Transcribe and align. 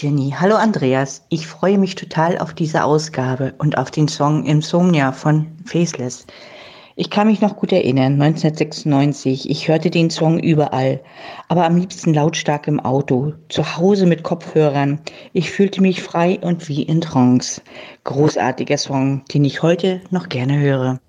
Jenny, 0.00 0.32
hallo 0.38 0.54
Andreas. 0.54 1.22
Ich 1.28 1.48
freue 1.48 1.76
mich 1.76 1.96
total 1.96 2.38
auf 2.38 2.54
diese 2.54 2.84
Ausgabe 2.84 3.54
und 3.58 3.78
auf 3.78 3.90
den 3.90 4.06
Song 4.06 4.44
Insomnia 4.44 5.10
von 5.10 5.48
Faceless. 5.64 6.24
Ich 6.94 7.10
kann 7.10 7.26
mich 7.26 7.40
noch 7.40 7.56
gut 7.56 7.72
erinnern, 7.72 8.12
1996. 8.12 9.50
Ich 9.50 9.66
hörte 9.66 9.90
den 9.90 10.08
Song 10.10 10.38
überall, 10.38 11.00
aber 11.48 11.64
am 11.64 11.76
liebsten 11.76 12.14
lautstark 12.14 12.68
im 12.68 12.78
Auto, 12.78 13.32
zu 13.48 13.76
Hause 13.76 14.06
mit 14.06 14.22
Kopfhörern. 14.22 15.00
Ich 15.32 15.50
fühlte 15.50 15.82
mich 15.82 16.00
frei 16.00 16.38
und 16.42 16.68
wie 16.68 16.84
in 16.84 17.00
Trance. 17.00 17.60
Großartiger 18.04 18.78
Song, 18.78 19.24
den 19.34 19.44
ich 19.44 19.62
heute 19.64 20.00
noch 20.10 20.28
gerne 20.28 20.60
höre. 20.60 21.00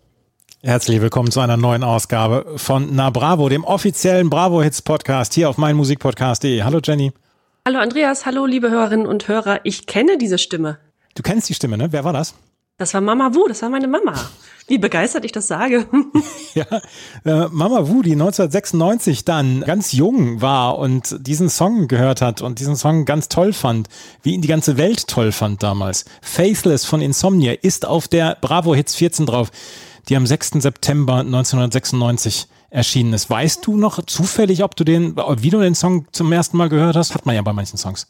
Herzlich 0.63 0.99
willkommen 0.99 1.29
zu 1.29 1.41
einer 1.41 1.57
neuen 1.57 1.83
Ausgabe 1.83 2.53
von 2.55 2.89
Na 2.93 3.11
Bravo, 3.11 3.49
dem 3.49 3.63
offiziellen 3.63 4.31
Bravo 4.31 4.63
Hits 4.63 4.81
Podcast 4.81 5.35
hier 5.35 5.47
auf 5.47 5.59
meinmusikpodcast.de. 5.59 6.63
Hallo 6.63 6.79
Jenny. 6.83 7.13
Hallo 7.65 7.79
Andreas, 7.79 8.25
hallo 8.25 8.45
liebe 8.45 8.71
Hörerinnen 8.71 9.05
und 9.05 9.27
Hörer. 9.27 9.59
Ich 9.63 9.85
kenne 9.85 10.17
diese 10.17 10.37
Stimme. 10.37 10.79
Du 11.15 11.21
kennst 11.21 11.49
die 11.49 11.53
Stimme, 11.53 11.77
ne? 11.77 11.91
Wer 11.91 12.03
war 12.03 12.13
das? 12.13 12.33
Das 12.77 12.93
war 12.93 13.01
Mama 13.01 13.35
Wu, 13.35 13.45
das 13.49 13.61
war 13.61 13.69
meine 13.69 13.89
Mama. 13.89 14.13
Wie 14.67 14.77
begeistert 14.77 15.25
ich 15.25 15.33
das 15.33 15.47
sage. 15.47 15.85
ja, 16.53 16.65
äh, 17.25 17.49
Mama 17.51 17.89
Wu, 17.89 18.01
die 18.01 18.13
1996 18.13 19.25
dann 19.25 19.61
ganz 19.61 19.91
jung 19.91 20.41
war 20.41 20.79
und 20.79 21.27
diesen 21.27 21.49
Song 21.49 21.89
gehört 21.89 22.21
hat 22.21 22.41
und 22.41 22.59
diesen 22.59 22.77
Song 22.77 23.03
ganz 23.03 23.27
toll 23.27 23.51
fand, 23.51 23.89
wie 24.23 24.33
ihn 24.33 24.41
die 24.41 24.47
ganze 24.47 24.77
Welt 24.77 25.07
toll 25.07 25.33
fand 25.33 25.61
damals. 25.61 26.05
Faithless 26.21 26.85
von 26.85 27.01
Insomnia 27.01 27.51
ist 27.61 27.85
auf 27.85 28.07
der 28.07 28.37
Bravo 28.39 28.73
Hits 28.73 28.95
14 28.95 29.25
drauf, 29.25 29.51
die 30.07 30.15
am 30.15 30.25
6. 30.25 30.61
September 30.61 31.19
1996 31.19 32.47
erschienen 32.69 33.13
ist. 33.13 33.29
Weißt 33.29 33.65
du 33.65 33.77
noch 33.77 34.03
zufällig, 34.05 34.63
ob 34.63 34.75
du 34.75 34.83
den, 34.83 35.15
wie 35.17 35.49
du 35.49 35.59
den 35.59 35.75
Song 35.75 36.07
zum 36.11 36.31
ersten 36.31 36.57
Mal 36.57 36.69
gehört 36.69 36.95
hast? 36.95 37.13
Hat 37.13 37.25
man 37.25 37.35
ja 37.35 37.41
bei 37.41 37.53
manchen 37.53 37.77
Songs. 37.77 38.07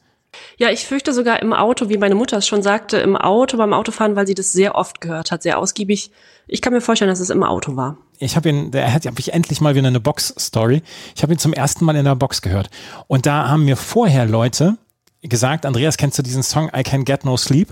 Ja, 0.58 0.70
ich 0.70 0.86
fürchte 0.86 1.14
sogar 1.14 1.42
im 1.42 1.54
Auto, 1.54 1.90
wie 1.90 1.98
meine 1.98 2.16
Mutter 2.16 2.38
es 2.38 2.48
schon 2.48 2.62
sagte, 2.62 2.98
im 2.98 3.16
Auto, 3.16 3.58
beim 3.58 3.74
Autofahren, 3.74 4.16
weil 4.16 4.28
sie 4.28 4.36
das 4.36 4.52
sehr 4.52 4.76
oft 4.76 5.02
gehört 5.02 5.32
hat, 5.32 5.42
sehr 5.42 5.58
ausgiebig. 5.58 6.12
Ich 6.48 6.62
kann 6.62 6.74
mir 6.74 6.82
vorstellen, 6.82 7.10
dass 7.10 7.20
es 7.20 7.30
im 7.30 7.44
Auto 7.44 7.76
war. 7.76 7.98
Ich 8.20 8.36
habe 8.36 8.50
ihn, 8.50 8.72
der 8.72 8.94
hat, 8.94 9.06
habe 9.06 9.20
ich 9.20 9.34
endlich 9.34 9.62
mal 9.62 9.76
wieder 9.76 9.88
eine 9.88 10.00
Box-Story. 10.00 10.84
Ich 11.16 11.24
habe 11.24 11.34
ihn 11.34 11.40
zum 11.40 11.54
ersten 11.54 11.86
Mal 11.86 11.96
in 11.96 12.06
der 12.06 12.16
Box 12.16 12.42
gehört. 12.42 12.70
Und 13.08 13.26
da 13.26 13.48
haben 13.48 13.66
mir 13.66 13.78
vorher 13.78 14.26
Leute 14.26 14.78
gesagt, 15.22 15.66
Andreas, 15.66 15.98
kennst 15.98 16.18
du 16.18 16.24
diesen 16.24 16.44
Song 16.44 16.70
I 16.76 16.84
Can 16.84 17.06
Get 17.06 17.26
No 17.26 17.38
Sleep? 17.38 17.70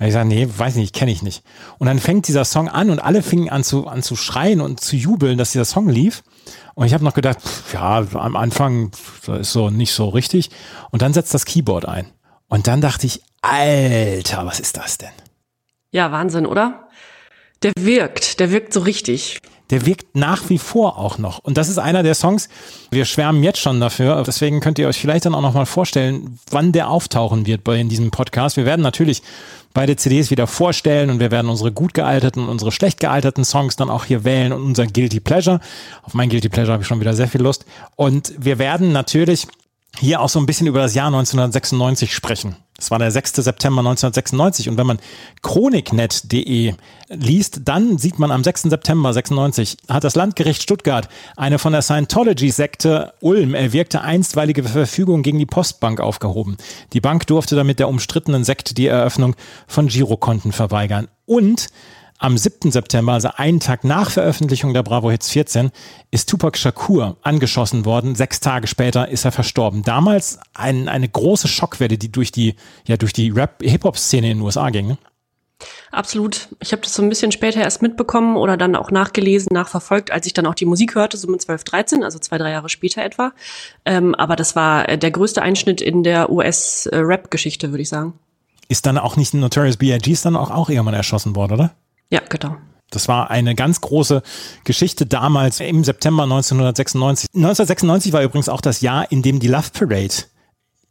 Ich 0.00 0.12
sage, 0.12 0.28
nee, 0.28 0.48
weiß 0.48 0.76
nicht, 0.76 0.94
kenne 0.94 1.10
ich 1.10 1.22
nicht. 1.22 1.42
Und 1.78 1.86
dann 1.86 1.98
fängt 1.98 2.28
dieser 2.28 2.44
Song 2.44 2.68
an 2.68 2.90
und 2.90 3.00
alle 3.00 3.22
fingen 3.22 3.48
an 3.48 3.64
zu, 3.64 3.88
an 3.88 4.02
zu 4.02 4.14
schreien 4.14 4.60
und 4.60 4.80
zu 4.80 4.96
jubeln, 4.96 5.38
dass 5.38 5.52
dieser 5.52 5.64
Song 5.64 5.88
lief. 5.88 6.22
Und 6.74 6.86
ich 6.86 6.94
habe 6.94 7.04
noch 7.04 7.14
gedacht, 7.14 7.40
pff, 7.40 7.74
ja, 7.74 8.06
am 8.14 8.36
Anfang 8.36 8.92
ist 9.40 9.52
so 9.52 9.70
nicht 9.70 9.92
so 9.92 10.08
richtig. 10.08 10.50
Und 10.90 11.02
dann 11.02 11.12
setzt 11.12 11.34
das 11.34 11.44
Keyboard 11.44 11.86
ein. 11.86 12.06
Und 12.46 12.68
dann 12.68 12.80
dachte 12.80 13.06
ich, 13.06 13.22
Alter, 13.42 14.46
was 14.46 14.60
ist 14.60 14.76
das 14.76 14.98
denn? 14.98 15.10
Ja, 15.90 16.12
Wahnsinn, 16.12 16.46
oder? 16.46 16.88
Der 17.62 17.72
wirkt, 17.76 18.38
der 18.38 18.52
wirkt 18.52 18.72
so 18.72 18.80
richtig. 18.80 19.40
Der 19.70 19.84
wirkt 19.84 20.16
nach 20.16 20.48
wie 20.48 20.58
vor 20.58 20.96
auch 20.96 21.18
noch. 21.18 21.40
Und 21.40 21.58
das 21.58 21.68
ist 21.68 21.78
einer 21.78 22.02
der 22.02 22.14
Songs, 22.14 22.48
wir 22.90 23.04
schwärmen 23.04 23.42
jetzt 23.42 23.58
schon 23.58 23.80
dafür. 23.80 24.22
Deswegen 24.26 24.60
könnt 24.60 24.78
ihr 24.78 24.88
euch 24.88 24.98
vielleicht 24.98 25.26
dann 25.26 25.34
auch 25.34 25.42
noch 25.42 25.54
mal 25.54 25.66
vorstellen, 25.66 26.38
wann 26.50 26.72
der 26.72 26.88
auftauchen 26.88 27.46
wird 27.46 27.64
bei 27.64 27.78
in 27.78 27.88
diesem 27.88 28.10
Podcast. 28.10 28.56
Wir 28.56 28.64
werden 28.64 28.80
natürlich 28.80 29.22
beide 29.74 29.96
CDs 29.96 30.30
wieder 30.30 30.46
vorstellen 30.46 31.10
und 31.10 31.20
wir 31.20 31.30
werden 31.30 31.48
unsere 31.48 31.72
gut 31.72 31.94
gealterten 31.94 32.44
und 32.44 32.48
unsere 32.48 32.72
schlecht 32.72 33.00
gealterten 33.00 33.44
Songs 33.44 33.76
dann 33.76 33.90
auch 33.90 34.04
hier 34.04 34.24
wählen 34.24 34.52
und 34.52 34.62
unser 34.62 34.86
Guilty 34.86 35.20
Pleasure. 35.20 35.60
Auf 36.02 36.14
mein 36.14 36.28
Guilty 36.28 36.48
Pleasure 36.48 36.72
habe 36.72 36.82
ich 36.82 36.88
schon 36.88 37.00
wieder 37.00 37.14
sehr 37.14 37.28
viel 37.28 37.42
Lust. 37.42 37.64
Und 37.96 38.32
wir 38.38 38.58
werden 38.58 38.92
natürlich 38.92 39.46
hier 39.98 40.20
auch 40.20 40.28
so 40.28 40.38
ein 40.38 40.46
bisschen 40.46 40.66
über 40.66 40.80
das 40.80 40.94
Jahr 40.94 41.06
1996 41.06 42.14
sprechen. 42.14 42.56
Das 42.78 42.92
war 42.92 43.00
der 43.00 43.10
6. 43.10 43.32
September 43.32 43.80
1996 43.80 44.68
und 44.68 44.78
wenn 44.78 44.86
man 44.86 45.00
chroniknet.de 45.42 46.74
liest, 47.08 47.62
dann 47.64 47.98
sieht 47.98 48.20
man 48.20 48.30
am 48.30 48.44
6. 48.44 48.62
September 48.62 49.12
96 49.12 49.78
hat 49.88 50.04
das 50.04 50.14
Landgericht 50.14 50.62
Stuttgart 50.62 51.08
eine 51.36 51.58
von 51.58 51.72
der 51.72 51.82
Scientology-Sekte 51.82 53.14
Ulm 53.20 53.54
erwirkte 53.54 54.02
einstweilige 54.02 54.62
Verfügung 54.62 55.24
gegen 55.24 55.40
die 55.40 55.46
Postbank 55.46 56.00
aufgehoben. 56.00 56.56
Die 56.92 57.00
Bank 57.00 57.26
durfte 57.26 57.56
damit 57.56 57.80
der 57.80 57.88
umstrittenen 57.88 58.44
Sekte 58.44 58.74
die 58.74 58.86
Eröffnung 58.86 59.34
von 59.66 59.88
Girokonten 59.88 60.52
verweigern. 60.52 61.08
Und 61.26 61.70
am 62.18 62.36
7. 62.36 62.70
September, 62.70 63.12
also 63.12 63.30
einen 63.36 63.60
Tag 63.60 63.84
nach 63.84 64.10
Veröffentlichung 64.10 64.74
der 64.74 64.82
Bravo 64.82 65.10
Hits 65.10 65.30
14, 65.30 65.70
ist 66.10 66.28
Tupac 66.28 66.58
Shakur 66.58 67.16
angeschossen 67.22 67.84
worden. 67.84 68.14
Sechs 68.16 68.40
Tage 68.40 68.66
später 68.66 69.08
ist 69.08 69.24
er 69.24 69.32
verstorben. 69.32 69.82
Damals 69.82 70.40
ein, 70.54 70.88
eine 70.88 71.08
große 71.08 71.48
Schockwelle, 71.48 71.96
die 71.96 72.10
durch 72.10 72.32
die, 72.32 72.56
ja, 72.86 72.96
durch 72.96 73.12
die 73.12 73.30
Rap-Hip-Hop-Szene 73.30 74.30
in 74.30 74.38
den 74.38 74.44
USA 74.44 74.70
ging. 74.70 74.88
Ne? 74.88 74.98
Absolut. 75.90 76.48
Ich 76.60 76.72
habe 76.72 76.82
das 76.82 76.94
so 76.94 77.02
ein 77.02 77.08
bisschen 77.08 77.32
später 77.32 77.60
erst 77.60 77.82
mitbekommen 77.82 78.36
oder 78.36 78.56
dann 78.56 78.76
auch 78.76 78.90
nachgelesen, 78.90 79.48
nachverfolgt, 79.52 80.10
als 80.10 80.26
ich 80.26 80.34
dann 80.34 80.46
auch 80.46 80.54
die 80.54 80.66
Musik 80.66 80.94
hörte, 80.94 81.16
so 81.16 81.28
mit 81.28 81.40
12, 81.40 81.64
13, 81.64 82.04
also 82.04 82.18
zwei, 82.18 82.38
drei 82.38 82.50
Jahre 82.50 82.68
später 82.68 83.02
etwa. 83.02 83.32
Ähm, 83.84 84.14
aber 84.14 84.36
das 84.36 84.54
war 84.54 84.96
der 84.96 85.10
größte 85.10 85.42
Einschnitt 85.42 85.80
in 85.80 86.02
der 86.02 86.30
US-Rap-Geschichte, 86.30 87.70
würde 87.70 87.82
ich 87.82 87.88
sagen. 87.88 88.14
Ist 88.68 88.86
dann 88.86 88.98
auch 88.98 89.16
nicht 89.16 89.34
Notorious 89.34 89.78
B.I.G. 89.78 90.10
ist 90.10 90.24
dann 90.26 90.36
auch, 90.36 90.50
auch 90.50 90.68
irgendwann 90.68 90.94
erschossen 90.94 91.34
worden, 91.34 91.54
oder? 91.54 91.74
Ja, 92.10 92.20
genau. 92.28 92.56
Das 92.90 93.06
war 93.06 93.30
eine 93.30 93.54
ganz 93.54 93.80
große 93.80 94.22
Geschichte 94.64 95.04
damals 95.04 95.60
im 95.60 95.84
September 95.84 96.22
1996. 96.22 97.28
1996 97.34 98.12
war 98.12 98.22
übrigens 98.22 98.48
auch 98.48 98.62
das 98.62 98.80
Jahr, 98.80 99.12
in 99.12 99.22
dem 99.22 99.40
die 99.40 99.48
Love 99.48 99.70
Parade 99.72 100.14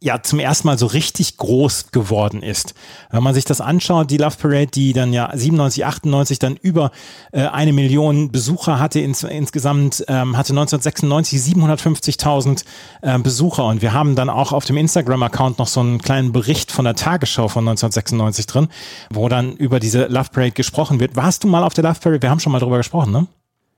ja 0.00 0.22
zum 0.22 0.38
ersten 0.38 0.68
Mal 0.68 0.78
so 0.78 0.86
richtig 0.86 1.36
groß 1.36 1.90
geworden 1.90 2.42
ist. 2.42 2.74
Wenn 3.10 3.22
man 3.22 3.34
sich 3.34 3.44
das 3.44 3.60
anschaut, 3.60 4.10
die 4.10 4.16
Love 4.16 4.36
Parade, 4.40 4.68
die 4.68 4.92
dann 4.92 5.12
ja 5.12 5.30
97, 5.34 5.84
98 5.84 6.38
dann 6.38 6.56
über 6.56 6.92
äh, 7.32 7.46
eine 7.46 7.72
Million 7.72 8.30
Besucher 8.30 8.78
hatte, 8.78 9.00
ins, 9.00 9.24
insgesamt 9.24 10.04
ähm, 10.08 10.36
hatte 10.36 10.52
1996 10.52 11.40
750.000 11.40 12.64
äh, 13.02 13.18
Besucher 13.18 13.64
und 13.64 13.82
wir 13.82 13.92
haben 13.92 14.14
dann 14.14 14.30
auch 14.30 14.52
auf 14.52 14.64
dem 14.64 14.76
Instagram-Account 14.76 15.58
noch 15.58 15.68
so 15.68 15.80
einen 15.80 16.00
kleinen 16.00 16.32
Bericht 16.32 16.70
von 16.70 16.84
der 16.84 16.94
Tagesschau 16.94 17.48
von 17.48 17.66
1996 17.66 18.46
drin, 18.46 18.68
wo 19.10 19.28
dann 19.28 19.56
über 19.56 19.80
diese 19.80 20.06
Love 20.06 20.30
Parade 20.32 20.52
gesprochen 20.52 21.00
wird. 21.00 21.16
Warst 21.16 21.42
du 21.42 21.48
mal 21.48 21.64
auf 21.64 21.74
der 21.74 21.84
Love 21.84 21.98
Parade? 22.00 22.22
Wir 22.22 22.30
haben 22.30 22.40
schon 22.40 22.52
mal 22.52 22.60
drüber 22.60 22.76
gesprochen, 22.76 23.12
ne? 23.12 23.26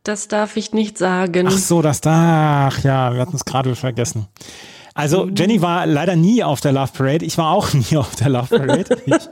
Das 0.03 0.29
darf 0.29 0.57
ich 0.57 0.73
nicht 0.73 0.97
sagen. 0.97 1.47
Ach 1.47 1.59
so, 1.59 1.83
das 1.83 2.01
da, 2.01 2.69
ach 2.69 2.83
ja, 2.83 3.13
wir 3.13 3.21
hatten 3.21 3.37
es 3.37 3.45
gerade 3.45 3.75
vergessen. 3.77 4.29
Also 4.95 5.29
Jenny 5.29 5.63
war 5.63 5.87
leider 5.87 6.17
nie 6.17 6.43
auf 6.43 6.61
der 6.61 6.73
Love 6.73 6.93
Parade. 6.93 7.25
Ich 7.25 7.39
war 7.39 7.53
auch 7.53 7.73
nie 7.75 7.97
auf 7.97 8.17
der 8.17 8.29
Love 8.29 8.59
Parade. 8.59 8.99
Ich, 9.07 9.15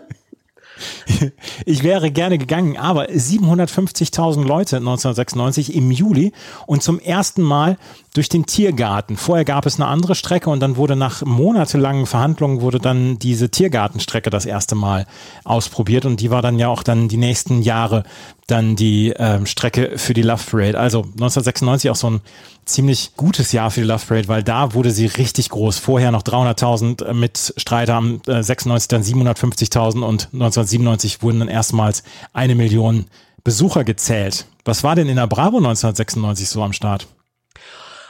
ich 1.65 1.83
wäre 1.83 2.11
gerne 2.11 2.39
gegangen, 2.39 2.77
aber 2.77 3.09
750.000 3.09 4.45
Leute 4.45 4.77
1996 4.77 5.75
im 5.75 5.91
Juli 5.91 6.33
und 6.67 6.83
zum 6.83 6.99
ersten 6.99 7.43
Mal 7.43 7.79
durch 8.15 8.29
den 8.29 8.47
Tiergarten. 8.47 9.17
Vorher 9.17 9.45
gab 9.45 9.67
es 9.67 9.77
eine 9.77 9.87
andere 9.87 10.15
Strecke 10.15 10.51
und 10.51 10.61
dann 10.61 10.77
wurde 10.77 10.97
nach 10.97 11.25
monatelangen 11.25 12.07
Verhandlungen 12.07 12.61
wurde 12.61 12.79
dann 12.79 13.19
diese 13.19 13.51
Tiergartenstrecke 13.51 14.31
das 14.31 14.47
erste 14.47 14.75
Mal 14.75 15.07
ausprobiert 15.44 16.05
und 16.05 16.21
die 16.21 16.31
war 16.31 16.43
dann 16.43 16.59
ja 16.59 16.69
auch 16.69 16.82
dann 16.82 17.09
die 17.09 17.17
nächsten 17.17 17.62
Jahre 17.62 18.03
dann 18.49 18.77
die 18.77 19.12
ähm, 19.17 19.47
Strecke 19.47 19.93
für 19.99 20.15
die 20.15 20.23
Love 20.23 20.43
Parade. 20.50 20.79
Also 20.79 21.03
1996 21.03 21.91
auch 21.91 21.97
so 21.97 22.11
ein 22.11 22.21
ziemlich 22.65 23.12
gutes 23.17 23.53
Jahr 23.53 23.71
für 23.71 23.82
die 23.82 23.87
Love 23.87 24.05
Parade, 24.06 24.29
weil 24.29 24.43
da 24.43 24.75
wurde 24.75 24.91
sie 24.91 25.06
richtig 25.06 25.50
groß. 25.50 25.79
Vorher 25.79 26.11
noch 26.11 26.23
300.000 26.23 27.12
mit 27.12 27.55
Streiter, 27.56 27.94
am 27.94 28.21
äh, 28.27 28.43
96 28.43 28.88
dann 28.88 29.03
750.000 29.03 30.00
und 30.00 30.29
1997 30.32 30.98
wurden 31.23 31.41
dann 31.41 31.49
erstmals 31.49 32.03
eine 32.33 32.55
Million 32.55 33.06
Besucher 33.45 33.85
gezählt. 33.85 34.47
Was 34.65 34.85
war 34.85 34.95
denn 34.95 35.09
in 35.09 35.17
der 35.17 35.27
Bravo 35.27 35.56
1996 35.56 36.49
so 36.49 36.62
am 36.62 36.73
Start? 36.73 37.06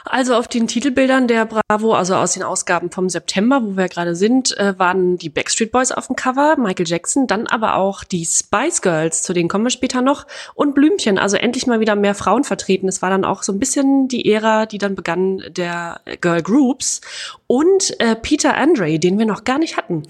Also 0.05 0.33
auf 0.35 0.47
den 0.47 0.67
Titelbildern 0.67 1.27
der 1.27 1.45
Bravo, 1.45 1.93
also 1.93 2.15
aus 2.15 2.33
den 2.33 2.41
Ausgaben 2.41 2.89
vom 2.89 3.09
September, 3.09 3.61
wo 3.63 3.77
wir 3.77 3.87
gerade 3.89 4.15
sind, 4.15 4.57
äh, 4.57 4.77
waren 4.79 5.17
die 5.17 5.29
Backstreet 5.29 5.71
Boys 5.71 5.91
auf 5.91 6.07
dem 6.07 6.15
Cover, 6.15 6.55
Michael 6.57 6.87
Jackson, 6.87 7.27
dann 7.27 7.45
aber 7.45 7.75
auch 7.75 8.03
die 8.03 8.25
Spice 8.25 8.81
Girls, 8.81 9.21
zu 9.21 9.33
denen 9.33 9.49
kommen 9.49 9.65
wir 9.65 9.69
später 9.69 10.01
noch, 10.01 10.25
und 10.55 10.73
Blümchen, 10.73 11.19
also 11.19 11.37
endlich 11.37 11.67
mal 11.67 11.79
wieder 11.79 11.95
mehr 11.95 12.15
Frauen 12.15 12.43
vertreten. 12.43 12.87
Es 12.87 13.01
war 13.03 13.11
dann 13.11 13.23
auch 13.23 13.43
so 13.43 13.51
ein 13.51 13.59
bisschen 13.59 14.07
die 14.07 14.31
Ära, 14.31 14.65
die 14.65 14.79
dann 14.79 14.95
begann 14.95 15.43
der 15.49 16.01
Girl 16.21 16.41
Groups 16.41 17.01
und 17.45 17.99
äh, 17.99 18.15
Peter 18.15 18.55
Andre, 18.55 18.97
den 18.97 19.19
wir 19.19 19.27
noch 19.27 19.43
gar 19.43 19.59
nicht 19.59 19.77
hatten. 19.77 20.03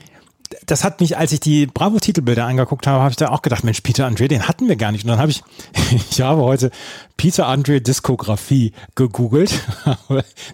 Das 0.66 0.84
hat 0.84 1.00
mich, 1.00 1.18
als 1.18 1.32
ich 1.32 1.40
die 1.40 1.68
Bravo-Titelbilder 1.68 2.46
angeguckt 2.46 2.88
habe, 2.88 3.02
habe 3.02 3.12
ich 3.12 3.18
da 3.18 3.30
auch 3.30 3.42
gedacht, 3.42 3.64
Mensch, 3.64 3.82
Peter 3.82 4.06
Andre, 4.06 4.28
den 4.28 4.48
hatten 4.48 4.68
wir 4.68 4.76
gar 4.76 4.92
nicht. 4.92 5.04
Und 5.04 5.10
dann 5.10 5.20
habe 5.20 5.32
ich, 5.32 5.44
ich 6.12 6.22
habe 6.22 6.42
heute 6.42 6.72
Peter 7.18 7.48
Andre 7.48 7.82
Diskografie 7.82 8.74
gegoogelt. 8.96 9.60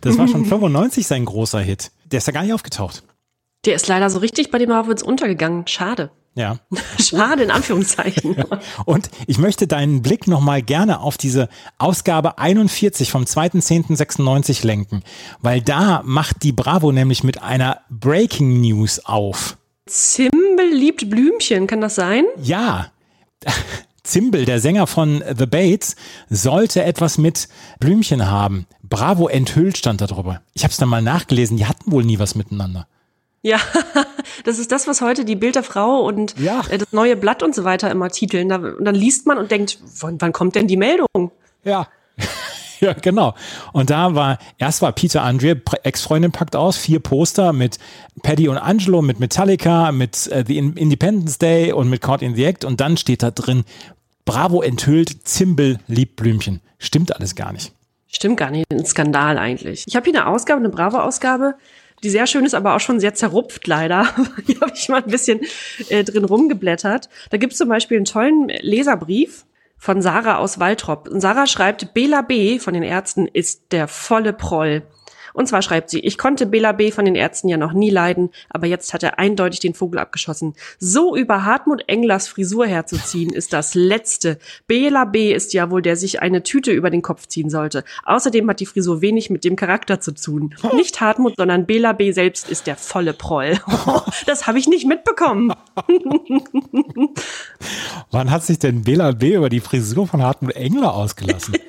Das 0.02 0.18
war 0.18 0.28
schon 0.28 0.46
95 0.46 1.08
sein 1.08 1.26
großer 1.26 1.60
Hit. 1.60 1.92
Der 2.06 2.18
ist 2.18 2.28
da 2.28 2.32
gar 2.32 2.44
nicht 2.44 2.54
aufgetaucht. 2.54 3.04
Der 3.66 3.76
ist 3.76 3.88
leider 3.88 4.10
so 4.10 4.20
richtig 4.20 4.52
bei 4.52 4.58
den 4.58 4.70
Marvels 4.70 5.02
untergegangen. 5.02 5.66
Schade. 5.68 6.12
Ja. 6.36 6.58
Schade 7.00 7.44
in 7.44 7.52
Anführungszeichen. 7.52 8.36
Und 8.86 9.10
ich 9.26 9.38
möchte 9.38 9.68
deinen 9.68 10.02
Blick 10.02 10.28
nochmal 10.28 10.62
gerne 10.62 11.00
auf 11.00 11.18
diese 11.18 11.50
Ausgabe 11.78 12.38
41 12.38 13.10
vom 13.10 13.24
2.10.96 13.24 14.66
lenken, 14.66 15.04
weil 15.42 15.62
da 15.62 16.02
macht 16.06 16.44
die 16.44 16.52
Bravo 16.52 16.92
nämlich 16.92 17.24
mit 17.24 17.42
einer 17.42 17.82
Breaking 17.90 18.62
News 18.62 19.04
auf. 19.06 19.58
Zimbel 19.88 20.68
liebt 20.74 21.10
Blümchen, 21.10 21.68
kann 21.68 21.82
das 21.82 21.96
sein? 21.96 22.26
Ja. 22.42 22.92
Zimbel, 24.04 24.46
der 24.46 24.60
Sänger 24.60 24.88
von 24.88 25.24
The 25.38 25.46
Bates, 25.46 25.96
sollte 26.30 26.84
etwas 26.84 27.18
mit 27.18 27.48
Blümchen 27.80 28.30
haben. 28.30 28.68
Bravo 28.84 29.28
enthüllt 29.28 29.78
stand 29.78 30.02
da 30.02 30.08
drüber. 30.08 30.42
Ich 30.54 30.64
habe 30.64 30.72
es 30.72 30.78
dann 30.78 30.90
mal 30.90 31.02
nachgelesen, 31.02 31.58
die 31.58 31.66
hatten 31.66 31.92
wohl 31.92 32.04
nie 32.04 32.20
was 32.20 32.36
miteinander. 32.36 32.88
Ja, 33.42 33.60
das 34.44 34.58
ist 34.60 34.72
das, 34.72 34.88
was 34.88 35.02
heute 35.02 35.24
die 35.26 35.36
Bild 35.36 35.56
der 35.56 35.64
Frau 35.64 36.04
und 36.04 36.36
Ja. 36.40 36.64
äh, 36.70 36.78
das 36.80 36.92
neue 36.92 37.16
Blatt 37.16 37.44
und 37.44 37.54
so 37.54 37.64
weiter 37.64 37.90
immer 37.92 38.10
titeln. 38.10 38.52
Und 38.52 38.84
dann 38.86 38.96
liest 38.96 39.28
man 39.28 39.38
und 39.38 39.52
denkt, 39.52 39.80
wann 40.02 40.34
kommt 40.34 40.56
denn 40.56 40.68
die 40.68 40.78
Meldung? 40.78 41.32
Ja. 41.64 41.88
Ja, 42.90 42.94
genau. 42.94 43.34
Und 43.74 43.90
da 43.90 44.14
war, 44.14 44.38
erst 44.60 44.82
war 44.84 44.92
Peter 44.92 45.24
Andre, 45.24 45.60
Ex-Freundin 45.84 46.32
packt 46.32 46.56
aus, 46.56 46.78
vier 46.78 47.00
Poster 47.00 47.52
mit 47.52 47.80
Paddy 48.22 48.48
und 48.48 48.58
Angelo, 48.58 49.02
mit 49.02 49.20
Metallica, 49.20 49.92
mit 49.92 50.28
äh, 50.28 50.44
The 50.46 50.58
In- 50.58 50.74
Independence 50.74 51.40
Day 51.40 51.72
und 51.72 51.90
mit 51.90 52.02
Caught 52.02 52.22
in 52.22 52.36
the 52.36 52.44
Act. 52.46 52.64
Und 52.64 52.80
dann 52.82 52.98
steht 52.98 53.24
da 53.24 53.32
drin, 53.32 53.64
Bravo 54.26 54.62
enthüllt, 54.62 55.28
Zimbel 55.28 55.80
liebt 55.88 56.16
Blümchen. 56.16 56.62
Stimmt 56.78 57.16
alles 57.16 57.36
gar 57.36 57.54
nicht. 57.54 57.74
Stimmt 58.08 58.38
gar 58.38 58.52
nicht, 58.52 58.66
ein 58.72 58.86
Skandal 58.86 59.38
eigentlich. 59.38 59.84
Ich 59.88 59.96
habe 59.96 60.10
hier 60.10 60.20
eine 60.20 60.28
Ausgabe, 60.28 60.60
eine 60.60 60.70
Bravo-Ausgabe, 60.70 61.56
die 62.04 62.10
sehr 62.10 62.28
schön 62.28 62.46
ist, 62.46 62.54
aber 62.54 62.76
auch 62.76 62.80
schon 62.80 63.00
sehr 63.00 63.14
zerrupft 63.14 63.68
leider. 63.68 64.08
Hier 64.46 64.62
habe 64.62 64.72
ich 64.76 64.88
mal 64.90 65.04
ein 65.04 65.10
bisschen 65.10 65.42
äh, 65.90 66.04
drin 66.04 66.24
rumgeblättert. 66.24 67.10
Da 67.32 67.38
gibt 67.38 67.54
es 67.54 67.58
zum 67.58 67.68
Beispiel 67.68 67.98
einen 67.98 68.06
tollen 68.06 68.50
Leserbrief 68.62 69.46
von 69.78 70.02
Sarah 70.02 70.38
aus 70.38 70.60
Waltrop. 70.60 71.10
Sarah 71.12 71.48
schreibt, 71.48 71.94
Bela 71.94 72.22
B. 72.22 72.60
von 72.60 72.74
den 72.74 72.84
Ärzten 72.84 73.28
ist 73.28 73.72
der 73.72 73.88
volle 73.88 74.34
Proll. 74.34 74.84
Und 75.36 75.48
zwar 75.48 75.62
schreibt 75.62 75.90
sie, 75.90 76.00
ich 76.00 76.18
konnte 76.18 76.46
Bela 76.46 76.72
B. 76.72 76.92
von 76.92 77.04
den 77.04 77.16
Ärzten 77.16 77.50
ja 77.50 77.58
noch 77.58 77.74
nie 77.74 77.90
leiden, 77.90 78.30
aber 78.50 78.68
jetzt 78.68 78.94
hat 78.94 79.04
er 79.04 79.20
eindeutig 79.20 79.60
den 79.60 79.74
Vogel 79.74 80.00
abgeschossen. 80.00 80.56
So 80.80 81.16
über 81.16 81.44
Hartmut 81.44 81.84
Englers 81.88 82.30
Frisur 82.30 82.66
herzuziehen, 82.66 83.34
ist 83.34 83.52
das 83.52 83.76
Letzte. 83.76 84.40
Bela 84.66 85.04
B. 85.04 85.34
ist 85.34 85.54
ja 85.54 85.70
wohl, 85.70 85.82
der 85.82 85.98
sich 85.98 86.22
eine 86.22 86.42
Tüte 86.42 86.72
über 86.72 86.90
den 86.90 87.02
Kopf 87.02 87.28
ziehen 87.28 87.50
sollte. 87.50 87.84
Außerdem 88.06 88.50
hat 88.50 88.62
die 88.62 88.66
Frisur 88.66 89.02
wenig 89.02 89.30
mit 89.30 89.44
dem 89.44 89.58
Charakter 89.58 90.00
zu 90.00 90.14
tun. 90.14 90.56
Nicht 90.74 91.02
Hartmut, 91.02 91.36
sondern 91.36 91.66
Bela 91.66 91.92
B. 91.92 92.14
selbst 92.14 92.50
ist 92.50 92.66
der 92.66 92.78
volle 92.78 93.14
Proll. 93.14 93.60
Das 94.26 94.48
habe 94.48 94.58
ich 94.58 94.68
nicht 94.68 94.88
mitbekommen. 94.88 95.52
Wann 98.12 98.32
hat 98.32 98.44
sich 98.44 98.60
denn 98.60 98.84
Bela 98.84 99.12
B. 99.12 99.36
über 99.36 99.50
die 99.50 99.60
Frisur 99.60 100.08
von 100.08 100.24
Hartmut 100.24 100.56
Engler 100.56 100.94
ausgelassen? 100.94 101.56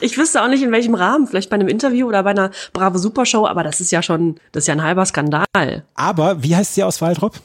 Ich 0.00 0.18
wüsste 0.18 0.42
auch 0.42 0.48
nicht, 0.48 0.62
in 0.62 0.72
welchem 0.72 0.94
Rahmen. 0.94 1.28
Vielleicht 1.28 1.48
bei 1.48 1.54
einem 1.54 1.68
Interview 1.68 2.08
oder 2.08 2.24
bei 2.24 2.30
einer 2.30 2.50
Bravo 2.72 2.98
Supershow, 3.02 3.46
aber 3.46 3.62
das 3.62 3.80
ist 3.80 3.92
ja 3.92 4.02
schon, 4.02 4.36
das 4.52 4.64
ist 4.64 4.68
ja 4.68 4.74
ein 4.74 4.82
halber 4.82 5.04
Skandal. 5.04 5.44
Aber 5.94 6.42
wie 6.42 6.56
heißt 6.56 6.74
sie 6.74 6.84
aus 6.84 7.00
Waldrop? 7.02 7.40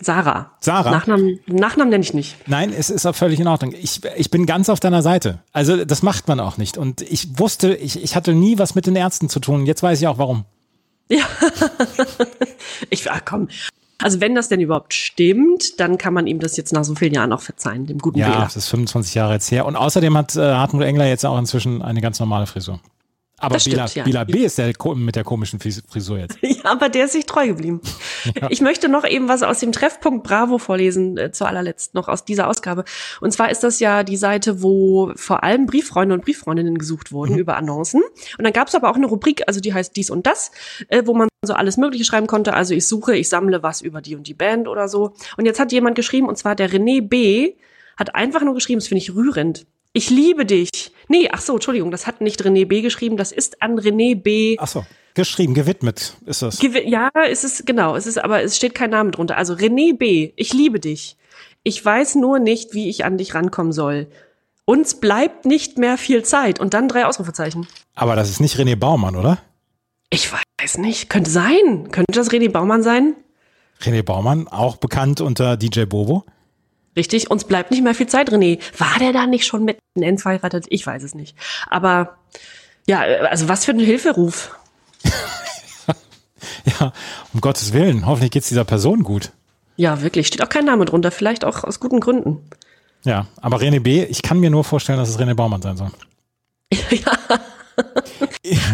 Sarah. 0.00 0.50
Sarah? 0.60 0.90
Nachnamen, 0.90 1.38
Nachnamen 1.46 1.90
nenne 1.90 2.02
ich 2.02 2.14
nicht. 2.14 2.36
Nein, 2.48 2.72
es 2.76 2.90
ist 2.90 3.06
auch 3.06 3.14
völlig 3.14 3.38
in 3.38 3.46
Ordnung. 3.46 3.72
Ich, 3.72 4.00
ich 4.16 4.30
bin 4.30 4.46
ganz 4.46 4.68
auf 4.68 4.80
deiner 4.80 5.02
Seite. 5.02 5.40
Also 5.52 5.84
das 5.84 6.02
macht 6.02 6.26
man 6.28 6.40
auch 6.40 6.56
nicht. 6.56 6.76
Und 6.76 7.02
ich 7.02 7.38
wusste, 7.38 7.74
ich, 7.74 8.02
ich 8.02 8.16
hatte 8.16 8.34
nie 8.34 8.58
was 8.58 8.74
mit 8.74 8.86
den 8.86 8.96
Ärzten 8.96 9.28
zu 9.28 9.38
tun. 9.38 9.64
Jetzt 9.64 9.82
weiß 9.82 10.00
ich 10.00 10.08
auch 10.08 10.18
warum. 10.18 10.44
Ja. 11.08 11.24
ich, 12.90 13.10
ach 13.10 13.20
komm. 13.24 13.48
Also 14.02 14.20
wenn 14.20 14.34
das 14.34 14.48
denn 14.48 14.60
überhaupt 14.60 14.94
stimmt, 14.94 15.78
dann 15.78 15.96
kann 15.96 16.12
man 16.12 16.26
ihm 16.26 16.40
das 16.40 16.56
jetzt 16.56 16.72
nach 16.72 16.84
so 16.84 16.96
vielen 16.96 17.14
Jahren 17.14 17.32
auch 17.32 17.40
verzeihen, 17.40 17.86
dem 17.86 17.98
guten 17.98 18.18
Ja, 18.18 18.28
Wähler. 18.28 18.40
das 18.40 18.56
ist 18.56 18.68
25 18.68 19.14
Jahre 19.14 19.34
jetzt 19.34 19.50
her. 19.52 19.64
Und 19.64 19.76
außerdem 19.76 20.16
hat 20.16 20.34
äh, 20.34 20.40
Hartmut 20.40 20.82
Engler 20.82 21.06
jetzt 21.06 21.24
auch 21.24 21.38
inzwischen 21.38 21.82
eine 21.82 22.00
ganz 22.00 22.18
normale 22.18 22.46
Frisur. 22.46 22.80
Aber 23.42 23.54
Das 23.54 23.62
stimmt, 23.62 23.76
Bela, 23.76 23.90
ja. 23.94 24.04
Bela 24.04 24.24
B. 24.24 24.38
ist 24.44 24.56
der 24.56 24.72
mit 24.94 25.16
der 25.16 25.24
komischen 25.24 25.58
Fris- 25.58 25.82
Frisur 25.88 26.18
jetzt. 26.18 26.38
Ja, 26.42 26.70
aber 26.70 26.88
der 26.88 27.06
ist 27.06 27.12
sich 27.12 27.26
treu 27.26 27.48
geblieben. 27.48 27.80
Ich 28.50 28.60
möchte 28.60 28.88
noch 28.88 29.04
eben 29.04 29.28
was 29.28 29.42
aus 29.42 29.58
dem 29.58 29.72
Treffpunkt 29.72 30.22
Bravo 30.22 30.58
vorlesen, 30.58 31.18
äh, 31.18 31.32
zu 31.32 31.44
allerletzt 31.44 31.94
noch 31.94 32.06
aus 32.08 32.24
dieser 32.24 32.46
Ausgabe. 32.46 32.84
Und 33.20 33.32
zwar 33.32 33.50
ist 33.50 33.64
das 33.64 33.80
ja 33.80 34.04
die 34.04 34.16
Seite, 34.16 34.62
wo 34.62 35.12
vor 35.16 35.42
allem 35.42 35.66
Brieffreunde 35.66 36.14
und 36.14 36.24
Brieffreundinnen 36.24 36.78
gesucht 36.78 37.10
wurden 37.10 37.36
über 37.36 37.56
Annoncen. 37.56 38.00
Und 38.38 38.44
dann 38.44 38.52
gab 38.52 38.68
es 38.68 38.74
aber 38.76 38.90
auch 38.90 38.96
eine 38.96 39.06
Rubrik, 39.06 39.42
also 39.48 39.58
die 39.60 39.74
heißt 39.74 39.96
dies 39.96 40.08
und 40.10 40.26
das, 40.26 40.52
äh, 40.88 41.02
wo 41.04 41.14
man 41.14 41.28
so 41.44 41.54
alles 41.54 41.76
Mögliche 41.76 42.04
schreiben 42.04 42.28
konnte. 42.28 42.54
Also 42.54 42.74
ich 42.74 42.86
suche, 42.86 43.16
ich 43.16 43.28
sammle 43.28 43.62
was 43.64 43.80
über 43.80 44.00
die 44.00 44.14
und 44.14 44.28
die 44.28 44.34
Band 44.34 44.68
oder 44.68 44.86
so. 44.88 45.14
Und 45.36 45.46
jetzt 45.46 45.58
hat 45.58 45.72
jemand 45.72 45.96
geschrieben, 45.96 46.28
und 46.28 46.38
zwar 46.38 46.54
der 46.54 46.70
René 46.70 47.00
B., 47.06 47.54
hat 47.96 48.14
einfach 48.14 48.42
nur 48.42 48.54
geschrieben, 48.54 48.78
das 48.78 48.88
finde 48.88 49.00
ich 49.02 49.14
rührend. 49.14 49.66
Ich 49.92 50.08
liebe 50.10 50.46
dich. 50.46 50.70
Nee, 51.08 51.28
ach 51.30 51.40
so, 51.40 51.54
Entschuldigung, 51.54 51.90
das 51.90 52.06
hat 52.06 52.20
nicht 52.20 52.40
René 52.42 52.66
B. 52.66 52.80
geschrieben, 52.80 53.16
das 53.16 53.32
ist 53.32 53.60
an 53.62 53.78
René 53.78 54.14
B. 54.14 54.56
Ach 54.58 54.68
so, 54.68 54.86
geschrieben, 55.14 55.52
gewidmet 55.54 56.14
ist 56.24 56.40
das. 56.42 56.60
Gewi- 56.60 56.88
Ja, 56.88 57.10
es 57.28 57.44
ist 57.44 57.66
genau, 57.66 57.94
es 57.96 58.06
ist 58.06 58.18
aber 58.18 58.42
es 58.42 58.56
steht 58.56 58.74
kein 58.74 58.90
Name 58.90 59.10
drunter. 59.10 59.36
Also 59.36 59.52
René 59.54 59.96
B, 59.96 60.32
ich 60.36 60.52
liebe 60.54 60.80
dich. 60.80 61.16
Ich 61.62 61.84
weiß 61.84 62.14
nur 62.16 62.38
nicht, 62.38 62.72
wie 62.74 62.88
ich 62.88 63.04
an 63.04 63.18
dich 63.18 63.34
rankommen 63.34 63.72
soll. 63.72 64.08
Uns 64.64 64.98
bleibt 65.00 65.44
nicht 65.44 65.76
mehr 65.76 65.98
viel 65.98 66.22
Zeit 66.24 66.58
und 66.60 66.72
dann 66.72 66.88
drei 66.88 67.04
Ausrufezeichen. 67.04 67.66
Aber 67.94 68.16
das 68.16 68.30
ist 68.30 68.40
nicht 68.40 68.56
René 68.56 68.76
Baumann, 68.76 69.16
oder? 69.16 69.38
Ich 70.10 70.30
weiß 70.32 70.78
nicht, 70.78 71.10
könnte 71.10 71.30
sein. 71.30 71.90
Könnte 71.90 72.12
das 72.12 72.30
René 72.30 72.50
Baumann 72.50 72.82
sein? 72.82 73.14
René 73.80 74.02
Baumann, 74.02 74.48
auch 74.48 74.76
bekannt 74.76 75.20
unter 75.20 75.56
DJ 75.56 75.84
Bobo. 75.84 76.24
Richtig, 76.96 77.30
uns 77.30 77.44
bleibt 77.44 77.70
nicht 77.70 77.82
mehr 77.82 77.94
viel 77.94 78.06
Zeit, 78.06 78.30
René. 78.30 78.60
War 78.78 78.98
der 78.98 79.12
da 79.12 79.26
nicht 79.26 79.46
schon 79.46 79.64
mit 79.64 79.78
N 79.94 80.18
verheiratet? 80.18 80.66
Ich 80.68 80.86
weiß 80.86 81.02
es 81.02 81.14
nicht. 81.14 81.36
Aber 81.68 82.18
ja, 82.86 83.00
also 83.00 83.48
was 83.48 83.64
für 83.64 83.72
ein 83.72 83.78
Hilferuf. 83.78 84.54
Ja, 86.64 86.92
um 87.32 87.40
Gottes 87.40 87.72
Willen. 87.72 88.06
Hoffentlich 88.06 88.30
geht's 88.30 88.48
dieser 88.48 88.64
Person 88.64 89.02
gut. 89.02 89.32
Ja, 89.76 90.02
wirklich, 90.02 90.26
steht 90.26 90.42
auch 90.42 90.48
kein 90.48 90.64
Name 90.64 90.84
drunter, 90.84 91.10
vielleicht 91.10 91.44
auch 91.44 91.64
aus 91.64 91.80
guten 91.80 92.00
Gründen. 92.00 92.38
Ja, 93.04 93.26
aber 93.40 93.58
René 93.58 93.80
B., 93.80 94.04
ich 94.04 94.22
kann 94.22 94.38
mir 94.38 94.50
nur 94.50 94.64
vorstellen, 94.64 94.98
dass 94.98 95.08
es 95.08 95.18
René 95.18 95.34
Baumann 95.34 95.62
sein 95.62 95.76
soll. 95.76 95.90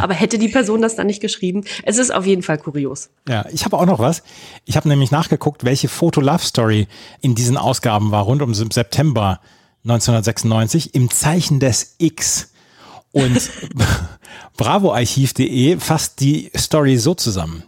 Aber 0.01 0.15
hätte 0.15 0.39
die 0.39 0.49
Person 0.49 0.83
das 0.83 0.97
dann 0.97 1.07
nicht 1.07 1.21
geschrieben? 1.21 1.65
Es 1.85 1.99
ist 1.99 2.13
auf 2.13 2.27
jeden 2.27 2.43
Fall 2.43 2.59
kurios. 2.59 3.11
Ja, 3.29 3.47
ich 3.53 3.65
habe 3.65 3.77
auch 3.77 3.87
noch 3.87 3.99
was. 3.99 4.23
Ich 4.65 4.77
habe 4.77 4.89
nämlich 4.89 5.11
nachgeguckt, 5.11 5.65
welche 5.65 5.89
Foto-Love-Story 5.89 6.89
in 7.21 7.35
diesen 7.35 7.57
Ausgaben 7.57 8.11
war, 8.11 8.25
rund 8.25 8.43
um 8.43 8.55
September 8.55 9.41
1996, 9.85 10.95
im 10.95 11.11
Zeichen 11.11 11.61
des 11.61 11.95
X. 11.99 12.53
Und 13.13 13.51
bravoarchiv.de 14.57 15.79
fasst 15.79 16.21
die 16.21 16.51
Story 16.57 16.99
so 16.99 17.15
zusammen. 17.15 17.63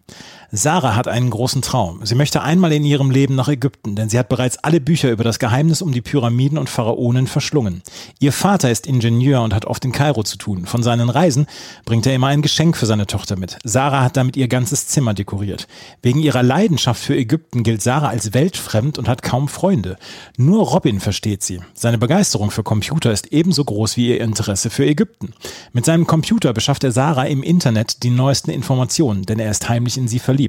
Sarah 0.52 0.96
hat 0.96 1.06
einen 1.06 1.30
großen 1.30 1.62
Traum. 1.62 2.00
Sie 2.02 2.16
möchte 2.16 2.42
einmal 2.42 2.72
in 2.72 2.84
ihrem 2.84 3.12
Leben 3.12 3.36
nach 3.36 3.46
Ägypten, 3.46 3.94
denn 3.94 4.08
sie 4.08 4.18
hat 4.18 4.28
bereits 4.28 4.58
alle 4.58 4.80
Bücher 4.80 5.12
über 5.12 5.22
das 5.22 5.38
Geheimnis 5.38 5.80
um 5.80 5.92
die 5.92 6.00
Pyramiden 6.00 6.58
und 6.58 6.68
Pharaonen 6.68 7.28
verschlungen. 7.28 7.82
Ihr 8.18 8.32
Vater 8.32 8.68
ist 8.68 8.88
Ingenieur 8.88 9.42
und 9.42 9.54
hat 9.54 9.64
oft 9.64 9.84
in 9.84 9.92
Kairo 9.92 10.24
zu 10.24 10.38
tun. 10.38 10.66
Von 10.66 10.82
seinen 10.82 11.08
Reisen 11.08 11.46
bringt 11.84 12.04
er 12.06 12.16
immer 12.16 12.26
ein 12.26 12.42
Geschenk 12.42 12.76
für 12.76 12.86
seine 12.86 13.06
Tochter 13.06 13.36
mit. 13.36 13.58
Sarah 13.62 14.02
hat 14.02 14.16
damit 14.16 14.36
ihr 14.36 14.48
ganzes 14.48 14.88
Zimmer 14.88 15.14
dekoriert. 15.14 15.68
Wegen 16.02 16.18
ihrer 16.18 16.42
Leidenschaft 16.42 17.00
für 17.00 17.16
Ägypten 17.16 17.62
gilt 17.62 17.80
Sarah 17.80 18.08
als 18.08 18.34
weltfremd 18.34 18.98
und 18.98 19.06
hat 19.06 19.22
kaum 19.22 19.46
Freunde. 19.46 19.98
Nur 20.36 20.66
Robin 20.66 20.98
versteht 20.98 21.44
sie. 21.44 21.60
Seine 21.74 21.98
Begeisterung 21.98 22.50
für 22.50 22.64
Computer 22.64 23.12
ist 23.12 23.28
ebenso 23.28 23.64
groß 23.64 23.96
wie 23.96 24.08
ihr 24.08 24.20
Interesse 24.20 24.68
für 24.70 24.84
Ägypten. 24.84 25.32
Mit 25.72 25.84
seinem 25.84 26.08
Computer 26.08 26.52
beschafft 26.52 26.82
er 26.82 26.90
Sarah 26.90 27.26
im 27.26 27.44
Internet 27.44 28.02
die 28.02 28.10
neuesten 28.10 28.50
Informationen, 28.50 29.22
denn 29.22 29.38
er 29.38 29.52
ist 29.52 29.68
heimlich 29.68 29.96
in 29.96 30.08
sie 30.08 30.18
verliebt. 30.18 30.39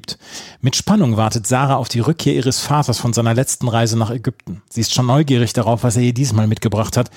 Mit 0.62 0.75
Spannung 0.75 1.17
wartet 1.17 1.48
Sarah 1.48 1.75
auf 1.75 1.89
die 1.89 2.00
Rückkehr 2.00 2.33
ihres 2.33 2.60
Vaters 2.60 2.98
von 2.98 3.13
seiner 3.13 3.33
letzten 3.33 3.67
Reise 3.67 3.98
nach 3.98 4.10
Ägypten. 4.10 4.62
Sie 4.69 4.81
ist 4.81 4.93
schon 4.93 5.05
neugierig 5.05 5.53
darauf, 5.53 5.83
was 5.83 5.98
er 5.98 6.03
ihr 6.03 6.13
diesmal 6.13 6.48
mitgebracht 6.48 6.98
hat. 6.98 7.10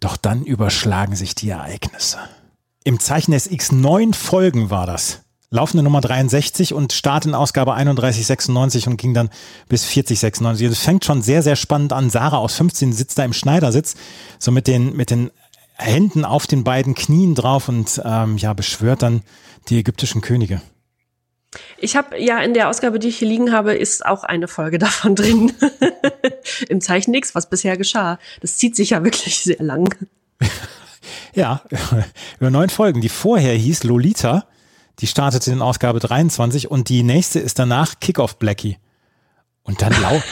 Doch 0.00 0.16
dann 0.16 0.44
überschlagen 0.44 1.16
sich 1.16 1.34
die 1.34 1.50
Ereignisse. 1.50 2.18
Im 2.84 3.00
Zeichen 3.00 3.32
des 3.32 3.50
X 3.50 3.72
neun 3.72 4.14
Folgen 4.14 4.70
war 4.70 4.86
das. 4.86 5.22
Laufende 5.50 5.84
Nummer 5.84 6.00
63 6.00 6.74
und 6.74 6.92
Start 6.92 7.24
in 7.24 7.34
Ausgabe 7.34 7.70
3196 7.70 8.88
und 8.88 8.96
ging 8.96 9.14
dann 9.14 9.30
bis 9.68 9.84
4096. 9.84 10.66
Es 10.66 10.80
fängt 10.80 11.04
schon 11.04 11.22
sehr, 11.22 11.42
sehr 11.42 11.56
spannend 11.56 11.92
an. 11.92 12.10
Sarah 12.10 12.38
aus 12.38 12.54
15 12.54 12.92
sitzt 12.92 13.18
da 13.18 13.24
im 13.24 13.32
Schneidersitz, 13.32 13.94
so 14.38 14.50
mit 14.50 14.66
den, 14.66 14.96
mit 14.96 15.10
den 15.10 15.30
Händen 15.76 16.24
auf 16.24 16.46
den 16.46 16.64
beiden 16.64 16.94
Knien 16.94 17.34
drauf 17.34 17.68
und 17.68 18.00
ähm, 18.04 18.38
ja, 18.38 18.54
beschwört 18.54 19.02
dann 19.02 19.22
die 19.68 19.78
ägyptischen 19.78 20.20
Könige. 20.20 20.60
Ich 21.78 21.96
habe 21.96 22.20
ja 22.20 22.40
in 22.40 22.54
der 22.54 22.68
Ausgabe, 22.68 22.98
die 22.98 23.08
ich 23.08 23.18
hier 23.18 23.28
liegen 23.28 23.52
habe, 23.52 23.74
ist 23.74 24.04
auch 24.04 24.24
eine 24.24 24.48
Folge 24.48 24.78
davon 24.78 25.14
drin. 25.14 25.52
Im 26.68 26.80
Zeichen 26.80 27.14
X, 27.14 27.34
was 27.34 27.48
bisher 27.48 27.76
geschah. 27.76 28.18
Das 28.40 28.56
zieht 28.56 28.76
sich 28.76 28.90
ja 28.90 29.04
wirklich 29.04 29.38
sehr 29.42 29.62
lang. 29.62 29.94
Ja, 31.34 31.62
über 32.40 32.50
neun 32.50 32.70
Folgen. 32.70 33.02
Die 33.02 33.10
vorher 33.10 33.54
hieß 33.54 33.84
Lolita, 33.84 34.46
die 35.00 35.06
startete 35.06 35.52
in 35.52 35.60
Ausgabe 35.60 36.00
23 36.00 36.70
und 36.70 36.88
die 36.88 37.02
nächste 37.02 37.38
ist 37.38 37.58
danach 37.58 38.00
Kickoff 38.00 38.38
Blackie. 38.38 38.78
Und 39.62 39.82
dann 39.82 39.92
laut. 40.00 40.22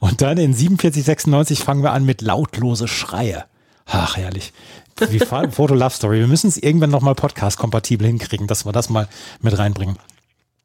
und 0.00 0.20
dann 0.20 0.36
in 0.36 0.54
4796 0.54 1.60
fangen 1.64 1.82
wir 1.82 1.92
an 1.92 2.04
mit 2.04 2.20
lautlose 2.20 2.88
Schreie. 2.88 3.46
Ach, 3.86 4.18
herrlich. 4.18 4.52
Wie 5.08 5.18
Foto 5.18 5.74
Love 5.74 5.90
Story. 5.90 6.20
Wir 6.20 6.26
müssen 6.26 6.48
es 6.48 6.56
irgendwann 6.56 6.90
nochmal 6.90 7.14
podcast-kompatibel 7.14 8.06
hinkriegen, 8.06 8.46
dass 8.46 8.64
wir 8.64 8.72
das 8.72 8.90
mal 8.90 9.08
mit 9.40 9.58
reinbringen. 9.58 9.96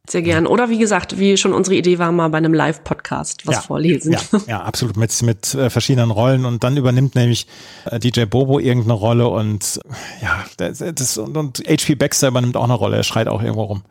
Sehr 0.10 0.22
gern. 0.22 0.48
Oder 0.48 0.70
wie 0.70 0.78
gesagt, 0.78 1.18
wie 1.18 1.38
schon 1.38 1.54
unsere 1.54 1.76
Idee 1.78 1.98
war, 1.98 2.12
mal 2.12 2.28
bei 2.28 2.38
einem 2.38 2.54
Live-Podcast 2.54 3.48
was 3.48 3.56
ja, 3.56 3.62
vorlesen. 3.62 4.12
Ja, 4.12 4.20
ja, 4.48 4.62
absolut. 4.62 4.98
Mit, 4.98 5.22
mit 5.22 5.54
äh, 5.54 5.70
verschiedenen 5.70 6.12
Rollen. 6.12 6.44
Und 6.46 6.64
dann 6.66 6.76
übernimmt 6.76 7.16
nämlich 7.16 7.48
äh, 7.86 8.00
DJ 8.00 8.26
Bobo 8.26 8.60
irgendeine 8.60 8.94
Rolle 8.94 9.30
und 9.30 9.80
ja, 10.22 10.44
das, 10.58 10.84
das, 10.94 11.18
und, 11.18 11.38
und 11.38 11.60
HP 11.60 11.96
Baxter 11.96 12.28
übernimmt 12.28 12.58
auch 12.58 12.66
eine 12.66 12.74
Rolle. 12.74 12.98
Er 12.98 13.04
schreit 13.04 13.30
auch 13.30 13.42
irgendwo 13.42 13.64
rum. 13.64 13.84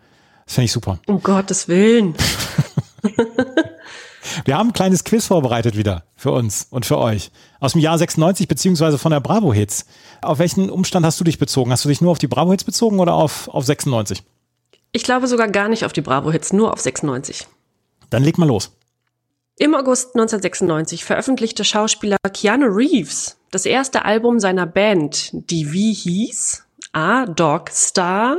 Das 0.45 0.57
finde 0.57 0.67
ich 0.67 0.73
super. 0.73 0.99
Um 1.07 1.23
Gottes 1.23 1.69
Willen. 1.69 2.15
Wir 4.45 4.57
haben 4.57 4.69
ein 4.69 4.73
kleines 4.73 5.05
Quiz 5.05 5.27
vorbereitet 5.27 5.77
wieder 5.77 6.05
für 6.17 6.33
uns 6.33 6.67
und 6.71 6.87
für 6.87 6.99
euch. 6.99 7.31
Aus 7.61 7.73
dem 7.73 7.81
Jahr 7.81 7.99
96 7.99 8.49
beziehungsweise 8.49 8.99
von 8.99 9.13
der 9.13 9.21
Bravo 9.21 9.53
Hits. 9.53 9.87
Auf 10.21 10.39
welchen 10.39 10.71
Umstand 10.71 11.07
hast 11.07 11.19
du 11.21 11.25
dich 11.25 11.39
bezogen? 11.39 11.71
Hast 11.71 11.85
du 11.85 11.89
dich 11.89 12.01
nur 12.01 12.13
auf 12.13 12.19
die 12.19 12.29
Bravo 12.29 12.51
Hits 12.51 12.65
bezogen 12.65 13.01
oder 13.01 13.15
auf, 13.15 13.49
auf 13.49 13.65
96? 13.65 14.23
Ich 14.93 15.05
glaube 15.05 15.27
sogar 15.27 15.49
gar 15.49 15.69
nicht 15.69 15.87
auf 15.87 15.95
die 15.95 16.03
Bravo-Hits, 16.03 16.53
nur 16.53 16.73
auf 16.73 16.81
96. 16.81 17.47
Dann 18.11 18.23
leg 18.23 18.37
mal 18.37 18.47
los. 18.47 18.73
Im 19.57 19.75
August 19.75 20.15
1996 20.15 21.05
veröffentlichte 21.05 21.65
Schauspieler 21.65 22.19
Keanu 22.33 22.67
Reeves 22.67 23.39
das 23.51 23.65
erste 23.65 24.05
Album 24.05 24.39
seiner 24.39 24.67
Band, 24.67 25.31
die 25.33 25.73
wie 25.73 25.95
hieß 25.95 26.65
A. 26.93 27.25
Dog 27.27 27.71
Star, 27.71 28.37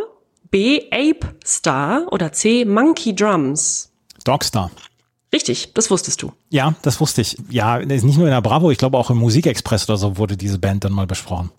B. 0.52 0.90
Ape 0.92 1.36
Star 1.44 2.06
oder 2.12 2.32
C. 2.32 2.66
Monkey 2.66 3.16
Drums. 3.16 3.92
Dogstar. 4.24 4.70
Richtig, 5.34 5.74
das 5.74 5.90
wusstest 5.90 6.22
du. 6.22 6.32
Ja, 6.50 6.76
das 6.84 7.02
wusste 7.02 7.22
ich. 7.22 7.38
Ja, 7.50 7.80
nicht 7.80 8.04
nur 8.04 8.28
in 8.28 8.32
der 8.32 8.42
Bravo, 8.42 8.70
ich 8.70 8.78
glaube 8.78 8.98
auch 8.98 9.10
im 9.10 9.18
Musikexpress 9.18 9.90
oder 9.90 9.98
so 9.98 10.18
wurde 10.18 10.38
diese 10.38 10.60
Band 10.60 10.84
dann 10.84 10.94
mal 10.94 11.08
besprochen. 11.08 11.50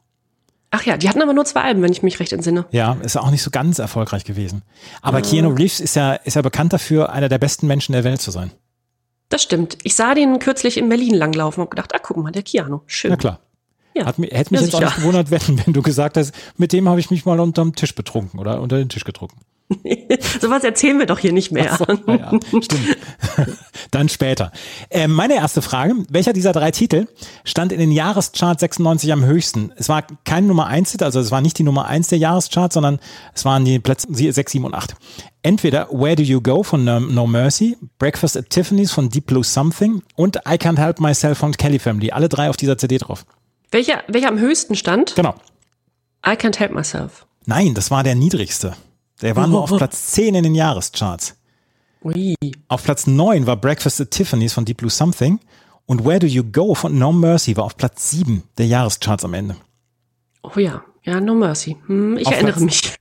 Ach 0.70 0.84
ja, 0.84 0.96
die 0.96 1.08
hatten 1.08 1.22
aber 1.22 1.32
nur 1.32 1.44
zwei 1.44 1.62
Alben, 1.62 1.82
wenn 1.82 1.92
ich 1.92 2.02
mich 2.02 2.18
recht 2.20 2.32
entsinne. 2.32 2.66
Ja, 2.70 2.96
ist 3.02 3.16
auch 3.16 3.30
nicht 3.30 3.42
so 3.42 3.50
ganz 3.50 3.78
erfolgreich 3.78 4.24
gewesen. 4.24 4.62
Aber 5.02 5.18
ja. 5.18 5.24
Keanu 5.24 5.50
Reeves 5.50 5.80
ist 5.80 5.96
ja, 5.96 6.14
ist 6.14 6.34
ja 6.34 6.42
bekannt 6.42 6.72
dafür, 6.72 7.12
einer 7.12 7.28
der 7.28 7.38
besten 7.38 7.66
Menschen 7.66 7.92
der 7.92 8.04
Welt 8.04 8.20
zu 8.20 8.30
sein. 8.30 8.52
Das 9.28 9.42
stimmt. 9.42 9.78
Ich 9.82 9.94
sah 9.94 10.14
den 10.14 10.38
kürzlich 10.38 10.76
in 10.76 10.88
Berlin 10.88 11.14
langlaufen 11.14 11.62
und 11.62 11.70
gedacht, 11.70 11.94
ah, 11.94 12.00
guck 12.02 12.16
mal, 12.16 12.30
der 12.30 12.42
Keanu. 12.42 12.80
Schön. 12.86 13.10
Na 13.10 13.16
klar. 13.16 13.40
Ja. 13.94 14.06
Hat, 14.06 14.18
hätte 14.18 14.24
mich 14.26 14.32
ja, 14.32 14.40
jetzt 14.40 14.64
sicher. 14.64 14.78
auch 14.78 14.82
nicht 14.82 14.96
gewundert, 14.96 15.30
wenn, 15.30 15.64
wenn 15.64 15.72
du 15.72 15.82
gesagt 15.82 16.16
hast, 16.16 16.32
mit 16.56 16.72
dem 16.72 16.88
habe 16.88 17.00
ich 17.00 17.10
mich 17.10 17.24
mal 17.24 17.38
unterm 17.40 17.74
Tisch 17.74 17.94
betrunken 17.94 18.40
oder 18.40 18.60
unter 18.60 18.76
den 18.76 18.88
Tisch 18.88 19.04
getrunken. 19.04 19.40
Sowas 20.40 20.64
erzählen 20.64 20.98
wir 20.98 21.06
doch 21.06 21.18
hier 21.18 21.32
nicht 21.32 21.50
mehr. 21.52 21.76
So, 21.76 21.84
ja, 22.12 22.30
stimmt. 22.60 22.96
Dann 23.90 24.08
später. 24.08 24.52
Äh, 24.90 25.08
meine 25.08 25.34
erste 25.34 25.62
Frage, 25.62 25.94
welcher 26.08 26.32
dieser 26.32 26.52
drei 26.52 26.70
Titel 26.70 27.06
stand 27.44 27.72
in 27.72 27.78
den 27.78 27.92
Jahrescharts 27.92 28.60
96 28.60 29.12
am 29.12 29.24
höchsten? 29.24 29.72
Es 29.76 29.88
war 29.88 30.04
kein 30.24 30.46
Nummer 30.46 30.66
1 30.66 31.00
also 31.02 31.20
es 31.20 31.30
war 31.30 31.40
nicht 31.40 31.58
die 31.58 31.62
Nummer 31.62 31.86
1 31.86 32.08
der 32.08 32.18
Jahrescharts, 32.18 32.74
sondern 32.74 33.00
es 33.34 33.44
waren 33.44 33.64
die 33.64 33.78
Plätze 33.78 34.06
6, 34.10 34.52
7 34.52 34.64
und 34.64 34.74
8. 34.74 34.94
Entweder 35.42 35.88
Where 35.90 36.16
Do 36.16 36.22
You 36.22 36.40
Go 36.40 36.62
von 36.62 36.84
No, 36.84 37.00
no 37.00 37.26
Mercy, 37.26 37.76
Breakfast 37.98 38.36
at 38.36 38.50
Tiffany's 38.50 38.92
von 38.92 39.10
Deep 39.10 39.26
Blue 39.26 39.44
Something 39.44 40.02
und 40.16 40.36
I 40.48 40.54
Can't 40.54 40.78
Help 40.78 41.00
Myself 41.00 41.38
von 41.38 41.52
Kelly 41.52 41.78
Family. 41.78 42.10
Alle 42.10 42.28
drei 42.28 42.48
auf 42.48 42.56
dieser 42.56 42.78
CD 42.78 42.98
drauf. 42.98 43.26
Welcher, 43.70 44.02
welcher 44.08 44.28
am 44.28 44.38
höchsten 44.38 44.74
stand? 44.74 45.14
Genau. 45.16 45.34
I 46.26 46.30
Can't 46.30 46.58
Help 46.58 46.72
Myself. 46.72 47.26
Nein, 47.46 47.74
das 47.74 47.90
war 47.90 48.02
der 48.02 48.14
niedrigste. 48.14 48.74
Der 49.24 49.36
war 49.36 49.46
nur 49.46 49.62
auf 49.62 49.74
Platz 49.74 50.08
10 50.08 50.34
in 50.34 50.44
den 50.44 50.54
Jahrescharts. 50.54 51.34
Ui. 52.04 52.34
Auf 52.68 52.84
Platz 52.84 53.06
9 53.06 53.46
war 53.46 53.56
Breakfast 53.56 53.98
at 54.02 54.10
Tiffany's 54.10 54.52
von 54.52 54.66
Deep 54.66 54.76
Blue 54.76 54.90
Something 54.90 55.40
und 55.86 56.04
Where 56.04 56.18
Do 56.18 56.26
You 56.26 56.44
Go 56.44 56.74
von 56.74 56.98
No 56.98 57.10
Mercy 57.10 57.56
war 57.56 57.64
auf 57.64 57.78
Platz 57.78 58.10
7 58.10 58.42
der 58.58 58.66
Jahrescharts 58.66 59.24
am 59.24 59.32
Ende. 59.32 59.56
Oh 60.42 60.58
ja, 60.60 60.82
ja, 61.04 61.22
No 61.22 61.34
Mercy. 61.34 61.78
Hm, 61.86 62.18
ich 62.18 62.26
auf 62.26 62.34
erinnere 62.34 62.52
Platz, 62.52 62.64
mich. 62.64 62.96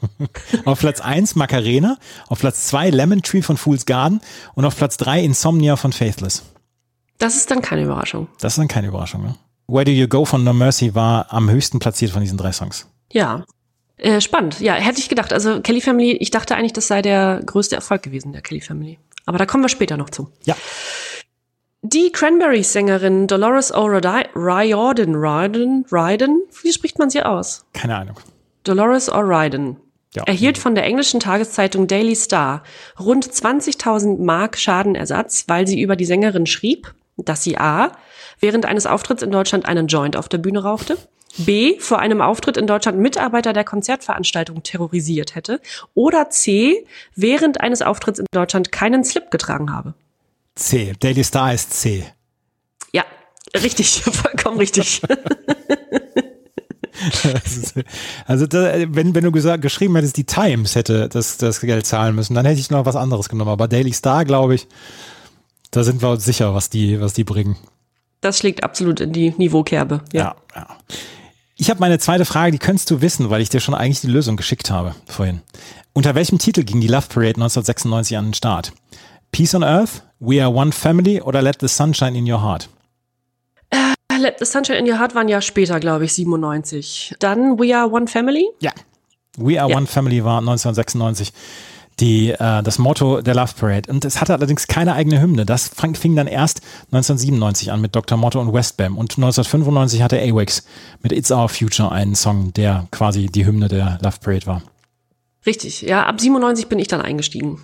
auf 0.64 0.80
Platz 0.80 1.00
1 1.00 1.36
Macarena, 1.36 1.96
auf 2.26 2.40
Platz 2.40 2.66
2 2.66 2.90
Lemon 2.90 3.22
Tree 3.22 3.42
von 3.42 3.56
Fool's 3.56 3.86
Garden 3.86 4.20
und 4.54 4.64
auf 4.64 4.76
Platz 4.76 4.96
3 4.96 5.22
Insomnia 5.22 5.76
von 5.76 5.92
Faithless. 5.92 6.42
Das 7.18 7.36
ist 7.36 7.52
dann 7.52 7.62
keine 7.62 7.84
Überraschung. 7.84 8.26
Das 8.40 8.54
ist 8.54 8.58
dann 8.58 8.66
keine 8.66 8.88
Überraschung, 8.88 9.22
ne? 9.22 9.36
Where 9.68 9.84
Do 9.84 9.92
You 9.92 10.08
Go 10.08 10.24
von 10.24 10.42
No 10.42 10.52
Mercy 10.52 10.96
war 10.96 11.32
am 11.32 11.48
höchsten 11.48 11.78
platziert 11.78 12.10
von 12.10 12.20
diesen 12.20 12.36
drei 12.36 12.50
Songs. 12.50 12.88
Ja, 13.12 13.44
äh, 14.02 14.20
spannend, 14.20 14.60
ja, 14.60 14.74
hätte 14.74 14.98
ich 14.98 15.08
gedacht. 15.08 15.32
Also 15.32 15.60
Kelly 15.60 15.80
Family, 15.80 16.12
ich 16.12 16.30
dachte 16.30 16.56
eigentlich, 16.56 16.72
das 16.72 16.88
sei 16.88 17.02
der 17.02 17.40
größte 17.46 17.76
Erfolg 17.76 18.02
gewesen, 18.02 18.32
der 18.32 18.42
Kelly 18.42 18.60
Family. 18.60 18.98
Aber 19.26 19.38
da 19.38 19.46
kommen 19.46 19.62
wir 19.62 19.68
später 19.68 19.96
noch 19.96 20.10
zu. 20.10 20.28
Ja. 20.44 20.56
Die 21.82 22.10
Cranberries-Sängerin 22.10 23.28
Dolores 23.28 23.72
O'Riordan, 23.72 24.26
Riordan, 24.34 25.14
Riordan, 25.14 26.40
wie 26.62 26.72
spricht 26.72 26.98
man 26.98 27.10
sie 27.10 27.22
aus? 27.22 27.64
Keine 27.72 27.96
Ahnung. 27.96 28.16
Dolores 28.64 29.10
O'Riordan 29.10 29.76
ja. 30.14 30.24
erhielt 30.24 30.58
von 30.58 30.74
der 30.74 30.84
englischen 30.84 31.20
Tageszeitung 31.20 31.86
Daily 31.86 32.16
Star 32.16 32.64
rund 32.98 33.24
20.000 33.24 34.20
Mark 34.20 34.58
Schadenersatz, 34.58 35.44
weil 35.46 35.68
sie 35.68 35.80
über 35.80 35.94
die 35.94 36.04
Sängerin 36.04 36.46
schrieb, 36.46 36.92
dass 37.16 37.44
sie 37.44 37.56
A. 37.56 37.92
während 38.40 38.66
eines 38.66 38.86
Auftritts 38.86 39.22
in 39.22 39.30
Deutschland 39.30 39.66
einen 39.66 39.86
Joint 39.86 40.16
auf 40.16 40.28
der 40.28 40.38
Bühne 40.38 40.62
rauchte 40.62 40.98
B. 41.38 41.78
vor 41.78 41.98
einem 41.98 42.20
Auftritt 42.20 42.56
in 42.56 42.66
Deutschland 42.66 42.98
Mitarbeiter 42.98 43.52
der 43.52 43.64
Konzertveranstaltung 43.64 44.62
terrorisiert 44.62 45.34
hätte 45.34 45.60
oder 45.94 46.30
C. 46.30 46.86
während 47.14 47.60
eines 47.60 47.82
Auftritts 47.82 48.18
in 48.18 48.26
Deutschland 48.32 48.72
keinen 48.72 49.04
Slip 49.04 49.30
getragen 49.30 49.72
habe. 49.72 49.94
C. 50.54 50.92
Daily 51.00 51.24
Star 51.24 51.54
ist 51.54 51.72
C. 51.72 52.04
Ja, 52.92 53.04
richtig, 53.54 54.02
vollkommen 54.02 54.58
richtig. 54.58 55.02
also 58.26 58.46
da, 58.46 58.74
wenn, 58.88 59.14
wenn 59.14 59.24
du 59.24 59.32
gesagt, 59.32 59.62
geschrieben 59.62 59.94
hättest, 59.96 60.16
die 60.16 60.24
Times 60.24 60.74
hätte 60.74 61.08
das, 61.08 61.38
das 61.38 61.60
Geld 61.60 61.86
zahlen 61.86 62.14
müssen, 62.14 62.34
dann 62.34 62.44
hätte 62.44 62.60
ich 62.60 62.70
noch 62.70 62.84
was 62.84 62.96
anderes 62.96 63.28
genommen. 63.28 63.50
Aber 63.50 63.68
Daily 63.68 63.92
Star, 63.92 64.24
glaube 64.24 64.54
ich, 64.54 64.66
da 65.70 65.84
sind 65.84 66.02
wir 66.02 66.10
uns 66.10 66.24
sicher, 66.24 66.54
was 66.54 66.70
die, 66.70 67.00
was 67.00 67.14
die 67.14 67.24
bringen. 67.24 67.56
Das 68.20 68.38
schlägt 68.38 68.62
absolut 68.62 69.00
in 69.00 69.12
die 69.12 69.34
Niveaukerbe. 69.36 70.02
Ja, 70.12 70.36
ja. 70.54 70.54
ja. 70.54 70.66
Ich 71.62 71.70
habe 71.70 71.78
meine 71.78 72.00
zweite 72.00 72.24
Frage, 72.24 72.50
die 72.50 72.58
könntest 72.58 72.90
du 72.90 73.02
wissen, 73.02 73.30
weil 73.30 73.40
ich 73.40 73.48
dir 73.48 73.60
schon 73.60 73.76
eigentlich 73.76 74.00
die 74.00 74.08
Lösung 74.08 74.36
geschickt 74.36 74.72
habe 74.72 74.96
vorhin. 75.06 75.42
Unter 75.92 76.16
welchem 76.16 76.40
Titel 76.40 76.64
ging 76.64 76.80
die 76.80 76.88
Love 76.88 77.06
Parade 77.08 77.36
1996 77.36 78.16
an 78.16 78.24
den 78.24 78.34
Start? 78.34 78.72
Peace 79.30 79.54
on 79.54 79.62
Earth, 79.62 80.02
We 80.18 80.42
Are 80.42 80.52
One 80.52 80.72
Family 80.72 81.20
oder 81.20 81.40
Let 81.40 81.58
the 81.60 81.68
Sunshine 81.68 82.18
in 82.18 82.28
Your 82.28 82.42
Heart? 82.42 82.68
Äh, 83.70 83.94
Let 84.18 84.40
the 84.40 84.44
Sunshine 84.44 84.78
in 84.78 84.90
Your 84.90 84.98
Heart 84.98 85.14
waren 85.14 85.28
ja 85.28 85.40
später, 85.40 85.78
glaube 85.78 86.04
ich, 86.04 86.14
97. 86.14 87.14
Dann 87.20 87.60
We 87.60 87.76
Are 87.76 87.88
One 87.88 88.08
Family? 88.08 88.48
Ja. 88.58 88.72
We 89.36 89.62
Are 89.62 89.70
ja. 89.70 89.76
One 89.76 89.86
Family 89.86 90.24
war 90.24 90.38
1996 90.38 91.32
die, 92.02 92.30
äh, 92.30 92.62
das 92.62 92.78
Motto 92.78 93.22
der 93.22 93.34
Love 93.34 93.52
Parade. 93.58 93.90
Und 93.90 94.04
es 94.04 94.20
hatte 94.20 94.34
allerdings 94.34 94.66
keine 94.66 94.94
eigene 94.94 95.20
Hymne. 95.20 95.46
Das 95.46 95.68
fing 95.68 96.16
dann 96.16 96.26
erst 96.26 96.60
1997 96.90 97.70
an 97.70 97.80
mit 97.80 97.94
Dr. 97.94 98.18
Motto 98.18 98.40
und 98.40 98.52
Westbam. 98.52 98.98
Und 98.98 99.12
1995 99.12 100.02
hatte 100.02 100.20
AWACS 100.20 100.66
mit 101.02 101.12
It's 101.12 101.30
Our 101.30 101.48
Future 101.48 101.92
einen 101.92 102.16
Song, 102.16 102.52
der 102.52 102.88
quasi 102.90 103.26
die 103.26 103.46
Hymne 103.46 103.68
der 103.68 103.98
Love 104.02 104.16
Parade 104.20 104.46
war. 104.46 104.62
Richtig, 105.46 105.82
ja, 105.82 106.04
ab 106.04 106.20
97 106.20 106.68
bin 106.68 106.78
ich 106.78 106.88
dann 106.88 107.00
eingestiegen. 107.00 107.60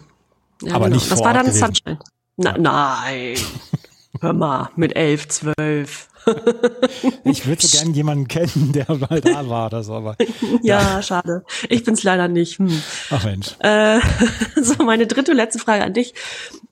Ja, 0.62 0.74
Aber 0.74 0.86
genau. 0.86 0.96
nicht 0.96 1.10
Was 1.10 1.20
war 1.20 1.34
dann 1.34 1.46
gewesen. 1.46 1.66
Sunshine? 1.66 1.98
Na, 2.36 2.52
ja. 2.52 2.58
Nein. 2.58 3.36
Hör 4.20 4.32
mal, 4.32 4.70
mit 4.76 4.96
elf, 4.96 5.28
zwölf. 5.28 6.07
ich 7.24 7.46
würde 7.46 7.66
so 7.66 7.78
gern 7.78 7.94
jemanden 7.94 8.28
kennen, 8.28 8.72
der 8.72 8.86
mal 8.88 9.20
da 9.20 9.48
war 9.48 9.66
oder 9.66 9.82
so, 9.82 9.94
aber. 9.94 10.16
Ja, 10.62 10.80
ja. 10.80 11.02
schade. 11.02 11.44
Ich 11.68 11.84
bin's 11.84 12.02
leider 12.02 12.28
nicht. 12.28 12.58
Hm. 12.58 12.82
Ach 13.10 13.24
Mensch. 13.24 13.54
Äh, 13.60 14.00
so, 14.56 14.84
meine 14.84 15.06
dritte 15.06 15.32
und 15.32 15.36
letzte 15.36 15.58
Frage 15.58 15.84
an 15.84 15.94
dich. 15.94 16.14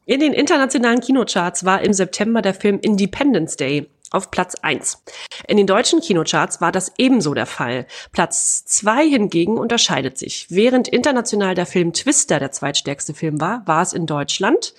In 0.04 0.20
den 0.20 0.32
internationalen 0.32 1.00
Kinocharts 1.00 1.64
war 1.64 1.82
im 1.82 1.92
September 1.92 2.42
der 2.42 2.54
Film 2.54 2.78
Independence 2.80 3.56
Day 3.56 3.88
auf 4.12 4.30
Platz 4.30 4.54
1. 4.62 5.02
In 5.48 5.56
den 5.56 5.66
deutschen 5.66 6.00
Kinocharts 6.00 6.60
war 6.60 6.72
das 6.72 6.92
ebenso 6.98 7.34
der 7.34 7.46
Fall. 7.46 7.86
Platz 8.12 8.64
2 8.66 9.08
hingegen 9.08 9.58
unterscheidet 9.58 10.16
sich. 10.18 10.46
Während 10.48 10.88
international 10.88 11.54
der 11.54 11.66
Film 11.66 11.92
Twister 11.92 12.38
der 12.38 12.52
zweitstärkste 12.52 13.14
Film 13.14 13.40
war, 13.40 13.62
war 13.66 13.82
es 13.82 13.92
in 13.92 14.06
Deutschland 14.06 14.74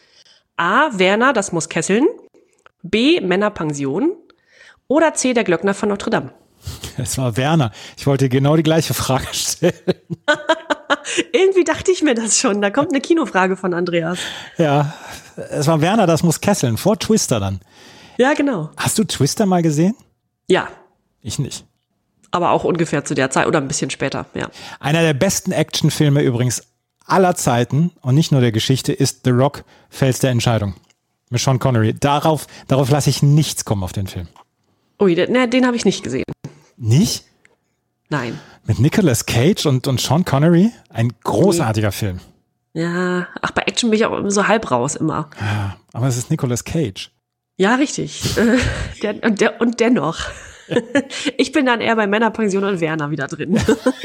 A. 0.56 0.90
Werner, 0.98 1.34
das 1.34 1.52
muss 1.52 1.70
kesseln, 1.70 2.08
B. 2.82 3.22
Männerpension 3.22 4.16
oder 4.88 5.13
C. 5.13 5.34
Der 5.34 5.44
Glöckner 5.44 5.74
von 5.74 5.89
Notre 5.89 6.10
Dame? 6.10 6.32
Es 6.98 7.17
war 7.17 7.38
Werner. 7.38 7.72
Ich 7.98 8.08
wollte 8.08 8.27
genau 8.29 8.56
die 8.58 8.63
gleiche 8.63 8.94
Frage 8.94 9.27
stellen. 9.32 9.74
Irgendwie 11.32 11.63
dachte 11.63 11.91
ich 11.91 12.01
mir 12.01 12.13
das 12.15 12.38
schon. 12.38 12.62
Da 12.62 12.70
kommt 12.70 12.89
eine 12.89 13.01
Kinofrage 13.01 13.56
von 13.56 13.74
Andreas. 13.74 14.20
Ja, 14.58 14.94
es 15.51 15.67
war 15.67 15.82
Werner, 15.82 16.08
das 16.08 16.24
muss 16.24 16.41
kesseln. 16.41 16.77
Vor 16.77 16.98
Twister 17.00 17.39
dann. 17.39 17.60
Ja, 18.17 18.34
genau. 18.34 18.70
Hast 18.77 18.98
du 18.98 19.03
Twister 19.03 19.46
mal 19.46 19.62
gesehen? 19.62 19.96
Ja, 20.50 20.67
Ich 21.22 21.39
nicht. 21.39 21.65
aber 22.32 22.51
auch 22.51 22.63
ungefähr 22.63 23.06
zu 23.06 23.13
der 23.13 23.29
Zeit 23.29 23.48
oder 23.48 23.60
ein 23.60 23.67
bisschen 23.67 23.89
später, 23.89 24.25
ja. 24.34 24.50
Einer 24.79 25.01
der 25.01 25.13
besten 25.13 25.51
Actionfilme 25.51 26.22
übrigens 26.22 26.63
aller 27.06 27.36
Zeiten 27.36 27.91
und 28.01 28.15
nicht 28.15 28.32
nur 28.32 28.41
der 28.41 28.51
Geschichte 28.51 28.91
ist 28.94 29.22
The 29.24 29.29
Rock, 29.32 29.63
Fels 29.89 30.20
der 30.20 30.32
Entscheidung. 30.32 30.74
Mit 31.29 31.41
Sean 31.41 31.60
Connery. 31.60 31.94
Darauf, 31.94 32.48
darauf 32.67 32.89
lasse 32.89 33.10
ich 33.10 33.22
nichts 33.22 33.63
kommen 33.65 33.84
auf 33.84 33.94
den 33.94 34.08
Film. 34.08 34.27
Ui, 35.00 35.16
den, 35.16 35.32
ne, 35.32 35.48
den 35.48 35.66
habe 35.66 35.75
ich 35.75 35.86
nicht 35.86 36.04
gesehen. 36.04 36.25
Nicht? 36.77 37.25
Nein. 38.10 38.39
Mit 38.66 38.80
Nicolas 38.80 39.25
Cage 39.25 39.66
und, 39.66 39.88
und 39.88 40.00
Sean 40.00 40.25
Connery? 40.25 40.72
Ein 40.89 41.13
großartiger 41.24 41.92
Film. 41.92 42.20
Ja, 42.74 43.27
ach, 43.42 43.51
bei 43.51 43.63
Action 43.63 43.89
bin 43.89 44.00
ich 44.00 44.06
auch 44.06 44.30
so 44.30 44.48
halb 44.48 44.70
raus 44.70 44.96
immer. 44.96 45.30
Ja, 45.39 45.77
aber 45.94 46.08
es 46.08 46.18
ist 46.18 46.30
Nicolas 46.30 46.63
Cage. 46.63 47.12
Ja, 47.58 47.75
richtig. 47.75 48.38
Äh, 48.38 48.58
der, 49.01 49.24
und, 49.24 49.42
der, 49.42 49.62
und 49.62 49.80
dennoch. 49.80 50.20
Ich 51.38 51.54
bin 51.54 51.66
dann 51.66 51.80
eher 51.80 51.96
bei 51.96 52.08
Männerpension 52.08 52.66
und 52.66 52.82
Werner 52.82 53.10
wieder 53.10 53.27
drin. 53.27 53.58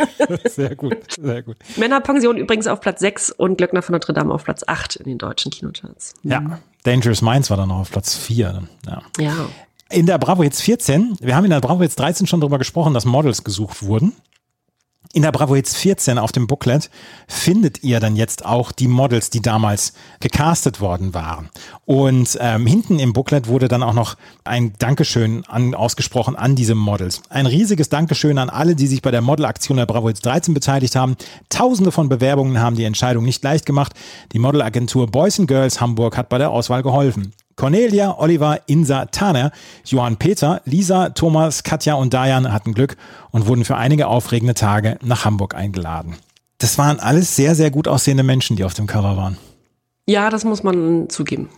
Sehr 0.45 0.77
gut, 0.77 0.97
sehr 1.21 1.43
gut. 1.43 1.57
Männerpension 1.77 2.37
übrigens 2.37 2.69
auf 2.69 2.81
Platz 2.81 3.01
6 3.01 3.31
und 3.33 3.59
Glöckner 3.59 3.83
von 3.83 3.95
Notre 3.95 4.13
Dame 4.13 4.33
auf 4.33 4.45
Platz 4.45 4.63
8 4.65 4.95
in 4.95 5.07
den 5.07 5.19
deutschen 5.19 5.51
Kinocharts. 5.51 6.15
Ja, 6.23 6.61
Dangerous 6.85 7.21
Minds 7.21 7.51
war 7.51 7.57
dann 7.57 7.69
noch 7.69 7.81
auf 7.81 7.91
Platz 7.91 8.17
4. 8.17 8.63
Ja. 8.87 9.03
Ja. 9.19 9.49
In 9.93 10.07
der 10.07 10.17
Bravo 10.17 10.43
Hits 10.43 10.63
14, 10.63 11.19
wir 11.21 11.37
haben 11.37 11.45
in 11.45 11.51
der 11.51 11.61
Bravo 11.61 11.83
Hits 11.83 11.97
13 11.97 12.27
schon 12.27 12.41
darüber 12.41 12.57
gesprochen, 12.57 12.95
dass 12.95 13.05
Models 13.05 13.45
gesucht 13.45 13.83
wurden. 13.83 14.15
In 15.13 15.21
der 15.21 15.33
Bravo 15.33 15.55
Hits 15.55 15.77
14 15.77 16.17
auf 16.17 16.33
dem 16.33 16.47
Booklet 16.47 16.89
findet 17.29 17.83
ihr 17.85 18.01
dann 18.01 18.17
jetzt 18.17 18.47
auch 18.47 18.73
die 18.73 18.89
Models, 18.89 19.29
die 19.29 19.43
damals 19.43 19.93
gecastet 20.21 20.81
worden 20.81 21.13
waren. 21.13 21.51
Und 21.85 22.39
ähm, 22.41 22.67
hinten 22.67 22.99
im 22.99 23.13
Booklet 23.13 23.49
wurde 23.49 23.69
dann 23.69 23.83
auch 23.83 23.93
noch 23.93 24.17
ein 24.45 24.73
Dankeschön 24.79 25.45
an, 25.47 25.75
ausgesprochen 25.75 26.37
an 26.37 26.57
diese 26.57 26.75
Models. 26.75 27.21
Ein 27.29 27.45
riesiges 27.45 27.91
Dankeschön 27.91 28.39
an 28.39 28.49
alle, 28.49 28.75
die 28.75 28.87
sich 28.87 29.03
bei 29.03 29.11
der 29.11 29.21
Modelaktion 29.21 29.77
der 29.77 29.85
Bravo 29.85 30.09
Hits 30.09 30.23
13 30.23 30.55
beteiligt 30.55 30.97
haben. 30.97 31.17
Tausende 31.51 31.93
von 31.93 32.09
Bewerbungen 32.09 32.61
haben 32.61 32.77
die 32.77 32.85
Entscheidung 32.85 33.27
nicht 33.27 33.45
leicht 33.45 33.67
gemacht. 33.67 33.93
Die 34.33 34.39
Modelagentur 34.39 35.07
Boys 35.09 35.39
and 35.39 35.49
Girls 35.49 35.83
Hamburg 35.83 36.17
hat 36.17 36.31
bei 36.31 36.39
der 36.39 36.51
Auswahl 36.51 36.83
geholfen. 36.83 37.35
Cornelia, 37.57 38.19
Oliver, 38.19 38.61
Insa, 38.67 39.07
Taner, 39.07 39.53
Johann 39.85 40.17
Peter, 40.17 40.63
Lisa, 40.65 41.11
Thomas, 41.11 41.63
Katja 41.63 41.95
und 41.95 42.15
Dayan 42.15 42.53
hatten 42.53 42.75
Glück 42.75 42.97
und 43.31 43.47
wurden 43.47 43.65
für 43.65 43.77
einige 43.77 44.07
aufregende 44.07 44.55
Tage 44.55 44.99
nach 45.03 45.25
Hamburg 45.25 45.55
eingeladen. 45.55 46.17
Das 46.59 46.79
waren 46.79 47.01
alles 47.01 47.37
sehr, 47.37 47.55
sehr 47.55 47.71
gut 47.71 47.89
aussehende 47.89 48.23
Menschen, 48.23 48.57
die 48.57 48.65
auf 48.65 48.75
dem 48.75 48.87
Cover 48.87 49.17
waren. 49.17 49.37
Ja, 50.07 50.31
das 50.31 50.45
muss 50.45 50.63
man 50.63 51.09
zugeben. 51.09 51.49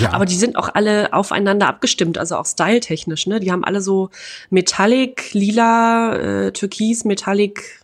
Ja. 0.00 0.12
Aber 0.12 0.26
die 0.26 0.34
sind 0.34 0.56
auch 0.56 0.70
alle 0.74 1.12
aufeinander 1.12 1.66
abgestimmt, 1.66 2.18
also 2.18 2.36
auch 2.36 2.46
styletechnisch, 2.46 3.26
ne? 3.26 3.40
Die 3.40 3.50
haben 3.50 3.64
alle 3.64 3.80
so 3.80 4.10
Metallic, 4.50 5.32
lila, 5.32 6.14
äh, 6.14 6.52
Türkis, 6.52 7.04
Metallic 7.04 7.82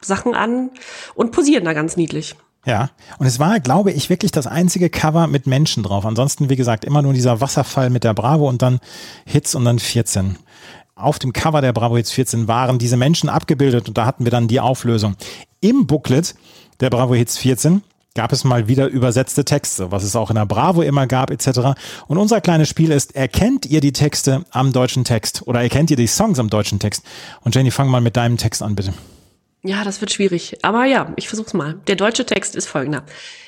Sachen 0.00 0.34
an 0.34 0.70
und 1.14 1.32
posieren 1.32 1.64
da 1.64 1.72
ganz 1.72 1.96
niedlich. 1.96 2.36
Ja, 2.66 2.90
und 3.18 3.26
es 3.26 3.38
war, 3.38 3.60
glaube 3.60 3.92
ich, 3.92 4.08
wirklich 4.08 4.32
das 4.32 4.46
einzige 4.46 4.88
Cover 4.88 5.26
mit 5.26 5.46
Menschen 5.46 5.82
drauf. 5.82 6.06
Ansonsten, 6.06 6.48
wie 6.48 6.56
gesagt, 6.56 6.84
immer 6.84 7.02
nur 7.02 7.12
dieser 7.12 7.40
Wasserfall 7.40 7.90
mit 7.90 8.04
der 8.04 8.14
Bravo 8.14 8.48
und 8.48 8.62
dann 8.62 8.80
Hits 9.26 9.54
und 9.54 9.64
dann 9.66 9.78
14. 9.78 10.36
Auf 10.96 11.18
dem 11.18 11.32
Cover 11.32 11.60
der 11.60 11.72
Bravo 11.72 11.96
Hits 11.96 12.12
14 12.12 12.48
waren 12.48 12.78
diese 12.78 12.96
Menschen 12.96 13.28
abgebildet 13.28 13.88
und 13.88 13.98
da 13.98 14.06
hatten 14.06 14.24
wir 14.24 14.30
dann 14.30 14.48
die 14.48 14.60
Auflösung. 14.60 15.16
Im 15.60 15.86
Booklet 15.86 16.34
der 16.80 16.88
Bravo 16.88 17.14
Hits 17.14 17.36
14 17.36 17.82
gab 18.14 18.32
es 18.32 18.44
mal 18.44 18.68
wieder 18.68 18.86
übersetzte 18.86 19.44
Texte, 19.44 19.90
was 19.90 20.04
es 20.04 20.14
auch 20.14 20.30
in 20.30 20.36
der 20.36 20.46
Bravo 20.46 20.82
immer 20.82 21.06
gab, 21.06 21.30
etc. 21.30 21.74
Und 22.06 22.18
unser 22.18 22.40
kleines 22.40 22.68
Spiel 22.68 22.92
ist, 22.92 23.16
erkennt 23.16 23.66
ihr 23.66 23.80
die 23.80 23.92
Texte 23.92 24.44
am 24.50 24.72
deutschen 24.72 25.04
Text 25.04 25.42
oder 25.46 25.62
erkennt 25.62 25.90
ihr 25.90 25.96
die 25.96 26.06
Songs 26.06 26.38
am 26.38 26.48
deutschen 26.48 26.78
Text? 26.78 27.02
Und 27.42 27.54
Jenny, 27.56 27.72
fang 27.72 27.88
mal 27.88 28.00
mit 28.00 28.16
deinem 28.16 28.36
Text 28.36 28.62
an, 28.62 28.76
bitte. 28.76 28.94
Ja, 29.66 29.82
das 29.82 30.02
wird 30.02 30.12
schwierig. 30.12 30.58
Aber 30.62 30.84
ja, 30.84 31.12
ich 31.16 31.28
versuch's 31.28 31.54
mal. 31.54 31.76
Der 31.86 31.96
deutsche 31.96 32.26
Text 32.26 32.54
ist 32.54 32.66
folgender. 32.66 33.04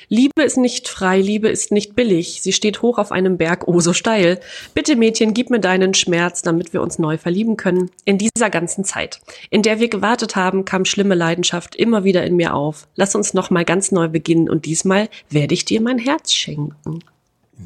Liebe 0.09 0.41
ist 0.41 0.57
nicht 0.57 0.87
frei, 0.87 1.19
Liebe 1.19 1.47
ist 1.47 1.71
nicht 1.71 1.95
billig. 1.95 2.39
Sie 2.41 2.53
steht 2.53 2.81
hoch 2.81 2.97
auf 2.97 3.11
einem 3.11 3.37
Berg, 3.37 3.67
oh 3.67 3.79
so 3.81 3.93
steil. 3.93 4.39
Bitte 4.73 4.95
Mädchen, 4.95 5.35
gib 5.35 5.51
mir 5.51 5.59
deinen 5.59 5.93
Schmerz, 5.93 6.41
damit 6.41 6.73
wir 6.73 6.81
uns 6.81 6.97
neu 6.97 7.19
verlieben 7.19 7.55
können. 7.55 7.91
In 8.03 8.17
dieser 8.17 8.49
ganzen 8.49 8.83
Zeit, 8.83 9.19
in 9.51 9.61
der 9.61 9.79
wir 9.79 9.89
gewartet 9.89 10.35
haben, 10.35 10.65
kam 10.65 10.85
schlimme 10.85 11.13
Leidenschaft 11.13 11.75
immer 11.75 12.03
wieder 12.03 12.25
in 12.25 12.35
mir 12.35 12.55
auf. 12.55 12.87
Lass 12.95 13.13
uns 13.13 13.35
noch 13.35 13.51
mal 13.51 13.65
ganz 13.65 13.91
neu 13.91 14.07
beginnen 14.07 14.49
und 14.49 14.65
diesmal 14.65 15.09
werde 15.29 15.53
ich 15.53 15.65
dir 15.65 15.81
mein 15.81 15.99
Herz 15.99 16.33
schenken. 16.33 17.03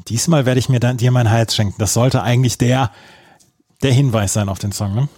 Diesmal 0.08 0.44
werde 0.44 0.58
ich 0.58 0.68
mir 0.68 0.80
dann, 0.80 0.98
dir 0.98 1.10
mein 1.10 1.28
Herz 1.28 1.54
schenken. 1.54 1.76
Das 1.78 1.94
sollte 1.94 2.22
eigentlich 2.22 2.58
der, 2.58 2.90
der 3.82 3.92
Hinweis 3.92 4.34
sein 4.34 4.48
auf 4.50 4.58
den 4.58 4.72
Song, 4.72 4.94
ne? 4.94 5.08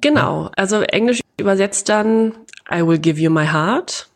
Genau, 0.00 0.50
also 0.54 0.80
englisch 0.82 1.20
übersetzt 1.38 1.88
dann 1.88 2.34
I 2.70 2.82
will 2.82 2.98
give 2.98 3.18
you 3.20 3.30
my 3.30 3.46
heart. 3.46 4.08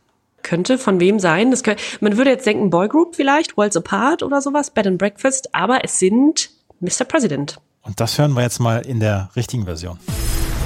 Könnte 0.43 0.77
von 0.77 1.01
wem 1.01 1.19
sein? 1.19 1.51
Das 1.51 1.63
könnte, 1.63 1.83
man 2.01 2.17
würde 2.17 2.31
jetzt 2.31 2.47
denken 2.47 2.69
Boygroup 2.69 3.17
vielleicht, 3.17 3.57
Worlds 3.57 3.77
Apart 3.77 4.23
oder 4.23 4.43
sowas, 4.43 4.71
Bed 4.71 4.87
and 4.87 4.99
Breakfast, 4.99 5.55
aber 5.55 5.85
es 5.85 5.99
sind 5.99 6.51
Mr. 6.81 7.05
President. 7.07 7.59
Und 7.83 8.01
das 8.01 8.19
hören 8.19 8.33
wir 8.35 8.43
jetzt 8.43 8.59
mal 8.59 8.85
in 8.85 9.01
der 9.01 9.31
richtigen 9.37 9.65
Version. 9.65 9.99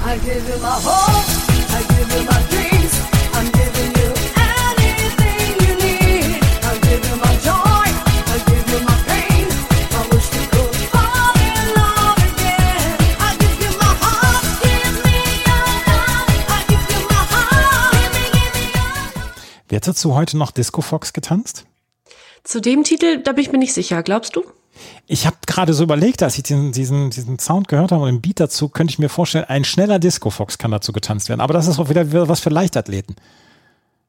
I 0.05 0.17
give 0.19 0.35
you 0.35 0.59
my 0.59 0.67
hope, 0.67 1.27
I 1.69 1.83
give 1.93 2.17
you 2.17 2.23
my 2.23 2.39
dreams. 2.49 2.76
Love. 19.77 19.85
Wird 19.85 19.87
dazu 19.87 20.15
heute 20.15 20.37
noch 20.37 20.51
Disco 20.51 20.81
Fox 20.81 21.13
getanzt? 21.13 21.65
Zu 22.43 22.61
dem 22.61 22.83
Titel, 22.83 23.21
da 23.21 23.33
bin 23.33 23.43
ich 23.43 23.51
mir 23.51 23.59
nicht 23.59 23.73
sicher, 23.73 24.01
glaubst 24.01 24.35
du? 24.35 24.43
Ich 25.05 25.25
habe 25.25 25.37
gerade 25.45 25.73
so 25.73 25.83
überlegt, 25.83 26.23
als 26.23 26.37
ich 26.37 26.43
diesen, 26.43 26.71
diesen, 26.71 27.09
diesen 27.09 27.39
Sound 27.39 27.67
gehört 27.67 27.91
habe 27.91 28.03
und 28.03 28.09
den 28.09 28.21
Beat 28.21 28.39
dazu, 28.39 28.69
könnte 28.69 28.91
ich 28.91 28.99
mir 28.99 29.09
vorstellen, 29.09 29.45
ein 29.45 29.63
schneller 29.63 29.99
Disco 29.99 30.29
Fox 30.29 30.57
kann 30.57 30.71
dazu 30.71 30.93
getanzt 30.93 31.29
werden. 31.29 31.41
Aber 31.41 31.53
das 31.53 31.67
ist 31.67 31.79
auch 31.79 31.89
wieder 31.89 32.27
was 32.27 32.39
für 32.39 32.49
Leichtathleten. 32.49 33.15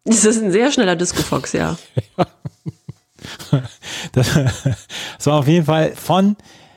Das 0.04 0.24
ist 0.24 0.42
ein 0.42 0.52
sehr 0.52 0.72
schneller 0.72 0.96
Disco-Fox, 0.96 1.52
ja. 1.52 1.76
Das, 4.12 4.28
das 5.18 5.26
war 5.26 5.40
auf 5.40 5.48
jeden 5.48 5.66
Fall 5.66 5.94
von 5.96 6.37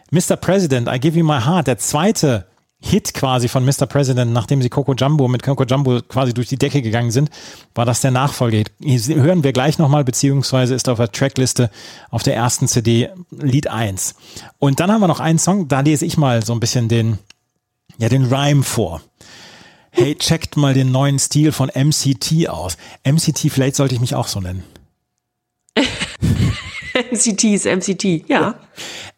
Mr. 0.09 0.35
President, 0.35 0.89
I 0.91 0.99
Give 0.99 1.17
You 1.17 1.25
My 1.25 1.39
Heart, 1.39 1.67
der 1.67 1.77
zweite 1.77 2.50
Hit 2.83 3.13
quasi 3.13 3.47
von 3.47 3.63
Mr. 3.63 3.85
President, 3.85 4.33
nachdem 4.33 4.61
sie 4.61 4.69
Coco 4.69 4.95
Jumbo 4.95 5.27
mit 5.27 5.43
Coco 5.43 5.63
Jumbo 5.65 6.01
quasi 6.01 6.33
durch 6.33 6.47
die 6.47 6.57
Decke 6.57 6.81
gegangen 6.81 7.11
sind, 7.11 7.29
war 7.75 7.85
das 7.85 8.01
der 8.01 8.09
Nachfolgehit. 8.09 8.71
Hören 8.81 9.43
wir 9.43 9.53
gleich 9.53 9.77
nochmal, 9.77 10.03
beziehungsweise 10.03 10.73
ist 10.73 10.89
auf 10.89 10.97
der 10.97 11.11
Trackliste 11.11 11.69
auf 12.09 12.23
der 12.23 12.35
ersten 12.35 12.67
CD 12.67 13.09
Lied 13.29 13.67
1. 13.67 14.15
Und 14.57 14.79
dann 14.79 14.91
haben 14.91 14.99
wir 14.99 15.07
noch 15.07 15.19
einen 15.19 15.37
Song, 15.37 15.67
da 15.67 15.81
lese 15.81 16.05
ich 16.05 16.17
mal 16.17 16.43
so 16.43 16.53
ein 16.53 16.59
bisschen 16.59 16.87
den, 16.87 17.19
ja, 17.99 18.09
den 18.09 18.25
Rhyme 18.25 18.63
vor. 18.63 19.01
Hey, 19.91 20.15
checkt 20.15 20.57
mal 20.57 20.73
den 20.73 20.91
neuen 20.91 21.19
Stil 21.19 21.51
von 21.51 21.69
MCT 21.69 22.49
aus. 22.49 22.77
MCT, 23.03 23.51
vielleicht 23.51 23.75
sollte 23.75 23.93
ich 23.93 24.01
mich 24.01 24.15
auch 24.15 24.27
so 24.27 24.39
nennen. 24.39 24.63
MCT 27.11 27.43
ist 27.45 27.65
MCT, 27.65 28.29
ja. 28.29 28.55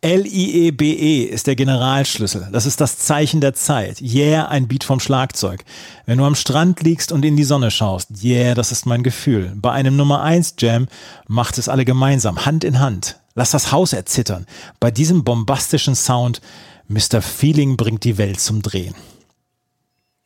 L-I-E-B-E 0.02 1.24
ist 1.24 1.48
der 1.48 1.56
Generalschlüssel. 1.56 2.50
Das 2.52 2.66
ist 2.66 2.82
das 2.82 2.98
Zeichen 2.98 3.42
der 3.42 3.54
Zeit. 3.54 4.02
Yeah, 4.02 4.48
ein 4.48 4.68
Beat 4.68 4.84
vom 4.84 5.00
Schlagzeug. 5.00 5.64
Wenn 6.06 6.18
du 6.18 6.26
am 6.26 6.36
Strand 6.36 6.82
liegst 6.82 7.12
und 7.12 7.24
in 7.24 7.38
die 7.38 7.44
Sonne 7.44 7.72
schaust, 7.72 8.24
yeah, 8.24 8.54
das 8.54 8.72
ist 8.72 8.86
mein 8.86 9.04
Gefühl. 9.04 9.54
Bei 9.56 9.72
einem 9.72 9.96
Nummer 9.96 10.22
1 10.22 10.56
Jam 10.60 10.88
macht 11.28 11.58
es 11.58 11.70
alle 11.70 11.86
gemeinsam, 11.86 12.46
Hand 12.46 12.64
in 12.64 12.80
Hand. 12.80 13.20
Lass 13.36 13.52
das 13.52 13.72
Haus 13.72 13.94
erzittern. 13.94 14.46
Bei 14.80 14.92
diesem 14.92 15.24
bombastischen 15.24 15.96
Sound, 15.96 16.42
Mr. 16.88 17.22
Feeling 17.22 17.78
bringt 17.78 18.04
die 18.04 18.18
Welt 18.18 18.40
zum 18.40 18.62
Drehen. 18.62 18.96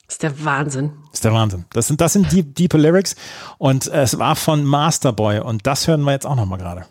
Ist 0.07 0.23
der 0.23 0.43
Wahnsinn. 0.43 0.93
Ist 1.11 1.25
der 1.25 1.33
Wahnsinn. 1.33 1.65
Das 1.71 1.87
sind, 1.87 1.99
das 1.99 2.13
sind 2.13 2.31
deep, 2.31 2.55
diepe 2.55 2.77
Lyrics 2.77 3.15
und 3.57 3.87
es 3.87 4.17
war 4.17 4.35
von 4.35 4.63
Masterboy 4.63 5.39
und 5.39 5.67
das 5.67 5.87
hören 5.87 6.01
wir 6.03 6.13
jetzt 6.13 6.25
auch 6.25 6.35
nochmal 6.35 6.59
gerade. 6.59 6.85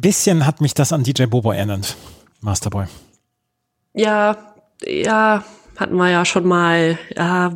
Ein 0.00 0.08
bisschen 0.08 0.46
hat 0.46 0.62
mich 0.62 0.72
das 0.72 0.94
an 0.94 1.02
DJ 1.04 1.24
Bobo 1.26 1.52
erinnert. 1.52 1.94
Masterboy. 2.40 2.86
Ja, 3.92 4.34
ja, 4.82 5.44
hatten 5.76 5.94
wir 5.96 6.08
ja 6.08 6.24
schon 6.24 6.46
mal. 6.48 6.98
Ja, 7.14 7.52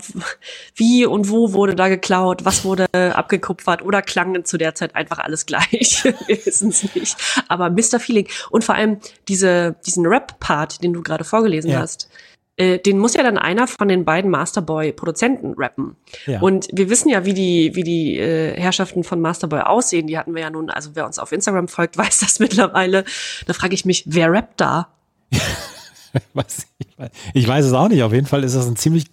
wie 0.75 1.07
und 1.07 1.31
wo 1.31 1.55
wurde 1.55 1.75
da 1.75 1.89
geklaut? 1.89 2.45
Was 2.45 2.63
wurde 2.63 2.85
abgekupfert? 2.93 3.81
Oder 3.81 4.03
klang 4.03 4.45
zu 4.45 4.59
der 4.59 4.75
Zeit 4.75 4.95
einfach 4.95 5.21
alles 5.21 5.47
gleich? 5.47 6.05
Wir 6.27 6.45
wissen 6.45 6.69
es 6.69 6.95
nicht. 6.95 7.17
Aber 7.49 7.71
Mr. 7.71 7.99
Feeling 7.99 8.29
und 8.51 8.63
vor 8.63 8.75
allem 8.75 8.99
diese, 9.27 9.77
diesen 9.87 10.05
Rap-Part, 10.05 10.83
den 10.83 10.93
du 10.93 11.01
gerade 11.03 11.25
vorgelesen 11.25 11.71
Ja. 11.71 11.79
hast, 11.81 12.11
äh, 12.57 12.79
den 12.79 12.99
muss 12.99 13.15
ja 13.15 13.23
dann 13.23 13.37
einer 13.39 13.67
von 13.67 13.89
den 13.89 14.05
beiden 14.05 14.31
Masterboy-Produzenten 14.31 15.55
rappen. 15.57 15.97
Ja. 16.27 16.41
Und 16.41 16.69
wir 16.73 16.89
wissen 16.89 17.09
ja, 17.09 17.25
wie 17.25 17.35
die, 17.35 17.75
wie 17.75 17.83
die 17.83 18.19
äh, 18.19 18.59
Herrschaften 18.61 19.03
von 19.05 19.21
Masterboy 19.21 19.61
aussehen. 19.61 20.07
Die 20.07 20.17
hatten 20.17 20.35
wir 20.35 20.43
ja 20.43 20.51
nun, 20.51 20.71
also 20.71 20.91
wer 20.95 21.07
uns 21.07 21.19
auf 21.19 21.33
Instagram 21.33 21.69
folgt, 21.69 21.97
weiß 21.99 22.21
das 22.21 22.39
mittlerweile. 22.39 23.05
Da 23.47 23.53
frage 23.55 23.75
ich 23.75 23.85
mich, 23.85 24.05
wer 24.07 24.31
rappt 24.33 24.61
da? 24.61 24.89
Ich, 27.33 27.47
weiß- 27.49 27.65
es 27.67 27.73
auch 27.73 27.89
nicht. 27.89 28.05
Auf 28.05 28.13
jeden 28.13 28.29
Fall 28.29 28.45
ist 28.45 28.55
das 28.55 28.69
ein 28.69 28.77
ziemlich, 28.77 29.07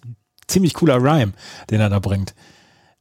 ziemlich 0.46 0.72
cooler 0.74 1.02
Rhyme, 1.02 1.32
den 1.68 1.80
er 1.80 1.90
da 1.90 1.98
bringt. 1.98 2.32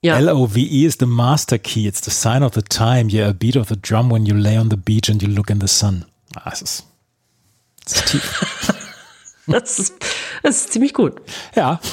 Ja. 0.01 0.17
L-O-V-E 0.17 0.85
is 0.87 0.97
the 0.99 1.05
master 1.05 1.59
key. 1.59 1.87
It's 1.87 2.03
the 2.03 2.09
sign 2.09 2.41
of 2.41 2.55
the 2.55 2.63
time. 2.63 3.09
Yeah, 3.11 3.29
a 3.29 3.33
beat 3.33 3.55
of 3.55 3.67
the 3.69 3.75
drum 3.79 4.11
when 4.11 4.25
you 4.25 4.33
lay 4.35 4.57
on 4.57 4.71
the 4.71 4.75
beach 4.75 5.07
and 5.09 5.21
you 5.21 5.27
look 5.29 5.51
in 5.51 5.61
the 5.61 5.67
sun. 5.67 6.05
Ah, 6.35 6.49
es 6.51 6.63
ist, 6.63 6.83
es 7.85 7.93
ist 7.93 8.05
tief. 8.07 8.73
Das 9.47 9.79
ist, 9.79 9.95
das 10.43 10.57
ist 10.57 10.73
ziemlich 10.73 10.93
gut. 10.93 11.21
Ja. 11.55 11.79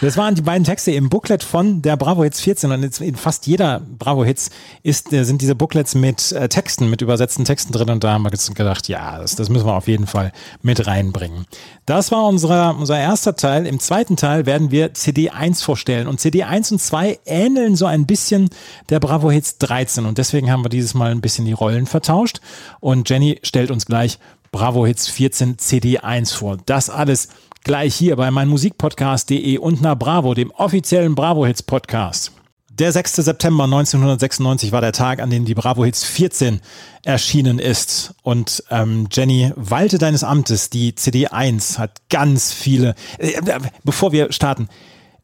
Das 0.00 0.16
waren 0.16 0.36
die 0.36 0.42
beiden 0.42 0.62
Texte 0.62 0.92
im 0.92 1.08
Booklet 1.08 1.42
von 1.42 1.82
der 1.82 1.96
Bravo 1.96 2.22
Hits 2.22 2.40
14 2.40 2.70
und 2.70 2.82
jetzt 2.84 3.00
in 3.00 3.16
fast 3.16 3.46
jeder 3.46 3.80
Bravo 3.98 4.24
Hits 4.24 4.50
ist, 4.84 5.12
äh, 5.12 5.24
sind 5.24 5.42
diese 5.42 5.56
Booklets 5.56 5.96
mit 5.96 6.30
äh, 6.32 6.48
Texten, 6.48 6.88
mit 6.88 7.02
übersetzten 7.02 7.44
Texten 7.44 7.72
drin 7.72 7.90
und 7.90 8.04
da 8.04 8.12
haben 8.12 8.22
wir 8.22 8.30
gedacht, 8.30 8.86
ja, 8.88 9.18
das, 9.18 9.34
das 9.34 9.48
müssen 9.48 9.66
wir 9.66 9.74
auf 9.74 9.88
jeden 9.88 10.06
Fall 10.06 10.32
mit 10.62 10.86
reinbringen. 10.86 11.46
Das 11.84 12.12
war 12.12 12.26
unser, 12.26 12.76
unser 12.76 12.98
erster 12.98 13.34
Teil. 13.34 13.66
Im 13.66 13.80
zweiten 13.80 14.16
Teil 14.16 14.46
werden 14.46 14.70
wir 14.70 14.94
CD 14.94 15.30
1 15.30 15.62
vorstellen 15.62 16.06
und 16.06 16.20
CD 16.20 16.44
1 16.44 16.72
und 16.72 16.80
2 16.80 17.18
ähneln 17.26 17.74
so 17.74 17.86
ein 17.86 18.06
bisschen 18.06 18.50
der 18.88 19.00
Bravo 19.00 19.32
Hits 19.32 19.58
13 19.58 20.06
und 20.06 20.18
deswegen 20.18 20.50
haben 20.50 20.64
wir 20.64 20.68
dieses 20.68 20.94
Mal 20.94 21.10
ein 21.10 21.20
bisschen 21.20 21.44
die 21.44 21.52
Rollen 21.52 21.86
vertauscht 21.86 22.40
und 22.78 23.10
Jenny 23.10 23.40
stellt 23.42 23.72
uns 23.72 23.86
gleich 23.86 24.20
Bravo 24.52 24.86
Hits 24.86 25.08
14 25.08 25.58
CD 25.58 25.98
1 25.98 26.32
vor. 26.32 26.56
Das 26.66 26.90
alles 26.90 27.28
gleich 27.64 27.94
hier 27.94 28.16
bei 28.16 28.30
meinmusikpodcast.de 28.30 29.58
und 29.58 29.82
na 29.82 29.94
Bravo, 29.94 30.34
dem 30.34 30.50
offiziellen 30.52 31.14
Bravo 31.14 31.46
Hits 31.46 31.62
Podcast. 31.62 32.32
Der 32.78 32.92
6. 32.92 33.16
September 33.16 33.64
1996 33.64 34.70
war 34.70 34.82
der 34.82 34.92
Tag, 34.92 35.20
an 35.20 35.30
dem 35.30 35.46
die 35.46 35.54
Bravo 35.54 35.84
Hits 35.84 36.04
14 36.04 36.60
erschienen 37.04 37.58
ist. 37.58 38.14
Und 38.22 38.62
ähm, 38.70 39.08
Jenny, 39.10 39.50
walte 39.56 39.96
deines 39.96 40.22
Amtes, 40.22 40.68
die 40.68 40.94
CD 40.94 41.28
1 41.28 41.78
hat 41.78 42.02
ganz 42.10 42.52
viele, 42.52 42.94
äh, 43.18 43.30
äh, 43.30 43.60
bevor 43.82 44.12
wir 44.12 44.30
starten, 44.30 44.68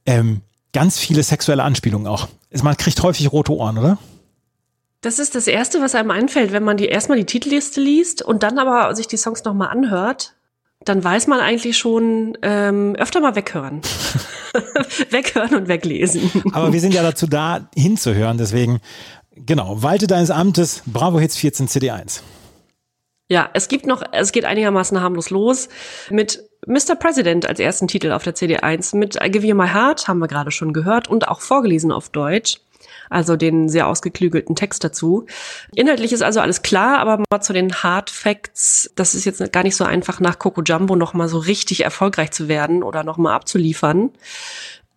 ähm, 0.07 0.41
ganz 0.73 0.99
viele 0.99 1.23
sexuelle 1.23 1.63
Anspielungen 1.63 2.07
auch. 2.07 2.29
Man 2.63 2.77
kriegt 2.77 3.03
häufig 3.03 3.31
rote 3.31 3.53
Ohren, 3.53 3.77
oder? 3.77 3.99
Das 5.03 5.19
ist 5.19 5.35
das 5.35 5.49
Erste, 5.49 5.81
was 5.81 5.97
einem 5.97 6.13
einfällt, 6.13 6.53
wenn 6.53 6.63
man 6.63 6.77
die 6.77 6.87
erstmal 6.87 7.19
die 7.19 7.27
Titelliste 7.27 7.81
liest 7.81 8.23
und 8.23 8.45
dann 8.45 8.59
aber 8.59 8.95
sich 8.95 9.09
die 9.09 9.17
Songs 9.17 9.43
nochmal 9.43 9.69
anhört. 9.69 10.35
Dann 10.85 11.03
weiß 11.03 11.27
man 11.27 11.41
eigentlich 11.41 11.77
schon 11.77 12.39
ähm, 12.43 12.95
öfter 12.97 13.21
mal 13.21 13.35
weghören. 13.35 13.83
weghören 15.11 15.57
und 15.57 15.69
weglesen. 15.69 16.31
Aber 16.53 16.73
wir 16.73 16.81
sind 16.81 16.95
ja 16.95 17.03
dazu 17.03 17.27
da, 17.27 17.69
hinzuhören. 17.75 18.39
Deswegen, 18.39 18.81
genau, 19.35 19.83
walte 19.83 20.07
deines 20.07 20.31
Amtes, 20.31 20.83
Bravo 20.87 21.19
Hits 21.19 21.37
14 21.37 21.67
CD1. 21.67 22.21
Ja, 23.29 23.51
es 23.55 23.67
gibt 23.67 23.87
noch, 23.87 24.05
es 24.13 24.31
geht 24.31 24.45
einigermaßen 24.45 25.01
harmlos 25.01 25.31
los 25.31 25.69
mit 26.11 26.45
Mr. 26.67 26.95
President 26.95 27.49
als 27.49 27.59
ersten 27.59 27.89
Titel 27.89 28.13
auf 28.13 28.23
der 28.23 28.37
CD1 28.37 28.97
mit 28.97 29.17
I 29.17 29.31
Give 29.31 29.47
You 29.47 29.57
My 29.57 29.69
Heart, 29.69 30.07
haben 30.07 30.19
wir 30.19 30.29
gerade 30.29 30.53
schon 30.53 30.73
gehört 30.73 31.09
und 31.09 31.27
auch 31.27 31.41
vorgelesen 31.41 31.91
auf 31.91 32.11
Deutsch. 32.11 32.61
Also 33.13 33.37
den 33.37 33.69
sehr 33.69 33.87
ausgeklügelten 33.87 34.57
Text 34.57 34.83
dazu. 34.85 35.27
Inhaltlich 35.75 36.13
ist 36.13 36.23
also 36.23 36.41
alles 36.41 36.63
klar, 36.63 36.99
aber 36.99 37.23
mal 37.31 37.43
zu 37.43 37.53
den 37.53 37.75
Hard 37.75 38.09
Facts. 38.11 38.91
Das 38.97 39.15
ist 39.15 39.27
jetzt 39.27 39.53
gar 39.53 39.63
nicht 39.63 39.77
so 39.77 39.85
einfach, 39.85 40.19
nach 40.19 40.39
Coco 40.39 40.63
Jumbo 40.63 40.97
noch 40.97 41.13
mal 41.13 41.29
so 41.29 41.39
richtig 41.39 41.85
erfolgreich 41.85 42.31
zu 42.31 42.49
werden 42.49 42.83
oder 42.83 43.05
noch 43.05 43.19
mal 43.19 43.35
abzuliefern. 43.35 44.11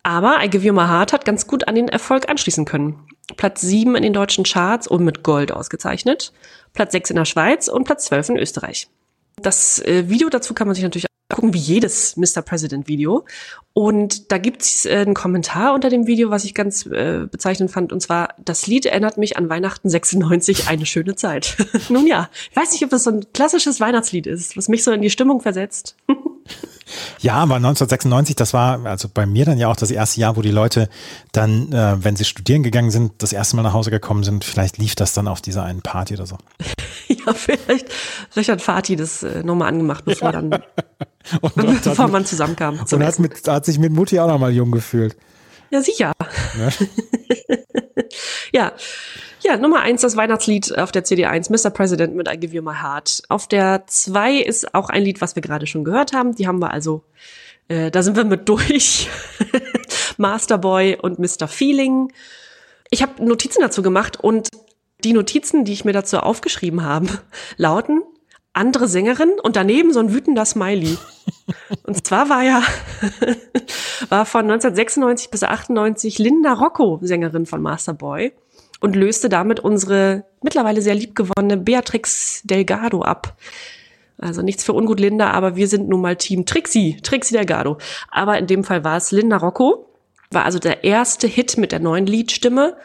Aber 0.02 0.42
I 0.42 0.48
Give 0.48 0.64
You 0.64 0.72
My 0.72 0.86
Heart 0.86 1.12
hat 1.12 1.24
ganz 1.24 1.46
gut 1.46 1.68
an 1.68 1.74
den 1.74 1.88
Erfolg 1.88 2.28
anschließen 2.28 2.64
können. 2.64 3.06
Platz 3.36 3.60
7 3.60 3.96
in 3.96 4.02
den 4.02 4.12
deutschen 4.12 4.44
Charts 4.44 4.86
und 4.86 5.04
mit 5.04 5.22
Gold 5.22 5.52
ausgezeichnet. 5.52 6.32
Platz 6.72 6.92
6 6.92 7.10
in 7.10 7.16
der 7.16 7.24
Schweiz 7.24 7.68
und 7.68 7.84
Platz 7.84 8.06
12 8.06 8.30
in 8.30 8.36
Österreich. 8.38 8.88
Das 9.36 9.80
äh, 9.80 10.08
Video 10.08 10.28
dazu 10.28 10.54
kann 10.54 10.68
man 10.68 10.74
sich 10.74 10.84
natürlich 10.84 11.06
gucken, 11.28 11.54
wie 11.54 11.58
jedes 11.58 12.16
Mr. 12.16 12.42
President 12.42 12.88
Video. 12.88 13.24
Und 13.72 14.32
da 14.32 14.38
gibt's 14.38 14.86
äh, 14.86 14.96
einen 14.96 15.14
Kommentar 15.14 15.74
unter 15.74 15.90
dem 15.90 16.06
Video, 16.06 16.30
was 16.30 16.44
ich 16.44 16.54
ganz 16.54 16.86
äh, 16.86 17.26
bezeichnend 17.30 17.70
fand. 17.70 17.92
Und 17.92 18.00
zwar, 18.00 18.34
das 18.42 18.66
Lied 18.66 18.86
erinnert 18.86 19.18
mich 19.18 19.36
an 19.36 19.48
Weihnachten 19.48 19.88
96, 19.88 20.68
eine 20.68 20.86
schöne 20.86 21.16
Zeit. 21.16 21.56
Nun 21.88 22.06
ja, 22.06 22.30
ich 22.50 22.56
weiß 22.56 22.72
nicht, 22.72 22.84
ob 22.84 22.90
das 22.90 23.04
so 23.04 23.10
ein 23.10 23.26
klassisches 23.32 23.80
Weihnachtslied 23.80 24.26
ist, 24.26 24.56
was 24.56 24.68
mich 24.68 24.84
so 24.84 24.92
in 24.92 25.02
die 25.02 25.10
Stimmung 25.10 25.40
versetzt. 25.40 25.96
Ja, 27.20 27.34
aber 27.34 27.56
1996, 27.56 28.36
das 28.36 28.54
war 28.54 28.84
also 28.86 29.08
bei 29.12 29.26
mir 29.26 29.44
dann 29.44 29.58
ja 29.58 29.68
auch 29.68 29.76
das 29.76 29.90
erste 29.90 30.20
Jahr, 30.20 30.36
wo 30.36 30.42
die 30.42 30.50
Leute 30.50 30.88
dann, 31.32 31.72
äh, 31.72 31.96
wenn 31.98 32.16
sie 32.16 32.24
studieren 32.24 32.62
gegangen 32.62 32.90
sind, 32.90 33.12
das 33.18 33.32
erste 33.32 33.56
Mal 33.56 33.62
nach 33.62 33.72
Hause 33.72 33.90
gekommen 33.90 34.22
sind. 34.22 34.44
Vielleicht 34.44 34.78
lief 34.78 34.94
das 34.94 35.12
dann 35.12 35.26
auf 35.26 35.40
dieser 35.40 35.64
einen 35.64 35.82
Party 35.82 36.14
oder 36.14 36.26
so. 36.26 36.38
ja, 37.08 37.34
vielleicht, 37.34 37.90
hat 38.48 38.62
Fatih 38.62 38.96
das 38.96 39.22
äh, 39.22 39.42
nochmal 39.42 39.68
angemacht, 39.68 40.04
bevor 40.04 40.32
dann, 40.32 40.52
Und, 40.52 41.56
und, 41.56 41.82
bevor 41.82 42.04
hat, 42.04 42.12
man 42.12 42.24
zusammenkam. 42.24 42.78
und 42.78 43.04
hat, 43.04 43.18
mit, 43.18 43.48
hat 43.48 43.64
sich 43.64 43.78
mit 43.78 43.92
Mutti 43.92 44.20
auch 44.20 44.28
noch 44.28 44.38
mal 44.38 44.52
jung 44.52 44.70
gefühlt. 44.70 45.16
Ja, 45.70 45.82
sicher. 45.82 46.12
Ne? 46.56 46.72
Ja. 48.52 48.72
Ja, 49.46 49.56
Nummer 49.56 49.80
eins, 49.80 50.00
das 50.00 50.16
Weihnachtslied 50.16 50.76
auf 50.76 50.90
der 50.90 51.04
CD1, 51.04 51.52
Mr. 51.52 51.70
President 51.70 52.16
mit 52.16 52.28
I 52.28 52.36
Give 52.36 52.52
You 52.52 52.62
My 52.62 52.74
Heart. 52.82 53.22
Auf 53.28 53.46
der 53.46 53.84
zwei 53.86 54.38
ist 54.38 54.74
auch 54.74 54.88
ein 54.88 55.04
Lied, 55.04 55.20
was 55.20 55.36
wir 55.36 55.42
gerade 55.42 55.68
schon 55.68 55.84
gehört 55.84 56.12
haben. 56.12 56.34
Die 56.34 56.48
haben 56.48 56.60
wir 56.60 56.72
also, 56.72 57.04
äh, 57.68 57.92
da 57.92 58.02
sind 58.02 58.16
wir 58.16 58.24
mit 58.24 58.48
durch. 58.48 59.08
Masterboy 60.16 60.98
und 61.00 61.20
Mr. 61.20 61.46
Feeling. 61.46 62.12
Ich 62.90 63.02
habe 63.02 63.24
Notizen 63.24 63.60
dazu 63.60 63.82
gemacht 63.82 64.18
und 64.18 64.48
die 65.04 65.12
Notizen, 65.12 65.64
die 65.64 65.74
ich 65.74 65.84
mir 65.84 65.92
dazu 65.92 66.18
aufgeschrieben 66.18 66.82
habe, 66.82 67.06
lauten 67.56 68.02
andere 68.52 68.88
Sängerin 68.88 69.38
und 69.40 69.54
daneben 69.54 69.92
so 69.92 70.00
ein 70.00 70.12
wütender 70.12 70.44
Smiley. 70.44 70.96
Und 71.84 72.04
zwar 72.04 72.28
war 72.30 72.42
ja 72.42 72.62
war 74.08 74.26
von 74.26 74.42
1996 74.42 75.30
bis 75.30 75.44
98 75.44 76.18
Linda 76.18 76.54
Rocco 76.54 76.98
Sängerin 77.02 77.46
von 77.46 77.62
Masterboy 77.62 78.32
und 78.86 78.94
löste 78.94 79.28
damit 79.28 79.58
unsere 79.58 80.24
mittlerweile 80.42 80.80
sehr 80.80 80.94
liebgewonnene 80.94 81.56
Beatrix 81.56 82.42
Delgado 82.44 83.02
ab. 83.02 83.36
Also 84.16 84.42
nichts 84.42 84.62
für 84.62 84.74
ungut 84.74 85.00
Linda, 85.00 85.32
aber 85.32 85.56
wir 85.56 85.66
sind 85.66 85.88
nun 85.88 86.00
mal 86.00 86.14
Team 86.14 86.46
Trixie, 86.46 86.96
Trixie 87.02 87.34
Delgado. 87.34 87.78
Aber 88.12 88.38
in 88.38 88.46
dem 88.46 88.62
Fall 88.62 88.84
war 88.84 88.96
es 88.96 89.10
Linda 89.10 89.38
Rocco, 89.38 89.88
war 90.30 90.44
also 90.44 90.60
der 90.60 90.84
erste 90.84 91.26
Hit 91.26 91.58
mit 91.58 91.72
der 91.72 91.80
neuen 91.80 92.06
Liedstimme 92.06 92.76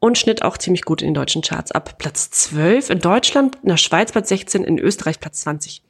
und 0.00 0.18
schnitt 0.18 0.42
auch 0.42 0.58
ziemlich 0.58 0.82
gut 0.82 1.00
in 1.00 1.08
den 1.08 1.14
deutschen 1.14 1.40
Charts 1.40 1.72
ab. 1.72 1.96
Platz 1.96 2.30
12 2.30 2.90
in 2.90 2.98
Deutschland, 3.00 3.56
in 3.62 3.70
der 3.70 3.78
Schweiz 3.78 4.12
Platz 4.12 4.28
16, 4.28 4.64
in 4.64 4.78
Österreich 4.78 5.18
Platz 5.18 5.40
20. 5.40 5.82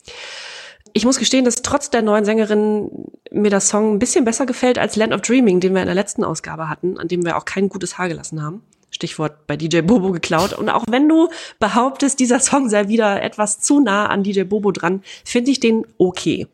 Ich 0.92 1.04
muss 1.04 1.18
gestehen, 1.18 1.44
dass 1.44 1.62
trotz 1.62 1.90
der 1.90 2.02
neuen 2.02 2.24
Sängerin 2.24 2.90
mir 3.32 3.50
der 3.50 3.60
Song 3.60 3.94
ein 3.94 3.98
bisschen 3.98 4.24
besser 4.24 4.46
gefällt 4.46 4.78
als 4.78 4.94
Land 4.94 5.12
of 5.12 5.20
Dreaming, 5.22 5.58
den 5.58 5.74
wir 5.74 5.80
in 5.80 5.86
der 5.86 5.96
letzten 5.96 6.22
Ausgabe 6.22 6.68
hatten, 6.68 6.96
an 6.96 7.08
dem 7.08 7.24
wir 7.24 7.36
auch 7.36 7.44
kein 7.44 7.68
gutes 7.68 7.98
Haar 7.98 8.08
gelassen 8.08 8.40
haben. 8.40 8.62
Stichwort 8.98 9.46
bei 9.46 9.56
DJ 9.56 9.82
Bobo 9.82 10.10
geklaut. 10.10 10.52
Und 10.52 10.68
auch 10.68 10.84
wenn 10.90 11.08
du 11.08 11.28
behauptest, 11.60 12.18
dieser 12.18 12.40
Song 12.40 12.68
sei 12.68 12.88
wieder 12.88 13.22
etwas 13.22 13.60
zu 13.60 13.78
nah 13.78 14.06
an 14.06 14.24
DJ 14.24 14.42
Bobo 14.42 14.72
dran, 14.72 15.02
finde 15.24 15.52
ich 15.52 15.60
den 15.60 15.86
okay. 15.98 16.48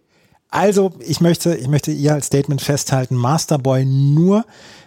Also, 0.51 0.93
ich 1.01 1.23
möchte, 1.23 1.57
ich 1.57 1.69
möchte 1.69 1.91
ihr 1.91 2.13
als 2.13 2.27
Statement 2.27 2.61
festhalten, 2.61 3.17
Masterboy 3.17 3.87
nur 3.87 4.45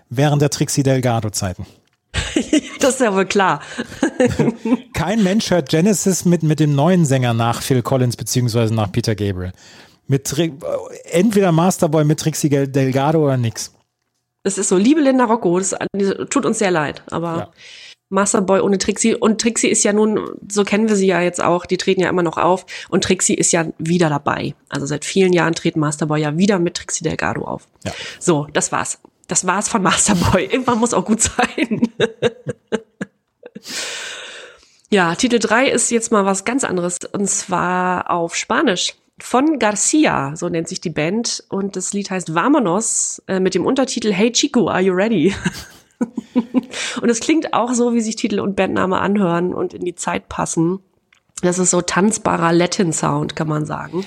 während 0.09 0.41
der 0.41 0.51
Trixie 0.51 0.83
Delgado-Zeiten. 0.83 1.65
das 2.79 2.93
ist 2.93 3.01
ja 3.01 3.13
wohl 3.13 3.25
klar. 3.25 3.61
Kein 4.93 5.23
Mensch 5.23 5.49
hört 5.49 5.69
Genesis 5.69 6.25
mit, 6.25 6.43
mit 6.43 6.59
dem 6.59 6.75
neuen 6.75 7.05
Sänger 7.05 7.33
nach 7.33 7.63
Phil 7.63 7.81
Collins 7.81 8.15
beziehungsweise 8.15 8.73
nach 8.73 8.91
Peter 8.91 9.15
Gabriel. 9.15 9.51
Mit 10.07 10.25
Tri 10.25 10.53
entweder 11.11 11.51
Masterboy 11.51 12.05
mit 12.05 12.19
Trixie 12.19 12.49
Delgado 12.49 13.25
oder 13.25 13.35
nix. 13.35 13.71
Es 14.47 14.57
ist 14.57 14.69
so, 14.69 14.77
liebe 14.77 15.01
Linda 15.01 15.25
Rocco, 15.25 15.59
das 15.59 15.75
tut 16.29 16.45
uns 16.45 16.59
sehr 16.59 16.71
leid, 16.71 17.03
aber 17.11 17.37
Ja. 17.37 17.51
Masterboy 18.09 18.61
ohne 18.61 18.77
Trixie. 18.77 19.15
Und 19.15 19.41
Trixie 19.41 19.67
ist 19.67 19.83
ja 19.83 19.91
nun, 19.91 20.21
so 20.49 20.63
kennen 20.63 20.87
wir 20.87 20.95
sie 20.95 21.07
ja 21.07 21.19
jetzt 21.21 21.43
auch, 21.43 21.65
die 21.65 21.75
treten 21.75 21.99
ja 22.01 22.09
immer 22.09 22.23
noch 22.23 22.37
auf. 22.37 22.65
Und 22.87 23.03
Trixie 23.03 23.33
ist 23.33 23.51
ja 23.51 23.65
wieder 23.77 24.09
dabei. 24.09 24.55
Also 24.69 24.85
seit 24.85 25.03
vielen 25.03 25.33
Jahren 25.33 25.53
treten 25.53 25.81
Masterboy 25.81 26.21
ja 26.21 26.37
wieder 26.37 26.57
mit 26.57 26.75
Trixie 26.75 27.03
Delgado 27.03 27.43
auf. 27.43 27.67
Ja. 27.83 27.91
So, 28.19 28.47
das 28.53 28.71
war's. 28.71 28.99
Das 29.27 29.45
war's 29.45 29.67
von 29.67 29.83
Masterboy. 29.83 30.45
Irgendwann 30.51 30.79
muss 30.79 30.93
auch 30.93 31.03
gut 31.05 31.21
sein. 31.21 31.81
Ja, 34.89 35.15
Titel 35.15 35.39
3 35.39 35.67
ist 35.67 35.91
jetzt 35.91 36.11
mal 36.13 36.23
was 36.23 36.45
ganz 36.45 36.63
anderes 36.63 36.99
und 37.11 37.29
zwar 37.29 38.09
auf 38.09 38.35
Spanisch. 38.35 38.95
Von 39.19 39.57
Garcia, 39.57 40.35
so 40.35 40.47
nennt 40.47 40.67
sich 40.67 40.79
die 40.79 40.91
Band. 40.91 41.43
Und 41.49 41.75
das 41.75 41.93
Lied 41.93 42.11
heißt 42.11 42.35
Vamonos 42.35 43.21
äh, 43.27 43.39
mit 43.39 43.55
dem 43.55 43.65
Untertitel 43.65 44.11
Hey 44.11 44.31
Chico, 44.31 44.69
are 44.69 44.81
you 44.81 44.93
ready? 44.93 45.33
und 47.01 47.09
es 47.09 47.19
klingt 47.19 47.53
auch 47.53 47.73
so, 47.73 47.93
wie 47.93 48.01
sich 48.01 48.15
Titel 48.15 48.39
und 48.39 48.55
Bandname 48.55 48.99
anhören 48.99 49.53
und 49.53 49.73
in 49.73 49.83
die 49.83 49.95
Zeit 49.95 50.29
passen. 50.29 50.79
Das 51.41 51.59
ist 51.59 51.69
so 51.69 51.81
tanzbarer 51.81 52.51
Latin-Sound, 52.51 53.35
kann 53.35 53.47
man 53.47 53.65
sagen. 53.67 54.03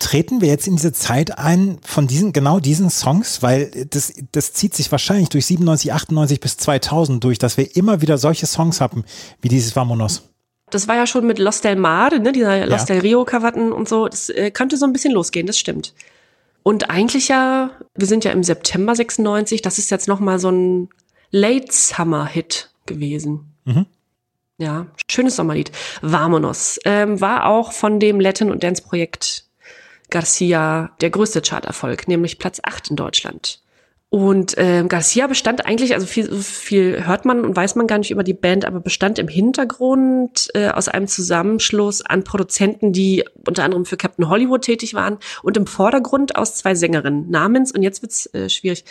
Treten 0.00 0.42
wir 0.42 0.48
jetzt 0.48 0.66
in 0.66 0.76
diese 0.76 0.92
Zeit 0.92 1.38
ein 1.38 1.78
von 1.82 2.06
diesen, 2.06 2.34
genau 2.34 2.60
diesen 2.60 2.90
Songs, 2.90 3.42
weil 3.42 3.86
das, 3.88 4.12
das 4.32 4.52
zieht 4.52 4.74
sich 4.74 4.92
wahrscheinlich 4.92 5.30
durch 5.30 5.46
97, 5.46 5.94
98 5.94 6.40
bis 6.40 6.58
2000 6.58 7.24
durch, 7.24 7.38
dass 7.38 7.56
wir 7.56 7.74
immer 7.74 8.02
wieder 8.02 8.18
solche 8.18 8.46
Songs 8.46 8.82
haben, 8.82 9.04
wie 9.40 9.48
dieses 9.48 9.74
Vamonos. 9.74 10.33
Das 10.74 10.88
war 10.88 10.96
ja 10.96 11.06
schon 11.06 11.26
mit 11.26 11.38
Los 11.38 11.60
del 11.60 11.76
Mar, 11.76 12.10
ne, 12.18 12.32
dieser 12.32 12.66
Los 12.66 12.84
del 12.84 13.00
Rio-Krawatten 13.00 13.72
und 13.72 13.88
so. 13.88 14.08
Das 14.08 14.28
äh, 14.28 14.50
könnte 14.50 14.76
so 14.76 14.86
ein 14.86 14.92
bisschen 14.92 15.12
losgehen, 15.12 15.46
das 15.46 15.58
stimmt. 15.58 15.94
Und 16.64 16.90
eigentlich 16.90 17.28
ja, 17.28 17.70
wir 17.94 18.06
sind 18.06 18.24
ja 18.24 18.32
im 18.32 18.42
September 18.42 18.96
96, 18.96 19.62
das 19.62 19.78
ist 19.78 19.90
jetzt 19.90 20.08
nochmal 20.08 20.38
so 20.38 20.50
ein 20.50 20.88
Late 21.30 21.68
Summer 21.70 22.26
Hit 22.26 22.70
gewesen. 22.86 23.52
Mhm. 23.64 23.86
Ja, 24.58 24.86
schönes 25.10 25.36
Sommerlied. 25.36 25.72
Vamonos. 26.00 26.78
Ähm, 26.84 27.20
war 27.20 27.46
auch 27.46 27.72
von 27.72 28.00
dem 28.00 28.20
Latin- 28.20 28.50
und 28.50 28.62
Dance-Projekt 28.62 29.44
Garcia 30.10 30.90
der 31.00 31.10
größte 31.10 31.42
Charterfolg, 31.42 32.08
nämlich 32.08 32.38
Platz 32.38 32.60
8 32.62 32.90
in 32.90 32.96
Deutschland. 32.96 33.60
Und 34.14 34.54
ähm, 34.58 34.88
Garcia 34.88 35.26
bestand 35.26 35.66
eigentlich, 35.66 35.92
also 35.92 36.06
viel, 36.06 36.30
viel 36.40 37.04
hört 37.04 37.24
man 37.24 37.44
und 37.44 37.56
weiß 37.56 37.74
man 37.74 37.88
gar 37.88 37.98
nicht 37.98 38.12
über 38.12 38.22
die 38.22 38.32
Band, 38.32 38.64
aber 38.64 38.78
bestand 38.78 39.18
im 39.18 39.26
Hintergrund 39.26 40.50
äh, 40.54 40.68
aus 40.68 40.86
einem 40.86 41.08
Zusammenschluss 41.08 42.00
an 42.00 42.22
Produzenten, 42.22 42.92
die 42.92 43.24
unter 43.44 43.64
anderem 43.64 43.84
für 43.84 43.96
Captain 43.96 44.28
Hollywood 44.28 44.62
tätig 44.62 44.94
waren 44.94 45.18
und 45.42 45.56
im 45.56 45.66
Vordergrund 45.66 46.36
aus 46.36 46.54
zwei 46.54 46.76
Sängerinnen 46.76 47.28
namens, 47.28 47.72
und 47.72 47.82
jetzt 47.82 48.02
wird's 48.02 48.32
äh, 48.34 48.48
schwierig, 48.48 48.84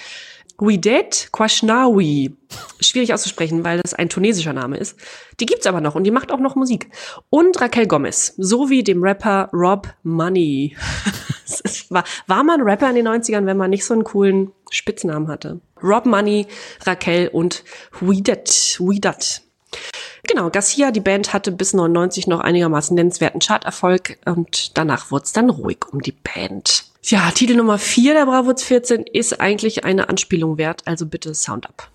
Guidet 0.58 1.30
Kwashnawi. 1.32 2.36
Schwierig 2.82 3.14
auszusprechen, 3.14 3.64
weil 3.64 3.80
das 3.80 3.94
ein 3.94 4.10
tunesischer 4.10 4.52
Name 4.52 4.76
ist. 4.76 5.00
Die 5.40 5.46
gibt's 5.46 5.68
aber 5.68 5.80
noch 5.80 5.96
und 5.96 6.04
die 6.04 6.12
macht 6.12 6.34
auch 6.34 6.40
noch 6.42 6.56
Musik. 6.56 6.90
Und 7.30 7.62
Raquel 7.62 7.88
Gomez, 7.88 8.34
sowie 8.36 8.84
dem 8.84 9.02
Rapper 9.02 9.50
Rob 9.54 9.88
Money. 10.04 10.76
Es 11.64 11.92
war, 11.92 12.04
war 12.28 12.44
man 12.44 12.62
Rapper 12.62 12.90
in 12.90 12.96
den 12.96 13.08
90ern, 13.08 13.46
wenn 13.46 13.58
man 13.58 13.70
nicht 13.70 13.86
so 13.86 13.94
einen 13.94 14.04
coolen 14.04 14.52
Spitznamen 14.72 15.28
hatte. 15.28 15.60
Rob 15.82 16.06
Money, 16.06 16.48
Raquel 16.86 17.28
und 17.28 17.64
Huidet. 18.00 18.78
Huidat. 18.80 19.42
Genau, 20.28 20.50
Garcia, 20.50 20.92
die 20.92 21.02
Band 21.02 21.34
hatte 21.34 21.52
bis 21.52 21.74
99 21.74 22.28
noch 22.28 22.40
einigermaßen 22.40 22.96
nennenswerten 22.96 23.42
Charterfolg 23.42 24.18
und 24.26 24.78
danach 24.78 25.12
wurde 25.12 25.26
es 25.26 25.34
dann 25.34 25.50
ruhig 25.50 25.80
um 25.92 26.02
die 26.02 26.14
Band. 26.14 26.86
Ja, 27.04 27.30
Titel 27.32 27.56
Nummer 27.56 27.78
4 27.78 28.14
der 28.14 28.26
Bravo 28.26 28.54
14 28.56 29.04
ist 29.04 29.42
eigentlich 29.42 29.84
eine 29.84 30.08
Anspielung 30.08 30.58
wert, 30.58 30.84
also 30.86 31.06
bitte 31.06 31.36
Sound 31.36 31.68
up. 31.68 31.90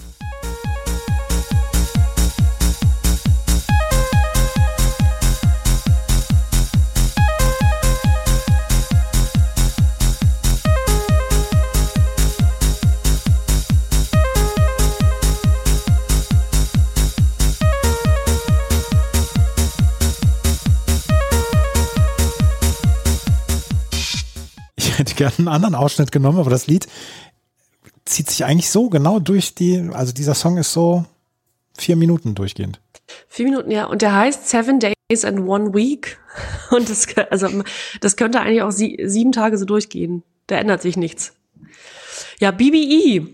Gerne 25.18 25.34
einen 25.38 25.48
anderen 25.48 25.74
Ausschnitt 25.74 26.10
genommen, 26.12 26.38
aber 26.38 26.50
das 26.50 26.66
Lied 26.66 26.88
zieht 28.06 28.30
sich 28.30 28.44
eigentlich 28.44 28.70
so 28.70 28.88
genau 28.88 29.18
durch 29.18 29.54
die, 29.54 29.90
also 29.92 30.12
dieser 30.12 30.34
Song 30.34 30.56
ist 30.56 30.72
so 30.72 31.04
vier 31.76 31.96
Minuten 31.96 32.34
durchgehend. 32.34 32.80
Vier 33.28 33.46
Minuten, 33.46 33.70
ja. 33.70 33.84
Und 33.84 34.02
der 34.02 34.14
heißt 34.14 34.48
Seven 34.48 34.80
Days 34.80 35.24
and 35.24 35.46
One 35.46 35.74
Week. 35.74 36.18
Und 36.70 36.88
das, 36.88 37.06
also, 37.30 37.48
das 38.00 38.16
könnte 38.16 38.40
eigentlich 38.40 38.62
auch 38.62 38.70
sie, 38.70 38.98
sieben 39.04 39.32
Tage 39.32 39.58
so 39.58 39.64
durchgehen. 39.64 40.22
Da 40.46 40.56
ändert 40.56 40.82
sich 40.82 40.96
nichts. 40.96 41.34
Ja, 42.40 42.50
BBE, 42.50 43.28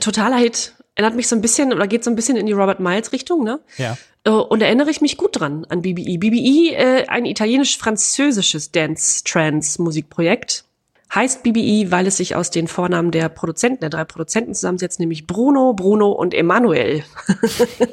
totaler 0.00 0.36
Hit. 0.38 0.74
Erinnert 0.94 1.16
mich 1.16 1.28
so 1.28 1.36
ein 1.36 1.42
bisschen 1.42 1.72
oder 1.72 1.86
geht 1.86 2.04
so 2.04 2.10
ein 2.10 2.16
bisschen 2.16 2.36
in 2.36 2.46
die 2.46 2.52
Robert 2.52 2.80
Miles 2.80 3.12
Richtung, 3.12 3.44
ne? 3.44 3.60
Ja. 3.76 3.98
Äh, 4.24 4.30
Und 4.30 4.62
erinnere 4.62 4.90
ich 4.90 5.00
mich 5.00 5.16
gut 5.18 5.38
dran 5.38 5.66
an 5.68 5.82
BBE. 5.82 6.18
BBE, 6.18 6.74
äh, 6.74 7.06
ein 7.08 7.26
italienisch-französisches 7.26 8.72
Dance-Trance-Musikprojekt. 8.72 10.64
Heißt 11.14 11.42
BBE, 11.42 11.90
weil 11.90 12.06
es 12.06 12.16
sich 12.16 12.34
aus 12.34 12.50
den 12.50 12.66
Vornamen 12.68 13.10
der 13.10 13.28
Produzenten, 13.28 13.80
der 13.80 13.90
drei 13.90 14.04
Produzenten 14.04 14.54
zusammensetzt, 14.54 14.98
nämlich 15.00 15.26
Bruno, 15.26 15.72
Bruno 15.72 16.10
und 16.10 16.34
Emanuel. 16.34 17.04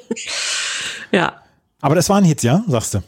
ja, 1.11 1.41
Aber 1.81 1.95
das 1.95 2.09
war 2.09 2.17
ein 2.17 2.23
Hit, 2.25 2.43
ja, 2.43 2.63
sagst 2.67 2.95
du. 2.95 3.03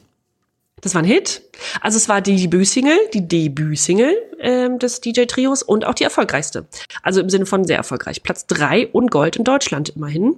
das 0.82 0.94
war 0.94 1.02
ein 1.02 1.06
Hit. 1.06 1.42
Also 1.82 1.98
es 1.98 2.08
war 2.08 2.22
die 2.22 2.36
Debütsingle, 2.36 2.98
die 3.14 3.28
Debütsingle 3.28 4.16
ähm, 4.40 4.78
des 4.80 5.02
DJ-Trios 5.02 5.64
und 5.64 5.86
auch 5.86 5.96
die 5.96 6.04
erfolgreichste. 6.04 6.68
Also 7.02 7.22
im 7.22 7.30
Sinne 7.30 7.46
von 7.48 7.66
sehr 7.66 7.78
erfolgreich. 7.78 8.22
Platz 8.22 8.46
drei 8.46 8.88
und 8.88 9.10
Gold 9.10 9.36
in 9.38 9.44
Deutschland 9.44 9.90
immerhin. 9.90 10.36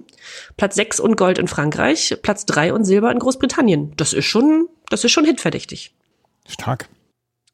Platz 0.56 0.76
sechs 0.76 0.98
und 0.98 1.16
Gold 1.16 1.38
in 1.38 1.46
Frankreich. 1.48 2.16
Platz 2.22 2.46
drei 2.46 2.72
und 2.72 2.84
Silber 2.84 3.12
in 3.12 3.18
Großbritannien. 3.18 3.92
Das 3.96 4.12
ist 4.14 4.24
schon, 4.24 4.68
das 4.88 5.04
ist 5.04 5.12
schon 5.12 5.26
hitverdächtig. 5.26 5.92
Stark. 6.48 6.88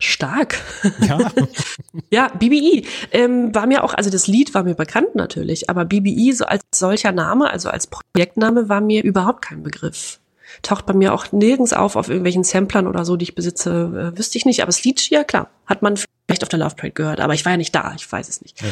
Stark. 0.04 0.60
Ja. 1.00 1.18
Ja, 2.10 2.28
BBE 2.28 2.82
ähm, 3.12 3.54
war 3.54 3.66
mir 3.66 3.84
auch, 3.84 3.94
also 3.94 4.10
das 4.10 4.26
Lied 4.26 4.52
war 4.54 4.64
mir 4.64 4.74
bekannt 4.74 5.14
natürlich, 5.14 5.70
aber 5.70 5.84
BBE 5.84 6.32
so 6.32 6.44
als 6.44 6.62
solcher 6.74 7.12
Name, 7.12 7.50
also 7.50 7.70
als 7.70 7.86
Projektname, 7.86 8.68
war 8.68 8.80
mir 8.80 9.02
überhaupt 9.04 9.42
kein 9.42 9.62
Begriff. 9.62 10.20
Taucht 10.62 10.86
bei 10.86 10.92
mir 10.92 11.12
auch 11.14 11.32
nirgends 11.32 11.72
auf, 11.72 11.96
auf 11.96 12.08
irgendwelchen 12.08 12.44
Samplern 12.44 12.86
oder 12.86 13.04
so, 13.04 13.16
die 13.16 13.24
ich 13.24 13.34
besitze, 13.34 14.12
äh, 14.14 14.18
wüsste 14.18 14.38
ich 14.38 14.44
nicht. 14.44 14.60
Aber 14.60 14.68
das 14.68 14.84
Lied, 14.84 15.08
ja 15.10 15.24
klar, 15.24 15.50
hat 15.66 15.82
man 15.82 15.96
vielleicht 15.96 16.42
auf 16.42 16.48
der 16.48 16.58
Love 16.58 16.74
Parade 16.76 16.92
gehört, 16.92 17.20
aber 17.20 17.34
ich 17.34 17.44
war 17.44 17.52
ja 17.52 17.58
nicht 17.58 17.74
da, 17.74 17.92
ich 17.96 18.10
weiß 18.10 18.28
es 18.28 18.40
nicht. 18.40 18.62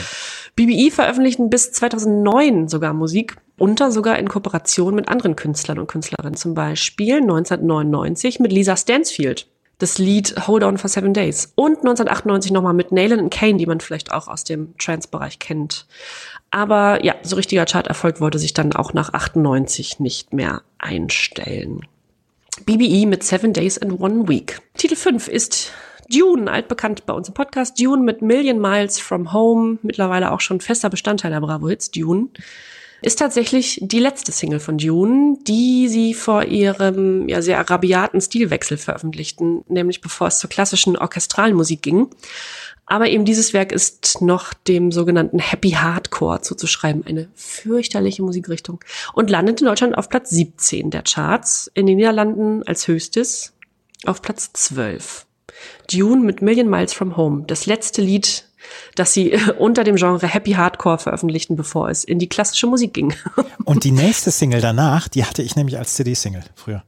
BBE 0.57 0.91
veröffentlichten 0.91 1.51
bis 1.51 1.73
2009 1.73 2.69
sogar 2.69 2.93
Musik, 2.93 3.37
unter 3.59 3.93
sogar 3.93 4.19
in 4.19 4.29
Kooperation 4.29 4.95
mit 4.95 5.09
anderen 5.09 5.37
Künstlern 5.37 5.79
und 5.79 5.87
Künstlerinnen. 5.87 6.37
Zum 6.37 6.55
Beispiel 6.55 7.17
1999 7.17 8.41
mit 8.41 8.53
Lisa 8.53 8.77
Stansfield 8.77 9.47
das 9.83 9.99
Lied 9.99 10.47
Hold 10.47 10.63
On 10.63 10.79
for 10.79 10.89
Seven 10.89 11.13
Days. 11.13 11.53
Und 11.57 11.79
1998 11.79 12.53
nochmal 12.53 12.73
mit 12.73 12.93
Nayland 12.93 13.21
und 13.21 13.35
Kane, 13.35 13.59
die 13.59 13.67
man 13.67 13.81
vielleicht 13.81 14.13
auch 14.13 14.29
aus 14.29 14.45
dem 14.45 14.77
Trance-Bereich 14.79 15.41
kennt. 15.41 15.87
Aber 16.53 17.05
ja, 17.05 17.17
so 17.23 17.35
richtiger 17.35 17.67
Charterfolg 17.67 18.21
wollte 18.21 18.39
sich 18.39 18.55
dann 18.55 18.73
auch 18.75 18.93
nach 18.93 19.13
98 19.13 19.99
nicht 19.99 20.33
mehr 20.33 20.63
einstellen. 20.79 21.81
BBE 22.65 23.07
mit 23.07 23.25
Seven 23.25 23.53
Days 23.53 23.79
and 23.79 24.01
One 24.01 24.29
Week. 24.29 24.61
Titel 24.77 24.95
5 24.95 25.27
ist 25.27 25.73
Dune, 26.09 26.51
altbekannt 26.51 27.05
bei 27.07 27.13
uns 27.13 27.27
im 27.27 27.35
Podcast. 27.35 27.81
Dune 27.81 28.03
mit 28.03 28.23
Million 28.23 28.61
Miles 28.61 29.01
from 29.01 29.33
Home, 29.33 29.79
mittlerweile 29.83 30.31
auch 30.31 30.41
schon 30.41 30.61
fester 30.61 30.91
Bestandteil 30.91 31.33
der 31.33 31.41
Bravo 31.41 31.69
Hits. 31.69 31.91
Dune 31.91 32.29
ist 33.03 33.19
tatsächlich 33.19 33.81
die 33.83 33.99
letzte 33.99 34.33
Single 34.33 34.61
von 34.61 34.79
Dune, 34.79 35.37
die 35.43 35.89
sie 35.89 36.15
vor 36.15 36.45
ihrem 36.45 37.29
ja 37.29 37.43
sehr 37.43 37.59
rabiaten 37.59 38.21
Stilwechsel 38.21 38.79
veröffentlichten, 38.79 39.65
nämlich 39.69 40.01
bevor 40.01 40.29
es 40.29 40.39
zur 40.39 40.49
klassischen 40.49 40.97
orchestralen 40.97 41.57
Musik 41.57 41.83
ging. 41.83 42.09
Aber 42.87 43.09
eben 43.09 43.25
dieses 43.25 43.53
Werk 43.53 43.73
ist 43.73 44.23
noch 44.23 44.55
dem 44.55 44.93
sogenannten 44.93 45.39
Happy 45.39 45.71
Hardcore 45.71 46.43
zuzuschreiben, 46.43 47.07
eine 47.07 47.29
fürchterliche 47.35 48.23
Musikrichtung 48.23 48.81
und 49.15 49.31
landet 49.31 49.61
in 49.61 49.67
Deutschland 49.67 49.97
auf 49.97 50.09
Platz 50.09 50.31
17 50.31 50.91
der 50.91 51.03
Charts, 51.03 51.71
in 51.75 51.87
den 51.87 51.97
Niederlanden 51.97 52.63
als 52.65 52.89
höchstes 52.89 53.55
auf 54.05 54.23
Platz 54.23 54.51
12. 54.53 55.27
Dune 55.93 56.23
mit 56.23 56.43
Million 56.43 56.69
Miles 56.69 56.93
from 56.93 57.17
Home, 57.17 57.45
das 57.47 57.67
letzte 57.67 58.03
Lied, 58.03 58.49
das 58.95 59.13
sie 59.13 59.39
unter 59.59 59.85
dem 59.85 59.97
Genre 59.97 60.27
Happy 60.27 60.53
Hardcore 60.53 60.99
veröffentlichten, 60.99 61.57
bevor 61.57 61.89
es 61.89 62.05
in 62.05 62.19
die 62.19 62.29
klassische 62.29 62.67
Musik 62.67 62.95
ging. 62.95 63.15
Und 63.65 63.85
die 63.85 63.91
nächste 63.93 64.31
Single 64.31 64.61
danach, 64.61 65.09
die 65.09 65.25
hatte 65.25 65.43
ich 65.43 65.57
nämlich 65.57 65.79
als 65.79 65.95
CD-Single 65.95 66.43
früher. 66.55 66.83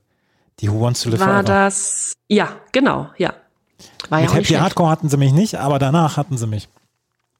Die 0.61 0.70
Who 0.70 0.81
Wants 0.81 1.03
to 1.03 1.11
Live 1.11 1.20
War 1.20 1.27
Forever. 1.29 1.42
das, 1.44 2.12
ja, 2.29 2.49
genau, 2.73 3.09
ja. 3.18 3.35
War 4.09 4.20
ja 4.20 4.27
Mit 4.27 4.35
nicht 4.37 4.51
Happy. 4.51 4.61
Hardcore 4.61 4.90
hatten 4.90 5.09
sie 5.09 5.16
mich 5.16 5.33
nicht, 5.33 5.57
aber 5.57 5.79
danach 5.79 6.16
hatten 6.16 6.37
sie 6.38 6.47
mich. 6.47 6.68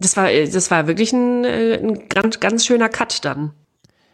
Das 0.01 0.17
war, 0.17 0.31
äh, 0.31 0.49
das 0.49 0.71
war 0.71 0.87
wirklich 0.87 1.13
ein, 1.13 1.45
äh, 1.45 1.75
ein 1.81 2.09
ganz, 2.09 2.41
ganz 2.41 2.67
schöner 2.67 2.89
Cut 2.89 3.25
dann 3.25 3.53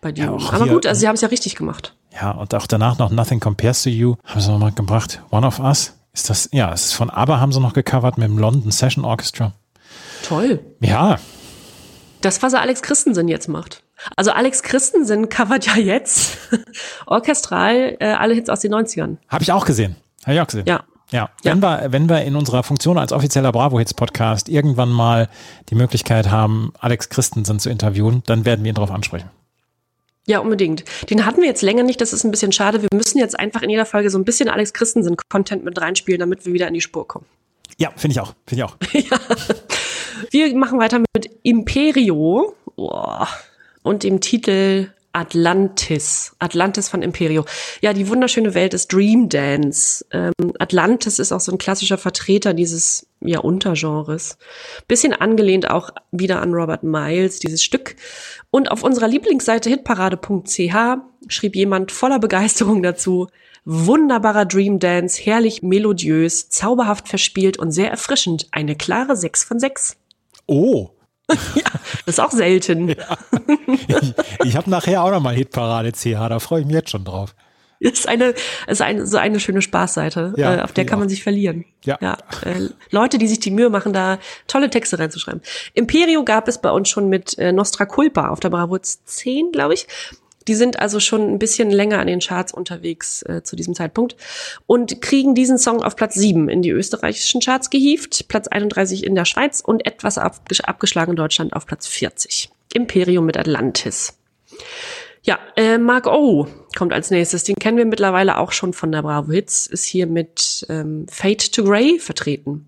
bei 0.03 0.13
Dune. 0.13 0.27
Ja, 0.29 0.33
auch 0.35 0.53
Aber 0.53 0.65
hier- 0.65 0.73
gut, 0.75 0.87
also 0.87 1.01
sie 1.01 1.09
haben 1.09 1.15
es 1.15 1.23
ja 1.23 1.29
richtig 1.29 1.57
gemacht. 1.57 1.95
Ja, 2.13 2.33
und 2.33 2.55
auch 2.55 2.67
danach 2.67 2.99
noch 2.99 3.11
Nothing 3.11 3.41
Compares 3.41 3.83
to 3.85 3.89
You 3.91 4.17
haben 4.25 4.41
sie 4.41 4.51
nochmal 4.51 4.73
gebracht. 4.73 5.23
One 5.31 5.47
of 5.47 5.59
Us. 5.61 5.95
Ist 6.13 6.29
das, 6.29 6.49
ja, 6.53 6.73
es 6.73 6.87
ist 6.87 6.93
von 6.95 7.09
ABBA 7.09 7.39
haben 7.39 7.53
sie 7.53 7.61
noch 7.61 7.73
gecovert 7.73 8.19
mit 8.19 8.29
dem 8.29 8.37
London 8.37 8.73
Session 8.73 9.05
Orchestra. 9.05 9.53
Toll. 10.23 10.61
Ja, 10.81 11.19
Das, 12.21 12.43
was 12.43 12.55
Alex 12.55 12.83
Christensen 12.83 13.29
jetzt 13.29 13.49
macht. 13.49 13.83
Also 14.17 14.31
Alex 14.33 14.63
Christensen 14.63 15.29
covert 15.29 15.67
ja 15.67 15.77
jetzt 15.77 16.39
orchestral 17.07 17.97
äh, 18.01 18.07
alle 18.13 18.35
Hits 18.35 18.49
aus 18.49 18.61
den 18.61 18.75
90ern. 18.75 19.17
Habe 19.29 19.43
ich 19.43 19.53
auch 19.53 19.65
gesehen. 19.65 19.97
Habe 20.25 20.35
ich 20.35 20.41
auch 20.41 20.47
gesehen. 20.47 20.65
Ja. 20.67 20.85
Ja, 21.13 21.29
wenn, 21.43 21.61
Wir, 21.61 21.89
wenn 21.91 22.09
wir 22.09 22.23
in 22.23 22.37
unserer 22.37 22.63
Funktion 22.63 22.97
als 22.97 23.13
offizieller 23.13 23.51
Bravo 23.51 23.81
Hits 23.81 23.95
Podcast 23.95 24.49
irgendwann 24.49 24.91
mal 24.91 25.29
die 25.69 25.75
Möglichkeit 25.75 26.31
haben, 26.31 26.73
Alex 26.79 27.09
Christensen 27.09 27.59
zu 27.59 27.69
interviewen, 27.69 28.23
dann 28.27 28.45
werden 28.45 28.65
wir 28.65 28.71
ihn 28.71 28.77
darauf 28.77 28.93
ansprechen. 28.93 29.29
Ja, 30.27 30.39
unbedingt. 30.39 30.85
Den 31.11 31.27
hatten 31.27 31.41
wir 31.41 31.49
jetzt 31.49 31.63
länger 31.63 31.83
nicht, 31.83 32.01
das 32.01 32.13
ist 32.13 32.23
ein 32.23 32.31
bisschen 32.31 32.53
schade. 32.53 32.83
Wir 32.83 32.89
müssen 32.95 33.19
jetzt 33.19 33.37
einfach 33.37 33.63
in 33.63 33.71
jeder 33.71 33.87
Folge 33.87 34.11
so 34.11 34.19
ein 34.19 34.25
bisschen 34.25 34.49
Alex 34.49 34.73
Christensen-Content 34.73 35.65
mit 35.65 35.81
reinspielen, 35.81 36.21
damit 36.21 36.47
wir 36.47 36.53
wieder 36.53 36.69
in 36.69 36.75
die 36.75 36.81
Spur 36.81 37.09
kommen. 37.09 37.27
Ja, 37.79 37.91
finde 37.97 38.13
ich 38.13 38.21
auch. 38.21 38.35
Finde 38.47 38.65
ich 38.65 38.65
auch. 38.65 38.77
Wir 40.33 40.57
machen 40.57 40.79
weiter 40.79 41.01
mit 41.01 41.29
Imperio 41.43 42.55
oh, 42.77 43.27
und 43.83 44.05
dem 44.05 44.21
Titel 44.21 44.93
Atlantis. 45.13 46.37
Atlantis 46.39 46.89
von 46.89 47.03
Imperio. 47.03 47.45
Ja, 47.81 47.93
die 47.93 48.07
wunderschöne 48.09 48.55
Welt 48.55 48.73
des 48.73 48.87
Dream 48.87 49.29
Dance. 49.29 50.07
Ähm, 50.13 50.33
Atlantis 50.61 51.19
ist 51.19 51.33
auch 51.33 51.41
so 51.41 51.51
ein 51.51 51.59
klassischer 51.59 51.99
Vertreter 51.99 52.55
dieses 52.55 53.09
ja, 53.21 53.41
Untergenres. 53.41 54.39
Bisschen 54.87 55.15
angelehnt 55.15 55.69
auch 55.69 55.91
wieder 56.13 56.41
an 56.41 56.55
Robert 56.55 56.85
Miles, 56.85 57.41
dieses 57.41 57.65
Stück. 57.65 57.97
Und 58.53 58.71
auf 58.71 58.85
unserer 58.85 59.09
Lieblingsseite 59.09 59.69
hitparade.ch 59.69 60.77
schrieb 61.27 61.57
jemand 61.57 61.91
voller 61.91 62.21
Begeisterung 62.21 62.85
dazu, 62.85 63.27
Wunderbarer 63.65 64.47
Dream 64.47 64.79
Dance, 64.79 65.21
herrlich 65.21 65.61
melodiös, 65.63 66.51
zauberhaft 66.51 67.09
verspielt 67.09 67.59
und 67.59 67.73
sehr 67.73 67.91
erfrischend. 67.91 68.47
Eine 68.53 68.77
klare 68.77 69.17
6 69.17 69.43
von 69.43 69.59
6. 69.59 69.97
Oh, 70.51 70.91
Das 71.29 72.15
ist 72.17 72.21
auch 72.21 72.33
selten. 72.33 72.89
ich, 72.89 74.15
ich 74.45 74.57
habe 74.57 74.69
nachher 74.69 75.05
auch 75.05 75.11
nochmal 75.13 75.35
Hitparade 75.35 75.93
CH, 75.93 76.29
da 76.29 76.39
freue 76.41 76.61
ich 76.63 76.67
mich 76.67 76.75
jetzt 76.75 76.91
schon 76.91 77.05
drauf. 77.05 77.35
ist 77.79 78.09
eine, 78.09 78.35
ist 78.67 78.83
eine, 78.83 79.07
so 79.07 79.17
eine 79.17 79.39
schöne 79.39 79.63
Spaßseite, 79.63 80.35
Ja, 80.37 80.57
äh, 80.57 80.61
auf 80.63 80.73
der 80.73 80.85
kann 80.87 80.99
man 80.99 81.07
auch. 81.07 81.11
sich 81.11 81.23
verlieren. 81.23 81.65
Ja. 81.85 81.99
äh, 82.45 82.69
Leute, 82.91 83.17
die 83.19 83.29
sich 83.29 83.39
die 83.41 83.53
Mühe 83.53 83.71
machen, 83.71 83.93
da 83.93 84.19
tolle 84.49 84.71
Texte 84.71 84.99
reinzuschreiben. 84.99 85.41
Imperio 85.75 86.25
gab 86.25 86.49
es 86.49 86.61
bei 86.61 86.71
uns 86.71 86.89
schon 86.89 87.09
mit 87.09 87.39
äh, 87.39 87.53
Nostra 87.53 87.87
Culpa 87.87 88.29
auf 88.29 88.41
der 88.41 88.51
Bravo 88.51 88.77
10, 88.79 89.53
glaube 89.53 89.75
ich. 89.75 89.87
Die 90.49 90.55
sind 90.55 90.81
also 90.81 91.01
schon 91.01 91.29
ein 91.29 91.39
bisschen 91.39 91.71
länger 91.71 91.99
an 91.99 92.07
den 92.07 92.21
Charts 92.21 92.53
unterwegs 92.53 93.23
äh, 93.23 93.43
zu 93.43 93.57
diesem 93.57 93.75
Zeitpunkt 93.75 94.17
und 94.67 95.03
kriegen 95.03 95.35
diesen 95.35 95.59
Song 95.59 95.83
auf 95.83 95.97
Platz 95.97 96.15
7 96.15 96.49
in 96.49 96.63
die 96.63 96.71
österreichischen 96.71 97.41
Charts 97.41 97.71
gehievt, 97.71 98.27
Platz 98.29 98.49
31 98.49 99.05
in 99.05 99.15
der 99.15 99.27
Schweiz 99.27 99.61
und 99.61 99.87
etwas 99.87 100.19
abgesch 100.19 100.61
abgeschlagen 100.61 101.13
in 101.13 101.17
Deutschland 101.17 101.53
auf 101.53 101.67
Platz 101.67 101.87
40. 101.87 102.51
Imperium 102.73 103.27
mit 103.27 103.37
Atlantis. 103.37 104.19
Ja, 105.23 105.39
äh, 105.57 105.77
Mark 105.77 106.07
O 106.07 106.47
kommt 106.77 106.93
als 106.93 107.11
nächstes. 107.11 107.45
Den 107.45 107.57
kennen 107.57 107.77
wir 107.77 107.85
mittlerweile 107.85 108.39
auch 108.39 108.53
schon 108.53 108.73
von 108.73 108.91
der 108.91 109.03
Bravo 109.03 109.33
Hits. 109.33 109.67
Ist 109.67 109.85
hier 109.85 110.07
mit 110.07 110.67
ähm, 110.71 111.07
Fade 111.11 111.51
to 111.51 111.65
Grey 111.65 111.99
vertreten. 111.99 112.67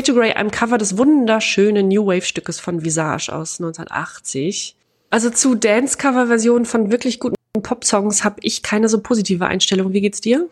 Fade 0.00 0.14
to 0.14 0.18
Grey, 0.18 0.32
einem 0.32 0.50
Cover 0.50 0.78
des 0.78 0.96
wunderschönen 0.96 1.88
New 1.88 2.06
Wave 2.06 2.22
Stückes 2.22 2.58
von 2.58 2.82
Visage 2.82 3.30
aus 3.30 3.60
1980. 3.60 4.74
Also 5.10 5.28
zu 5.28 5.54
Dance-Cover-Versionen 5.54 6.64
von 6.64 6.90
wirklich 6.90 7.20
guten 7.20 7.34
Pop-Songs 7.62 8.24
habe 8.24 8.36
ich 8.40 8.62
keine 8.62 8.88
so 8.88 9.00
positive 9.00 9.46
Einstellung. 9.46 9.92
Wie 9.92 10.00
geht's 10.00 10.22
dir? 10.22 10.48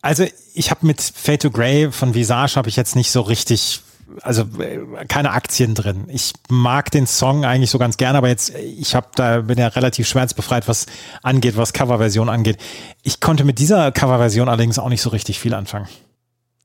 Also 0.00 0.24
ich 0.54 0.70
habe 0.70 0.86
mit 0.86 1.02
Fade 1.02 1.36
to 1.36 1.50
Grey 1.50 1.92
von 1.92 2.14
Visage 2.14 2.56
habe 2.56 2.70
ich 2.70 2.76
jetzt 2.76 2.96
nicht 2.96 3.10
so 3.10 3.20
richtig, 3.20 3.82
also 4.22 4.44
äh, 4.58 5.04
keine 5.06 5.32
Aktien 5.32 5.74
drin. 5.74 6.06
Ich 6.08 6.32
mag 6.48 6.90
den 6.90 7.06
Song 7.06 7.44
eigentlich 7.44 7.70
so 7.70 7.78
ganz 7.78 7.98
gerne, 7.98 8.16
aber 8.16 8.28
jetzt 8.28 8.54
ich 8.56 8.94
habe 8.94 9.08
da 9.16 9.42
bin 9.42 9.58
ja 9.58 9.68
relativ 9.68 10.08
schmerzbefreit, 10.08 10.66
was 10.66 10.86
angeht, 11.22 11.58
was 11.58 11.74
Coverversion 11.74 12.30
angeht. 12.30 12.56
Ich 13.02 13.20
konnte 13.20 13.44
mit 13.44 13.58
dieser 13.58 13.92
Coverversion 13.92 14.48
allerdings 14.48 14.78
auch 14.78 14.88
nicht 14.88 15.02
so 15.02 15.10
richtig 15.10 15.38
viel 15.38 15.52
anfangen. 15.52 15.88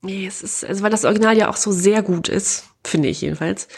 Nee, 0.02 0.26
es 0.26 0.42
ist, 0.42 0.64
also 0.64 0.82
weil 0.82 0.90
das 0.90 1.04
Original 1.04 1.36
ja 1.36 1.48
auch 1.50 1.56
so 1.56 1.72
sehr 1.72 2.02
gut 2.02 2.28
ist, 2.28 2.64
finde 2.84 3.08
ich 3.08 3.20
jedenfalls. 3.20 3.68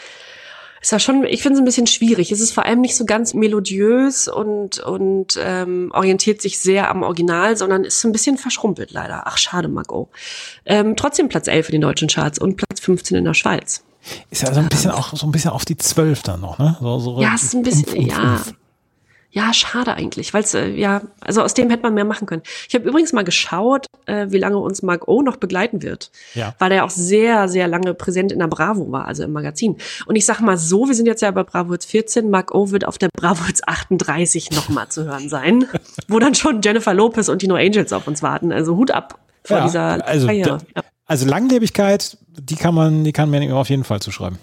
Ist 0.81 0.91
ja 0.91 0.99
schon, 0.99 1.23
ich 1.25 1.43
finde 1.43 1.55
es 1.55 1.61
ein 1.61 1.65
bisschen 1.65 1.85
schwierig. 1.85 2.31
Es 2.31 2.39
ist 2.39 2.53
vor 2.53 2.65
allem 2.65 2.81
nicht 2.81 2.95
so 2.95 3.05
ganz 3.05 3.35
melodiös 3.35 4.27
und, 4.27 4.79
und 4.79 5.39
ähm, 5.39 5.91
orientiert 5.93 6.41
sich 6.41 6.57
sehr 6.57 6.89
am 6.89 7.03
Original, 7.03 7.55
sondern 7.55 7.83
ist 7.83 8.01
so 8.01 8.07
ein 8.07 8.11
bisschen 8.11 8.39
verschrumpelt 8.39 8.91
leider. 8.91 9.27
Ach, 9.27 9.37
schade, 9.37 9.67
Marco. 9.67 10.09
Ähm, 10.65 10.95
trotzdem 10.95 11.29
Platz 11.29 11.47
11 11.47 11.69
in 11.69 11.73
den 11.73 11.81
deutschen 11.81 12.07
Charts 12.07 12.39
und 12.39 12.57
Platz 12.57 12.79
15 12.79 13.15
in 13.15 13.25
der 13.25 13.35
Schweiz. 13.35 13.83
Ist 14.31 14.41
ja 14.41 14.51
so 14.51 14.59
ein 14.59 14.69
bisschen 14.69 14.89
auch 14.89 15.15
so 15.15 15.27
ein 15.27 15.31
bisschen 15.31 15.51
auf 15.51 15.65
die 15.65 15.77
Zwölf 15.77 16.23
dann 16.23 16.41
noch, 16.41 16.57
ne? 16.57 16.75
So, 16.81 16.97
so 16.97 17.21
Ja, 17.21 17.35
ist 17.35 17.53
ein 17.53 17.61
bisschen, 17.61 17.85
Umf, 17.85 18.17
Umf, 18.17 18.47
ja. 18.47 18.53
Ja, 19.33 19.53
schade 19.53 19.93
eigentlich, 19.93 20.33
weil 20.33 20.43
es, 20.43 20.53
äh, 20.53 20.67
ja, 20.67 21.01
also 21.21 21.41
aus 21.41 21.53
dem 21.53 21.69
hätte 21.69 21.83
man 21.83 21.93
mehr 21.93 22.03
machen 22.03 22.25
können. 22.27 22.41
Ich 22.67 22.75
habe 22.75 22.87
übrigens 22.87 23.13
mal 23.13 23.23
geschaut, 23.23 23.85
äh, 24.05 24.27
wie 24.29 24.37
lange 24.37 24.57
uns 24.57 24.81
Mark 24.83 25.07
O 25.07 25.21
noch 25.21 25.37
begleiten 25.37 25.81
wird. 25.83 26.11
Ja. 26.35 26.53
Weil 26.59 26.73
er 26.73 26.83
auch 26.83 26.89
sehr, 26.89 27.47
sehr 27.47 27.69
lange 27.69 27.93
präsent 27.93 28.33
in 28.33 28.39
der 28.39 28.47
Bravo 28.47 28.91
war, 28.91 29.05
also 29.05 29.23
im 29.23 29.31
Magazin. 29.31 29.77
Und 30.05 30.17
ich 30.17 30.25
sag 30.25 30.41
mal 30.41 30.57
so, 30.57 30.87
wir 30.87 30.95
sind 30.95 31.05
jetzt 31.05 31.21
ja 31.21 31.31
bei 31.31 31.43
Bravo 31.43 31.71
jetzt 31.71 31.85
14, 31.89 32.29
Mark 32.29 32.53
O 32.53 32.71
wird 32.71 32.85
auf 32.85 32.97
der 32.97 33.07
Bravo 33.15 33.45
jetzt 33.47 33.65
38 33.69 34.51
nochmal 34.51 34.89
zu 34.89 35.05
hören 35.05 35.29
sein, 35.29 35.65
wo 36.09 36.19
dann 36.19 36.35
schon 36.35 36.61
Jennifer 36.61 36.93
Lopez 36.93 37.29
und 37.29 37.41
die 37.41 37.47
No 37.47 37.55
Angels 37.55 37.93
auf 37.93 38.07
uns 38.07 38.21
warten. 38.21 38.51
Also 38.51 38.75
Hut 38.75 38.91
ab 38.91 39.17
vor 39.45 39.59
Ja, 39.59 39.63
dieser 39.63 40.05
also, 40.07 40.27
Karriere. 40.27 40.57
da- 40.73 40.81
also 41.05 41.25
Langlebigkeit, 41.25 42.17
die 42.37 42.55
kann 42.55 42.75
man, 42.75 43.05
die 43.05 43.13
kann 43.13 43.29
man 43.29 43.41
ihm 43.41 43.51
auf 43.53 43.69
jeden 43.69 43.83
Fall 43.85 44.01
zuschreiben. 44.01 44.39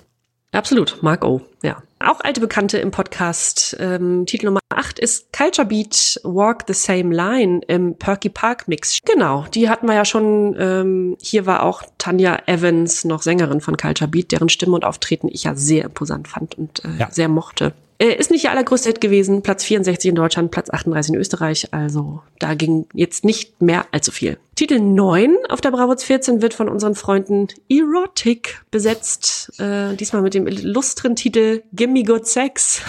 Absolut, 0.53 1.03
Mark 1.03 1.25
O. 1.25 1.43
Ja. 1.63 1.83
Auch 2.01 2.21
alte 2.21 2.41
Bekannte 2.41 2.79
im 2.79 2.91
Podcast. 2.91 3.77
Ähm, 3.81 4.25
Titel 4.25 4.47
Nummer 4.47 4.61
8 4.71 4.99
ist 4.99 5.33
Culture 5.33 5.67
Beat 5.67 6.21
Walk 6.25 6.65
the 6.67 6.73
Same 6.73 7.15
Line 7.15 7.61
im 7.67 7.97
Perky 7.97 8.29
Park 8.31 8.67
Mix. 8.69 8.99
Genau, 9.05 9.45
die 9.53 9.69
hatten 9.69 9.87
wir 9.87 9.95
ja 9.95 10.05
schon. 10.05 10.57
Ähm, 10.59 11.17
hier 11.21 11.45
war 11.45 11.65
auch 11.65 11.83
Tanja 11.99 12.39
Evans, 12.47 13.05
noch 13.05 13.23
Sängerin 13.23 13.61
von 13.61 13.77
Culture 13.77 14.09
Beat, 14.09 14.33
deren 14.33 14.49
Stimme 14.49 14.75
und 14.75 14.85
Auftreten 14.85 15.29
ich 15.31 15.45
ja 15.45 15.55
sehr 15.55 15.85
imposant 15.85 16.29
fand 16.29 16.57
und 16.57 16.85
äh, 16.85 16.97
Ja. 16.99 17.11
sehr 17.11 17.29
mochte. 17.29 17.73
Äh, 18.01 18.15
ist 18.15 18.31
nicht 18.31 18.45
ihr 18.45 18.53
allergrößter 18.53 18.91
Hit 18.91 19.01
gewesen. 19.01 19.43
Platz 19.43 19.65
64 19.65 20.11
in 20.11 20.15
Deutschland, 20.15 20.53
Platz 20.53 20.71
38 20.71 21.15
in 21.15 21.21
Österreich. 21.21 21.75
Also 21.75 22.23
da 22.39 22.55
ging 22.55 22.87
jetzt 22.95 23.25
nicht 23.25 23.61
mehr 23.61 23.87
allzu 23.91 24.13
viel. 24.13 24.39
Titel 24.55 24.79
9 24.79 25.37
auf 25.49 25.61
der 25.61 25.73
Bravo 25.73 25.97
14 25.97 26.41
wird 26.41 26.55
von 26.55 26.69
unseren 26.69 26.95
Freunden 26.95 27.49
Erotic 27.69 28.63
besetzt. 28.71 29.53
Äh, 29.59 29.97
diesmal 29.97 30.23
mit 30.23 30.35
dem 30.35 30.47
illustren 30.47 31.17
Titel 31.17 31.63
Gimme 31.73 32.05
Good 32.05 32.27
Sex. 32.27 32.83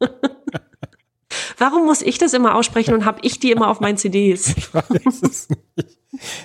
Warum 1.58 1.86
muss 1.86 2.02
ich 2.02 2.18
das 2.18 2.34
immer 2.34 2.54
aussprechen 2.54 2.94
und 2.94 3.04
habe 3.04 3.18
ich 3.22 3.40
die 3.40 3.50
immer 3.50 3.68
auf 3.68 3.80
meinen 3.80 3.96
CDs? 3.96 4.54
Ich 4.56 4.72
weiß 4.72 5.22
es 5.22 5.48
nicht. 5.48 5.98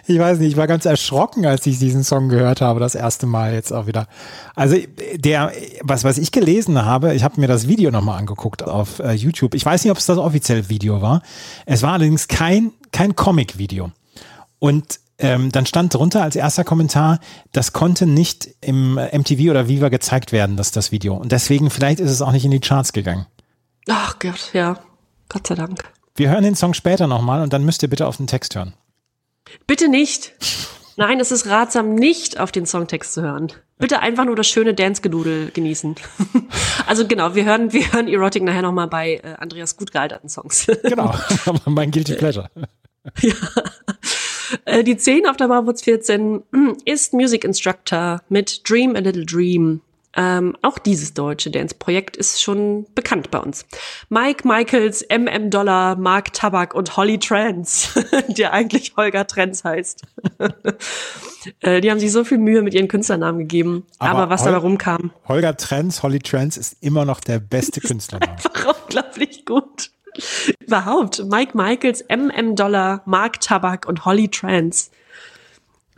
Ich 0.08 0.18
weiß 0.18 0.40
nicht, 0.40 0.52
ich 0.52 0.58
war 0.58 0.68
ganz 0.68 0.86
erschrocken, 0.86 1.46
als 1.46 1.66
ich 1.66 1.78
diesen 1.78 2.04
Song 2.04 2.30
gehört 2.30 2.62
habe, 2.62 2.80
das 2.80 2.96
erste 2.96 3.26
Mal 3.26 3.54
jetzt 3.54 3.74
auch 3.74 3.86
wieder. 3.86 4.08
Also 4.56 4.78
der, 5.16 5.52
was, 5.82 6.06
was 6.06 6.18
ich 6.18 6.32
gelesen 6.32 6.86
habe, 6.86 7.14
ich 7.14 7.24
habe 7.24 7.42
mir 7.42 7.48
das 7.48 7.68
Video 7.68 7.92
nochmal 7.92 8.18
angeguckt 8.18 8.64
auf 8.64 9.00
äh, 9.00 9.12
YouTube. 9.12 9.56
Ich 9.56 9.66
weiß 9.66 9.84
nicht, 9.84 9.92
ob 9.92 9.98
es 9.98 10.06
das 10.06 10.18
offizielle 10.18 10.70
Video 10.70 11.02
war. 11.02 11.22
Es 11.66 11.84
war 11.84 11.94
allerdings 11.94 12.30
kein, 12.30 12.72
kein 12.92 13.16
Comic-Video. 13.16 13.92
Und 14.60 15.00
ähm, 15.20 15.52
dann 15.52 15.66
stand 15.66 15.94
drunter 15.94 16.22
als 16.22 16.36
erster 16.36 16.64
Kommentar, 16.64 17.20
das 17.52 17.74
konnte 17.74 18.06
nicht 18.06 18.50
im 18.62 18.96
MTV 18.96 19.50
oder 19.50 19.68
Viva 19.68 19.90
gezeigt 19.90 20.32
werden, 20.32 20.56
das, 20.56 20.72
das 20.72 20.92
Video. 20.92 21.16
Und 21.16 21.32
deswegen, 21.32 21.70
vielleicht 21.70 22.00
ist 22.00 22.12
es 22.12 22.22
auch 22.22 22.32
nicht 22.32 22.46
in 22.46 22.52
die 22.52 22.60
Charts 22.60 22.94
gegangen. 22.94 23.26
Ach 23.90 24.18
Gott, 24.20 24.52
ja. 24.54 24.78
Gott 25.28 25.48
sei 25.48 25.56
Dank. 25.56 25.84
Wir 26.16 26.30
hören 26.30 26.44
den 26.44 26.56
Song 26.56 26.74
später 26.74 27.08
nochmal 27.08 27.42
und 27.42 27.52
dann 27.52 27.66
müsst 27.66 27.84
ihr 27.84 27.90
bitte 27.90 28.08
auf 28.08 28.18
den 28.18 28.28
Text 28.28 28.56
hören. 28.56 28.74
Bitte 29.66 29.88
nicht. 29.88 30.34
Nein, 30.96 31.20
es 31.20 31.32
ist 31.32 31.48
ratsam, 31.48 31.94
nicht 31.94 32.40
auf 32.40 32.52
den 32.52 32.66
Songtext 32.66 33.14
zu 33.14 33.22
hören. 33.22 33.54
Bitte 33.78 34.00
einfach 34.00 34.26
nur 34.26 34.36
das 34.36 34.48
schöne 34.48 34.74
Dance-Gedudel 34.74 35.52
genießen. 35.52 35.96
also 36.88 37.08
genau, 37.08 37.36
wir 37.36 37.46
hören, 37.46 37.72
wir 37.72 37.94
hören 37.94 38.08
Erotic 38.08 38.42
nachher 38.42 38.64
nochmal 38.64 38.88
bei 38.88 39.22
äh, 39.24 39.36
Andreas 39.38 39.78
gut 39.78 39.92
gealterten 39.92 40.30
Songs. 40.30 40.68
Genau, 40.84 41.14
mein 41.66 41.92
Guilty 41.92 42.16
Pleasure. 42.16 42.50
Äh, 44.66 44.84
Die 44.84 44.98
10 44.98 45.28
auf 45.28 45.38
der 45.38 45.48
Bravo 45.48 45.74
14 45.74 46.44
ist 46.86 47.14
Music 47.14 47.44
Instructor 47.44 48.22
mit 48.30 48.68
Dream 48.68 48.96
a 48.96 49.00
Little 49.00 49.26
Dream. 49.26 49.82
Ähm, 50.20 50.58
auch 50.64 50.80
dieses 50.80 51.14
deutsche 51.14 51.52
Dance-Projekt 51.52 52.18
ist 52.18 52.42
schon 52.42 52.88
bekannt 52.96 53.30
bei 53.30 53.38
uns. 53.38 53.68
Mike 54.10 54.48
Michaels, 54.48 55.06
MM 55.10 55.52
Dollar, 55.52 55.96
Mark 55.96 56.34
Tabak 56.34 56.74
und 56.74 56.98
Holly 56.98 57.20
Trans, 57.20 57.90
der 58.28 58.52
eigentlich 58.52 58.94
Holger 58.98 59.28
Trans 59.28 59.64
heißt. 59.64 60.02
äh, 61.62 61.82
die 61.82 61.92
haben 61.92 62.00
sich 62.00 62.12
so 62.12 62.24
viel 62.24 62.40
Mühe 62.40 62.64
mit 62.64 62.74
ihren 62.74 62.88
Künstlernamen 62.88 63.38
gegeben. 63.40 63.86
Aber 64.00 64.20
Aber, 64.24 64.30
was 64.32 64.42
Hol- 64.42 64.48
dabei 64.48 64.58
rumkam, 64.62 65.12
Holger 65.28 65.56
Trends, 65.56 66.02
Holly 66.02 66.20
Trends 66.20 66.58
ist 66.58 66.78
immer 66.82 67.06
noch 67.06 67.20
der 67.20 67.40
beste 67.40 67.80
Künstlername. 67.82 68.32
einfach 68.34 68.76
unglaublich 68.82 69.46
gut. 69.46 69.92
Überhaupt. 70.60 71.24
Mike 71.26 71.56
Michaels, 71.56 72.04
MM 72.10 72.56
Dollar, 72.56 73.04
Mark 73.06 73.40
Tabak 73.40 73.88
und 73.88 74.04
Holly 74.06 74.30
Trans. 74.30 74.90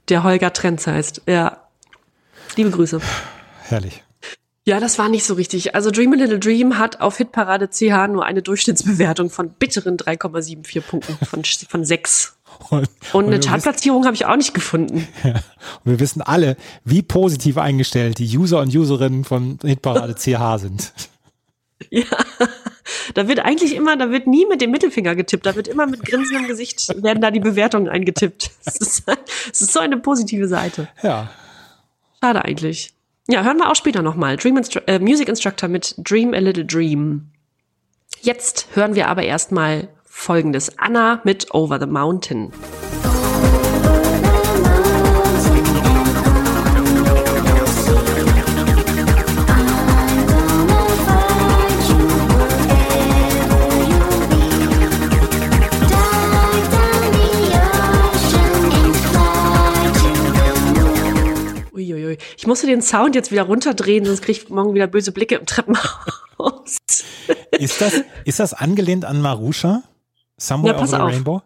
Der 0.09 0.23
Holger 0.23 0.51
Trans 0.51 0.85
heißt. 0.87 1.21
Ja. 1.25 1.69
Liebe 2.57 2.69
Grüße. 2.71 2.99
Herrlich. 3.63 4.03
Ja, 4.69 4.79
das 4.79 4.99
war 4.99 5.09
nicht 5.09 5.23
so 5.23 5.33
richtig. 5.33 5.73
Also 5.73 5.89
Dream 5.89 6.13
a 6.13 6.15
Little 6.15 6.37
Dream 6.37 6.77
hat 6.77 7.01
auf 7.01 7.17
Hitparade 7.17 7.69
CH 7.69 8.07
nur 8.07 8.23
eine 8.23 8.43
Durchschnittsbewertung 8.43 9.31
von 9.31 9.49
bitteren 9.49 9.97
3,74 9.97 10.81
Punkten 10.81 11.17
von, 11.25 11.43
von 11.43 11.83
6. 11.83 12.37
Und, 12.69 12.87
Und 13.13 13.25
eine 13.25 13.39
Chartplatzierung 13.39 14.05
habe 14.05 14.13
ich 14.13 14.27
auch 14.27 14.35
nicht 14.35 14.53
gefunden. 14.53 15.07
und 15.23 15.33
wir 15.85 15.99
wissen 15.99 16.21
alle, 16.21 16.55
wie 16.85 17.01
positiv 17.01 17.57
eingestellt 17.57 18.19
die 18.19 18.37
User 18.37 18.59
und 18.59 18.75
Userinnen 18.75 19.23
von 19.23 19.57
Hitparade 19.63 20.13
CH 20.13 20.59
sind. 20.59 20.93
Ja, 21.89 22.03
da 23.13 23.29
wird 23.29 23.39
eigentlich 23.39 23.73
immer, 23.73 23.95
da 23.95 24.11
wird 24.11 24.27
nie 24.27 24.45
mit 24.45 24.59
dem 24.59 24.69
Mittelfinger 24.69 25.15
getippt, 25.15 25.45
da 25.45 25.55
wird 25.55 25.69
immer 25.69 25.87
mit 25.87 26.03
grinsendem 26.03 26.45
Gesicht 26.45 26.89
werden 27.01 27.21
da 27.21 27.31
die 27.31 27.39
Bewertungen 27.39 27.87
eingetippt. 27.87 28.51
Es 28.65 28.75
ist, 28.75 29.03
es 29.49 29.61
ist 29.61 29.71
so 29.71 29.79
eine 29.79 29.95
positive 29.95 30.49
Seite. 30.49 30.89
Ja. 31.01 31.29
Schade 32.21 32.43
eigentlich. 32.43 32.93
Ja, 33.31 33.43
hören 33.43 33.57
wir 33.57 33.69
auch 33.69 33.75
später 33.75 34.01
nochmal. 34.01 34.37
Dream 34.37 34.57
Instru 34.57 34.81
äh, 34.87 34.97
Music 34.97 35.29
Instructor 35.29 35.69
mit 35.69 35.93
Dream 35.99 36.33
a 36.33 36.39
Little 36.39 36.65
Dream. 36.65 37.27
Jetzt 38.21 38.69
hören 38.73 38.95
wir 38.95 39.07
aber 39.07 39.21
erstmal 39.21 39.89
folgendes. 40.03 40.79
Anna 40.79 41.21
mit 41.23 41.53
Over 41.53 41.79
the 41.79 41.85
Mountain. 41.85 42.51
Uiuiui. 62.09 62.17
Ich 62.37 62.47
musste 62.47 62.67
den 62.67 62.81
Sound 62.81 63.15
jetzt 63.15 63.31
wieder 63.31 63.43
runterdrehen, 63.43 64.05
sonst 64.05 64.21
krieg 64.21 64.37
ich 64.37 64.49
morgen 64.49 64.73
wieder 64.73 64.87
böse 64.87 65.11
Blicke 65.11 65.35
im 65.35 65.45
Treppenhaus. 65.45 66.77
Ist 67.51 67.81
das, 67.81 68.03
ist 68.25 68.39
das 68.39 68.53
angelehnt 68.53 69.05
an 69.05 69.21
Marusha? 69.21 69.83
Somewhere 70.37 70.75
pass 70.75 70.93
over 70.93 71.09
the. 71.09 71.15
Rainbow? 71.15 71.41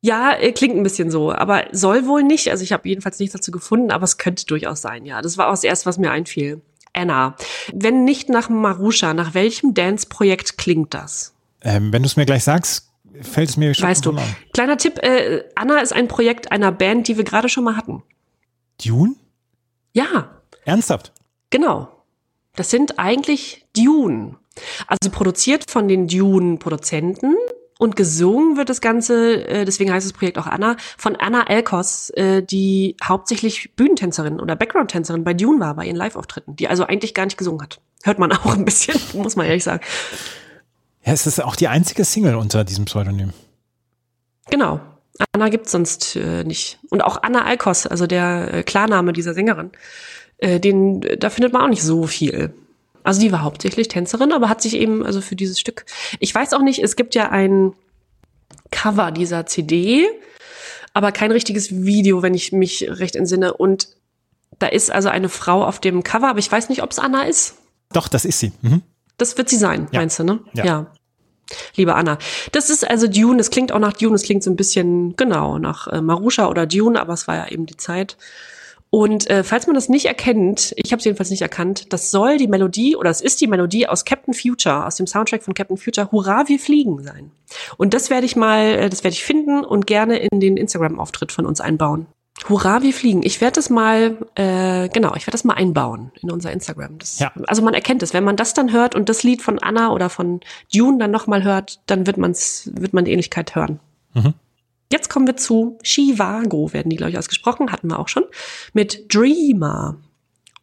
Ja, 0.00 0.32
äh, 0.32 0.52
klingt 0.52 0.76
ein 0.76 0.84
bisschen 0.84 1.10
so, 1.10 1.32
aber 1.32 1.64
soll 1.72 2.06
wohl 2.06 2.22
nicht. 2.22 2.50
Also 2.50 2.62
ich 2.62 2.72
habe 2.72 2.88
jedenfalls 2.88 3.18
nichts 3.18 3.32
dazu 3.32 3.50
gefunden, 3.50 3.90
aber 3.90 4.04
es 4.04 4.16
könnte 4.16 4.46
durchaus 4.46 4.80
sein, 4.80 5.04
ja. 5.04 5.20
Das 5.22 5.38
war 5.38 5.48
auch 5.48 5.52
das 5.52 5.64
erste, 5.64 5.86
was 5.86 5.98
mir 5.98 6.10
einfiel. 6.10 6.62
Anna. 6.92 7.36
Wenn 7.72 8.04
nicht 8.04 8.28
nach 8.28 8.48
Marusha, 8.48 9.12
nach 9.14 9.34
welchem 9.34 9.74
Dance-Projekt 9.74 10.56
klingt 10.56 10.94
das? 10.94 11.34
Ähm, 11.62 11.92
wenn 11.92 12.02
du 12.02 12.06
es 12.06 12.16
mir 12.16 12.26
gleich 12.26 12.44
sagst, 12.44 12.90
fällt 13.20 13.48
es 13.50 13.56
mir 13.56 13.74
schon 13.74 13.88
Weißt 13.88 14.06
du. 14.06 14.12
an. 14.12 14.22
Kleiner 14.52 14.76
Tipp, 14.76 14.98
äh, 15.02 15.44
Anna 15.54 15.78
ist 15.80 15.92
ein 15.92 16.08
Projekt 16.08 16.52
einer 16.52 16.72
Band, 16.72 17.08
die 17.08 17.16
wir 17.16 17.24
gerade 17.24 17.48
schon 17.48 17.64
mal 17.64 17.76
hatten. 17.76 18.02
Dune? 18.84 19.16
Ja, 19.92 20.42
Ernsthaft? 20.64 21.12
Genau. 21.50 21.88
Das 22.54 22.70
sind 22.70 22.98
eigentlich 22.98 23.66
Dune. 23.74 24.36
Also 24.86 25.10
produziert 25.10 25.70
von 25.70 25.88
den 25.88 26.08
Dune-Produzenten 26.08 27.36
und 27.78 27.94
gesungen 27.94 28.56
wird 28.56 28.68
das 28.68 28.80
Ganze, 28.80 29.46
äh, 29.46 29.64
deswegen 29.64 29.92
heißt 29.92 30.04
das 30.04 30.12
Projekt 30.12 30.36
auch 30.36 30.46
Anna, 30.46 30.76
von 30.96 31.14
Anna 31.14 31.46
Elkos, 31.48 32.10
äh, 32.10 32.42
die 32.42 32.96
hauptsächlich 33.02 33.74
Bühnentänzerin 33.76 34.40
oder 34.40 34.56
Background-Tänzerin 34.56 35.22
bei 35.22 35.32
Dune 35.32 35.60
war, 35.60 35.74
bei 35.74 35.86
ihren 35.86 35.96
Live-Auftritten, 35.96 36.56
die 36.56 36.68
also 36.68 36.84
eigentlich 36.84 37.14
gar 37.14 37.24
nicht 37.24 37.38
gesungen 37.38 37.62
hat. 37.62 37.80
Hört 38.02 38.18
man 38.18 38.32
auch 38.32 38.54
ein 38.54 38.64
bisschen, 38.64 39.00
muss 39.14 39.36
man 39.36 39.46
ehrlich 39.46 39.64
sagen. 39.64 39.82
Ja, 41.04 41.12
es 41.12 41.26
ist 41.26 41.42
auch 41.42 41.56
die 41.56 41.68
einzige 41.68 42.04
Single 42.04 42.34
unter 42.34 42.64
diesem 42.64 42.84
Pseudonym. 42.84 43.32
Genau. 44.50 44.80
Anna 45.32 45.48
gibt's 45.48 45.72
sonst 45.72 46.16
äh, 46.16 46.44
nicht. 46.44 46.78
Und 46.90 47.02
auch 47.02 47.22
Anna 47.22 47.44
Alkos, 47.44 47.86
also 47.86 48.06
der 48.06 48.54
äh, 48.54 48.62
Klarname 48.62 49.12
dieser 49.12 49.34
Sängerin, 49.34 49.70
äh, 50.38 50.60
den, 50.60 51.00
da 51.18 51.30
findet 51.30 51.52
man 51.52 51.62
auch 51.62 51.68
nicht 51.68 51.82
so 51.82 52.06
viel. 52.06 52.52
Also 53.04 53.20
die 53.20 53.32
war 53.32 53.42
hauptsächlich 53.42 53.88
Tänzerin, 53.88 54.32
aber 54.32 54.48
hat 54.48 54.60
sich 54.62 54.74
eben 54.74 55.04
also 55.04 55.20
für 55.20 55.36
dieses 55.36 55.58
Stück. 55.58 55.86
Ich 56.20 56.34
weiß 56.34 56.52
auch 56.52 56.62
nicht, 56.62 56.82
es 56.82 56.94
gibt 56.96 57.14
ja 57.14 57.30
ein 57.30 57.72
Cover 58.70 59.10
dieser 59.10 59.46
CD, 59.46 60.06
aber 60.94 61.12
kein 61.12 61.32
richtiges 61.32 61.70
Video, 61.84 62.22
wenn 62.22 62.34
ich 62.34 62.52
mich 62.52 62.86
recht 62.88 63.16
entsinne. 63.16 63.54
Und 63.54 63.88
da 64.58 64.66
ist 64.66 64.90
also 64.90 65.08
eine 65.08 65.28
Frau 65.28 65.64
auf 65.64 65.80
dem 65.80 66.02
Cover, 66.02 66.28
aber 66.28 66.38
ich 66.38 66.50
weiß 66.50 66.68
nicht, 66.68 66.82
ob 66.82 66.90
es 66.90 66.98
Anna 66.98 67.22
ist. 67.22 67.56
Doch, 67.92 68.08
das 68.08 68.24
ist 68.24 68.40
sie. 68.40 68.52
Mhm. 68.62 68.82
Das 69.16 69.38
wird 69.38 69.48
sie 69.48 69.56
sein, 69.56 69.88
Ja. 69.90 70.00
meinst 70.00 70.18
du, 70.18 70.24
ne? 70.24 70.40
Ja. 70.52 70.92
Liebe 71.76 71.94
Anna. 71.94 72.18
Das 72.52 72.70
ist 72.70 72.88
also 72.88 73.06
Dune, 73.06 73.38
das 73.38 73.50
klingt 73.50 73.72
auch 73.72 73.78
nach 73.78 73.94
Dune, 73.94 74.14
es 74.14 74.22
klingt 74.22 74.42
so 74.42 74.50
ein 74.50 74.56
bisschen, 74.56 75.16
genau, 75.16 75.58
nach 75.58 75.86
äh, 75.88 76.00
Marusha 76.00 76.48
oder 76.48 76.66
Dune, 76.66 77.00
aber 77.00 77.14
es 77.14 77.26
war 77.26 77.36
ja 77.36 77.48
eben 77.48 77.66
die 77.66 77.76
Zeit. 77.76 78.16
Und 78.90 79.28
äh, 79.28 79.44
falls 79.44 79.66
man 79.66 79.74
das 79.74 79.90
nicht 79.90 80.06
erkennt, 80.06 80.72
ich 80.76 80.92
habe 80.92 80.98
es 80.98 81.04
jedenfalls 81.04 81.30
nicht 81.30 81.42
erkannt, 81.42 81.92
das 81.92 82.10
soll 82.10 82.38
die 82.38 82.48
Melodie 82.48 82.96
oder 82.96 83.10
es 83.10 83.20
ist 83.20 83.40
die 83.40 83.46
Melodie 83.46 83.86
aus 83.86 84.06
Captain 84.06 84.32
Future, 84.32 84.86
aus 84.86 84.96
dem 84.96 85.06
Soundtrack 85.06 85.42
von 85.42 85.52
Captain 85.52 85.76
Future, 85.76 86.10
Hurra, 86.10 86.48
wir 86.48 86.58
fliegen 86.58 87.02
sein. 87.02 87.30
Und 87.76 87.92
das 87.92 88.08
werde 88.08 88.24
ich 88.24 88.34
mal, 88.34 88.60
äh, 88.60 88.88
das 88.88 89.04
werde 89.04 89.14
ich 89.14 89.24
finden 89.24 89.64
und 89.64 89.86
gerne 89.86 90.18
in 90.18 90.40
den 90.40 90.56
Instagram-Auftritt 90.56 91.32
von 91.32 91.44
uns 91.44 91.60
einbauen. 91.60 92.06
Hurra, 92.48 92.82
wir 92.82 92.92
fliegen. 92.92 93.22
Ich 93.24 93.40
werde 93.40 93.56
das 93.56 93.70
mal, 93.70 94.16
äh, 94.34 94.88
genau, 94.88 95.14
ich 95.16 95.26
werde 95.26 95.32
das 95.32 95.44
mal 95.44 95.54
einbauen 95.54 96.12
in 96.22 96.30
unser 96.30 96.52
Instagram. 96.52 96.98
Das, 96.98 97.18
Ja. 97.18 97.32
Also 97.46 97.62
man 97.62 97.74
erkennt 97.74 98.02
es, 98.02 98.14
wenn 98.14 98.24
man 98.24 98.36
das 98.36 98.54
dann 98.54 98.72
hört 98.72 98.94
und 98.94 99.08
das 99.08 99.22
Lied 99.22 99.42
von 99.42 99.58
Anna 99.58 99.92
oder 99.92 100.08
von 100.08 100.40
Dune 100.72 100.98
dann 100.98 101.10
nochmal 101.10 101.42
hört, 101.42 101.80
dann 101.86 102.06
wird 102.06 102.16
man's, 102.16 102.70
wird 102.74 102.92
man 102.92 103.04
die 103.04 103.12
Ähnlichkeit 103.12 103.54
hören. 103.54 103.80
Mhm. 104.14 104.34
Jetzt 104.90 105.10
kommen 105.10 105.26
wir 105.26 105.36
zu 105.36 105.78
Chivago, 105.82 106.72
werden 106.72 106.88
die, 106.88 106.96
glaube 106.96 107.10
ich, 107.10 107.18
ausgesprochen, 107.18 107.72
hatten 107.72 107.88
wir 107.88 107.98
auch 107.98 108.08
schon, 108.08 108.24
mit 108.72 109.12
Dreamer. 109.12 109.96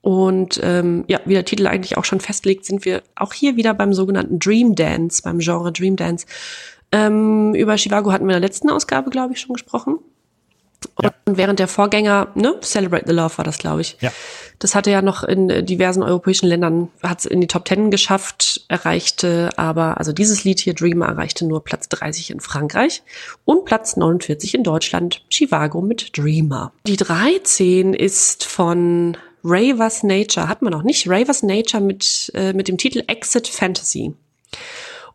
Und 0.01 0.59
ähm, 0.63 1.03
ja, 1.07 1.19
wie 1.25 1.33
der 1.33 1.45
Titel 1.45 1.67
eigentlich 1.67 1.97
auch 1.97 2.05
schon 2.05 2.19
festlegt, 2.19 2.65
sind 2.65 2.85
wir 2.85 3.01
auch 3.15 3.33
hier 3.33 3.55
wieder 3.55 3.73
beim 3.73 3.93
sogenannten 3.93 4.39
Dream 4.39 4.75
Dance, 4.75 5.21
beim 5.23 5.39
Genre 5.39 5.71
Dream 5.71 5.95
Dance. 5.95 6.25
Ähm, 6.91 7.53
über 7.55 7.75
Chivago 7.75 8.11
hatten 8.11 8.25
wir 8.25 8.35
in 8.35 8.41
der 8.41 8.47
letzten 8.47 8.69
Ausgabe, 8.69 9.09
glaube 9.09 9.33
ich, 9.33 9.39
schon 9.39 9.53
gesprochen. 9.53 9.97
Ja. 11.01 11.13
Und 11.25 11.37
während 11.37 11.59
der 11.59 11.67
Vorgänger, 11.67 12.27
ne, 12.35 12.55
Celebrate 12.61 13.05
the 13.07 13.13
Love 13.13 13.37
war 13.37 13.45
das, 13.45 13.57
glaube 13.57 13.81
ich. 13.81 13.97
Ja. 14.01 14.11
Das 14.59 14.75
hatte 14.75 14.91
ja 14.91 15.01
noch 15.01 15.23
in 15.23 15.49
äh, 15.49 15.63
diversen 15.63 16.03
europäischen 16.03 16.47
Ländern, 16.47 16.89
hat 17.03 17.19
es 17.19 17.25
in 17.25 17.41
die 17.41 17.47
Top 17.47 17.65
Ten 17.65 17.91
geschafft, 17.91 18.65
erreichte 18.67 19.49
aber, 19.57 19.97
also 19.97 20.13
dieses 20.13 20.43
Lied 20.43 20.59
hier, 20.59 20.73
Dreamer, 20.73 21.07
erreichte 21.07 21.45
nur 21.45 21.63
Platz 21.63 21.89
30 21.89 22.31
in 22.31 22.39
Frankreich 22.39 23.03
und 23.43 23.65
Platz 23.65 23.97
49 23.97 24.55
in 24.55 24.63
Deutschland, 24.63 25.23
Chivago 25.29 25.81
mit 25.81 26.17
Dreamer. 26.17 26.71
Die 26.87 26.97
13 26.97 27.93
ist 27.93 28.45
von 28.45 29.17
Ravers 29.43 30.03
Nature, 30.03 30.47
hat 30.47 30.61
man 30.61 30.71
noch 30.71 30.83
nicht, 30.83 31.07
Ravers 31.07 31.43
Nature 31.43 31.83
mit, 31.83 32.31
äh, 32.33 32.53
mit 32.53 32.67
dem 32.67 32.77
Titel 32.77 33.03
Exit 33.07 33.47
Fantasy. 33.47 34.13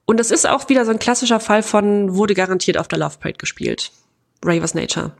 Und 0.04 0.18
das 0.18 0.30
ist 0.30 0.48
auch 0.48 0.68
wieder 0.68 0.84
so 0.84 0.90
ein 0.90 0.98
klassischer 0.98 1.40
Fall 1.40 1.62
von, 1.62 2.16
wurde 2.16 2.34
garantiert 2.34 2.78
auf 2.78 2.88
der 2.88 2.98
Love 2.98 3.18
Parade 3.20 3.38
gespielt. 3.38 3.92
Ravers 4.44 4.74
Nature. 4.74 5.12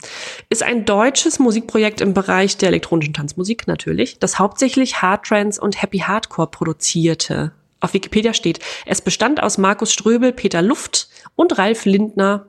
Ist 0.49 0.63
ein 0.63 0.85
deutsches 0.85 1.39
Musikprojekt 1.39 2.01
im 2.01 2.15
Bereich 2.15 2.57
der 2.57 2.69
elektronischen 2.71 3.13
Tanzmusik 3.15 3.67
natürlich, 3.67 4.19
das 4.19 4.39
hauptsächlich 4.39 5.03
Hard 5.03 5.27
Trance 5.27 5.61
und 5.61 5.81
Happy 5.81 5.99
Hardcore 5.99 6.49
produzierte. 6.49 7.53
Auf 7.81 7.95
Wikipedia 7.95 8.35
steht, 8.35 8.61
es 8.87 9.01
bestand 9.01 9.43
aus 9.43 9.59
Markus 9.59 9.93
Ströbel, 9.93 10.33
Peter 10.33 10.63
Luft 10.63 11.09
und 11.35 11.59
Ralf 11.59 11.85
Lindner. 11.85 12.47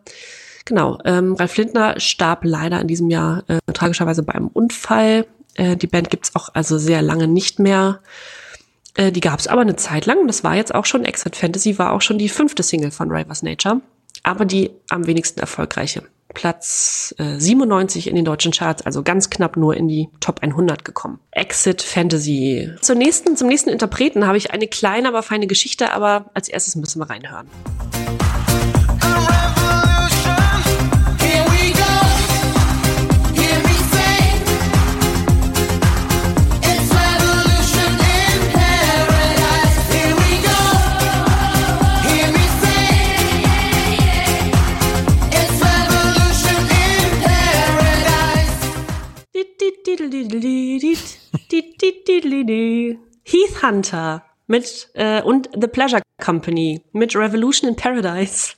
Genau, 0.65 0.99
ähm, 1.05 1.33
Ralf 1.33 1.57
Lindner 1.57 1.99
starb 1.99 2.41
leider 2.43 2.79
in 2.81 2.87
diesem 2.87 3.09
Jahr 3.09 3.43
äh, 3.47 3.59
tragischerweise 3.73 4.23
bei 4.23 4.33
einem 4.33 4.47
Unfall. 4.47 5.25
Äh, 5.55 5.75
die 5.75 5.87
Band 5.87 6.09
gibt's 6.09 6.35
auch 6.35 6.49
also 6.53 6.77
sehr 6.77 7.01
lange 7.01 7.27
nicht 7.27 7.59
mehr. 7.59 8.01
Äh, 8.95 9.11
die 9.11 9.21
gab's 9.21 9.47
aber 9.47 9.61
eine 9.61 9.75
Zeit 9.77 10.05
lang. 10.05 10.27
Das 10.27 10.43
war 10.43 10.55
jetzt 10.55 10.75
auch 10.75 10.85
schon 10.85 11.05
Exit 11.05 11.35
Fantasy, 11.35 11.77
war 11.79 11.93
auch 11.93 12.01
schon 12.01 12.17
die 12.17 12.29
fünfte 12.29 12.63
Single 12.63 12.91
von 12.91 13.11
Ravers 13.11 13.41
Nature, 13.41 13.81
aber 14.23 14.45
die 14.45 14.71
am 14.89 15.07
wenigsten 15.07 15.39
erfolgreiche. 15.39 16.03
Platz 16.33 17.13
äh, 17.17 17.39
97 17.39 18.07
in 18.07 18.15
den 18.15 18.25
deutschen 18.25 18.51
Charts, 18.51 18.85
also 18.85 19.03
ganz 19.03 19.29
knapp 19.29 19.57
nur 19.57 19.75
in 19.75 19.87
die 19.87 20.09
Top 20.19 20.41
100 20.41 20.85
gekommen. 20.85 21.19
Exit 21.31 21.81
Fantasy. 21.81 22.71
Zur 22.81 22.95
nächsten, 22.95 23.37
zum 23.37 23.47
nächsten 23.47 23.69
Interpreten 23.69 24.27
habe 24.27 24.37
ich 24.37 24.51
eine 24.51 24.67
kleine, 24.67 25.07
aber 25.07 25.23
feine 25.23 25.47
Geschichte, 25.47 25.91
aber 25.93 26.31
als 26.33 26.49
erstes 26.49 26.75
müssen 26.75 26.99
wir 26.99 27.09
reinhören. 27.09 27.47
Heath 53.23 53.61
Hunter 53.61 54.23
mit 54.47 54.89
äh, 54.93 55.21
und 55.21 55.49
The 55.59 55.67
Pleasure 55.67 56.01
Company 56.23 56.81
mit 56.93 57.15
Revolution 57.15 57.69
in 57.69 57.75
Paradise. 57.75 58.53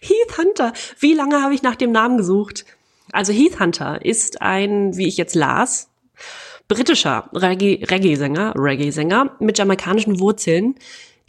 Heath 0.00 0.38
Hunter. 0.38 0.72
Wie 0.98 1.12
lange 1.12 1.42
habe 1.42 1.54
ich 1.54 1.62
nach 1.62 1.76
dem 1.76 1.92
Namen 1.92 2.16
gesucht? 2.16 2.64
Also 3.12 3.32
Heath 3.32 3.60
Hunter 3.60 4.04
ist 4.04 4.40
ein, 4.40 4.96
wie 4.96 5.06
ich 5.06 5.16
jetzt 5.18 5.34
las, 5.34 5.90
britischer 6.66 7.28
Reggae- 7.34 7.90
Reggae-Sänger, 7.90 8.54
Reggae-Sänger 8.56 9.36
mit 9.38 9.58
jamaikanischen 9.58 10.18
Wurzeln, 10.18 10.76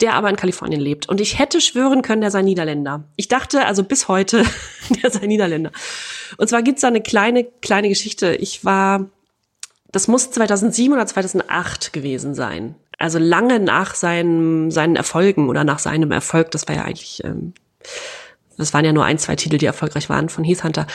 der 0.00 0.14
aber 0.14 0.28
in 0.28 0.36
Kalifornien 0.36 0.80
lebt. 0.80 1.08
Und 1.08 1.20
ich 1.20 1.38
hätte 1.38 1.60
schwören 1.60 2.02
können, 2.02 2.20
der 2.20 2.30
sei 2.30 2.42
Niederländer. 2.42 3.04
Ich 3.16 3.28
dachte 3.28 3.64
also 3.64 3.82
bis 3.82 4.08
heute, 4.08 4.44
der 5.02 5.10
sei 5.10 5.26
Niederländer. 5.26 5.72
Und 6.36 6.48
zwar 6.48 6.62
gibt's 6.62 6.82
da 6.82 6.88
eine 6.88 7.00
kleine, 7.00 7.44
kleine 7.44 7.88
Geschichte. 7.88 8.34
Ich 8.34 8.64
war, 8.64 9.08
das 9.90 10.08
muss 10.08 10.30
2007 10.30 10.92
oder 10.92 11.06
2008 11.06 11.92
gewesen 11.92 12.34
sein. 12.34 12.74
Also 12.98 13.18
lange 13.18 13.60
nach 13.60 13.94
seinen, 13.94 14.70
seinen 14.70 14.96
Erfolgen 14.96 15.48
oder 15.48 15.64
nach 15.64 15.78
seinem 15.78 16.12
Erfolg. 16.12 16.50
Das 16.50 16.68
war 16.68 16.76
ja 16.76 16.84
eigentlich, 16.84 17.24
ähm, 17.24 17.54
das 18.58 18.74
waren 18.74 18.84
ja 18.84 18.92
nur 18.92 19.04
ein, 19.04 19.18
zwei 19.18 19.36
Titel, 19.36 19.58
die 19.58 19.66
erfolgreich 19.66 20.08
waren 20.08 20.28
von 20.28 20.44
Heath 20.44 20.64
Hunter. 20.64 20.86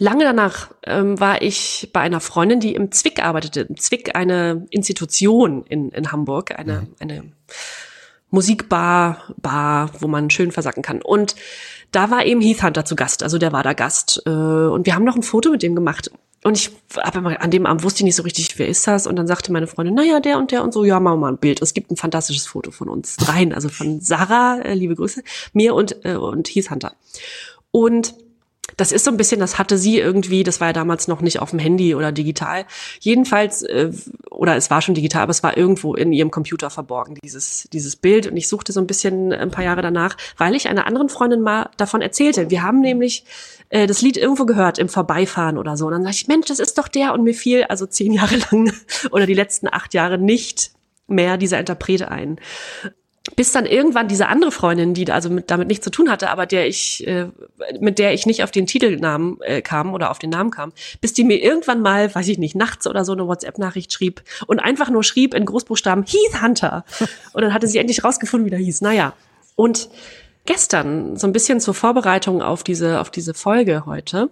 Lange 0.00 0.24
danach 0.24 0.70
ähm, 0.84 1.18
war 1.18 1.42
ich 1.42 1.90
bei 1.92 2.00
einer 2.00 2.20
Freundin, 2.20 2.60
die 2.60 2.74
im 2.74 2.92
Zwick 2.92 3.22
arbeitete. 3.22 3.62
Im 3.62 3.76
Zwick 3.76 4.14
eine 4.14 4.66
Institution 4.70 5.64
in, 5.66 5.90
in 5.90 6.12
Hamburg, 6.12 6.56
eine, 6.56 6.86
eine 7.00 7.32
Musikbar, 8.30 9.34
Bar, 9.36 9.90
wo 10.00 10.08
man 10.08 10.30
schön 10.30 10.52
versacken 10.52 10.82
kann. 10.82 11.02
Und 11.02 11.34
da 11.92 12.10
war 12.10 12.26
eben 12.26 12.40
Heath 12.40 12.62
Hunter 12.62 12.84
zu 12.84 12.96
Gast, 12.96 13.22
also 13.22 13.38
der 13.38 13.52
war 13.52 13.62
da 13.62 13.72
Gast. 13.72 14.22
Äh, 14.26 14.30
und 14.30 14.86
wir 14.86 14.94
haben 14.94 15.04
noch 15.04 15.16
ein 15.16 15.22
Foto 15.22 15.50
mit 15.50 15.62
dem 15.62 15.74
gemacht. 15.74 16.10
Und 16.44 16.56
ich, 16.56 16.70
aber 16.94 17.40
an 17.42 17.50
dem 17.50 17.66
Abend 17.66 17.82
wusste 17.82 18.00
ich 18.00 18.04
nicht 18.04 18.16
so 18.16 18.22
richtig, 18.22 18.56
wer 18.58 18.68
ist 18.68 18.86
das? 18.86 19.06
Und 19.06 19.16
dann 19.16 19.26
sagte 19.26 19.52
meine 19.52 19.66
Freundin, 19.66 19.94
naja, 19.94 20.20
der 20.20 20.38
und 20.38 20.52
der 20.52 20.62
und 20.62 20.72
so, 20.72 20.84
ja, 20.84 21.00
machen 21.00 21.14
wir 21.14 21.22
mal 21.22 21.32
ein 21.32 21.38
Bild. 21.38 21.60
Es 21.62 21.74
gibt 21.74 21.90
ein 21.90 21.96
fantastisches 21.96 22.46
Foto 22.46 22.70
von 22.70 22.88
uns 22.88 23.16
dreien, 23.16 23.52
also 23.52 23.68
von 23.68 24.00
Sarah, 24.00 24.60
äh, 24.60 24.74
liebe 24.74 24.94
Grüße, 24.94 25.22
mir 25.52 25.74
und, 25.74 26.04
äh, 26.04 26.14
und 26.14 26.48
Heath 26.48 26.70
Hunter. 26.70 26.94
Und 27.70 28.14
das 28.76 28.92
ist 28.92 29.04
so 29.04 29.10
ein 29.10 29.16
bisschen, 29.16 29.40
das 29.40 29.58
hatte 29.58 29.78
sie 29.78 29.98
irgendwie, 29.98 30.42
das 30.42 30.60
war 30.60 30.68
ja 30.68 30.72
damals 30.72 31.08
noch 31.08 31.20
nicht 31.20 31.40
auf 31.40 31.50
dem 31.50 31.58
Handy 31.58 31.94
oder 31.94 32.12
digital. 32.12 32.66
Jedenfalls, 33.00 33.62
äh, 33.62 33.90
oder 34.30 34.56
es 34.56 34.70
war 34.70 34.82
schon 34.82 34.94
digital, 34.94 35.22
aber 35.22 35.30
es 35.30 35.42
war 35.42 35.56
irgendwo 35.56 35.94
in 35.94 36.12
ihrem 36.12 36.30
Computer 36.30 36.70
verborgen, 36.70 37.16
dieses, 37.22 37.68
dieses 37.72 37.96
Bild. 37.96 38.26
Und 38.26 38.36
ich 38.36 38.48
suchte 38.48 38.72
so 38.72 38.80
ein 38.80 38.86
bisschen 38.86 39.32
ein 39.32 39.50
paar 39.50 39.64
Jahre 39.64 39.82
danach, 39.82 40.16
weil 40.36 40.54
ich 40.54 40.68
einer 40.68 40.86
anderen 40.86 41.08
Freundin 41.08 41.40
mal 41.40 41.70
davon 41.76 42.02
erzählte. 42.02 42.50
Wir 42.50 42.62
haben 42.62 42.80
nämlich 42.80 43.24
äh, 43.70 43.86
das 43.86 44.02
Lied 44.02 44.16
irgendwo 44.16 44.44
gehört, 44.44 44.78
im 44.78 44.88
Vorbeifahren 44.88 45.58
oder 45.58 45.76
so. 45.76 45.86
Und 45.86 45.92
dann 45.92 46.04
sag 46.04 46.12
ich, 46.12 46.28
Mensch, 46.28 46.46
das 46.46 46.58
ist 46.58 46.78
doch 46.78 46.88
der. 46.88 47.14
Und 47.14 47.24
mir 47.24 47.34
fiel 47.34 47.64
also 47.64 47.86
zehn 47.86 48.12
Jahre 48.12 48.36
lang 48.36 48.72
oder 49.10 49.26
die 49.26 49.34
letzten 49.34 49.68
acht 49.68 49.94
Jahre 49.94 50.18
nicht 50.18 50.72
mehr 51.06 51.38
dieser 51.38 51.58
Interpret 51.58 52.02
ein 52.02 52.38
bis 53.36 53.52
dann 53.52 53.66
irgendwann 53.66 54.08
diese 54.08 54.28
andere 54.28 54.50
Freundin, 54.50 54.94
die 54.94 55.10
also 55.10 55.30
mit, 55.30 55.50
damit 55.50 55.68
nichts 55.68 55.84
zu 55.84 55.90
tun 55.90 56.10
hatte, 56.10 56.30
aber 56.30 56.46
der 56.46 56.66
ich, 56.66 57.06
äh, 57.06 57.26
mit 57.80 57.98
der 57.98 58.12
ich 58.12 58.26
nicht 58.26 58.42
auf 58.42 58.50
den 58.50 58.66
Titelnamen 58.66 59.40
äh, 59.42 59.62
kam 59.62 59.94
oder 59.94 60.10
auf 60.10 60.18
den 60.18 60.30
Namen 60.30 60.50
kam, 60.50 60.72
bis 61.00 61.12
die 61.12 61.24
mir 61.24 61.42
irgendwann 61.42 61.80
mal, 61.80 62.14
weiß 62.14 62.28
ich 62.28 62.38
nicht, 62.38 62.54
nachts 62.54 62.86
oder 62.86 63.04
so 63.04 63.12
eine 63.12 63.26
WhatsApp-Nachricht 63.26 63.92
schrieb 63.92 64.22
und 64.46 64.58
einfach 64.60 64.90
nur 64.90 65.04
schrieb 65.04 65.34
in 65.34 65.44
Großbuchstaben 65.44 66.04
Heath 66.04 66.42
Hunter. 66.42 66.84
Und 67.32 67.42
dann 67.42 67.54
hatte 67.54 67.66
sie 67.66 67.78
endlich 67.78 68.04
rausgefunden, 68.04 68.46
wie 68.46 68.50
der 68.50 68.58
hieß. 68.58 68.80
Naja. 68.80 69.14
Und 69.56 69.88
gestern, 70.46 71.16
so 71.16 71.26
ein 71.26 71.32
bisschen 71.32 71.60
zur 71.60 71.74
Vorbereitung 71.74 72.42
auf 72.42 72.62
diese, 72.62 73.00
auf 73.00 73.10
diese 73.10 73.34
Folge 73.34 73.84
heute, 73.86 74.30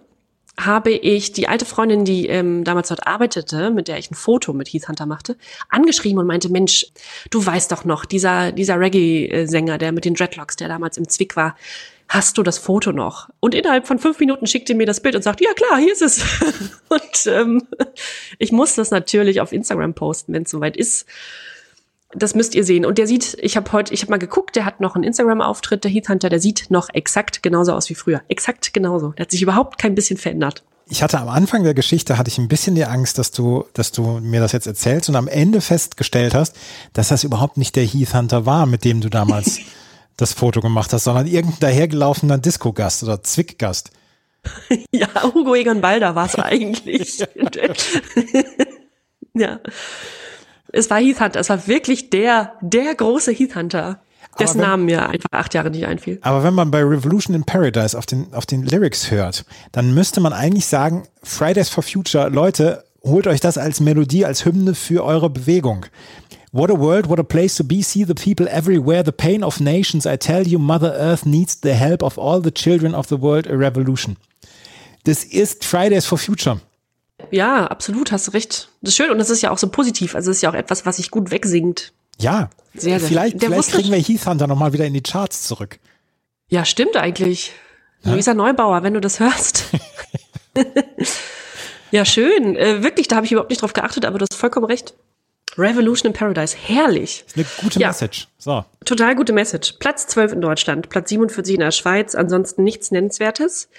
habe 0.59 0.91
ich 0.91 1.31
die 1.33 1.47
alte 1.47 1.65
Freundin, 1.65 2.03
die 2.03 2.27
ähm, 2.27 2.63
damals 2.63 2.89
dort 2.89 3.05
arbeitete, 3.05 3.69
mit 3.69 3.87
der 3.87 3.99
ich 3.99 4.09
ein 4.09 4.15
Foto 4.15 4.53
mit 4.53 4.67
Heath 4.67 4.87
Hunter 4.87 5.05
machte, 5.05 5.37
angeschrieben 5.69 6.19
und 6.19 6.25
meinte, 6.25 6.49
Mensch, 6.49 6.87
du 7.29 7.45
weißt 7.45 7.71
doch 7.71 7.85
noch, 7.85 8.05
dieser, 8.05 8.51
dieser 8.51 8.79
Reggae-Sänger, 8.79 9.77
der 9.77 9.91
mit 9.91 10.05
den 10.05 10.15
Dreadlocks, 10.15 10.55
der 10.55 10.67
damals 10.67 10.97
im 10.97 11.07
Zwick 11.07 11.35
war, 11.35 11.55
hast 12.09 12.37
du 12.37 12.43
das 12.43 12.57
Foto 12.57 12.91
noch? 12.91 13.29
Und 13.39 13.53
innerhalb 13.53 13.85
von 13.85 13.99
fünf 13.99 14.19
Minuten 14.19 14.47
schickte 14.47 14.73
mir 14.73 14.85
das 14.87 15.01
Bild 15.01 15.15
und 15.15 15.21
sagt, 15.21 15.41
ja 15.41 15.53
klar, 15.53 15.77
hier 15.77 15.93
ist 15.93 16.01
es. 16.01 16.23
und 16.89 17.27
ähm, 17.27 17.67
ich 18.39 18.51
muss 18.51 18.75
das 18.75 18.91
natürlich 18.91 19.41
auf 19.41 19.51
Instagram 19.51 19.93
posten, 19.93 20.33
wenn 20.33 20.43
es 20.43 20.51
soweit 20.51 20.77
ist. 20.77 21.05
Das 22.17 22.35
müsst 22.35 22.55
ihr 22.55 22.63
sehen. 22.63 22.85
Und 22.85 22.97
der 22.97 23.07
sieht, 23.07 23.37
ich 23.41 23.57
habe 23.57 23.71
heute, 23.71 23.93
ich 23.93 24.01
habe 24.01 24.11
mal 24.11 24.17
geguckt, 24.17 24.55
der 24.55 24.65
hat 24.65 24.79
noch 24.79 24.95
einen 24.95 25.03
Instagram-Auftritt, 25.03 25.83
der 25.83 25.91
Heath 25.91 26.09
Hunter, 26.09 26.29
der 26.29 26.39
sieht 26.39 26.69
noch 26.69 26.89
exakt 26.89 27.43
genauso 27.43 27.73
aus 27.73 27.89
wie 27.89 27.95
früher. 27.95 28.21
Exakt 28.27 28.73
genauso. 28.73 29.11
Der 29.11 29.23
hat 29.23 29.31
sich 29.31 29.41
überhaupt 29.41 29.77
kein 29.77 29.95
bisschen 29.95 30.17
verändert. 30.17 30.63
Ich 30.89 31.03
hatte 31.03 31.19
am 31.19 31.27
Anfang 31.27 31.63
der 31.63 31.73
Geschichte 31.73 32.17
hatte 32.17 32.29
ich 32.29 32.37
ein 32.37 32.47
bisschen 32.47 32.75
die 32.75 32.85
Angst, 32.85 33.17
dass 33.17 33.31
du, 33.31 33.65
dass 33.73 33.91
du 33.91 34.19
mir 34.21 34.39
das 34.39 34.53
jetzt 34.53 34.67
erzählst 34.67 35.09
und 35.09 35.15
am 35.15 35.27
Ende 35.27 35.59
festgestellt 35.59 36.33
hast, 36.33 36.55
dass 36.93 37.09
das 37.09 37.25
überhaupt 37.25 37.57
nicht 37.57 37.75
der 37.75 37.83
Heath 37.83 38.13
Hunter 38.13 38.45
war, 38.45 38.65
mit 38.65 38.85
dem 38.85 39.01
du 39.01 39.09
damals 39.09 39.59
das 40.17 40.33
Foto 40.33 40.61
gemacht 40.61 40.93
hast, 40.93 41.03
sondern 41.03 41.27
irgendein 41.27 41.59
dahergelaufener 41.59 42.37
Disco-Gast 42.37 43.03
oder 43.03 43.21
Zwick-Gast. 43.21 43.91
ja, 44.91 45.07
Hugo 45.23 45.55
Egon 45.55 45.81
Balder 45.81 46.15
war 46.15 46.25
es 46.25 46.35
eigentlich. 46.35 47.19
ja. 49.33 49.59
Es 50.77 50.89
war 50.89 50.99
Heath 50.99 51.19
Hunter, 51.19 51.39
es 51.39 51.49
war 51.49 51.67
wirklich 51.67 52.09
der, 52.09 52.53
der 52.61 52.93
große 52.95 53.31
Heath 53.31 53.55
Hunter, 53.55 53.99
dessen 54.39 54.59
wenn- 54.59 54.67
Namen 54.67 54.85
mir 54.85 55.09
einfach 55.09 55.29
acht 55.31 55.53
Jahre 55.53 55.71
nicht 55.71 55.85
einfiel. 55.85 56.19
Aber 56.21 56.43
wenn 56.43 56.53
man 56.53 56.69
bei 56.71 56.83
Revolution 56.83 57.35
in 57.35 57.43
Paradise 57.43 57.97
auf 57.97 58.05
den, 58.05 58.33
auf 58.33 58.45
den 58.45 58.63
Lyrics 58.63 59.09
hört, 59.11 59.45
dann 59.71 59.93
müsste 59.93 60.21
man 60.21 60.33
eigentlich 60.33 60.65
sagen, 60.67 61.07
Fridays 61.23 61.69
for 61.69 61.83
Future, 61.83 62.29
Leute, 62.29 62.83
holt 63.03 63.25
euch 63.27 63.39
das 63.39 63.57
als 63.57 63.79
Melodie, 63.79 64.25
als 64.25 64.45
Hymne 64.45 64.75
für 64.75 65.03
eure 65.03 65.29
Bewegung. 65.29 65.85
What 66.51 66.71
a 66.71 66.79
world, 66.79 67.09
what 67.09 67.19
a 67.19 67.23
place 67.23 67.55
to 67.55 67.63
be, 67.63 67.81
see 67.83 68.05
the 68.05 68.13
people 68.13 68.47
everywhere, 68.51 69.03
the 69.05 69.11
pain 69.11 69.43
of 69.43 69.59
nations, 69.59 70.05
I 70.05 70.17
tell 70.17 70.47
you, 70.47 70.59
Mother 70.59 70.93
Earth 70.97 71.25
needs 71.25 71.59
the 71.61 71.73
help 71.73 72.01
of 72.03 72.17
all 72.17 72.41
the 72.41 72.51
children 72.51 72.93
of 72.95 73.07
the 73.07 73.19
world, 73.21 73.47
a 73.47 73.53
revolution. 73.55 74.15
Das 75.03 75.23
ist 75.23 75.65
Fridays 75.65 76.05
for 76.05 76.17
Future. 76.17 76.59
Ja, 77.31 77.65
absolut, 77.67 78.11
hast 78.11 78.27
du 78.27 78.31
recht. 78.31 78.69
Das 78.81 78.91
ist 78.91 78.97
schön 78.97 79.09
und 79.09 79.17
das 79.17 79.29
ist 79.29 79.41
ja 79.41 79.51
auch 79.51 79.57
so 79.57 79.69
positiv. 79.69 80.15
Also 80.15 80.31
es 80.31 80.37
ist 80.37 80.41
ja 80.41 80.49
auch 80.49 80.55
etwas, 80.55 80.85
was 80.85 80.97
sich 80.97 81.11
gut 81.11 81.31
wegsingt. 81.31 81.93
Ja, 82.19 82.49
Sehr, 82.73 82.99
sehr 82.99 83.07
vielleicht. 83.09 83.41
Der 83.41 83.49
vielleicht 83.49 83.71
kriegen 83.71 83.91
wir 83.91 83.99
Heath 83.99 84.25
Hunter 84.25 84.47
nochmal 84.47 84.73
wieder 84.73 84.85
in 84.85 84.93
die 84.93 85.01
Charts 85.01 85.43
zurück. 85.43 85.79
Ja, 86.49 86.65
stimmt 86.65 86.95
eigentlich. 86.95 87.51
Luisa 88.03 88.33
Neubauer, 88.33 88.83
wenn 88.83 88.93
du 88.93 89.01
das 89.01 89.19
hörst. 89.19 89.65
ja, 91.91 92.05
schön. 92.05 92.55
Äh, 92.55 92.83
wirklich, 92.83 93.07
da 93.07 93.17
habe 93.17 93.25
ich 93.25 93.31
überhaupt 93.31 93.49
nicht 93.49 93.61
drauf 93.61 93.73
geachtet, 93.73 94.05
aber 94.05 94.17
du 94.17 94.25
hast 94.29 94.37
vollkommen 94.37 94.65
recht. 94.65 94.93
Revolution 95.57 96.11
in 96.11 96.13
Paradise, 96.13 96.55
herrlich. 96.59 97.25
Eine 97.35 97.45
gute 97.61 97.79
Ja. 97.79 97.87
Message. 97.87 98.27
So. 98.37 98.63
Total 98.85 99.15
gute 99.15 99.33
Message. 99.33 99.73
Platz 99.79 100.07
12 100.07 100.33
in 100.33 100.41
Deutschland, 100.41 100.89
Platz 100.89 101.09
47 101.09 101.55
in 101.55 101.61
der 101.61 101.71
Schweiz, 101.71 102.15
ansonsten 102.15 102.63
nichts 102.63 102.91
Nennenswertes. 102.91 103.69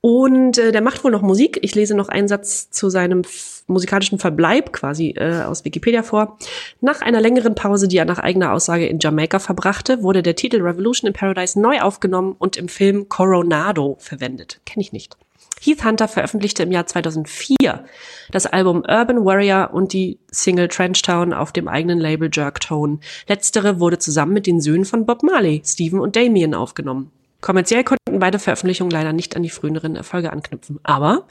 Und 0.00 0.58
äh, 0.58 0.72
der 0.72 0.82
macht 0.82 1.04
wohl 1.04 1.10
noch 1.10 1.22
Musik. 1.22 1.58
Ich 1.62 1.74
lese 1.74 1.94
noch 1.94 2.08
einen 2.08 2.28
Satz 2.28 2.70
zu 2.70 2.90
seinem 2.90 3.22
musikalischen 3.66 4.18
Verbleib 4.18 4.72
quasi 4.72 5.10
äh, 5.16 5.42
aus 5.42 5.64
Wikipedia 5.64 6.02
vor. 6.02 6.38
Nach 6.80 7.00
einer 7.00 7.20
längeren 7.20 7.54
Pause, 7.54 7.86
die 7.88 7.98
er 7.98 8.04
nach 8.04 8.18
eigener 8.18 8.52
Aussage 8.52 8.86
in 8.86 8.98
Jamaika 8.98 9.38
verbrachte, 9.38 10.02
wurde 10.02 10.22
der 10.22 10.36
Titel 10.36 10.60
Revolution 10.62 11.08
in 11.08 11.14
Paradise 11.14 11.60
neu 11.60 11.80
aufgenommen 11.80 12.34
und 12.38 12.56
im 12.56 12.68
Film 12.68 13.08
Coronado 13.08 13.96
verwendet. 14.00 14.60
Kenne 14.66 14.82
ich 14.82 14.92
nicht. 14.92 15.16
Heath 15.60 15.84
Hunter 15.84 16.08
veröffentlichte 16.08 16.62
im 16.62 16.72
Jahr 16.72 16.86
2004 16.86 17.84
das 18.30 18.46
Album 18.46 18.84
Urban 18.88 19.24
Warrior 19.24 19.70
und 19.72 19.92
die 19.92 20.18
Single 20.30 20.68
Trenchtown 20.68 21.32
auf 21.32 21.52
dem 21.52 21.68
eigenen 21.68 21.98
Label 21.98 22.30
Jerktone. 22.32 22.98
Letztere 23.26 23.80
wurde 23.80 23.98
zusammen 23.98 24.32
mit 24.32 24.46
den 24.46 24.60
Söhnen 24.60 24.84
von 24.84 25.06
Bob 25.06 25.22
Marley, 25.22 25.62
Steven 25.64 26.00
und 26.00 26.16
Damien 26.16 26.54
aufgenommen. 26.54 27.10
Kommerziell 27.40 27.84
konnten 27.84 28.18
beide 28.18 28.38
Veröffentlichungen 28.38 28.90
leider 28.90 29.12
nicht 29.12 29.36
an 29.36 29.44
die 29.44 29.50
früheren 29.50 29.94
Erfolge 29.94 30.32
anknüpfen. 30.32 30.80
Aber 30.82 31.26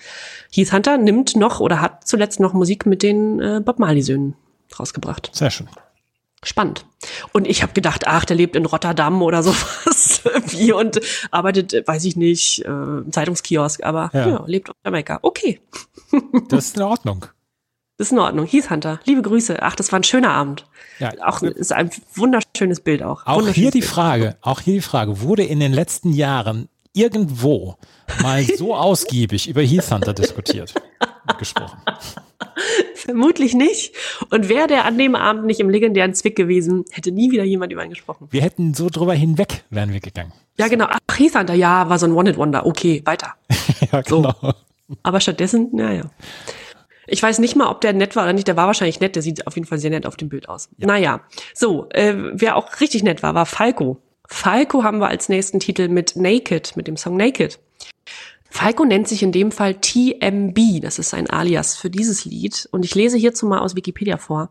Heath 0.53 0.71
Hunter 0.71 0.97
nimmt 0.97 1.35
noch 1.35 1.59
oder 1.59 1.81
hat 1.81 2.07
zuletzt 2.07 2.39
noch 2.39 2.53
Musik 2.53 2.85
mit 2.85 3.03
den 3.03 3.41
äh, 3.41 3.61
Bob 3.63 3.79
Marley-Söhnen 3.79 4.35
rausgebracht. 4.79 5.31
Sehr 5.33 5.51
schön. 5.51 5.67
Spannend. 6.43 6.85
Und 7.33 7.47
ich 7.47 7.63
habe 7.63 7.73
gedacht, 7.73 8.05
ach, 8.07 8.23
der 8.25 8.35
lebt 8.35 8.55
in 8.55 8.65
Rotterdam 8.65 9.21
oder 9.21 9.41
sowas 9.43 10.21
wie 10.47 10.71
und 10.71 10.99
arbeitet, 11.31 11.87
weiß 11.87 12.05
ich 12.05 12.15
nicht, 12.15 12.63
äh, 12.65 12.67
im 12.69 13.11
Zeitungskiosk, 13.11 13.83
aber 13.83 14.11
Ja. 14.13 14.27
ja. 14.27 14.43
lebt 14.45 14.69
auf 14.69 14.75
Jamaika. 14.85 15.19
Okay, 15.23 15.59
Das 16.49 16.65
ist 16.67 16.77
in 16.77 16.83
Ordnung. 16.83 17.25
ist 17.97 18.11
in 18.11 18.19
Ordnung. 18.19 18.45
Heath 18.45 18.69
Hunter, 18.69 18.99
liebe 19.05 19.23
Grüße. 19.23 19.61
Ach, 19.61 19.75
das 19.75 19.91
war 19.91 19.99
ein 19.99 20.03
schöner 20.03 20.31
Abend. 20.31 20.65
Ja. 20.99 21.11
Auch 21.25 21.41
ist 21.41 21.73
ein 21.73 21.89
wunderschönes 22.13 22.81
Bild 22.81 23.01
auch. 23.03 23.25
Auch 23.25 23.47
hier 23.49 23.71
die 23.71 23.79
Bild. 23.79 23.85
Frage, 23.91 24.37
auch 24.41 24.61
hier 24.61 24.75
die 24.75 24.81
Frage, 24.81 25.21
wurde 25.21 25.43
in 25.43 25.59
den 25.59 25.73
letzten 25.73 26.13
Jahren 26.13 26.69
irgendwo 26.93 27.77
mal 28.21 28.43
so 28.57 28.75
ausgiebig 28.75 29.47
über 29.49 29.61
Heath 29.63 29.91
Hunter 29.91 30.13
diskutiert 30.13 30.73
und 31.27 31.37
gesprochen? 31.39 31.79
Vermutlich 32.95 33.53
nicht. 33.53 33.95
Und 34.29 34.49
wäre 34.49 34.67
der 34.67 34.85
an 34.85 34.97
dem 34.97 35.15
Abend 35.15 35.45
nicht 35.45 35.59
im 35.59 35.69
legendären 35.69 36.13
Zwick 36.13 36.35
gewesen, 36.35 36.85
hätte 36.91 37.11
nie 37.11 37.31
wieder 37.31 37.43
jemand 37.43 37.71
über 37.73 37.83
ihn 37.83 37.89
gesprochen. 37.89 38.27
Wir 38.31 38.41
hätten 38.41 38.73
so 38.73 38.89
drüber 38.89 39.13
hinweg, 39.13 39.63
wären 39.69 39.93
wir 39.93 39.99
gegangen. 39.99 40.33
Ja, 40.57 40.67
genau. 40.67 40.85
Ach, 40.89 41.19
Hunter, 41.19 41.53
ja, 41.53 41.89
war 41.89 41.99
so 41.99 42.05
ein 42.05 42.13
One-Hit-Wonder. 42.13 42.65
Okay, 42.65 43.01
weiter. 43.05 43.33
ja, 43.91 44.03
So. 44.05 44.21
genau. 44.21 44.53
Aber 45.03 45.19
stattdessen, 45.19 45.69
naja. 45.73 46.09
Ich 47.07 47.23
weiß 47.23 47.39
nicht 47.39 47.55
mal, 47.55 47.69
ob 47.69 47.81
der 47.81 47.93
nett 47.93 48.15
war 48.15 48.23
oder 48.23 48.33
nicht. 48.33 48.47
Der 48.47 48.57
war 48.57 48.67
wahrscheinlich 48.67 48.99
nett. 48.99 49.15
Der 49.15 49.23
sieht 49.23 49.47
auf 49.47 49.55
jeden 49.55 49.67
Fall 49.67 49.77
sehr 49.79 49.89
nett 49.89 50.05
auf 50.05 50.17
dem 50.17 50.29
Bild 50.29 50.49
aus. 50.49 50.69
Naja, 50.77 51.21
so, 51.53 51.87
äh, 51.89 52.13
wer 52.33 52.55
auch 52.57 52.79
richtig 52.81 53.03
nett 53.03 53.23
war, 53.23 53.33
war 53.33 53.45
Falco. 53.45 54.01
Falco 54.27 54.83
haben 54.83 54.99
wir 54.99 55.07
als 55.07 55.29
nächsten 55.29 55.59
Titel 55.59 55.87
mit 55.87 56.15
Naked, 56.17 56.75
mit 56.75 56.87
dem 56.87 56.97
Song 56.97 57.15
Naked. 57.15 57.59
Falco 58.49 58.85
nennt 58.85 59.07
sich 59.07 59.23
in 59.23 59.31
dem 59.31 59.51
Fall 59.51 59.75
TMB. 59.75 60.81
Das 60.81 60.99
ist 60.99 61.13
ein 61.13 61.29
Alias 61.29 61.75
für 61.75 61.89
dieses 61.89 62.25
Lied. 62.25 62.67
Und 62.71 62.85
ich 62.85 62.95
lese 62.95 63.17
hierzu 63.17 63.45
mal 63.45 63.59
aus 63.59 63.75
Wikipedia 63.75 64.17
vor. 64.17 64.49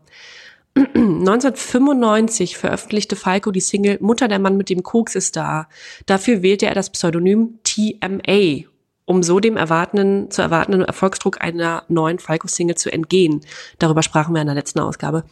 1995 0.75 2.57
veröffentlichte 2.57 3.15
Falco 3.15 3.51
die 3.51 3.61
Single 3.61 3.97
Mutter 3.99 4.27
der 4.27 4.39
Mann 4.39 4.57
mit 4.57 4.69
dem 4.69 4.83
Koks 4.83 5.15
ist 5.15 5.35
da. 5.35 5.67
Dafür 6.05 6.43
wählte 6.43 6.67
er 6.67 6.75
das 6.75 6.91
Pseudonym 6.91 7.59
TMA, 7.63 8.67
um 9.07 9.23
so 9.23 9.39
dem 9.39 9.55
erwartenden, 9.55 10.29
zu 10.29 10.41
erwartenden 10.41 10.83
Erfolgsdruck 10.83 11.41
einer 11.41 11.83
neuen 11.87 12.19
Falco-Single 12.19 12.75
zu 12.75 12.91
entgehen. 12.91 13.39
Darüber 13.79 14.03
sprachen 14.03 14.35
wir 14.35 14.41
in 14.41 14.47
der 14.47 14.55
letzten 14.55 14.81
Ausgabe. 14.81 15.23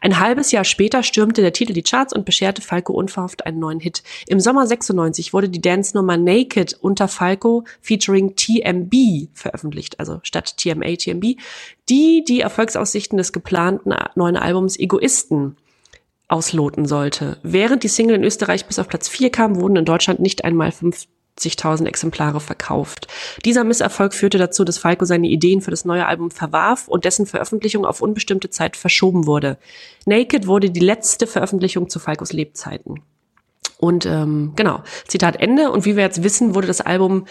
Ein 0.00 0.20
halbes 0.20 0.52
Jahr 0.52 0.62
später 0.62 1.02
stürmte 1.02 1.42
der 1.42 1.52
Titel 1.52 1.72
die 1.72 1.82
Charts 1.82 2.14
und 2.14 2.24
bescherte 2.24 2.62
Falco 2.62 2.92
unverhofft 2.92 3.44
einen 3.44 3.58
neuen 3.58 3.80
Hit. 3.80 4.04
Im 4.28 4.38
Sommer 4.38 4.68
96 4.68 5.32
wurde 5.32 5.48
die 5.48 5.60
Dance-Nummer 5.60 6.16
Naked 6.16 6.78
unter 6.80 7.08
Falco 7.08 7.64
featuring 7.80 8.36
TMB 8.36 9.28
veröffentlicht, 9.34 9.98
also 9.98 10.20
statt 10.22 10.56
TMA, 10.56 10.94
TMB, 10.94 11.36
die 11.88 12.24
die 12.26 12.40
Erfolgsaussichten 12.40 13.18
des 13.18 13.32
geplanten 13.32 13.92
neuen 14.14 14.36
Albums 14.36 14.78
Egoisten 14.78 15.56
ausloten 16.28 16.86
sollte. 16.86 17.38
Während 17.42 17.82
die 17.82 17.88
Single 17.88 18.14
in 18.16 18.24
Österreich 18.24 18.66
bis 18.66 18.78
auf 18.78 18.88
Platz 18.88 19.08
4 19.08 19.30
kam, 19.30 19.60
wurden 19.60 19.74
in 19.74 19.84
Deutschland 19.84 20.20
nicht 20.20 20.44
einmal 20.44 20.70
50.000 21.38 21.86
Exemplare 21.86 22.40
verkauft. 22.40 23.08
Dieser 23.44 23.64
Misserfolg 23.64 24.14
führte 24.14 24.38
dazu, 24.38 24.64
dass 24.64 24.78
Falco 24.78 25.04
seine 25.04 25.28
Ideen 25.28 25.60
für 25.60 25.70
das 25.70 25.84
neue 25.84 26.06
Album 26.06 26.30
verwarf 26.30 26.88
und 26.88 27.04
dessen 27.04 27.26
Veröffentlichung 27.26 27.84
auf 27.84 28.00
unbestimmte 28.00 28.50
Zeit 28.50 28.76
verschoben 28.76 29.26
wurde. 29.26 29.58
Naked 30.06 30.46
wurde 30.46 30.70
die 30.70 30.80
letzte 30.80 31.26
Veröffentlichung 31.26 31.88
zu 31.88 31.98
Falcos 31.98 32.32
Lebzeiten. 32.32 33.02
Und 33.78 34.06
ähm, 34.06 34.52
genau, 34.56 34.82
Zitat 35.06 35.36
Ende. 35.36 35.70
Und 35.70 35.84
wie 35.84 35.96
wir 35.96 36.04
jetzt 36.04 36.22
wissen, 36.22 36.54
wurde 36.54 36.66
das 36.66 36.80
Album 36.80 37.26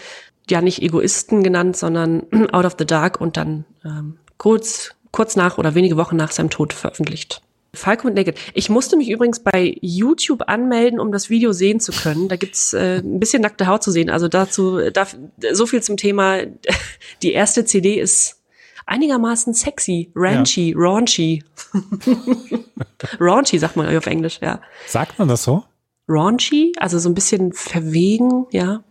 ja 0.48 0.60
nicht 0.60 0.82
Egoisten 0.82 1.42
genannt, 1.42 1.76
sondern 1.76 2.24
Out 2.52 2.64
of 2.66 2.76
the 2.78 2.86
Dark 2.86 3.20
und 3.20 3.36
dann 3.36 3.64
ähm, 3.84 4.18
kurz, 4.36 4.90
kurz 5.10 5.36
nach 5.36 5.58
oder 5.58 5.74
wenige 5.74 5.96
Wochen 5.96 6.16
nach 6.16 6.30
seinem 6.30 6.50
Tod 6.50 6.72
veröffentlicht. 6.72 7.40
Falco 7.74 8.06
mit 8.06 8.16
Naked. 8.16 8.38
Ich 8.54 8.70
musste 8.70 8.96
mich 8.96 9.10
übrigens 9.10 9.40
bei 9.40 9.76
YouTube 9.80 10.48
anmelden, 10.48 11.00
um 11.00 11.12
das 11.12 11.30
Video 11.30 11.52
sehen 11.52 11.80
zu 11.80 11.92
können. 11.92 12.28
Da 12.28 12.36
gibt's 12.36 12.72
äh, 12.72 12.98
ein 12.98 13.20
bisschen 13.20 13.42
nackte 13.42 13.66
Haut 13.66 13.82
zu 13.82 13.90
sehen. 13.90 14.10
Also 14.10 14.28
dazu, 14.28 14.90
da, 14.90 15.06
so 15.52 15.66
viel 15.66 15.82
zum 15.82 15.96
Thema. 15.96 16.38
Die 17.22 17.32
erste 17.32 17.64
CD 17.64 18.00
ist 18.00 18.40
einigermaßen 18.86 19.54
sexy, 19.54 20.10
ranchy, 20.14 20.74
raunchy. 20.76 21.42
raunchy 23.20 23.58
sagt 23.58 23.76
man 23.76 23.94
auf 23.96 24.06
Englisch, 24.06 24.40
ja. 24.42 24.60
Sagt 24.86 25.18
man 25.18 25.28
das 25.28 25.44
so? 25.44 25.64
Raunchy, 26.08 26.72
also 26.78 26.98
so 26.98 27.08
ein 27.08 27.14
bisschen 27.14 27.52
verwegen, 27.52 28.46
ja. 28.50 28.82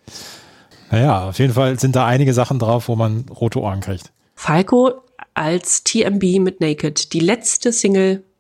Naja, 0.89 1.29
auf 1.29 1.39
jeden 1.39 1.53
Fall 1.53 1.79
sind 1.79 1.95
da 1.95 2.05
einige 2.05 2.33
Sachen 2.33 2.59
drauf, 2.59 2.87
wo 2.87 2.95
man 2.95 3.25
rote 3.29 3.59
Ohren 3.59 3.81
kriegt. 3.81 4.11
Falco 4.35 5.03
als 5.33 5.83
TMB 5.83 6.39
mit 6.39 6.59
Naked, 6.59 7.13
die 7.13 7.19
letzte 7.19 7.71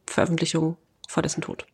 Single-Veröffentlichung 0.07 0.77
vor 1.07 1.23
dessen 1.23 1.41
Tod. 1.41 1.65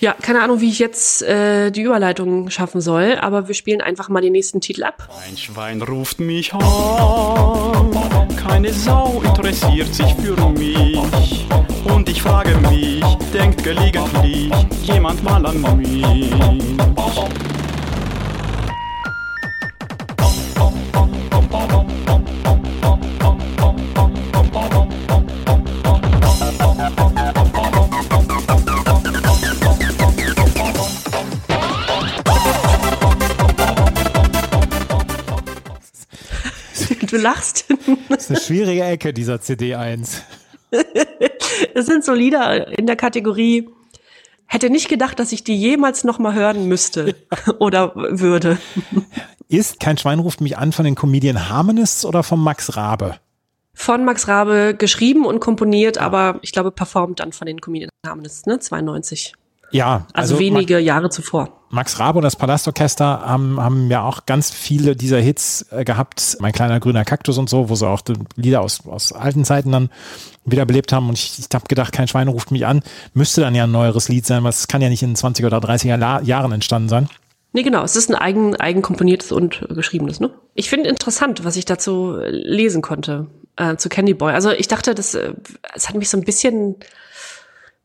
Ja, 0.00 0.14
keine 0.20 0.42
Ahnung, 0.42 0.60
wie 0.60 0.68
ich 0.68 0.80
jetzt 0.80 1.22
äh, 1.22 1.70
die 1.70 1.82
Überleitung 1.82 2.50
schaffen 2.50 2.80
soll, 2.80 3.16
aber 3.20 3.46
wir 3.46 3.54
spielen 3.54 3.80
einfach 3.80 4.08
mal 4.08 4.20
den 4.20 4.32
nächsten 4.32 4.60
Titel 4.60 4.82
ab. 4.82 5.08
Ein 5.28 5.36
Schwein 5.36 5.80
ruft 5.80 6.18
mich 6.18 6.52
an, 6.52 7.90
keine 8.36 8.72
Sau 8.72 9.22
interessiert 9.24 9.94
sich 9.94 10.12
für 10.14 10.36
mich. 10.50 11.46
Und 11.84 12.08
ich 12.08 12.20
frage 12.20 12.56
mich, 12.68 13.04
denkt 13.32 13.62
gelegentlich 13.62 14.50
jemand 14.82 15.22
mal 15.22 15.46
an 15.46 15.60
mich? 15.76 16.32
Du 37.12 37.18
lachst. 37.18 37.66
Das 38.08 38.18
ist 38.24 38.30
eine 38.30 38.40
schwierige 38.40 38.82
Ecke, 38.82 39.12
dieser 39.12 39.36
CD1. 39.36 40.22
Es 41.74 41.86
sind 41.86 42.04
so 42.04 42.12
Lieder 42.14 42.76
in 42.78 42.86
der 42.86 42.96
Kategorie, 42.96 43.68
hätte 44.46 44.70
nicht 44.70 44.88
gedacht, 44.88 45.18
dass 45.18 45.32
ich 45.32 45.44
die 45.44 45.56
jemals 45.56 46.02
noch 46.04 46.18
mal 46.18 46.34
hören 46.34 46.66
müsste 46.66 47.14
oder 47.58 47.94
würde. 47.94 48.58
Ist 49.48 49.80
Kein 49.80 49.98
Schwein 49.98 50.18
ruft 50.18 50.40
mich 50.40 50.56
an 50.56 50.72
von 50.72 50.84
den 50.86 50.94
Comedian 50.94 51.48
Harmonists 51.50 52.04
oder 52.06 52.22
von 52.22 52.40
Max 52.40 52.76
Rabe? 52.76 53.16
Von 53.74 54.04
Max 54.04 54.28
Rabe 54.28 54.74
geschrieben 54.76 55.26
und 55.26 55.40
komponiert, 55.40 55.98
aber 55.98 56.38
ich 56.42 56.52
glaube 56.52 56.70
performt 56.70 57.20
dann 57.20 57.32
von 57.32 57.46
den 57.46 57.60
Comedian 57.60 57.90
Harmonists, 58.06 58.46
ne? 58.46 58.58
92. 58.58 59.34
Ja, 59.70 60.06
Also, 60.14 60.34
Ma- 60.34 60.40
wenige 60.40 60.78
Jahre 60.78 61.10
zuvor. 61.10 61.61
Max 61.72 61.98
Rabe 61.98 62.18
und 62.18 62.22
das 62.22 62.36
Palastorchester 62.36 63.22
haben, 63.22 63.58
haben 63.58 63.90
ja 63.90 64.02
auch 64.02 64.26
ganz 64.26 64.50
viele 64.50 64.94
dieser 64.94 65.18
Hits 65.18 65.66
äh, 65.70 65.84
gehabt. 65.84 66.36
Mein 66.38 66.52
kleiner 66.52 66.78
grüner 66.80 67.06
Kaktus 67.06 67.38
und 67.38 67.48
so, 67.48 67.70
wo 67.70 67.74
sie 67.74 67.88
auch 67.88 68.02
die 68.02 68.12
Lieder 68.36 68.60
aus, 68.60 68.86
aus 68.86 69.12
alten 69.12 69.46
Zeiten 69.46 69.72
dann 69.72 69.88
wiederbelebt 70.44 70.92
haben. 70.92 71.08
Und 71.08 71.14
ich, 71.14 71.38
ich 71.38 71.46
habe 71.54 71.64
gedacht, 71.66 71.94
kein 71.94 72.08
Schwein 72.08 72.28
ruft 72.28 72.50
mich 72.50 72.66
an. 72.66 72.82
Müsste 73.14 73.40
dann 73.40 73.54
ja 73.54 73.64
ein 73.64 73.70
neueres 73.70 74.10
Lied 74.10 74.26
sein, 74.26 74.44
es 74.44 74.68
kann 74.68 74.82
ja 74.82 74.90
nicht 74.90 75.02
in 75.02 75.16
20 75.16 75.46
oder 75.46 75.58
30er 75.58 75.96
La 75.96 76.20
Jahren 76.20 76.52
entstanden 76.52 76.90
sein. 76.90 77.08
Nee, 77.54 77.62
genau. 77.62 77.82
Es 77.82 77.96
ist 77.96 78.10
ein 78.10 78.16
eigen, 78.16 78.54
eigen 78.56 78.82
komponiertes 78.82 79.32
und 79.32 79.66
geschriebenes, 79.70 80.20
ne? 80.20 80.30
Ich 80.54 80.68
finde 80.68 80.90
interessant, 80.90 81.42
was 81.42 81.56
ich 81.56 81.64
dazu 81.64 82.18
lesen 82.28 82.82
konnte, 82.82 83.28
äh, 83.56 83.76
zu 83.76 83.88
Candy 83.88 84.12
Boy. 84.12 84.34
Also 84.34 84.50
ich 84.50 84.68
dachte, 84.68 84.94
das, 84.94 85.14
äh, 85.14 85.32
es 85.74 85.88
hat 85.88 85.96
mich 85.96 86.10
so 86.10 86.18
ein 86.18 86.24
bisschen 86.24 86.76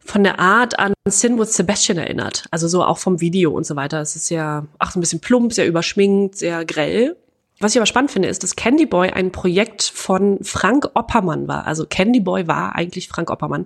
von 0.08 0.24
der 0.24 0.40
Art 0.40 0.80
an 0.80 0.94
Sin 1.08 1.38
with 1.38 1.54
Sebastian 1.54 1.98
erinnert. 1.98 2.46
Also 2.50 2.68
so 2.68 2.84
auch 2.84 2.98
vom 2.98 3.20
Video 3.20 3.52
und 3.52 3.66
so 3.66 3.76
weiter. 3.76 4.00
Es 4.00 4.16
ist 4.16 4.30
ja, 4.30 4.66
ach, 4.80 4.92
so 4.92 5.00
ein 5.00 5.02
bisschen 5.02 5.20
plump, 5.20 5.54
sehr 5.54 5.68
überschminkt, 5.68 6.38
sehr 6.38 6.64
grell. 6.66 7.18
Was 7.60 7.74
ich 7.74 7.78
aber 7.78 7.86
spannend 7.88 8.12
finde, 8.12 8.30
ist, 8.30 8.44
dass 8.44 8.56
Candy 8.56 8.86
Boy 8.86 9.10
ein 9.10 9.32
Projekt 9.32 9.84
von 9.84 10.40
Frank 10.44 10.90
Oppermann 10.94 11.48
war. 11.48 11.66
Also 11.68 11.86
Candy 11.86 12.20
Boy 12.20 12.48
war 12.48 12.76
eigentlich 12.76 13.10
Frank 13.10 13.30
Oppermann, 13.30 13.66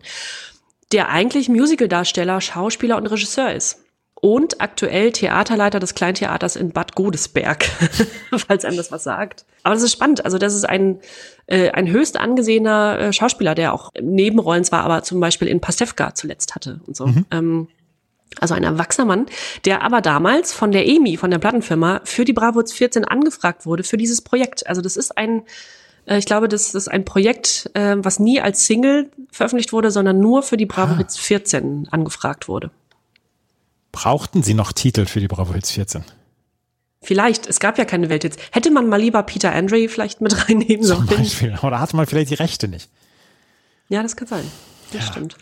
der 0.92 1.10
eigentlich 1.10 1.50
Musicaldarsteller, 1.50 2.42
Schauspieler 2.42 2.98
und 2.98 3.08
Regisseur 3.08 3.54
ist. 3.54 3.81
Und 4.22 4.62
aktuell 4.62 5.12
Theaterleiter 5.12 5.80
des 5.80 5.96
Kleintheaters 5.96 6.56
in 6.56 6.72
Bad 6.72 6.94
Godesberg, 6.94 7.66
falls 8.48 8.66
einem 8.66 8.78
das 8.78 8.92
was 8.92 9.04
sagt. 9.04 9.46
Aber 9.64 9.74
das 9.74 9.84
ist 9.84 9.92
spannend. 9.92 10.24
Also 10.26 10.38
das 10.38 10.54
ist 10.54 10.64
ein, 10.64 11.00
äh, 11.48 11.72
ein 11.72 11.90
höchst 11.90 12.18
angesehener 12.18 13.00
äh, 13.00 13.14
Schauspieler, 13.14 13.56
der 13.56 13.74
auch 13.74 13.92
Nebenrollen 14.00 14.64
zwar, 14.64 14.84
aber 14.84 15.02
zum 15.02 15.20
Beispiel 15.20 15.48
in 15.48 15.60
Pastewka 15.60 16.14
zuletzt 16.14 16.54
hatte 16.54 16.82
und 16.86 16.96
so. 16.96 17.08
Ähm, 17.32 17.68
also 18.40 18.54
ein 18.54 18.64
erwachsener 18.64 19.06
Mann, 19.06 19.26
der 19.66 19.82
aber 19.82 20.02
damals 20.02 20.54
von 20.54 20.72
der 20.72 20.88
EMI, 20.88 21.18
von 21.18 21.32
der 21.32 21.40
Plattenfirma, 21.40 22.02
für 22.06 22.24
die 22.24 22.34
Bravo 22.34 22.60
Hits 22.60 22.74
14 22.74 23.04
angefragt 23.06 23.66
wurde 23.66 23.84
für 23.84 23.98
dieses 23.98 24.22
Projekt. 24.22 24.68
Also 24.68 24.82
das 24.82 24.98
ist 24.98 25.18
ein, 25.18 25.44
äh, 26.06 26.18
ich 26.18 26.26
glaube, 26.26 26.48
das 26.48 26.74
ist 26.74 26.88
ein 26.88 27.04
Projekt, 27.06 27.70
äh, 27.74 27.96
was 27.98 28.20
nie 28.20 28.40
als 28.40 28.66
Single 28.66 29.12
veröffentlicht 29.32 29.74
wurde, 29.74 29.92
sondern 29.92 30.20
nur 30.20 30.44
für 30.44 30.58
die 30.58 30.66
Bravo 30.66 30.96
Hits 30.98 31.18
14 31.18 31.90
angefragt 31.92 32.48
wurde. 32.48 32.72
Brauchten 33.92 34.44
sie 34.44 34.54
noch 34.54 34.72
Titel 34.72 35.06
für 35.06 35.20
die 35.20 35.28
Bravo 35.28 35.54
Hits 35.54 35.72
14? 35.72 36.04
Vielleicht, 37.04 37.48
es 37.48 37.60
gab 37.60 37.78
ja 37.78 37.86
keine 37.86 38.10
Welthits. 38.10 38.38
Hätte 38.52 38.70
man 38.70 38.88
mal 38.88 39.02
lieber 39.02 39.24
Peter 39.24 39.54
Andre 39.54 39.90
vielleicht 39.90 40.22
mit 40.22 40.48
reinnehmen 40.50 40.84
Zum 40.84 41.08
sollen? 41.08 41.20
Beispiel. 41.20 41.58
Oder 41.62 41.80
hatte 41.80 41.96
man 41.96 42.06
vielleicht 42.06 42.30
die 42.30 42.36
Rechte 42.36 42.68
nicht? 42.68 42.90
Ja, 43.90 44.04
das 44.04 44.16
kann 44.16 44.28
sein. 44.28 44.50
Das 44.94 45.08
stimmt. 45.08 45.36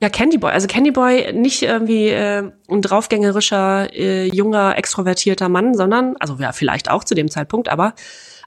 Ja, 0.00 0.08
Candy 0.08 0.38
Boy. 0.38 0.52
Also 0.52 0.66
Candy 0.66 0.92
Boy 0.92 1.32
nicht 1.34 1.62
irgendwie 1.62 2.08
äh, 2.08 2.50
ein 2.70 2.82
draufgängerischer, 2.82 3.92
äh, 3.92 4.26
junger, 4.26 4.78
extrovertierter 4.78 5.48
Mann, 5.50 5.74
sondern, 5.74 6.16
also 6.18 6.36
ja, 6.38 6.52
vielleicht 6.52 6.90
auch 6.90 7.04
zu 7.04 7.14
dem 7.14 7.30
Zeitpunkt, 7.30 7.68
aber 7.68 7.94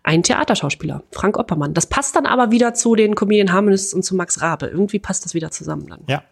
ein 0.01 0.24
Theaterschauspieler, 0.24 1.04
Frank 1.12 1.38
Oppermann. 1.38 1.74
Das 1.74 1.86
passt 1.86 2.16
dann 2.16 2.26
aber 2.26 2.51
wieder 2.51 2.74
zu 2.74 2.95
den 2.95 3.16
Comedian 3.16 3.54
Harmonists 3.54 3.93
und 3.93 4.04
zu 4.04 4.16
Max 4.16 4.41
Rabe. 4.41 4.66
Irgendwie 4.68 4.99
passt 4.99 5.26
das 5.26 5.34
wieder 5.34 5.51
zusammen 5.51 5.88
dann. 5.88 6.01
Ja. 6.08 6.24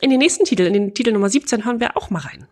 In 0.00 0.10
den 0.10 0.20
nächsten 0.20 0.44
Titel, 0.44 0.62
in 0.62 0.72
den 0.74 0.94
Titel 0.94 1.12
Nummer 1.12 1.28
17 1.28 1.64
hören 1.64 1.80
wir 1.80 1.96
auch 1.96 2.10
mal 2.10 2.20
rein. 2.20 2.46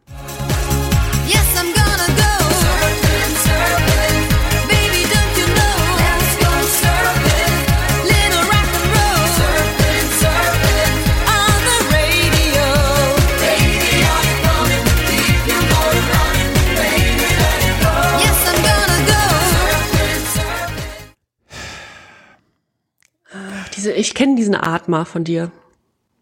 Ich 23.94 24.14
kenne 24.14 24.34
diesen 24.34 24.54
Atmer 24.54 25.06
von 25.06 25.24
dir. 25.24 25.52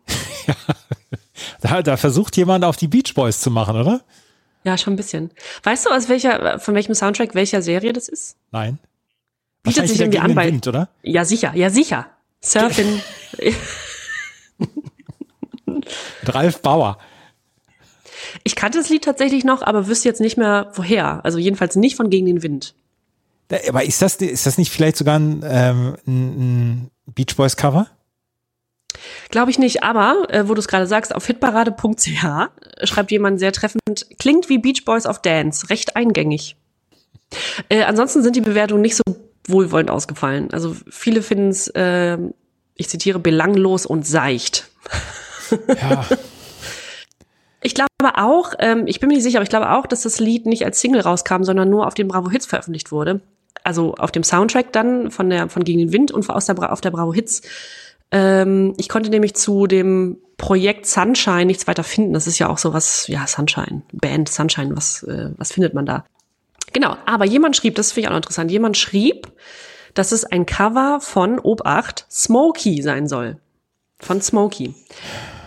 Da, 1.60 1.82
da 1.82 1.96
versucht 1.96 2.36
jemand 2.36 2.64
auf 2.64 2.76
die 2.76 2.88
Beach 2.88 3.14
Boys 3.14 3.40
zu 3.40 3.50
machen, 3.50 3.76
oder? 3.76 4.02
Ja, 4.64 4.78
schon 4.78 4.94
ein 4.94 4.96
bisschen. 4.96 5.30
Weißt 5.62 5.86
du, 5.86 5.90
aus 5.90 6.08
welcher, 6.08 6.58
von 6.58 6.74
welchem 6.74 6.94
Soundtrack 6.94 7.34
welcher 7.34 7.60
Serie 7.62 7.92
das 7.92 8.08
ist? 8.08 8.36
Nein. 8.50 8.78
Bietet 9.62 9.88
sich 9.88 10.00
irgendwie 10.00 10.18
gegen 10.18 10.24
an 10.24 10.30
den 10.30 10.36
bei. 10.36 10.46
Wind, 10.46 10.66
oder? 10.66 10.88
Ja, 11.02 11.24
sicher, 11.24 11.52
ja, 11.54 11.70
sicher. 11.70 12.06
Surfing. 12.40 13.00
Ralf 16.24 16.60
Bauer. 16.60 16.98
ich 18.42 18.56
kannte 18.56 18.78
das 18.78 18.88
Lied 18.88 19.04
tatsächlich 19.04 19.44
noch, 19.44 19.62
aber 19.62 19.86
wüsste 19.86 20.08
jetzt 20.08 20.20
nicht 20.20 20.36
mehr 20.36 20.70
woher. 20.74 21.24
Also 21.24 21.38
jedenfalls 21.38 21.76
nicht 21.76 21.96
von 21.96 22.10
Gegen 22.10 22.26
den 22.26 22.42
Wind. 22.42 22.74
Aber 23.68 23.84
ist 23.84 24.02
das, 24.02 24.16
ist 24.16 24.46
das 24.46 24.58
nicht 24.58 24.72
vielleicht 24.72 24.96
sogar 24.96 25.18
ein, 25.18 25.42
ähm, 25.46 25.96
ein 26.06 26.90
Beach 27.06 27.36
Boys 27.36 27.56
Cover? 27.56 27.86
Glaube 29.34 29.50
ich 29.50 29.58
nicht, 29.58 29.82
aber 29.82 30.28
äh, 30.28 30.48
wo 30.48 30.54
du 30.54 30.60
es 30.60 30.68
gerade 30.68 30.86
sagst, 30.86 31.12
auf 31.12 31.26
hitparade.ch 31.26 32.24
schreibt 32.84 33.10
jemand 33.10 33.40
sehr 33.40 33.50
treffend, 33.50 34.06
klingt 34.20 34.48
wie 34.48 34.58
Beach 34.58 34.84
Boys 34.84 35.06
of 35.06 35.22
Dance, 35.22 35.70
recht 35.70 35.96
eingängig. 35.96 36.54
Äh, 37.68 37.82
ansonsten 37.82 38.22
sind 38.22 38.36
die 38.36 38.40
Bewertungen 38.40 38.82
nicht 38.82 38.94
so 38.94 39.02
wohlwollend 39.48 39.90
ausgefallen. 39.90 40.52
Also 40.52 40.76
viele 40.88 41.20
finden 41.20 41.48
es, 41.48 41.66
äh, 41.66 42.16
ich 42.76 42.88
zitiere, 42.88 43.18
belanglos 43.18 43.86
und 43.86 44.06
seicht. 44.06 44.68
Ja. 45.66 46.06
Ich 47.66 47.74
glaube 47.74 47.88
auch, 48.18 48.52
ähm, 48.58 48.86
ich 48.86 49.00
bin 49.00 49.08
mir 49.08 49.14
nicht 49.14 49.22
sicher, 49.24 49.38
aber 49.38 49.42
ich 49.44 49.48
glaube 49.48 49.70
auch, 49.70 49.86
dass 49.86 50.02
das 50.02 50.20
Lied 50.20 50.44
nicht 50.44 50.66
als 50.66 50.80
Single 50.82 51.00
rauskam, 51.00 51.44
sondern 51.44 51.70
nur 51.70 51.86
auf 51.86 51.94
den 51.94 52.08
Bravo 52.08 52.28
Hits 52.30 52.44
veröffentlicht 52.44 52.92
wurde. 52.92 53.22
Also 53.62 53.94
auf 53.94 54.12
dem 54.12 54.22
Soundtrack 54.22 54.70
dann 54.74 55.10
von 55.10 55.30
der 55.30 55.48
von 55.48 55.64
Gegen 55.64 55.78
den 55.78 55.90
Wind 55.90 56.10
und 56.12 56.28
aus 56.28 56.44
der, 56.44 56.52
Bra- 56.52 56.68
auf 56.72 56.82
der 56.82 56.90
Bravo 56.90 57.14
Hits. 57.14 57.40
Ähm, 58.14 58.74
ich 58.76 58.88
konnte 58.88 59.10
nämlich 59.10 59.34
zu 59.34 59.66
dem 59.66 60.18
Projekt 60.36 60.86
Sunshine 60.86 61.46
nichts 61.46 61.66
weiter 61.66 61.82
finden. 61.82 62.12
Das 62.12 62.28
ist 62.28 62.38
ja 62.38 62.48
auch 62.48 62.58
sowas, 62.58 63.06
ja, 63.08 63.26
Sunshine, 63.26 63.82
Band 63.92 64.28
Sunshine, 64.28 64.76
was, 64.76 65.02
äh, 65.02 65.30
was 65.36 65.52
findet 65.52 65.74
man 65.74 65.84
da? 65.84 66.04
Genau, 66.72 66.96
aber 67.06 67.24
jemand 67.24 67.56
schrieb, 67.56 67.74
das 67.74 67.92
finde 67.92 68.02
ich 68.02 68.08
auch 68.08 68.12
noch 68.12 68.18
interessant, 68.18 68.52
jemand 68.52 68.76
schrieb, 68.76 69.32
dass 69.94 70.12
es 70.12 70.24
ein 70.24 70.46
Cover 70.46 71.00
von 71.00 71.40
Obacht 71.40 72.06
Smokey 72.08 72.82
sein 72.82 73.08
soll. 73.08 73.38
Von 73.98 74.22
Smokey. 74.22 74.74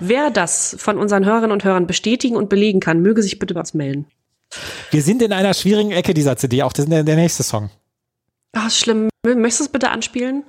Wer 0.01 0.30
das 0.30 0.76
von 0.78 0.97
unseren 0.97 1.26
Hörerinnen 1.26 1.51
und 1.51 1.63
Hörern 1.63 1.88
bestätigen 1.88 2.36
und 2.36 2.49
belegen 2.49 2.82
kann, 2.82 3.01
möge 3.01 3.24
sich 3.24 3.39
bitte 3.39 3.55
was 3.55 3.74
melden. 3.74 4.07
Wir 4.91 5.01
sind 5.01 5.22
in 5.22 5.32
einer 5.32 5.53
schwierigen 5.53 5.91
Ecke 5.91 6.13
dieser 6.13 6.36
CD, 6.36 6.63
auch 6.63 6.74
das 6.74 6.86
ist 6.86 6.91
der, 6.91 7.03
der 7.03 7.15
nächste 7.15 7.43
Song. 7.43 7.70
Ist 8.65 8.80
schlimm. 8.80 9.09
Möchtest 9.26 9.59
du 9.59 9.63
es 9.65 9.70
bitte 9.70 9.89
anspielen? 9.89 10.43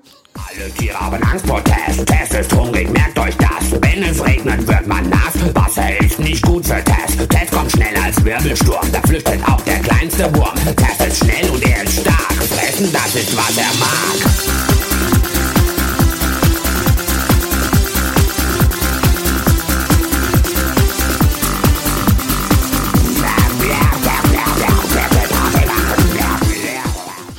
Alle 0.47 0.71
Tiere 0.75 1.01
haben 1.01 1.23
Angst 1.23 1.47
vor 1.47 1.63
Tess. 1.65 2.05
Tess 2.05 2.41
ist 2.41 2.53
hungrig, 2.55 2.91
merkt 2.91 3.19
euch 3.19 3.37
das. 3.37 3.73
Wenn 3.81 4.03
es 4.03 4.25
regnet, 4.25 4.67
wird 4.67 4.87
man 4.87 5.09
nass. 5.09 5.35
Wasser 5.55 6.01
ist 6.01 6.19
nicht 6.19 6.45
gut 6.45 6.67
für 6.67 6.83
Tess. 6.85 7.17
Tess 7.29 7.51
kommt 7.51 7.73
schneller 7.73 8.05
als 8.05 8.25
Wirbelsturm. 8.25 8.93
Da 8.93 9.01
flüchtet 9.03 9.41
auch 9.49 9.61
der 9.63 9.79
kleinste 9.81 10.35
Wurm. 10.37 10.55
Tess 10.77 11.07
ist 11.09 11.25
schnell 11.25 11.51
und 11.51 11.63
er 11.65 11.83
ist 11.83 12.01
stark. 12.01 12.33
Fressen, 12.33 12.93
das 12.93 13.15
ist, 13.15 13.37
was 13.37 13.57
er 13.57 13.75
mag. 13.79 14.68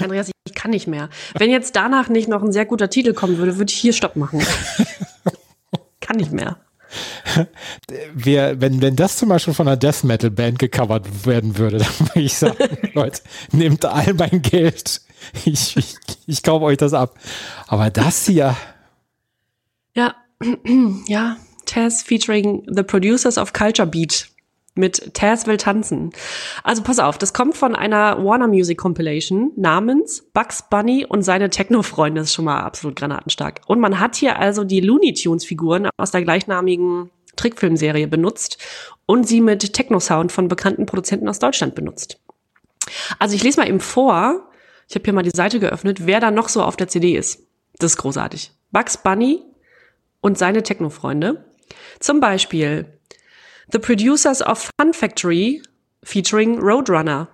Andreas, 0.02 0.32
ich 0.45 0.54
kann 0.56 0.72
nicht 0.72 0.88
mehr. 0.88 1.10
Wenn 1.38 1.52
jetzt 1.52 1.76
danach 1.76 2.10
nicht 2.10 2.28
noch 2.28 2.43
ein 2.43 2.52
sehr 2.52 2.66
guter 2.66 2.89
Titel 2.89 3.14
kommen 3.14 3.38
würde, 3.38 3.58
würde 3.58 3.72
ich 3.72 3.78
hier 3.78 3.93
Stopp 3.93 4.16
machen. 4.16 4.41
kann 6.00 6.18
nicht 6.18 6.32
mehr. 6.32 6.58
Wir, 8.16 8.60
wenn, 8.60 8.82
wenn 8.82 8.95
das 8.95 9.18
zum 9.18 9.30
Beispiel 9.30 9.54
von 9.54 9.68
einer 9.68 9.78
Death 9.78 10.04
Metal 10.04 10.32
Band 10.32 10.58
gecovert 10.58 11.26
werden 11.26 11.58
würde, 11.58 11.78
dann 11.78 12.00
würde 12.00 12.22
ich 12.22 12.34
sagen, 12.34 12.58
Leute, 12.93 13.22
nehmt 13.52 13.86
all 13.86 14.14
mein 14.16 14.41
Geld. 14.41 15.02
Ich, 15.45 15.78
ich, 15.78 15.95
ich 16.26 16.43
kaufe 16.43 16.66
euch 16.66 16.78
das 16.78 16.93
ab. 16.93 17.20
Aber 17.68 17.91
das 17.91 18.26
hier, 18.26 18.56
Ja, 19.95 20.16
ja, 21.08 21.38
Taz 21.66 22.02
featuring 22.02 22.64
The 22.68 22.84
Producers 22.84 23.38
of 23.38 23.54
Culture 23.54 23.88
Beat 23.88 24.28
mit 24.80 25.13
Taz 25.13 25.45
will 25.45 25.57
tanzen. 25.57 26.11
Also 26.63 26.82
pass 26.82 26.97
auf, 26.97 27.17
das 27.17 27.34
kommt 27.34 27.55
von 27.55 27.75
einer 27.75 28.23
Warner 28.23 28.47
Music 28.47 28.77
Compilation 28.77 29.51
namens 29.55 30.23
Bugs 30.34 30.63
Bunny 30.69 31.05
und 31.05 31.21
seine 31.21 31.49
Techno-Freunde. 31.49 32.21
Das 32.21 32.30
ist 32.30 32.34
schon 32.34 32.45
mal 32.45 32.61
absolut 32.61 32.95
granatenstark. 32.95 33.61
Und 33.67 33.80
man 33.80 33.99
hat 33.99 34.15
hier 34.15 34.39
also 34.39 34.63
die 34.63 34.80
Looney 34.80 35.13
Tunes 35.13 35.45
Figuren 35.45 35.89
aus 35.97 36.11
der 36.11 36.23
gleichnamigen 36.23 37.11
Trickfilmserie 37.36 38.07
benutzt 38.07 38.57
und 39.05 39.27
sie 39.27 39.41
mit 39.41 39.73
Techno-Sound 39.73 40.32
von 40.32 40.47
bekannten 40.47 40.86
Produzenten 40.86 41.30
aus 41.30 41.39
Deutschland 41.39 41.75
benutzt. 41.75 42.19
Also 43.19 43.36
ich 43.36 43.43
lese 43.43 43.59
mal 43.59 43.67
eben 43.67 43.80
vor, 43.80 44.49
ich 44.88 44.95
habe 44.95 45.05
hier 45.05 45.13
mal 45.13 45.23
die 45.23 45.30
Seite 45.30 45.59
geöffnet, 45.59 46.05
wer 46.05 46.19
da 46.19 46.32
noch 46.32 46.49
so 46.49 46.63
auf 46.63 46.75
der 46.75 46.88
CD 46.88 47.15
ist. 47.15 47.43
Das 47.77 47.91
ist 47.91 47.97
großartig. 47.97 48.51
Bugs 48.71 48.97
Bunny 48.97 49.43
und 50.21 50.38
seine 50.38 50.63
Techno-Freunde. 50.63 51.45
Zum 51.99 52.19
Beispiel 52.19 52.99
The 53.72 53.80
Producers 53.80 54.41
of 54.41 54.70
Fun 54.80 54.93
Factory 54.93 55.61
featuring 56.03 56.59
Roadrunner. 56.59 57.28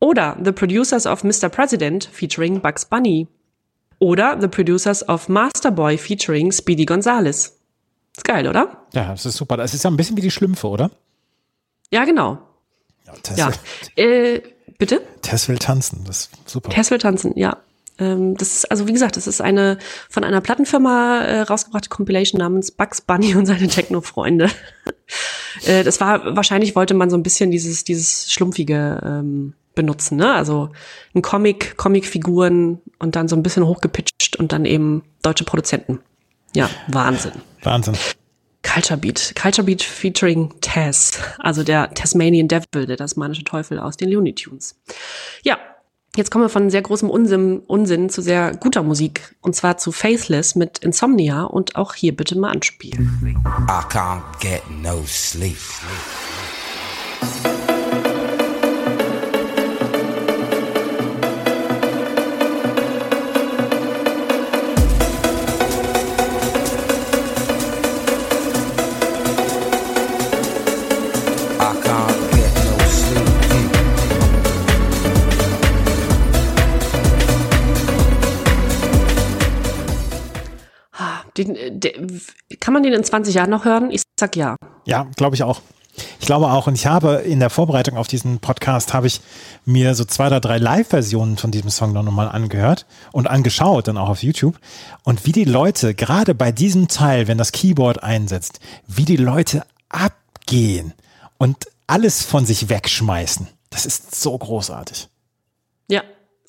Oder 0.00 0.36
The 0.42 0.52
Producers 0.52 1.06
of 1.06 1.22
Mr. 1.24 1.48
President 1.48 2.04
featuring 2.12 2.60
Bugs 2.60 2.84
Bunny. 2.84 3.26
Oder 3.98 4.38
The 4.40 4.48
Producers 4.48 5.08
of 5.08 5.28
Masterboy 5.28 5.96
featuring 5.98 6.52
Speedy 6.52 6.84
Gonzales. 6.84 7.58
Ist 8.16 8.24
geil, 8.24 8.46
oder? 8.46 8.86
ja, 8.92 9.10
das 9.10 9.26
ist 9.26 9.36
super. 9.36 9.56
Das 9.56 9.74
ist 9.74 9.82
ja 9.82 9.90
ein 9.90 9.96
bisschen 9.96 10.16
wie 10.16 10.20
die 10.20 10.30
Schlümpfe, 10.30 10.68
oder? 10.68 10.90
Ja, 11.90 12.04
genau. 12.04 12.38
Tess, 13.22 13.36
Ja. 13.36 13.50
Äh, 13.96 14.42
bitte? 14.78 15.02
Tess 15.22 15.48
will 15.48 15.58
tanzen, 15.58 16.04
das 16.06 16.26
ist 16.26 16.48
super. 16.48 16.70
Tess 16.70 16.90
will 16.90 16.98
tanzen, 16.98 17.32
ja. 17.36 17.56
Ähm, 17.98 18.36
das 18.36 18.54
ist, 18.54 18.70
also 18.70 18.86
wie 18.86 18.92
gesagt, 18.92 19.16
das 19.16 19.26
ist 19.26 19.40
eine 19.40 19.78
von 20.10 20.24
einer 20.24 20.40
Plattenfirma 20.40 21.20
äh, 21.22 21.40
rausgebrachte 21.42 21.88
Compilation 21.88 22.38
namens 22.38 22.70
Bugs 22.70 23.00
Bunny 23.00 23.34
und 23.34 23.46
seine 23.46 23.68
Techno-Freunde. 23.68 24.50
äh, 25.66 25.84
das 25.84 26.00
war, 26.00 26.36
wahrscheinlich 26.36 26.74
wollte 26.74 26.94
man 26.94 27.10
so 27.10 27.16
ein 27.16 27.22
bisschen 27.22 27.50
dieses, 27.50 27.84
dieses 27.84 28.32
Schlumpfige 28.32 29.00
ähm, 29.04 29.54
benutzen, 29.74 30.16
ne? 30.16 30.32
Also 30.32 30.70
ein 31.14 31.22
Comic, 31.22 31.76
Comic-Figuren 31.76 32.80
und 32.98 33.16
dann 33.16 33.28
so 33.28 33.36
ein 33.36 33.42
bisschen 33.42 33.66
hochgepitcht 33.66 34.36
und 34.36 34.52
dann 34.52 34.64
eben 34.64 35.02
deutsche 35.22 35.44
Produzenten. 35.44 36.00
Ja, 36.54 36.70
Wahnsinn. 36.88 37.32
Wahnsinn. 37.62 37.94
Culture 38.62 38.98
Beat. 38.98 39.34
Culture 39.40 39.64
Beat 39.64 39.82
featuring 39.82 40.52
Taz, 40.60 41.20
also 41.38 41.62
der 41.62 41.92
Tasmanian 41.92 42.48
Devil, 42.48 42.86
der 42.86 42.96
tasmanische 42.96 43.44
Teufel 43.44 43.78
aus 43.78 43.96
den 43.96 44.10
Looney 44.10 44.34
Tunes. 44.34 44.80
Ja, 45.42 45.58
jetzt 46.16 46.30
kommen 46.30 46.44
wir 46.44 46.48
von 46.48 46.70
sehr 46.70 46.82
großem 46.82 47.10
Unsinn, 47.10 47.60
Unsinn 47.66 48.08
zu 48.10 48.22
sehr 48.22 48.56
guter 48.56 48.82
Musik. 48.82 49.34
Und 49.40 49.54
zwar 49.54 49.78
zu 49.78 49.92
Faithless 49.92 50.54
mit 50.54 50.78
Insomnia 50.78 51.44
und 51.44 51.76
auch 51.76 51.94
hier 51.94 52.14
bitte 52.14 52.38
mal 52.38 52.50
anspielen. 52.50 53.36
I 53.68 53.92
can't 53.92 54.22
get 54.40 54.62
no 54.82 55.02
sleep. 55.06 55.56
Den, 81.36 81.56
äh, 81.56 81.70
der, 81.72 81.92
kann 82.60 82.74
man 82.74 82.82
den 82.82 82.92
in 82.92 83.04
20 83.04 83.34
Jahren 83.34 83.50
noch 83.50 83.64
hören? 83.64 83.90
Ich 83.90 84.02
sag 84.18 84.36
ja. 84.36 84.56
Ja, 84.84 85.06
glaube 85.16 85.36
ich 85.36 85.42
auch. 85.42 85.60
Ich 86.20 86.26
glaube 86.26 86.46
auch. 86.50 86.66
Und 86.66 86.74
ich 86.74 86.86
habe 86.86 87.22
in 87.24 87.40
der 87.40 87.50
Vorbereitung 87.50 87.96
auf 87.96 88.08
diesen 88.08 88.40
Podcast 88.40 88.94
habe 88.94 89.06
ich 89.06 89.20
mir 89.64 89.94
so 89.94 90.04
zwei 90.04 90.26
oder 90.26 90.40
drei 90.40 90.58
Live-Versionen 90.58 91.36
von 91.36 91.50
diesem 91.50 91.70
Song 91.70 91.92
noch 91.92 92.02
mal 92.04 92.28
angehört 92.28 92.86
und 93.12 93.28
angeschaut, 93.28 93.88
dann 93.88 93.96
auch 93.96 94.08
auf 94.08 94.22
YouTube. 94.22 94.58
Und 95.04 95.26
wie 95.26 95.32
die 95.32 95.44
Leute, 95.44 95.94
gerade 95.94 96.34
bei 96.34 96.52
diesem 96.52 96.88
Teil, 96.88 97.28
wenn 97.28 97.38
das 97.38 97.52
Keyboard 97.52 98.02
einsetzt, 98.02 98.60
wie 98.86 99.04
die 99.04 99.16
Leute 99.16 99.64
abgehen 99.88 100.94
und 101.38 101.66
alles 101.86 102.22
von 102.24 102.46
sich 102.46 102.68
wegschmeißen. 102.68 103.46
Das 103.70 103.86
ist 103.86 104.14
so 104.14 104.36
großartig. 104.36 105.08
Ja. 105.88 106.02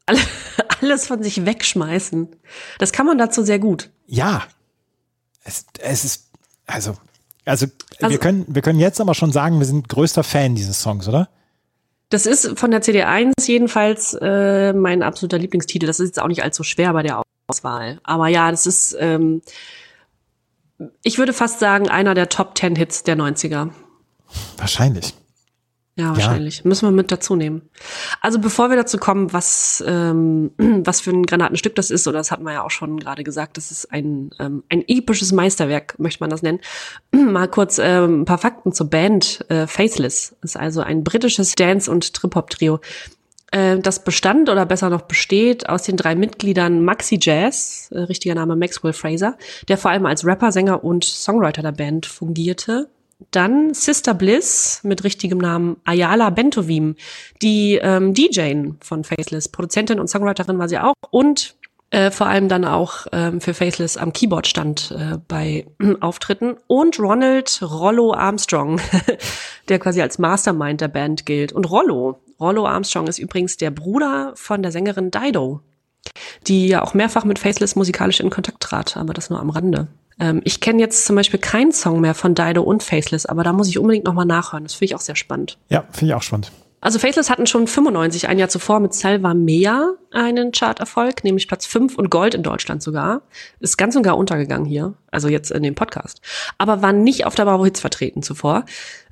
Alle, 0.06 0.20
alles 0.82 1.08
von 1.08 1.22
sich 1.22 1.46
wegschmeißen. 1.46 2.36
Das 2.80 2.92
kann 2.92 3.06
man 3.06 3.18
dazu 3.18 3.44
sehr 3.44 3.60
gut. 3.60 3.90
Ja. 4.08 4.44
Es, 5.46 5.66
es 5.80 6.04
ist, 6.04 6.28
also, 6.68 6.96
also, 7.46 7.68
Also- 8.02 8.12
wir 8.12 8.18
können, 8.18 8.46
wir 8.50 8.62
können 8.62 8.80
jetzt 8.80 9.00
aber 9.00 9.14
schon 9.14 9.32
sagen, 9.32 9.60
wir 9.60 9.66
sind 9.66 9.88
größter 9.88 10.24
Fan 10.24 10.56
dieses 10.56 10.82
Songs, 10.82 11.08
oder? 11.08 11.30
Das 12.10 12.26
ist 12.26 12.60
von 12.60 12.70
der 12.72 12.82
CD1 12.84 13.34
jedenfalls 13.48 14.14
äh, 14.22 14.74
mein 14.74 15.02
absoluter 15.02 15.38
Lieblingstitel. 15.38 15.88
Das 15.88 16.00
ist 16.00 16.10
jetzt 16.10 16.22
auch 16.22 16.28
nicht 16.28 16.44
allzu 16.44 16.64
schwer 16.64 16.92
bei 16.94 17.02
der 17.04 17.24
Auswahl. 17.48 18.00
Aber 18.04 18.28
ja, 18.28 18.52
das 18.52 18.66
ist, 18.66 18.96
ähm, 19.00 19.42
ich 21.04 21.18
würde 21.18 21.34
fast 21.34 21.60
sagen, 21.60 21.90
einer 21.90 22.14
der 22.14 22.30
Top 22.30 22.58
10 22.58 22.76
Hits 22.76 23.04
der 23.04 23.16
90er. 23.16 23.70
Wahrscheinlich. 24.58 25.14
Ja, 25.98 26.10
wahrscheinlich. 26.10 26.66
Müssen 26.66 26.88
wir 26.88 26.92
mit 26.92 27.10
dazu 27.10 27.38
nehmen. 27.38 27.70
Also 28.20 28.40
bevor 28.40 28.70
wir 28.70 28.76
dazu 28.76 28.98
kommen, 28.98 29.32
was, 29.32 29.82
ähm, 29.88 30.52
was 30.58 31.00
für 31.00 31.12
ein 31.12 31.24
Granatenstück 31.24 31.74
das 31.76 31.90
ist, 31.90 32.06
oder 32.08 32.18
das 32.18 32.32
hatten 32.32 32.44
wir 32.44 32.52
ja 32.52 32.64
auch 32.64 32.72
schon 32.72 33.00
gerade 33.00 33.24
gesagt, 33.24 33.56
das 33.56 33.72
ist 33.72 33.92
ein, 33.94 34.32
ähm, 34.40 34.64
ein 34.70 34.84
episches 34.88 35.32
Meisterwerk, 35.32 35.98
möchte 35.98 36.22
man 36.22 36.30
das 36.30 36.42
nennen. 36.42 36.60
Mal 37.12 37.48
kurz 37.48 37.80
ähm, 37.82 38.22
ein 38.22 38.26
paar 38.26 38.38
Fakten 38.38 38.74
zur 38.74 38.90
Band 38.90 39.46
äh, 39.50 39.68
Faceless. 39.68 40.36
Ist 40.42 40.58
also 40.58 40.82
ein 40.82 41.06
britisches 41.06 41.56
Dance- 41.56 41.90
und 41.90 42.14
Trip-Hop-Trio. 42.14 42.82
Äh, 43.52 43.80
das 43.80 44.04
bestand 44.04 44.50
oder 44.50 44.66
besser 44.66 44.90
noch 44.90 45.04
besteht 45.04 45.70
aus 45.70 45.84
den 45.84 45.96
drei 45.96 46.16
Mitgliedern 46.16 46.84
Maxi 46.84 47.18
Jazz, 47.22 47.90
äh, 47.92 48.00
richtiger 48.00 48.36
Name 48.36 48.58
Maxwell 48.58 48.92
Fraser, 48.92 49.38
der 49.70 49.78
vor 49.78 49.92
allem 49.92 50.06
als 50.06 50.26
Rapper, 50.26 50.52
Sänger 50.52 50.84
und 50.84 51.06
Songwriter 51.06 51.62
der 51.62 51.72
Band 51.72 52.06
fungierte. 52.06 52.90
Dann 53.32 53.74
Sister 53.74 54.14
Bliss 54.14 54.82
mit 54.84 55.04
richtigem 55.04 55.38
Namen 55.38 55.78
Ayala 55.86 56.30
Bentovim, 56.32 56.96
die 57.42 57.80
ähm, 57.82 58.14
DJ 58.14 58.72
von 58.82 59.04
Faceless, 59.04 59.50
Produzentin 59.50 60.00
und 60.00 60.10
Songwriterin 60.10 60.60
war 60.60 60.68
sie 60.68 60.80
auch 60.80 60.96
und 61.12 61.56
äh, 61.92 62.12
vor 62.12 62.28
allem 62.28 62.50
dann 62.50 62.66
auch 62.66 63.08
ähm, 63.14 63.40
für 63.40 63.54
Faceless 63.54 63.96
am 63.96 64.12
Keyboard 64.12 64.48
stand 64.48 64.92
äh, 64.92 65.18
bei 65.28 65.66
Auftritten 66.02 66.58
und 66.68 67.00
Ronald 67.00 67.62
Rollo 67.62 68.14
Armstrong, 68.14 68.82
der 69.70 69.80
quasi 69.80 70.02
als 70.02 70.20
Mastermind 70.20 70.82
der 70.82 70.90
Band 70.90 71.26
gilt. 71.26 71.54
Und 71.54 71.70
Rollo, 71.70 72.20
Rollo 72.40 72.68
Armstrong 72.68 73.08
ist 73.08 73.20
übrigens 73.20 73.56
der 73.58 73.72
Bruder 73.72 74.34
von 74.36 74.62
der 74.62 74.74
Sängerin 74.74 75.10
Dido, 75.10 75.62
die 76.48 76.68
ja 76.68 76.84
auch 76.84 76.96
mehrfach 76.96 77.24
mit 77.24 77.40
Faceless 77.40 77.78
musikalisch 77.78 78.20
in 78.20 78.30
Kontakt 78.30 78.62
trat, 78.62 78.98
aber 78.98 79.14
das 79.14 79.30
nur 79.30 79.40
am 79.40 79.50
Rande. 79.50 79.88
Ähm, 80.20 80.42
ich 80.44 80.62
kenne 80.62 80.80
jetzt 80.80 81.06
zum 81.06 81.16
Beispiel 81.16 81.40
keinen 81.40 81.72
Song 81.72 82.02
mehr 82.02 82.14
von 82.14 82.36
Dido 82.36 82.62
und 82.62 82.84
Faceless, 82.84 83.26
aber 83.26 83.44
da 83.44 83.54
muss 83.54 83.68
ich 83.68 83.80
unbedingt 83.80 84.06
nochmal 84.06 84.26
nachhören. 84.26 84.64
Das 84.64 84.74
finde 84.74 84.86
ich 84.86 84.96
auch 84.96 85.02
sehr 85.02 85.16
spannend. 85.16 85.58
Ja, 85.70 85.86
finde 85.92 86.12
ich 86.12 86.14
auch 86.14 86.24
spannend. 86.24 86.52
Also 86.86 87.00
Faceless 87.00 87.32
hatten 87.32 87.48
schon 87.48 87.66
95, 87.66 88.28
ein 88.28 88.38
Jahr 88.38 88.48
zuvor 88.48 88.80
mit 88.80 88.94
Salva 88.94 89.34
Mea 89.34 89.96
einen 90.12 90.52
Charterfolg, 90.52 91.24
nämlich 91.24 91.48
Platz 91.48 91.66
5 91.66 91.98
und 91.98 92.12
Gold 92.12 92.36
in 92.36 92.44
Deutschland 92.44 92.84
sogar. 92.84 93.24
Ist 93.60 93.78
ganz 93.78 93.96
und 93.96 94.04
gar 94.04 94.16
untergegangen 94.16 94.68
hier, 94.68 94.94
also 95.10 95.28
jetzt 95.28 95.50
in 95.50 95.64
dem 95.64 95.74
Podcast. 95.74 96.22
Aber 96.60 96.84
waren 96.84 97.04
nicht 97.04 97.26
auf 97.26 97.34
der 97.34 97.46
Bravo 97.46 97.66
Hits 97.66 97.80
vertreten 97.80 98.22
zuvor. 98.22 98.66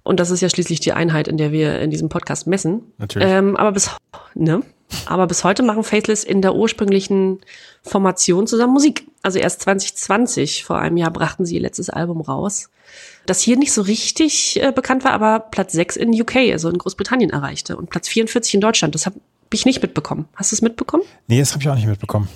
Und 0.03 0.19
das 0.19 0.29
ist 0.29 0.41
ja 0.41 0.49
schließlich 0.49 0.81
die 0.81 0.93
Einheit, 0.93 1.27
in 1.27 1.37
der 1.37 1.51
wir 1.51 1.79
in 1.79 1.89
diesem 1.89 2.09
Podcast 2.09 2.45
messen. 2.45 2.93
Natürlich. 2.99 3.27
Ähm, 3.27 3.55
aber 3.55 3.71
bis, 3.71 3.89
ne? 4.35 4.61
Aber 5.05 5.27
bis 5.27 5.43
heute 5.43 5.63
machen 5.63 5.83
Faithless 5.83 6.23
in 6.23 6.41
der 6.41 6.55
ursprünglichen 6.55 7.39
Formation 7.81 8.47
zusammen 8.47 8.73
Musik. 8.73 9.07
Also 9.21 9.39
erst 9.39 9.61
2020, 9.61 10.63
vor 10.63 10.79
einem 10.79 10.97
Jahr, 10.97 11.11
brachten 11.11 11.45
sie 11.45 11.55
ihr 11.55 11.61
letztes 11.61 11.89
Album 11.89 12.21
raus. 12.21 12.69
Das 13.25 13.41
hier 13.41 13.57
nicht 13.57 13.71
so 13.71 13.81
richtig 13.81 14.61
äh, 14.61 14.71
bekannt 14.71 15.03
war, 15.03 15.11
aber 15.11 15.39
Platz 15.39 15.73
6 15.73 15.95
in 15.95 16.21
UK, 16.21 16.35
also 16.51 16.69
in 16.69 16.77
Großbritannien 16.77 17.29
erreichte 17.29 17.77
und 17.77 17.89
Platz 17.89 18.07
44 18.07 18.55
in 18.55 18.61
Deutschland. 18.61 18.95
Das 18.95 19.05
habe 19.05 19.19
ich 19.51 19.65
nicht 19.65 19.81
mitbekommen. 19.81 20.27
Hast 20.35 20.51
du 20.51 20.55
es 20.55 20.61
mitbekommen? 20.61 21.03
Nee, 21.27 21.39
das 21.39 21.53
habe 21.53 21.63
ich 21.63 21.69
auch 21.69 21.75
nicht 21.75 21.87
mitbekommen. 21.87 22.27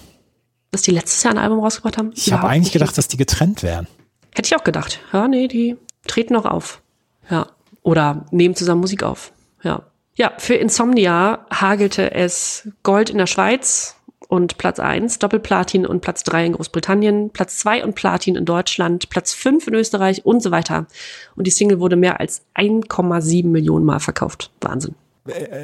Dass 0.71 0.81
die 0.81 0.91
letztes 0.91 1.23
Jahr 1.23 1.33
ein 1.33 1.37
Album 1.37 1.59
rausgebracht 1.59 1.97
haben? 1.97 2.11
Ich 2.15 2.31
habe 2.31 2.47
eigentlich 2.47 2.73
gedacht, 2.73 2.97
dass 2.97 3.07
die 3.07 3.17
getrennt 3.17 3.63
wären. 3.63 3.87
Hätte 4.35 4.47
ich 4.47 4.55
auch 4.55 4.63
gedacht. 4.63 4.99
Ja, 5.13 5.27
nee, 5.27 5.47
die 5.47 5.77
treten 6.05 6.33
noch 6.33 6.45
auf. 6.45 6.81
Ja. 7.29 7.47
Oder 7.81 8.25
nehmen 8.31 8.55
zusammen 8.55 8.81
Musik 8.81 9.03
auf. 9.03 9.31
Ja. 9.63 9.83
Ja, 10.17 10.33
für 10.39 10.55
Insomnia 10.55 11.45
hagelte 11.51 12.11
es 12.13 12.67
Gold 12.83 13.09
in 13.09 13.17
der 13.19 13.27
Schweiz 13.27 13.95
und 14.29 14.57
Platz 14.57 14.79
1, 14.79 15.19
Doppelplatin 15.19 15.85
und 15.85 16.01
Platz 16.01 16.23
3 16.23 16.47
in 16.47 16.53
Großbritannien, 16.53 17.29
Platz 17.29 17.57
2 17.59 17.83
und 17.83 17.93
Platin 17.95 18.35
in 18.35 18.43
Deutschland, 18.45 19.09
Platz 19.09 19.33
5 19.33 19.67
in 19.67 19.75
Österreich 19.75 20.25
und 20.25 20.41
so 20.41 20.49
weiter. 20.51 20.87
Und 21.35 21.45
die 21.45 21.51
Single 21.51 21.79
wurde 21.79 21.95
mehr 21.95 22.19
als 22.19 22.41
1,7 22.55 23.45
Millionen 23.47 23.85
Mal 23.85 23.99
verkauft. 23.99 24.49
Wahnsinn. 24.61 24.95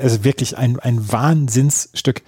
also 0.01 0.24
wirklich 0.24 0.56
ein, 0.56 0.80
ein 0.80 1.12
Wahnsinnsstück. 1.12 2.22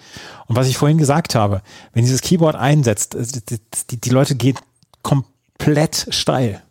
Und 0.47 0.55
was 0.55 0.67
ich 0.67 0.77
vorhin 0.77 0.97
gesagt 0.97 1.35
habe, 1.35 1.61
wenn 1.93 2.03
dieses 2.03 2.21
Keyboard 2.21 2.55
einsetzt, 2.55 3.13
die, 3.13 3.59
die, 3.91 4.01
die 4.01 4.09
Leute 4.09 4.35
gehen 4.35 4.57
komplett 5.03 6.07
steil. 6.09 6.63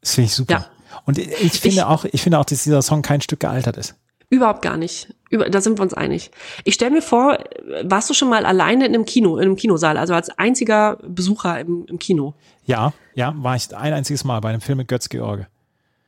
Das 0.00 0.14
finde 0.14 0.26
ich 0.26 0.34
super. 0.34 0.52
Ja. 0.52 0.66
Und 1.04 1.18
ich 1.18 1.60
finde 1.60 1.76
Ich- 1.78 1.82
auch, 1.82 2.04
ich 2.04 2.22
finde 2.22 2.38
auch, 2.38 2.44
dass 2.44 2.62
dieser 2.62 2.80
Song 2.80 3.02
kein 3.02 3.20
Stück 3.20 3.40
gealtert 3.40 3.76
ist. 3.76 3.96
Überhaupt 4.34 4.62
gar 4.62 4.76
nicht. 4.76 5.14
Über, 5.30 5.48
da 5.48 5.60
sind 5.60 5.78
wir 5.78 5.82
uns 5.84 5.94
einig. 5.94 6.32
Ich 6.64 6.74
stelle 6.74 6.90
mir 6.90 7.02
vor, 7.02 7.38
warst 7.84 8.10
du 8.10 8.14
schon 8.14 8.28
mal 8.28 8.44
alleine 8.44 8.84
in 8.84 8.92
einem 8.92 9.04
Kino, 9.04 9.36
in 9.36 9.42
einem 9.42 9.54
Kinosaal, 9.54 9.96
also 9.96 10.12
als 10.12 10.28
einziger 10.30 10.98
Besucher 11.06 11.60
im, 11.60 11.86
im 11.86 12.00
Kino? 12.00 12.34
Ja, 12.66 12.92
ja, 13.14 13.32
war 13.36 13.54
ich 13.54 13.72
ein 13.76 13.92
einziges 13.92 14.24
Mal 14.24 14.40
bei 14.40 14.48
einem 14.48 14.60
Film 14.60 14.78
mit 14.78 14.88
Götz 14.88 15.08
George. 15.08 15.46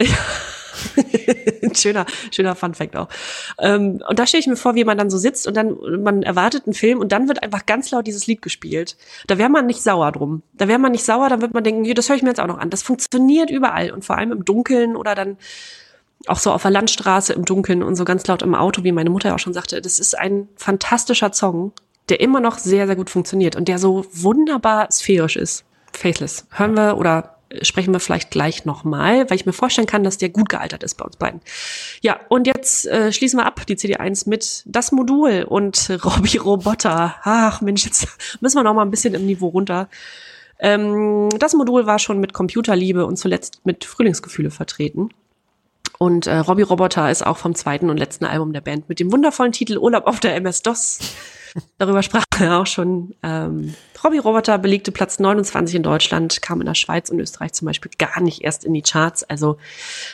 Schöner, 1.74 2.04
schöner 2.32 2.56
Fun-Fact 2.56 2.96
auch. 2.96 3.08
Ähm, 3.60 4.02
und 4.08 4.18
da 4.18 4.26
stelle 4.26 4.40
ich 4.40 4.46
mir 4.48 4.56
vor, 4.56 4.74
wie 4.74 4.84
man 4.84 4.98
dann 4.98 5.08
so 5.08 5.18
sitzt 5.18 5.46
und 5.46 5.56
dann, 5.56 5.76
man 6.02 6.24
erwartet 6.24 6.66
einen 6.66 6.74
Film 6.74 6.98
und 6.98 7.12
dann 7.12 7.28
wird 7.28 7.44
einfach 7.44 7.64
ganz 7.64 7.92
laut 7.92 8.08
dieses 8.08 8.26
Lied 8.26 8.42
gespielt. 8.42 8.96
Da 9.28 9.38
wäre 9.38 9.50
man 9.50 9.66
nicht 9.66 9.82
sauer 9.82 10.10
drum. 10.10 10.42
Da 10.52 10.66
wäre 10.66 10.80
man 10.80 10.90
nicht 10.92 11.04
sauer, 11.04 11.28
dann 11.28 11.42
wird 11.42 11.54
man 11.54 11.62
denken, 11.62 11.94
das 11.94 12.08
höre 12.08 12.16
ich 12.16 12.22
mir 12.22 12.30
jetzt 12.30 12.40
auch 12.40 12.46
noch 12.46 12.58
an. 12.58 12.70
Das 12.70 12.82
funktioniert 12.82 13.50
überall 13.50 13.92
und 13.92 14.04
vor 14.04 14.18
allem 14.18 14.32
im 14.32 14.44
Dunkeln 14.44 14.96
oder 14.96 15.14
dann 15.14 15.36
auch 16.26 16.38
so 16.38 16.52
auf 16.52 16.62
der 16.62 16.70
Landstraße 16.70 17.32
im 17.32 17.44
Dunkeln 17.44 17.82
und 17.82 17.96
so 17.96 18.04
ganz 18.04 18.26
laut 18.26 18.42
im 18.42 18.54
Auto, 18.54 18.84
wie 18.84 18.92
meine 18.92 19.10
Mutter 19.10 19.34
auch 19.34 19.38
schon 19.38 19.54
sagte. 19.54 19.80
Das 19.80 19.98
ist 19.98 20.18
ein 20.18 20.48
fantastischer 20.56 21.32
Song, 21.32 21.72
der 22.08 22.20
immer 22.20 22.40
noch 22.40 22.58
sehr, 22.58 22.86
sehr 22.86 22.96
gut 22.96 23.10
funktioniert 23.10 23.56
und 23.56 23.68
der 23.68 23.78
so 23.78 24.06
wunderbar 24.12 24.90
sphärisch 24.90 25.36
ist. 25.36 25.64
Faithless. 25.92 26.46
Hören 26.50 26.76
wir 26.76 26.96
oder 26.98 27.36
sprechen 27.62 27.92
wir 27.92 28.00
vielleicht 28.00 28.30
gleich 28.30 28.64
nochmal, 28.64 29.30
weil 29.30 29.36
ich 29.36 29.46
mir 29.46 29.52
vorstellen 29.52 29.86
kann, 29.86 30.04
dass 30.04 30.18
der 30.18 30.30
gut 30.30 30.48
gealtert 30.48 30.82
ist 30.82 30.96
bei 30.96 31.04
uns 31.04 31.16
beiden. 31.16 31.40
Ja, 32.02 32.18
und 32.28 32.46
jetzt 32.46 32.86
äh, 32.86 33.12
schließen 33.12 33.38
wir 33.38 33.46
ab 33.46 33.64
die 33.66 33.76
CD1 33.76 34.28
mit 34.28 34.62
das 34.66 34.92
Modul 34.92 35.46
und 35.48 35.90
Robbie 36.04 36.38
Roboter. 36.38 37.16
Ach 37.22 37.60
Mensch, 37.60 37.84
jetzt 37.84 38.08
müssen 38.40 38.56
wir 38.56 38.64
noch 38.64 38.74
mal 38.74 38.82
ein 38.82 38.90
bisschen 38.90 39.14
im 39.14 39.26
Niveau 39.26 39.48
runter. 39.48 39.88
Ähm, 40.58 41.28
das 41.38 41.54
Modul 41.54 41.86
war 41.86 41.98
schon 41.98 42.18
mit 42.18 42.32
Computerliebe 42.32 43.06
und 43.06 43.16
zuletzt 43.16 43.60
mit 43.64 43.84
Frühlingsgefühle 43.84 44.50
vertreten. 44.50 45.10
Und 45.98 46.26
äh, 46.26 46.36
Robbie 46.36 46.62
Roboter 46.62 47.10
ist 47.10 47.24
auch 47.24 47.38
vom 47.38 47.54
zweiten 47.54 47.90
und 47.90 47.96
letzten 47.96 48.24
Album 48.24 48.52
der 48.52 48.60
Band 48.60 48.88
mit 48.88 49.00
dem 49.00 49.12
wundervollen 49.12 49.52
Titel 49.52 49.78
Urlaub 49.78 50.06
auf 50.06 50.20
der 50.20 50.34
MS-DOS. 50.36 50.98
Darüber 51.78 52.02
sprach 52.02 52.24
er 52.38 52.60
auch 52.60 52.66
schon. 52.66 53.14
Ähm, 53.22 53.74
Robbie 54.04 54.18
Roboter 54.18 54.58
belegte 54.58 54.92
Platz 54.92 55.18
29 55.18 55.76
in 55.76 55.82
Deutschland, 55.82 56.42
kam 56.42 56.60
in 56.60 56.66
der 56.66 56.74
Schweiz 56.74 57.08
und 57.08 57.18
Österreich 57.18 57.52
zum 57.54 57.66
Beispiel 57.66 57.90
gar 57.96 58.20
nicht 58.20 58.42
erst 58.42 58.64
in 58.64 58.74
die 58.74 58.82
Charts. 58.82 59.24
Also 59.24 59.56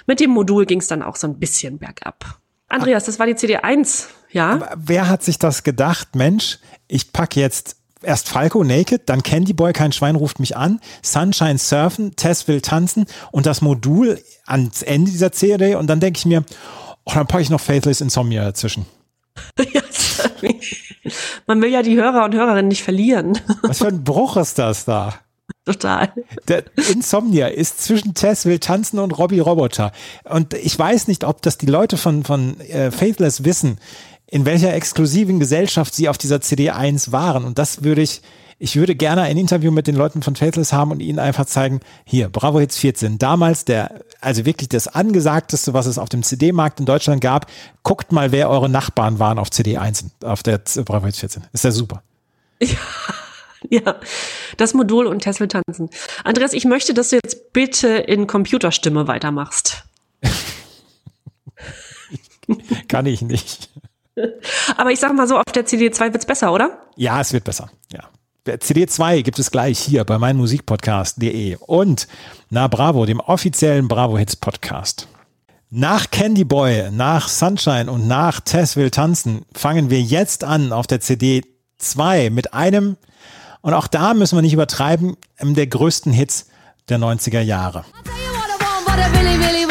mit 0.06 0.20
dem 0.20 0.30
Modul 0.30 0.66
ging 0.66 0.78
es 0.78 0.86
dann 0.86 1.02
auch 1.02 1.16
so 1.16 1.26
ein 1.26 1.38
bisschen 1.38 1.78
bergab. 1.78 2.38
Andreas, 2.68 3.04
das 3.04 3.18
war 3.18 3.26
die 3.26 3.34
CD1, 3.34 4.06
ja? 4.30 4.70
Wer 4.76 5.08
hat 5.08 5.22
sich 5.22 5.38
das 5.38 5.62
gedacht? 5.62 6.14
Mensch, 6.14 6.58
ich 6.88 7.12
pack 7.12 7.36
jetzt 7.36 7.81
erst 8.02 8.28
Falco 8.28 8.64
Naked, 8.64 9.02
dann 9.06 9.22
Candy 9.22 9.52
Boy, 9.52 9.72
kein 9.72 9.92
Schwein 9.92 10.16
ruft 10.16 10.40
mich 10.40 10.56
an, 10.56 10.80
Sunshine 11.02 11.58
Surfen, 11.58 12.16
Tess 12.16 12.48
will 12.48 12.60
tanzen 12.60 13.06
und 13.30 13.46
das 13.46 13.60
Modul 13.60 14.20
ans 14.46 14.82
Ende 14.82 15.10
dieser 15.10 15.32
CD 15.32 15.74
und 15.74 15.86
dann 15.86 16.00
denke 16.00 16.18
ich 16.18 16.26
mir, 16.26 16.44
oh, 17.04 17.12
dann 17.14 17.26
packe 17.26 17.42
ich 17.42 17.50
noch 17.50 17.60
Faithless 17.60 18.00
Insomnia 18.00 18.44
dazwischen. 18.44 18.86
Man 21.46 21.60
will 21.62 21.70
ja 21.70 21.82
die 21.82 21.96
Hörer 21.96 22.24
und 22.24 22.34
Hörerinnen 22.34 22.68
nicht 22.68 22.82
verlieren. 22.82 23.38
Was 23.62 23.78
für 23.78 23.88
ein 23.88 24.04
Bruch 24.04 24.36
ist 24.36 24.58
das 24.58 24.84
da? 24.84 25.14
Total. 25.64 26.12
Der 26.48 26.64
Insomnia 26.90 27.46
ist 27.46 27.82
zwischen 27.82 28.14
Tess 28.14 28.46
will 28.46 28.58
tanzen 28.58 28.98
und 28.98 29.12
Robbie 29.12 29.38
Roboter. 29.38 29.92
Und 30.24 30.54
ich 30.54 30.76
weiß 30.76 31.06
nicht, 31.08 31.24
ob 31.24 31.40
das 31.42 31.56
die 31.56 31.66
Leute 31.66 31.96
von, 31.96 32.24
von 32.24 32.58
äh, 32.60 32.90
Faithless 32.90 33.44
wissen, 33.44 33.78
in 34.32 34.46
welcher 34.46 34.72
exklusiven 34.72 35.38
Gesellschaft 35.38 35.94
sie 35.94 36.08
auf 36.08 36.16
dieser 36.16 36.36
CD1 36.36 37.12
waren. 37.12 37.44
Und 37.44 37.58
das 37.58 37.84
würde 37.84 38.00
ich, 38.00 38.22
ich 38.58 38.76
würde 38.76 38.94
gerne 38.94 39.20
ein 39.20 39.36
Interview 39.36 39.70
mit 39.70 39.86
den 39.86 39.94
Leuten 39.94 40.22
von 40.22 40.36
Faithless 40.36 40.72
haben 40.72 40.90
und 40.90 41.00
ihnen 41.00 41.18
einfach 41.18 41.44
zeigen, 41.44 41.80
hier, 42.06 42.30
Bravo 42.30 42.58
Hits 42.58 42.78
14, 42.78 43.18
damals 43.18 43.66
der, 43.66 44.00
also 44.22 44.46
wirklich 44.46 44.70
das 44.70 44.88
angesagteste, 44.88 45.74
was 45.74 45.84
es 45.84 45.98
auf 45.98 46.08
dem 46.08 46.22
CD-Markt 46.22 46.80
in 46.80 46.86
Deutschland 46.86 47.20
gab. 47.20 47.46
Guckt 47.82 48.10
mal, 48.10 48.32
wer 48.32 48.48
eure 48.48 48.70
Nachbarn 48.70 49.18
waren 49.18 49.38
auf 49.38 49.48
CD1, 49.48 50.04
auf 50.24 50.42
der 50.42 50.62
Bravo 50.82 51.04
Hits 51.04 51.18
14. 51.18 51.44
Ist 51.52 51.64
ja 51.64 51.70
super. 51.70 52.02
Ja, 53.70 54.00
das 54.56 54.74
Modul 54.74 55.06
und 55.06 55.20
Tesla 55.20 55.46
tanzen. 55.46 55.88
Andreas, 56.24 56.52
ich 56.52 56.64
möchte, 56.64 56.94
dass 56.94 57.10
du 57.10 57.20
jetzt 57.22 57.52
bitte 57.52 57.88
in 57.88 58.26
Computerstimme 58.26 59.06
weitermachst. 59.06 59.84
Kann 62.88 63.06
ich 63.06 63.22
nicht. 63.22 63.70
Aber 64.76 64.90
ich 64.90 65.00
sag 65.00 65.14
mal 65.14 65.26
so, 65.26 65.38
auf 65.38 65.52
der 65.54 65.66
CD2 65.66 66.12
wird's 66.12 66.26
besser, 66.26 66.52
oder? 66.52 66.78
Ja, 66.96 67.20
es 67.20 67.32
wird 67.32 67.44
besser. 67.44 67.70
Ja. 67.92 68.00
CD2 68.46 69.22
gibt 69.22 69.38
es 69.38 69.50
gleich 69.50 69.78
hier 69.78 70.04
bei 70.04 70.18
meinmusikpodcast.de 70.18 71.56
und 71.60 72.08
na 72.50 72.66
Bravo, 72.66 73.06
dem 73.06 73.20
offiziellen 73.20 73.86
Bravo 73.86 74.18
Hits 74.18 74.34
Podcast. 74.34 75.06
Nach 75.70 76.10
Candy 76.10 76.44
Boy, 76.44 76.90
nach 76.90 77.28
Sunshine 77.28 77.90
und 77.90 78.06
nach 78.08 78.40
Tess 78.40 78.76
will 78.76 78.90
tanzen 78.90 79.46
fangen 79.54 79.90
wir 79.90 80.02
jetzt 80.02 80.44
an 80.44 80.72
auf 80.72 80.86
der 80.86 81.00
CD 81.00 81.42
2 81.78 82.30
mit 82.30 82.52
einem 82.52 82.96
Und 83.62 83.74
auch 83.74 83.86
da 83.86 84.12
müssen 84.12 84.36
wir 84.36 84.42
nicht 84.42 84.52
übertreiben, 84.54 85.16
ähm, 85.38 85.54
der 85.54 85.68
größten 85.68 86.12
Hits 86.12 86.48
der 86.88 86.98
90er 86.98 87.40
Jahre. 87.40 87.84
Tell 88.04 88.12
you 88.12 88.32
what 88.32 88.48
I 88.48 88.64
want, 88.64 88.86
what 88.88 88.98
I 88.98 89.18
really, 89.18 89.36
really 89.44 89.61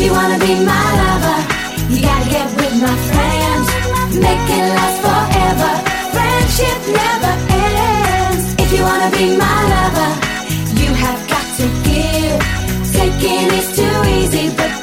you 0.00 0.12
wanna 0.12 0.38
be 0.38 0.54
my 0.64 0.86
lover, 1.02 1.38
you 1.92 2.00
gotta 2.00 2.30
get 2.30 2.46
with 2.56 2.74
my 2.80 2.96
friends. 3.10 3.66
Make 4.16 4.46
it 4.56 4.66
last 4.76 4.98
forever. 5.04 5.72
Friendship 6.14 6.78
never 7.00 7.32
ends. 7.68 8.44
If 8.62 8.72
you 8.72 8.82
wanna 8.82 9.10
be 9.10 9.36
my 9.36 9.58
lover, 9.74 10.10
you 10.82 10.90
have 11.04 11.20
got 11.28 11.46
to 11.58 11.66
give. 11.88 12.38
Taking 12.96 13.46
is 13.58 13.68
too 13.76 13.96
easy, 14.16 14.46
but 14.56 14.79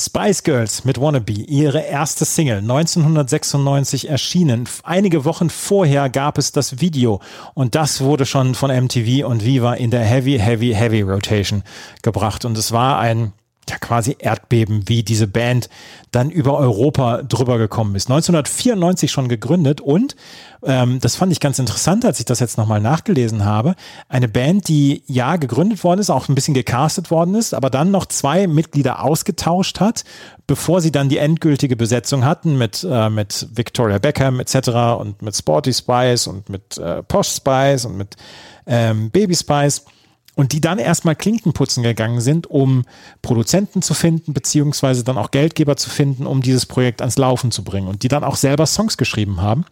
Spice 0.00 0.44
Girls 0.44 0.84
mit 0.84 1.00
Wannabe, 1.00 1.32
ihre 1.32 1.80
erste 1.80 2.24
Single, 2.24 2.58
1996 2.58 4.08
erschienen. 4.08 4.68
Einige 4.84 5.24
Wochen 5.24 5.50
vorher 5.50 6.08
gab 6.08 6.38
es 6.38 6.52
das 6.52 6.80
Video 6.80 7.20
und 7.54 7.74
das 7.74 8.00
wurde 8.00 8.24
schon 8.24 8.54
von 8.54 8.70
MTV 8.70 9.26
und 9.26 9.44
Viva 9.44 9.74
in 9.74 9.90
der 9.90 10.04
Heavy, 10.04 10.38
Heavy, 10.38 10.72
Heavy 10.72 11.02
Rotation 11.02 11.64
gebracht. 12.02 12.44
Und 12.44 12.56
es 12.56 12.70
war 12.70 13.00
ein 13.00 13.32
ja, 13.70 13.78
quasi 13.78 14.16
Erdbeben, 14.18 14.88
wie 14.88 15.02
diese 15.02 15.26
Band 15.26 15.68
dann 16.10 16.30
über 16.30 16.56
Europa 16.58 17.22
drüber 17.22 17.58
gekommen 17.58 17.94
ist. 17.94 18.08
1994 18.08 19.10
schon 19.10 19.28
gegründet 19.28 19.80
und 19.80 20.16
ähm, 20.62 20.98
das 21.00 21.16
fand 21.16 21.32
ich 21.32 21.40
ganz 21.40 21.58
interessant, 21.58 22.04
als 22.04 22.18
ich 22.18 22.24
das 22.24 22.40
jetzt 22.40 22.58
nochmal 22.58 22.80
nachgelesen 22.80 23.44
habe. 23.44 23.74
Eine 24.08 24.28
Band, 24.28 24.68
die 24.68 25.02
ja 25.06 25.36
gegründet 25.36 25.84
worden 25.84 26.00
ist, 26.00 26.10
auch 26.10 26.28
ein 26.28 26.34
bisschen 26.34 26.54
gecastet 26.54 27.10
worden 27.10 27.34
ist, 27.34 27.54
aber 27.54 27.70
dann 27.70 27.90
noch 27.90 28.06
zwei 28.06 28.46
Mitglieder 28.46 29.04
ausgetauscht 29.04 29.80
hat, 29.80 30.04
bevor 30.46 30.80
sie 30.80 30.90
dann 30.90 31.08
die 31.08 31.18
endgültige 31.18 31.76
Besetzung 31.76 32.24
hatten 32.24 32.58
mit, 32.58 32.86
äh, 32.88 33.10
mit 33.10 33.48
Victoria 33.54 33.98
Beckham 33.98 34.40
etc. 34.40 34.68
und 34.98 35.22
mit 35.22 35.36
Sporty 35.36 35.72
Spice 35.72 36.26
und 36.26 36.48
mit 36.48 36.78
äh, 36.78 37.02
Posh 37.02 37.28
Spice 37.28 37.84
und 37.84 37.96
mit 37.96 38.16
ähm, 38.66 39.10
Baby 39.10 39.34
Spice 39.34 39.84
und 40.38 40.52
die 40.52 40.60
dann 40.60 40.78
erstmal 40.78 41.16
Klinken 41.16 41.52
putzen 41.52 41.82
gegangen 41.82 42.20
sind, 42.20 42.46
um 42.46 42.84
Produzenten 43.22 43.82
zu 43.82 43.92
finden, 43.92 44.34
beziehungsweise 44.34 45.02
dann 45.02 45.18
auch 45.18 45.32
Geldgeber 45.32 45.76
zu 45.76 45.90
finden, 45.90 46.28
um 46.28 46.42
dieses 46.42 46.64
Projekt 46.64 47.02
ans 47.02 47.18
Laufen 47.18 47.50
zu 47.50 47.64
bringen. 47.64 47.88
Und 47.88 48.04
die 48.04 48.08
dann 48.08 48.22
auch 48.22 48.36
selber 48.36 48.66
Songs 48.66 48.96
geschrieben 48.96 49.42
haben. 49.42 49.64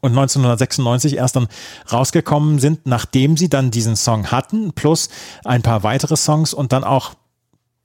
Und 0.00 0.10
1996 0.10 1.16
erst 1.16 1.36
dann 1.36 1.46
rausgekommen 1.92 2.58
sind, 2.58 2.86
nachdem 2.86 3.36
sie 3.36 3.48
dann 3.48 3.70
diesen 3.70 3.94
Song 3.94 4.32
hatten, 4.32 4.72
plus 4.72 5.10
ein 5.44 5.62
paar 5.62 5.84
weitere 5.84 6.16
Songs 6.16 6.54
und 6.54 6.72
dann 6.72 6.82
auch 6.82 7.14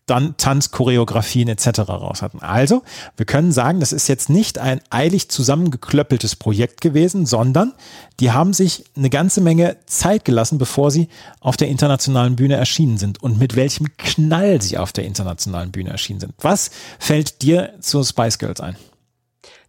dann 0.09 0.35
Tanzchoreografien 0.37 1.49
etc. 1.49 1.79
raus 1.87 2.21
hatten. 2.21 2.39
Also, 2.39 2.83
wir 3.17 3.25
können 3.25 3.51
sagen, 3.51 3.79
das 3.79 3.93
ist 3.93 4.07
jetzt 4.07 4.29
nicht 4.29 4.57
ein 4.57 4.81
eilig 4.89 5.29
zusammengeklöppeltes 5.29 6.35
Projekt 6.35 6.81
gewesen, 6.81 7.25
sondern 7.25 7.73
die 8.19 8.31
haben 8.31 8.53
sich 8.53 8.85
eine 8.95 9.09
ganze 9.09 9.41
Menge 9.41 9.77
Zeit 9.85 10.25
gelassen, 10.25 10.57
bevor 10.57 10.91
sie 10.91 11.09
auf 11.39 11.57
der 11.57 11.67
internationalen 11.67 12.35
Bühne 12.35 12.55
erschienen 12.55 12.97
sind 12.97 13.21
und 13.21 13.39
mit 13.39 13.55
welchem 13.55 13.87
Knall 13.97 14.61
sie 14.61 14.77
auf 14.77 14.91
der 14.91 15.05
internationalen 15.05 15.71
Bühne 15.71 15.89
erschienen 15.89 16.19
sind. 16.19 16.33
Was 16.39 16.71
fällt 16.99 17.41
dir 17.41 17.73
zu 17.79 18.03
Spice 18.03 18.39
Girls 18.39 18.61
ein? 18.61 18.75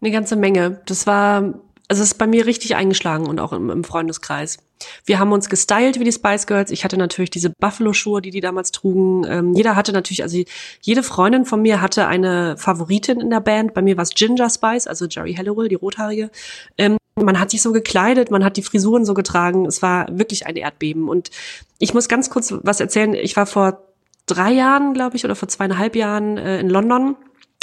Eine 0.00 0.10
ganze 0.10 0.36
Menge. 0.36 0.80
Das 0.86 1.06
war, 1.06 1.42
also 1.88 2.02
es 2.02 2.12
ist 2.12 2.18
bei 2.18 2.26
mir 2.26 2.46
richtig 2.46 2.74
eingeschlagen 2.74 3.26
und 3.26 3.38
auch 3.38 3.52
im, 3.52 3.70
im 3.70 3.84
Freundeskreis. 3.84 4.58
Wir 5.04 5.18
haben 5.18 5.32
uns 5.32 5.48
gestylt 5.48 5.98
wie 5.98 6.04
die 6.04 6.12
Spice 6.12 6.46
Girls. 6.46 6.70
Ich 6.70 6.84
hatte 6.84 6.96
natürlich 6.96 7.30
diese 7.30 7.50
Buffalo-Schuhe, 7.50 8.22
die 8.22 8.30
die 8.30 8.40
damals 8.40 8.70
trugen. 8.70 9.24
Ähm, 9.28 9.54
jeder 9.54 9.76
hatte 9.76 9.92
natürlich, 9.92 10.22
also 10.22 10.42
jede 10.80 11.02
Freundin 11.02 11.44
von 11.44 11.62
mir 11.62 11.80
hatte 11.80 12.06
eine 12.06 12.56
Favoritin 12.56 13.20
in 13.20 13.30
der 13.30 13.40
Band. 13.40 13.74
Bei 13.74 13.82
mir 13.82 13.96
war 13.96 14.02
es 14.02 14.10
Ginger 14.10 14.50
Spice, 14.50 14.86
also 14.86 15.06
Jerry 15.06 15.34
Halliwell, 15.34 15.68
die 15.68 15.74
Rothaarige. 15.74 16.30
Ähm, 16.78 16.96
man 17.16 17.38
hat 17.38 17.50
sich 17.50 17.62
so 17.62 17.72
gekleidet, 17.72 18.30
man 18.30 18.44
hat 18.44 18.56
die 18.56 18.62
Frisuren 18.62 19.04
so 19.04 19.14
getragen. 19.14 19.66
Es 19.66 19.82
war 19.82 20.06
wirklich 20.10 20.46
ein 20.46 20.56
Erdbeben. 20.56 21.08
Und 21.08 21.30
ich 21.78 21.94
muss 21.94 22.08
ganz 22.08 22.30
kurz 22.30 22.54
was 22.62 22.80
erzählen. 22.80 23.14
Ich 23.14 23.36
war 23.36 23.46
vor 23.46 23.82
drei 24.26 24.52
Jahren, 24.52 24.94
glaube 24.94 25.16
ich, 25.16 25.24
oder 25.24 25.34
vor 25.34 25.48
zweieinhalb 25.48 25.96
Jahren 25.96 26.38
äh, 26.38 26.60
in 26.60 26.68
London, 26.68 27.16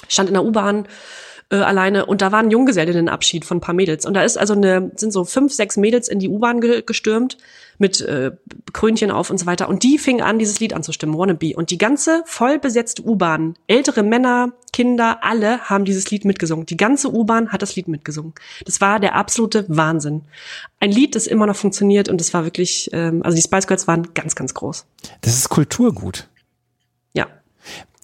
stand 0.08 0.30
in 0.30 0.34
der 0.34 0.44
U-Bahn 0.44 0.88
äh, 1.50 1.58
alleine. 1.58 2.06
Und 2.06 2.22
da 2.22 2.32
war 2.32 2.40
ein 2.40 2.52
Junggesellinnenabschied 2.52 3.46
von 3.46 3.58
ein 3.58 3.62
paar 3.62 3.76
Mädels. 3.76 4.06
Und 4.06 4.14
da 4.14 4.24
ist 4.24 4.38
also 4.38 4.54
eine 4.54 4.92
sind 4.96 5.12
so 5.12 5.24
fünf 5.24 5.54
sechs 5.54 5.78
Mädels 5.78 6.08
in 6.08 6.20
die 6.20 6.30
U-Bahn 6.30 6.62
ge 6.62 6.84
gestürmt 6.86 7.38
mit 7.78 8.02
äh, 8.02 8.32
Krönchen 8.74 9.12
auf 9.12 9.30
und 9.30 9.38
so 9.38 9.46
weiter. 9.46 9.70
Und 9.70 9.84
die 9.84 9.98
fingen 9.98 10.22
an 10.22 10.40
dieses 10.40 10.60
Lied 10.60 10.74
anzustimmen 10.74 11.18
Wannabe 11.18 11.56
und 11.56 11.70
die 11.70 11.78
ganze 11.78 12.24
voll 12.26 12.60
besetzte 12.60 13.04
U-Bahn 13.04 13.58
ältere 13.68 14.04
Männer 14.04 14.54
Kinder 14.74 15.20
alle 15.24 15.62
haben 15.62 15.86
dieses 15.86 16.12
Lied 16.12 16.26
mitgesungen. 16.26 16.66
Die 16.66 16.78
ganze 16.78 17.12
U-Bahn 17.14 17.52
hat 17.52 17.62
das 17.62 17.76
Lied 17.76 17.88
mitgesungen. 17.88 18.34
Das 18.66 18.82
war 18.82 19.00
der 19.00 19.16
absolute 19.16 19.66
Wahnsinn. 19.70 20.24
Ein 20.80 20.92
Lied 20.92 21.16
das 21.16 21.28
immer 21.28 21.46
noch 21.46 21.56
funktioniert 21.56 22.10
und 22.10 22.20
das 22.20 22.34
war 22.34 22.44
wirklich 22.44 22.90
ähm, 22.94 23.22
also 23.24 23.36
die 23.36 23.42
Spice 23.42 23.68
Girls 23.68 23.88
waren 23.88 24.14
ganz 24.14 24.36
ganz 24.36 24.54
groß. 24.54 24.86
Das 25.22 25.36
ist 25.36 25.50
Kulturgut. 25.50 26.28
ja 27.14 27.28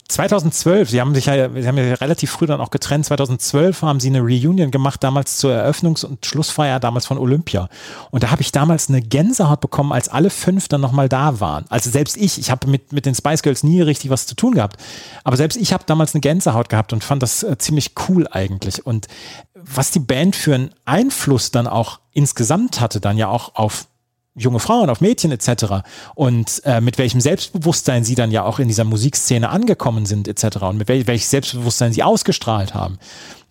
2012, 0.07 0.89
sie 0.89 1.01
haben 1.01 1.15
sich 1.15 1.27
ja, 1.27 1.49
sie 1.49 1.67
haben 1.67 1.77
ja 1.77 1.93
relativ 1.95 2.31
früh 2.31 2.45
dann 2.45 2.61
auch 2.61 2.71
getrennt. 2.71 3.05
2012 3.05 3.81
haben 3.81 3.99
sie 3.99 4.09
eine 4.09 4.19
Reunion 4.19 4.69
gemacht, 4.69 5.03
damals 5.03 5.37
zur 5.37 5.53
Eröffnungs- 5.53 6.05
und 6.05 6.25
Schlussfeier 6.25 6.79
damals 6.79 7.05
von 7.05 7.17
Olympia. 7.17 7.69
Und 8.11 8.23
da 8.23 8.31
habe 8.31 8.41
ich 8.41 8.51
damals 8.51 8.89
eine 8.89 9.01
Gänsehaut 9.01 9.61
bekommen, 9.61 9.91
als 9.91 10.09
alle 10.09 10.29
fünf 10.29 10.67
dann 10.67 10.81
nochmal 10.81 11.09
da 11.09 11.39
waren. 11.39 11.65
Also 11.69 11.89
selbst 11.89 12.17
ich, 12.17 12.37
ich 12.37 12.51
habe 12.51 12.67
mit, 12.67 12.91
mit 12.91 13.05
den 13.05 13.15
Spice 13.15 13.41
Girls 13.41 13.63
nie 13.63 13.81
richtig 13.81 14.09
was 14.09 14.27
zu 14.27 14.35
tun 14.35 14.55
gehabt. 14.55 14.77
Aber 15.23 15.37
selbst 15.37 15.55
ich 15.55 15.73
habe 15.73 15.83
damals 15.85 16.13
eine 16.13 16.21
Gänsehaut 16.21 16.69
gehabt 16.69 16.93
und 16.93 17.03
fand 17.03 17.23
das 17.23 17.43
äh, 17.43 17.57
ziemlich 17.57 17.93
cool 18.07 18.27
eigentlich. 18.29 18.85
Und 18.85 19.07
was 19.55 19.91
die 19.91 19.99
Band 19.99 20.35
für 20.35 20.53
einen 20.53 20.71
Einfluss 20.85 21.51
dann 21.51 21.67
auch 21.67 21.99
insgesamt 22.11 22.81
hatte, 22.81 22.99
dann 22.99 23.17
ja 23.17 23.29
auch 23.29 23.55
auf 23.55 23.87
junge 24.35 24.59
Frauen, 24.59 24.89
auf 24.89 25.01
Mädchen 25.01 25.31
etc. 25.31 25.85
Und 26.15 26.61
äh, 26.65 26.81
mit 26.81 26.97
welchem 26.97 27.21
Selbstbewusstsein 27.21 28.03
sie 28.03 28.15
dann 28.15 28.31
ja 28.31 28.43
auch 28.43 28.59
in 28.59 28.67
dieser 28.67 28.83
Musikszene 28.83 29.49
angekommen 29.49 30.05
sind 30.05 30.27
etc. 30.27 30.57
Und 30.63 30.77
mit 30.77 30.87
wel 30.87 31.05
welchem 31.07 31.27
Selbstbewusstsein 31.27 31.93
sie 31.93 32.03
ausgestrahlt 32.03 32.73
haben. 32.73 32.97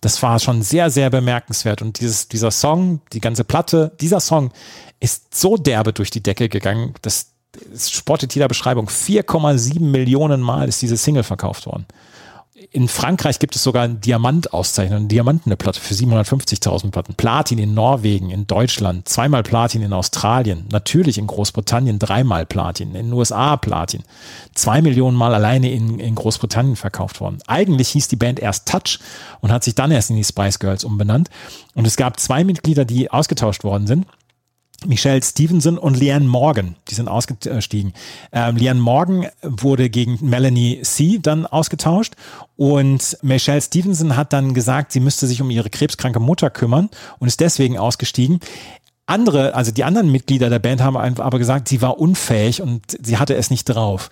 Das 0.01 0.21
war 0.23 0.41
schon 0.41 0.63
sehr, 0.63 0.91
sehr 0.91 1.11
bemerkenswert. 1.11 1.83
Und 1.83 2.01
dieses, 2.01 2.29
dieser 2.29 2.51
Song, 2.51 3.01
die 3.13 3.21
ganze 3.21 3.45
Platte, 3.45 3.93
dieser 4.01 4.21
Song 4.21 4.51
ist 4.99 5.35
so 5.35 5.57
derbe 5.57 5.93
durch 5.93 6.11
die 6.11 6.23
Decke 6.23 6.49
gegangen, 6.49 6.95
das, 7.03 7.33
das 7.71 7.91
spottet 7.91 8.35
jeder 8.35 8.49
Beschreibung. 8.49 8.89
4,7 8.89 9.81
Millionen 9.81 10.41
Mal 10.41 10.69
ist 10.69 10.83
diese 10.83 10.97
Single 10.97 11.23
verkauft 11.23 11.67
worden. 11.67 11.87
In 12.71 12.87
Frankreich 12.87 13.39
gibt 13.39 13.57
es 13.57 13.63
sogar 13.63 13.85
eine 13.85 13.95
Diamantauszeichnung, 13.95 14.99
eine 14.99 15.09
Diamantene 15.09 15.57
Platte 15.57 15.81
für 15.81 15.95
750.000 15.95 16.91
Platten. 16.91 17.15
Platin 17.15 17.59
in 17.59 17.75
Norwegen, 17.75 18.31
in 18.31 18.47
Deutschland, 18.47 19.09
zweimal 19.09 19.43
Platin 19.43 19.83
in 19.83 19.93
Australien, 19.93 20.67
natürlich 20.71 21.19
in 21.19 21.27
Großbritannien 21.27 21.99
dreimal 21.99 22.47
Platin, 22.47 22.95
in 22.95 23.07
den 23.07 23.13
USA 23.13 23.57
Platin. 23.57 24.05
Zwei 24.55 24.83
Millionen 24.83 25.17
Mal 25.17 25.35
alleine 25.35 25.73
in, 25.73 25.99
in 25.99 26.15
Großbritannien 26.15 26.77
verkauft 26.77 27.21
worden. 27.21 27.39
Eigentlich 27.47 27.89
hieß 27.89 28.09
die 28.09 28.17
Band 28.17 28.39
erst 28.39 28.69
Touch 28.69 28.99
und 29.41 29.51
hat 29.51 29.65
sich 29.65 29.75
dann 29.75 29.91
erst 29.91 30.11
in 30.11 30.17
die 30.17 30.25
Spice 30.25 30.59
Girls 30.59 30.85
umbenannt. 30.85 31.31
Und 31.75 31.87
es 31.87 31.97
gab 31.97 32.21
zwei 32.21 32.45
Mitglieder, 32.45 32.85
die 32.85 33.11
ausgetauscht 33.11 33.65
worden 33.65 33.87
sind. 33.87 34.07
Michelle 34.87 35.23
Stevenson 35.23 35.79
und 35.79 35.97
Leanne 35.99 36.27
Morgan, 36.27 36.77
die 36.89 36.95
sind 36.95 37.09
ausgestiegen. 37.09 37.93
Ähm, 38.33 38.57
Leanne 38.57 38.81
Morgan 38.81 39.27
wurde 39.43 39.91
gegen 39.91 40.19
Melanie 40.21 40.83
C. 40.83 41.19
dann 41.21 41.47
ausgetauscht 41.47 42.15
und 42.57 43.19
Michelle 43.23 43.61
Stevenson 43.61 44.17
hat 44.17 44.33
dann 44.33 44.55
gesagt, 44.55 44.93
sie 44.93 45.01
müsste 45.01 45.27
sich 45.27 45.41
um 45.41 45.51
ihre 45.51 45.71
krebskranke 45.71 46.21
Mutter 46.21 46.51
kümmern 46.51 46.91
und 47.19 47.29
ist 47.29 47.41
deswegen 47.41 47.79
ausgestiegen. 47.79 48.41
Andere, 49.07 49.55
also 49.55 49.73
die 49.73 49.85
anderen 49.85 50.13
Mitglieder 50.13 50.49
der 50.49 50.61
Band 50.61 50.81
haben 50.81 50.97
aber 50.97 51.39
gesagt, 51.39 51.69
sie 51.69 51.83
war 51.83 51.99
unfähig 51.99 52.63
und 52.63 52.83
sie 53.03 53.19
hatte 53.19 53.35
es 53.35 53.51
nicht 53.51 53.65
drauf. 53.65 54.11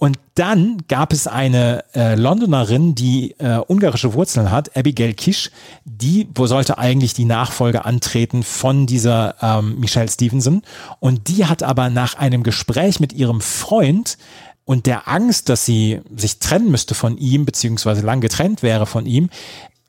Und 0.00 0.18
dann 0.34 0.78
gab 0.88 1.12
es 1.12 1.26
eine 1.26 1.84
äh, 1.94 2.14
Londonerin, 2.14 2.94
die 2.94 3.32
äh, 3.32 3.60
ungarische 3.68 4.14
Wurzeln 4.14 4.50
hat, 4.50 4.74
Abigail 4.74 5.12
Kish, 5.12 5.50
die 5.84 6.26
wo 6.34 6.46
sollte 6.46 6.78
eigentlich 6.78 7.12
die 7.12 7.26
Nachfolge 7.26 7.84
antreten 7.84 8.42
von 8.42 8.86
dieser 8.86 9.34
ähm, 9.42 9.78
Michelle 9.78 10.08
Stevenson. 10.08 10.62
Und 11.00 11.28
die 11.28 11.44
hat 11.44 11.62
aber 11.62 11.90
nach 11.90 12.14
einem 12.14 12.42
Gespräch 12.42 12.98
mit 12.98 13.12
ihrem 13.12 13.42
Freund 13.42 14.16
und 14.64 14.86
der 14.86 15.06
Angst, 15.06 15.50
dass 15.50 15.66
sie 15.66 16.00
sich 16.16 16.38
trennen 16.38 16.70
müsste 16.70 16.94
von 16.94 17.18
ihm, 17.18 17.44
beziehungsweise 17.44 18.00
lang 18.00 18.22
getrennt 18.22 18.62
wäre 18.62 18.86
von 18.86 19.04
ihm, 19.04 19.28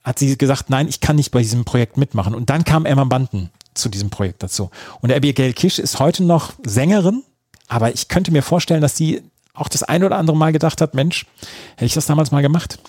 hat 0.03 0.19
sie 0.19 0.37
gesagt, 0.37 0.69
nein, 0.69 0.89
ich 0.89 0.99
kann 0.99 1.15
nicht 1.15 1.31
bei 1.31 1.39
diesem 1.39 1.63
Projekt 1.63 1.95
mitmachen. 1.95 2.35
Und 2.35 2.49
dann 2.49 2.65
kam 2.65 2.85
Emma 2.85 3.05
Bunton 3.05 3.49
zu 3.75 3.87
diesem 3.87 4.09
Projekt 4.09 4.43
dazu. 4.43 4.71
Und 4.99 5.13
Abigail 5.13 5.53
Kish 5.53 5.79
ist 5.79 5.99
heute 5.99 6.25
noch 6.25 6.51
Sängerin, 6.65 7.23
aber 7.69 7.93
ich 7.93 8.09
könnte 8.09 8.33
mir 8.33 8.43
vorstellen, 8.43 8.81
dass 8.81 8.97
sie 8.97 9.21
auch 9.53 9.67
das 9.67 9.83
ein 9.83 10.03
oder 10.03 10.17
andere 10.17 10.37
Mal 10.37 10.51
gedacht 10.51 10.81
hat, 10.81 10.93
Mensch, 10.93 11.25
hätte 11.75 11.85
ich 11.85 11.93
das 11.93 12.05
damals 12.05 12.31
mal 12.31 12.41
gemacht? 12.41 12.79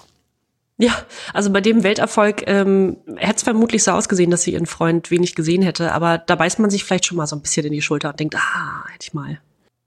Ja, 0.78 0.92
also 1.32 1.50
bei 1.50 1.60
dem 1.60 1.84
Welterfolg 1.84 2.42
ähm, 2.46 2.96
hätte 3.16 3.36
es 3.36 3.42
vermutlich 3.42 3.84
so 3.84 3.92
ausgesehen, 3.92 4.30
dass 4.30 4.42
sie 4.42 4.54
ihren 4.54 4.66
Freund 4.66 5.10
wenig 5.10 5.34
gesehen 5.34 5.62
hätte, 5.62 5.92
aber 5.92 6.18
da 6.18 6.34
beißt 6.34 6.58
man 6.58 6.70
sich 6.70 6.84
vielleicht 6.84 7.06
schon 7.06 7.18
mal 7.18 7.26
so 7.26 7.36
ein 7.36 7.42
bisschen 7.42 7.66
in 7.66 7.72
die 7.72 7.82
Schulter 7.82 8.10
und 8.10 8.18
denkt, 8.18 8.34
ah, 8.36 8.84
hätte 8.92 9.06
ich 9.06 9.14
mal. 9.14 9.38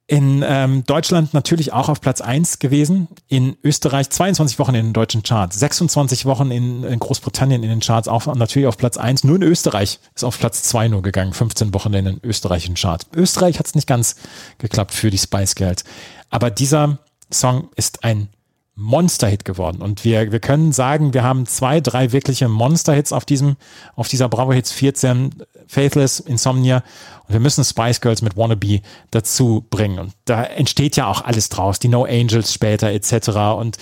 In 0.07 0.43
ähm, 0.47 0.83
Deutschland 0.85 1.33
natürlich 1.33 1.73
auch 1.73 1.89
auf 1.89 1.99
Platz 1.99 2.21
1 2.21 2.59
gewesen. 2.59 3.07
In 3.27 3.57
Österreich 3.63 4.11
22 4.11 4.59
Wochen 4.59 4.75
in 4.75 4.85
den 4.85 4.93
deutschen 4.93 5.23
Charts, 5.23 5.59
26 5.59 6.25
Wochen 6.25 6.51
in, 6.51 6.83
in 6.83 6.99
Großbritannien 6.99 7.63
in 7.63 7.69
den 7.69 7.79
Charts, 7.79 8.07
auch 8.07 8.27
natürlich 8.35 8.67
auf 8.67 8.77
Platz 8.77 8.97
1. 8.97 9.23
Nur 9.23 9.37
in 9.37 9.41
Österreich 9.41 9.99
ist 10.13 10.23
auf 10.23 10.37
Platz 10.37 10.61
2 10.61 10.89
nur 10.89 11.01
gegangen, 11.01 11.33
15 11.33 11.73
Wochen 11.73 11.91
in 11.95 12.05
den 12.05 12.19
österreichischen 12.23 12.75
Charts. 12.75 13.07
Österreich 13.15 13.57
hat 13.57 13.65
es 13.65 13.73
nicht 13.73 13.87
ganz 13.87 14.15
geklappt 14.59 14.93
für 14.93 15.09
die 15.09 15.17
Spice 15.17 15.55
Girls. 15.55 15.83
Aber 16.29 16.49
dieser 16.51 16.99
Song 17.31 17.69
ist 17.75 18.03
ein 18.03 18.29
Monster-Hit 18.75 19.45
geworden. 19.45 19.81
Und 19.81 20.03
wir, 20.03 20.31
wir 20.31 20.39
können 20.39 20.73
sagen, 20.73 21.13
wir 21.13 21.23
haben 21.23 21.45
zwei, 21.45 21.79
drei 21.79 22.11
wirkliche 22.11 22.49
Monster-Hits 22.49 23.13
auf 23.13 23.23
diesem, 23.23 23.55
auf 23.95 24.09
dieser 24.09 24.27
Bravo 24.27 24.51
Hits 24.51 24.71
14, 24.73 25.43
Faithless, 25.67 26.19
Insomnia. 26.19 26.83
Und 27.27 27.33
wir 27.33 27.39
müssen 27.39 27.63
Spice 27.63 28.01
Girls 28.01 28.21
mit 28.21 28.35
Wannabe 28.35 28.81
dazu 29.11 29.65
bringen. 29.69 29.99
Und 29.99 30.13
da 30.25 30.43
entsteht 30.43 30.97
ja 30.97 31.07
auch 31.07 31.23
alles 31.23 31.47
draus. 31.49 31.79
Die 31.79 31.87
No 31.87 32.03
Angels 32.03 32.53
später 32.53 32.91
etc. 32.91 33.29
Und 33.57 33.77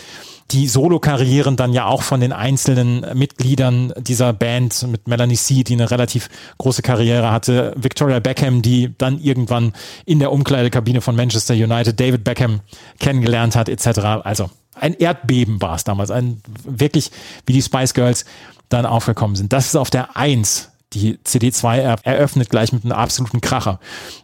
die 0.54 0.68
Solo-Karrieren 0.68 1.56
dann 1.56 1.74
ja 1.74 1.86
auch 1.86 2.04
von 2.04 2.20
den 2.20 2.32
einzelnen 2.32 3.06
Mitgliedern 3.18 3.92
dieser 3.98 4.34
Band 4.34 4.88
mit 4.88 5.08
Melanie 5.08 5.36
C., 5.36 5.64
die 5.64 5.74
eine 5.74 5.90
relativ 5.90 6.30
große 6.60 6.84
Karriere 6.84 7.32
hatte, 7.32 7.74
Victoria 7.76 8.20
Beckham, 8.20 8.62
die 8.62 8.94
dann 8.98 9.20
irgendwann 9.20 9.74
in 10.06 10.20
der 10.20 10.32
Umkleidekabine 10.32 11.02
von 11.02 11.16
Manchester 11.16 11.56
United 11.56 12.00
David 12.00 12.24
Beckham 12.24 12.60
kennengelernt 13.00 13.56
hat, 13.56 13.68
etc. 13.68 14.00
Also 14.24 14.50
ein 14.76 14.94
Erdbeben 14.94 15.62
war 15.62 15.76
es 15.76 15.84
damals, 15.84 16.12
ein 16.12 16.42
wirklich, 16.64 17.12
wie 17.46 17.54
die 17.54 17.62
Spice 17.62 17.94
Girls 17.94 18.26
dann 18.70 18.86
aufgekommen 18.86 19.36
sind. 19.36 19.54
Das 19.54 19.66
ist 19.66 19.76
auf 19.76 19.90
der 19.90 20.16
Eins. 20.16 20.70
Die 20.94 21.18
CD2 21.26 21.78
er 21.78 21.96
eröffnet 22.04 22.52
gleich 22.52 22.72
mit 22.72 22.84
einem 22.84 22.92
absoluten 22.92 23.42
Kracher. 23.42 23.80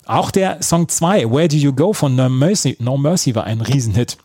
Auch 0.05 0.29
der 0.29 0.61
Song 0.61 0.87
2, 0.87 1.31
Where 1.31 1.47
Do 1.47 1.55
You 1.55 1.73
Go 1.73 1.93
von 1.93 2.15
No 2.15 2.29
Mercy, 2.29 2.77
no 2.79 2.95
Mercy 2.95 3.33
war 3.33 3.45
ein 3.45 3.61
Riesenhit. 3.61 4.17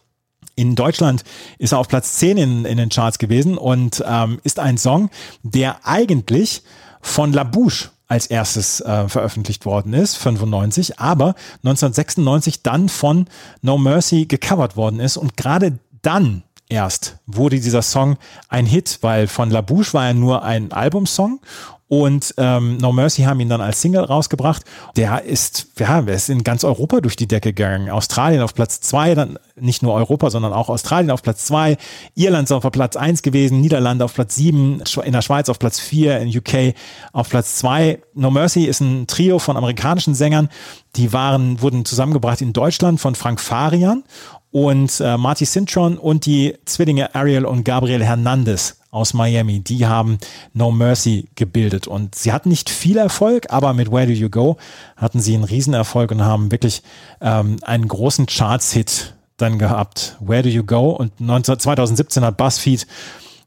In 0.56 0.74
Deutschland 0.74 1.24
ist 1.58 1.72
er 1.72 1.78
auf 1.78 1.88
Platz 1.88 2.16
10 2.16 2.36
in, 2.36 2.64
in 2.64 2.76
den 2.76 2.88
Charts 2.88 3.18
gewesen 3.18 3.58
und 3.58 4.02
ähm, 4.06 4.40
ist 4.44 4.58
ein 4.58 4.78
Song, 4.78 5.10
der 5.42 5.84
eigentlich 5.84 6.62
von 7.00 7.32
La 7.32 7.44
Bouche 7.44 7.90
als 8.06 8.26
erstes 8.26 8.80
äh, 8.80 9.08
veröffentlicht 9.08 9.66
worden 9.66 9.92
ist, 9.94 10.16
95, 10.16 11.00
aber 11.00 11.34
1996 11.64 12.62
dann 12.62 12.88
von 12.88 13.26
No 13.62 13.78
Mercy 13.78 14.26
gecovert 14.26 14.76
worden 14.76 15.00
ist 15.00 15.16
und 15.16 15.36
gerade 15.36 15.78
dann 16.02 16.42
erst 16.68 17.16
wurde 17.26 17.60
dieser 17.60 17.82
Song 17.82 18.16
ein 18.48 18.66
Hit, 18.66 18.98
weil 19.00 19.26
von 19.26 19.50
La 19.50 19.60
Bouche 19.62 19.94
war 19.94 20.06
er 20.06 20.14
nur 20.14 20.42
ein 20.42 20.72
Albumsong 20.72 21.40
und 21.88 22.34
ähm, 22.38 22.78
No 22.78 22.92
Mercy 22.92 23.22
haben 23.22 23.40
ihn 23.40 23.48
dann 23.48 23.60
als 23.60 23.80
Single 23.80 24.04
rausgebracht. 24.04 24.64
Der 24.96 25.22
ist, 25.22 25.66
ja, 25.78 26.00
er 26.00 26.08
ist 26.08 26.30
in 26.30 26.42
ganz 26.42 26.64
Europa 26.64 27.00
durch 27.00 27.14
die 27.14 27.28
Decke 27.28 27.52
gegangen. 27.52 27.90
Australien 27.90 28.40
auf 28.40 28.54
Platz 28.54 28.80
zwei, 28.80 29.14
dann 29.14 29.38
nicht 29.54 29.82
nur 29.82 29.92
Europa, 29.92 30.30
sondern 30.30 30.52
auch 30.52 30.70
Australien 30.70 31.10
auf 31.10 31.22
Platz 31.22 31.44
zwei, 31.44 31.76
Irland 32.14 32.48
ist 32.48 32.52
auf 32.52 32.68
Platz 32.72 32.96
eins 32.96 33.22
gewesen, 33.22 33.60
Niederlande 33.60 34.04
auf 34.04 34.14
Platz 34.14 34.34
sieben, 34.34 34.82
in 35.04 35.12
der 35.12 35.22
Schweiz 35.22 35.48
auf 35.48 35.58
Platz 35.58 35.78
vier, 35.78 36.18
in 36.20 36.36
UK 36.36 36.74
auf 37.12 37.28
Platz 37.28 37.56
zwei. 37.56 38.00
No 38.14 38.30
Mercy 38.30 38.64
ist 38.64 38.80
ein 38.80 39.06
Trio 39.06 39.38
von 39.38 39.56
amerikanischen 39.56 40.14
Sängern, 40.14 40.48
die 40.96 41.12
waren, 41.12 41.60
wurden 41.60 41.84
zusammengebracht 41.84 42.40
in 42.40 42.52
Deutschland 42.52 43.00
von 43.00 43.14
Frank 43.14 43.40
Farian 43.40 44.04
und 44.50 45.00
äh, 45.00 45.16
Marty 45.18 45.44
Cintron 45.44 45.98
und 45.98 46.26
die 46.26 46.56
Zwillinge 46.64 47.14
Ariel 47.14 47.44
und 47.44 47.64
Gabriel 47.64 48.04
Hernandez 48.04 48.76
aus 48.94 49.12
Miami, 49.12 49.60
die 49.60 49.86
haben 49.86 50.18
No 50.52 50.70
Mercy 50.70 51.28
gebildet 51.34 51.88
und 51.88 52.14
sie 52.14 52.32
hatten 52.32 52.48
nicht 52.48 52.70
viel 52.70 52.96
Erfolg, 52.96 53.46
aber 53.50 53.74
mit 53.74 53.90
Where 53.90 54.06
Do 54.06 54.12
You 54.12 54.30
Go 54.30 54.56
hatten 54.96 55.20
sie 55.20 55.34
einen 55.34 55.44
Riesenerfolg 55.44 56.12
und 56.12 56.22
haben 56.22 56.52
wirklich 56.52 56.82
ähm, 57.20 57.56
einen 57.62 57.88
großen 57.88 58.26
Charts-Hit 58.26 59.14
dann 59.36 59.58
gehabt. 59.58 60.16
Where 60.20 60.44
Do 60.44 60.48
You 60.48 60.62
Go 60.62 60.90
und 60.90 61.20
19, 61.20 61.58
2017 61.58 62.24
hat 62.24 62.36
BuzzFeed 62.36 62.86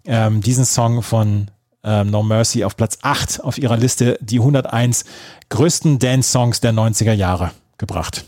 ähm, 0.06 0.42
diesen 0.42 0.66
Song 0.66 1.02
von 1.02 1.50
ähm, 1.84 2.12
No 2.12 2.24
Mercy 2.24 2.66
auf 2.66 2.76
Platz 2.76 2.98
8 3.02 3.42
auf 3.44 3.58
ihrer 3.58 3.78
Liste 3.78 4.18
die 4.22 4.40
101 4.40 5.06
größten 5.50 5.98
Dance-Songs 5.98 6.60
der 6.60 6.74
90er 6.74 7.14
Jahre 7.14 7.52
gebracht. 7.78 8.26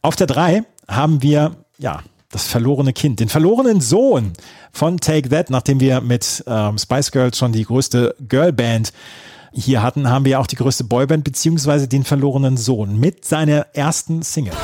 Auf 0.00 0.16
der 0.16 0.26
3 0.26 0.62
haben 0.88 1.20
wir 1.20 1.56
ja, 1.78 2.02
das 2.30 2.46
verlorene 2.46 2.92
Kind, 2.92 3.20
den 3.20 3.28
verlorenen 3.28 3.80
Sohn 3.80 4.32
von 4.72 4.98
Take 4.98 5.28
That, 5.28 5.50
nachdem 5.50 5.80
wir 5.80 6.00
mit 6.00 6.44
ähm, 6.46 6.78
Spice 6.78 7.12
Girls 7.12 7.38
schon 7.38 7.52
die 7.52 7.64
größte 7.64 8.14
Girlband 8.28 8.92
hier 9.52 9.82
hatten, 9.82 10.10
haben 10.10 10.24
wir 10.24 10.40
auch 10.40 10.46
die 10.46 10.56
größte 10.56 10.84
Boyband 10.84 11.24
beziehungsweise 11.24 11.88
den 11.88 12.04
verlorenen 12.04 12.56
Sohn 12.56 12.98
mit 12.98 13.24
seiner 13.24 13.66
ersten 13.74 14.22
Single. 14.22 14.54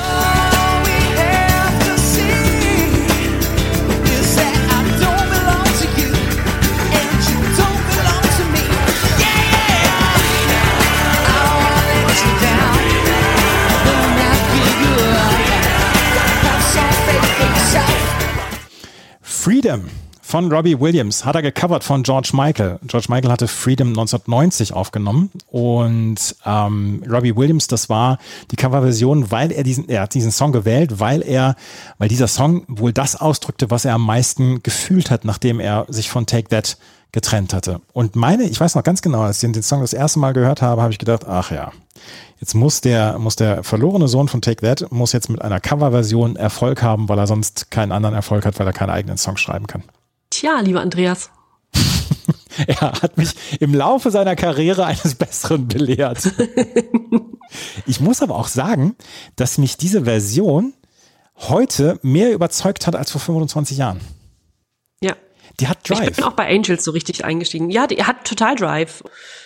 Freedom 19.42 19.82
von 20.20 20.52
Robbie 20.52 20.78
Williams 20.78 21.24
hat 21.24 21.34
er 21.34 21.42
gecovert 21.42 21.82
von 21.82 22.04
George 22.04 22.30
Michael. 22.32 22.78
George 22.86 23.08
Michael 23.08 23.32
hatte 23.32 23.48
Freedom 23.48 23.88
1990 23.88 24.72
aufgenommen 24.72 25.32
und 25.48 26.36
ähm, 26.46 27.02
Robbie 27.10 27.34
Williams, 27.34 27.66
das 27.66 27.88
war 27.88 28.18
die 28.52 28.56
Coverversion, 28.56 29.32
weil 29.32 29.50
er 29.50 29.64
diesen, 29.64 29.88
er 29.88 30.02
hat 30.02 30.14
diesen 30.14 30.30
Song 30.30 30.52
gewählt, 30.52 31.00
weil 31.00 31.22
er, 31.22 31.56
weil 31.98 32.06
dieser 32.06 32.28
Song 32.28 32.62
wohl 32.68 32.92
das 32.92 33.16
ausdrückte, 33.20 33.68
was 33.68 33.84
er 33.84 33.94
am 33.94 34.06
meisten 34.06 34.62
gefühlt 34.62 35.10
hat, 35.10 35.24
nachdem 35.24 35.58
er 35.58 35.86
sich 35.88 36.08
von 36.08 36.24
Take 36.24 36.48
That 36.50 36.78
getrennt 37.12 37.52
hatte. 37.52 37.80
Und 37.92 38.16
meine, 38.16 38.44
ich 38.44 38.58
weiß 38.58 38.74
noch 38.74 38.82
ganz 38.82 39.02
genau, 39.02 39.20
als 39.20 39.42
ich 39.42 39.52
den 39.52 39.62
Song 39.62 39.82
das 39.82 39.92
erste 39.92 40.18
Mal 40.18 40.32
gehört 40.32 40.62
habe, 40.62 40.80
habe 40.82 40.92
ich 40.92 40.98
gedacht, 40.98 41.26
ach 41.28 41.50
ja, 41.50 41.70
jetzt 42.40 42.54
muss 42.54 42.80
der, 42.80 43.18
muss 43.18 43.36
der 43.36 43.62
verlorene 43.62 44.08
Sohn 44.08 44.28
von 44.28 44.40
Take 44.40 44.62
That, 44.62 44.90
muss 44.90 45.12
jetzt 45.12 45.28
mit 45.28 45.42
einer 45.42 45.60
Coverversion 45.60 46.36
Erfolg 46.36 46.82
haben, 46.82 47.08
weil 47.08 47.18
er 47.18 47.26
sonst 47.26 47.70
keinen 47.70 47.92
anderen 47.92 48.14
Erfolg 48.14 48.46
hat, 48.46 48.58
weil 48.58 48.66
er 48.66 48.72
keinen 48.72 48.90
eigenen 48.90 49.18
Song 49.18 49.36
schreiben 49.36 49.66
kann. 49.66 49.84
Tja, 50.30 50.60
lieber 50.60 50.80
Andreas. 50.80 51.30
er 52.66 52.80
hat 52.80 53.18
mich 53.18 53.34
im 53.60 53.74
Laufe 53.74 54.10
seiner 54.10 54.34
Karriere 54.34 54.86
eines 54.86 55.14
Besseren 55.14 55.68
belehrt. 55.68 56.32
ich 57.86 58.00
muss 58.00 58.22
aber 58.22 58.36
auch 58.36 58.48
sagen, 58.48 58.96
dass 59.36 59.58
mich 59.58 59.76
diese 59.76 60.04
Version 60.04 60.72
heute 61.36 61.98
mehr 62.02 62.32
überzeugt 62.32 62.86
hat 62.86 62.96
als 62.96 63.10
vor 63.10 63.20
25 63.20 63.76
Jahren. 63.76 64.00
Die 65.60 65.68
hat 65.68 65.88
Drive. 65.88 66.10
Ich 66.10 66.16
bin 66.16 66.24
auch 66.24 66.32
bei 66.32 66.48
Angels 66.48 66.84
so 66.84 66.90
richtig 66.90 67.24
eingestiegen. 67.24 67.70
Ja, 67.70 67.86
die 67.86 68.04
hat 68.04 68.24
total 68.24 68.56
Drive. 68.56 69.02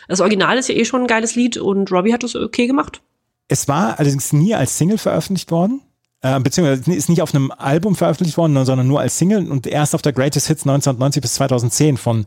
Das 0.09 0.21
Original 0.21 0.57
ist 0.59 0.69
ja 0.69 0.75
eh 0.75 0.85
schon 0.85 1.03
ein 1.03 1.07
geiles 1.07 1.35
Lied 1.35 1.57
und 1.57 1.91
Robbie 1.91 2.13
hat 2.13 2.23
das 2.23 2.37
okay 2.37 2.67
gemacht. 2.67 3.03
Es 3.49 3.69
war 3.69 3.99
allerdings 3.99 4.33
nie 4.33 4.55
als 4.55 4.79
Single 4.79 4.99
veröffentlicht 4.99 5.51
worden. 5.51 5.83
Äh, 6.23 6.41
beziehungsweise 6.41 6.95
ist 6.95 7.11
nicht 7.11 7.21
auf 7.21 7.35
einem 7.35 7.51
Album 7.51 7.95
veröffentlicht 7.95 8.39
worden, 8.39 8.65
sondern 8.65 8.89
nur 8.89 9.01
als 9.01 9.19
Single 9.19 9.51
und 9.51 9.67
erst 9.67 9.95
auf 9.95 10.01
der 10.01 10.15
Greatest 10.15 10.47
Hits 10.47 10.63
1990 10.63 11.21
bis 11.21 11.35
2010 11.35 11.99
von, 11.99 12.25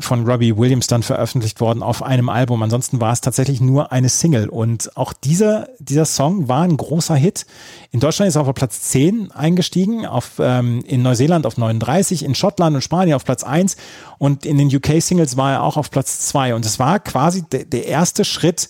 von 0.00 0.28
Robbie 0.28 0.56
Williams 0.56 0.88
dann 0.88 1.04
veröffentlicht 1.04 1.60
worden 1.60 1.84
auf 1.84 2.02
einem 2.02 2.30
Album. 2.30 2.60
Ansonsten 2.64 3.00
war 3.00 3.12
es 3.12 3.20
tatsächlich 3.20 3.60
nur 3.60 3.92
eine 3.92 4.08
Single 4.08 4.48
und 4.48 4.96
auch 4.96 5.12
dieser, 5.12 5.68
dieser 5.78 6.04
Song 6.04 6.48
war 6.48 6.62
ein 6.62 6.76
großer 6.76 7.14
Hit. 7.14 7.46
In 7.92 8.00
Deutschland 8.00 8.28
ist 8.28 8.34
er 8.34 8.42
auf 8.42 8.52
Platz 8.54 8.82
10 8.82 9.30
eingestiegen, 9.30 10.04
auf, 10.04 10.32
ähm, 10.40 10.82
in 10.84 11.02
Neuseeland 11.02 11.46
auf 11.46 11.56
39, 11.56 12.24
in 12.24 12.34
Schottland 12.34 12.74
und 12.74 12.82
Spanien 12.82 13.14
auf 13.14 13.24
Platz 13.24 13.44
1 13.44 13.76
und 14.18 14.46
in 14.46 14.58
den 14.58 14.66
UK-Singles 14.66 15.36
war 15.36 15.52
er 15.52 15.62
auch 15.62 15.76
auf 15.76 15.92
Platz 15.92 16.26
2 16.26 16.56
und 16.56 16.66
es 16.66 16.80
war 16.80 16.98
quasi 16.98 17.44
de 17.48 17.64
der 17.64 17.86
erste 17.86 18.24
Schritt 18.24 18.68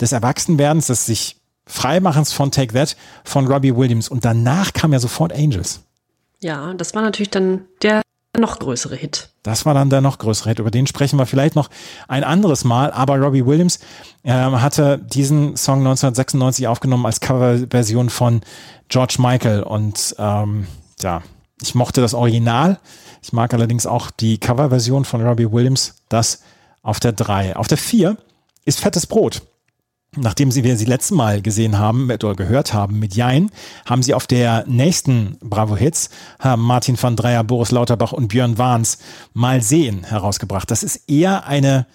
des 0.00 0.10
Erwachsenwerdens, 0.10 0.88
des 0.88 1.06
sich 1.06 1.37
Freimachens 1.68 2.32
von 2.32 2.50
Take 2.50 2.74
That 2.74 2.96
von 3.24 3.46
Robbie 3.46 3.76
Williams. 3.76 4.08
Und 4.08 4.24
danach 4.24 4.72
kam 4.72 4.92
ja 4.92 4.98
sofort 4.98 5.32
Angels. 5.32 5.80
Ja, 6.40 6.74
das 6.74 6.94
war 6.94 7.02
natürlich 7.02 7.30
dann 7.30 7.66
der 7.82 8.02
noch 8.36 8.58
größere 8.58 8.96
Hit. 8.96 9.30
Das 9.42 9.66
war 9.66 9.74
dann 9.74 9.90
der 9.90 10.00
noch 10.00 10.18
größere 10.18 10.50
Hit. 10.50 10.58
Über 10.58 10.70
den 10.70 10.86
sprechen 10.86 11.18
wir 11.18 11.26
vielleicht 11.26 11.56
noch 11.56 11.70
ein 12.06 12.24
anderes 12.24 12.64
Mal. 12.64 12.90
Aber 12.92 13.18
Robbie 13.18 13.44
Williams 13.44 13.80
äh, 14.22 14.32
hatte 14.32 14.98
diesen 14.98 15.56
Song 15.56 15.78
1996 15.78 16.66
aufgenommen 16.68 17.06
als 17.06 17.20
Coverversion 17.20 18.10
von 18.10 18.42
George 18.88 19.16
Michael. 19.18 19.62
Und 19.62 20.14
ähm, 20.18 20.66
ja, 21.00 21.22
ich 21.62 21.74
mochte 21.74 22.00
das 22.00 22.14
Original. 22.14 22.78
Ich 23.22 23.32
mag 23.32 23.52
allerdings 23.52 23.86
auch 23.86 24.10
die 24.10 24.38
Coverversion 24.38 25.04
von 25.04 25.26
Robbie 25.26 25.50
Williams. 25.50 25.96
Das 26.08 26.42
auf 26.82 27.00
der 27.00 27.12
3. 27.12 27.56
Auf 27.56 27.68
der 27.68 27.78
4 27.78 28.16
ist 28.64 28.80
Fettes 28.80 29.06
Brot. 29.06 29.42
Nachdem 30.16 30.50
sie 30.50 30.64
wir 30.64 30.76
sie 30.76 30.86
letztes 30.86 31.10
Mal 31.10 31.42
gesehen 31.42 31.78
haben 31.78 32.06
mit, 32.06 32.24
oder 32.24 32.34
gehört 32.34 32.72
haben 32.72 32.98
mit 32.98 33.14
Jein, 33.14 33.50
haben 33.84 34.02
sie 34.02 34.14
auf 34.14 34.26
der 34.26 34.64
nächsten 34.66 35.36
Bravo 35.40 35.76
Hits 35.76 36.08
haben 36.38 36.62
Martin 36.62 37.00
van 37.00 37.14
Dreyer, 37.14 37.44
Boris 37.44 37.70
Lauterbach 37.70 38.12
und 38.12 38.28
Björn 38.28 38.56
Wahns 38.56 38.98
mal 39.34 39.60
sehen 39.60 40.04
herausgebracht. 40.04 40.70
Das 40.70 40.82
ist 40.82 41.08
eher 41.10 41.46
eine, 41.46 41.86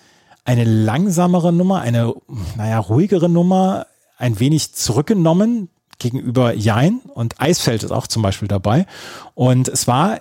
eine 0.45 0.63
langsamere 0.63 1.51
Nummer, 1.51 1.81
eine, 1.81 2.13
naja, 2.55 2.77
ruhigere 2.77 3.29
Nummer, 3.29 3.87
ein 4.17 4.39
wenig 4.39 4.73
zurückgenommen. 4.73 5.69
gegenüber 5.97 6.53
Jein 6.53 6.99
und 7.13 7.41
Eisfeld 7.41 7.83
ist 7.83 7.91
auch 7.91 8.07
zum 8.07 8.21
Beispiel 8.21 8.47
dabei. 8.47 8.85
Und 9.33 9.67
es 9.67 9.87
war 9.87 10.19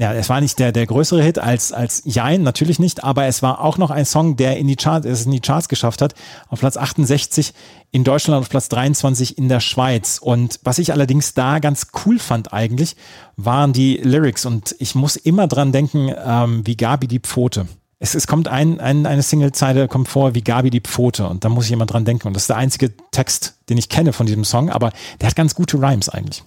ja, 0.00 0.14
es 0.14 0.30
war 0.30 0.40
nicht 0.40 0.58
der, 0.58 0.72
der 0.72 0.86
größere 0.86 1.22
Hit 1.22 1.38
als, 1.38 1.72
als 1.72 2.00
Jein, 2.06 2.42
natürlich 2.42 2.78
nicht, 2.78 3.04
aber 3.04 3.26
es 3.26 3.42
war 3.42 3.60
auch 3.60 3.76
noch 3.76 3.90
ein 3.90 4.06
Song, 4.06 4.34
der 4.34 4.56
in 4.56 4.66
die 4.66 4.76
Charts, 4.76 5.06
es 5.06 5.26
in 5.26 5.30
die 5.30 5.40
Charts 5.40 5.68
geschafft 5.68 6.00
hat. 6.00 6.14
Auf 6.48 6.60
Platz 6.60 6.78
68 6.78 7.52
in 7.90 8.02
Deutschland, 8.02 8.40
auf 8.40 8.48
Platz 8.48 8.70
23 8.70 9.36
in 9.36 9.50
der 9.50 9.60
Schweiz. 9.60 10.16
Und 10.16 10.58
was 10.64 10.78
ich 10.78 10.92
allerdings 10.92 11.34
da 11.34 11.58
ganz 11.58 11.88
cool 12.06 12.18
fand 12.18 12.54
eigentlich, 12.54 12.96
waren 13.36 13.74
die 13.74 13.98
Lyrics. 13.98 14.46
Und 14.46 14.74
ich 14.78 14.94
muss 14.94 15.16
immer 15.16 15.48
dran 15.48 15.70
denken, 15.70 16.10
ähm, 16.24 16.66
wie 16.66 16.78
Gabi 16.78 17.06
die 17.06 17.20
Pfote. 17.20 17.66
Es, 17.98 18.14
es 18.14 18.26
kommt 18.26 18.48
ein, 18.48 18.80
ein, 18.80 19.04
eine 19.04 19.22
Single-Zeile 19.22 19.86
kommt 19.86 20.08
vor 20.08 20.34
wie 20.34 20.40
Gabi 20.40 20.70
die 20.70 20.80
Pfote 20.80 21.28
und 21.28 21.44
da 21.44 21.50
muss 21.50 21.66
ich 21.66 21.72
immer 21.72 21.84
dran 21.84 22.06
denken. 22.06 22.26
Und 22.26 22.32
das 22.32 22.44
ist 22.44 22.48
der 22.48 22.56
einzige 22.56 22.90
Text, 23.10 23.56
den 23.68 23.76
ich 23.76 23.90
kenne 23.90 24.14
von 24.14 24.24
diesem 24.24 24.46
Song, 24.46 24.70
aber 24.70 24.92
der 25.20 25.28
hat 25.28 25.36
ganz 25.36 25.54
gute 25.54 25.76
Rhymes 25.76 26.08
eigentlich. 26.08 26.42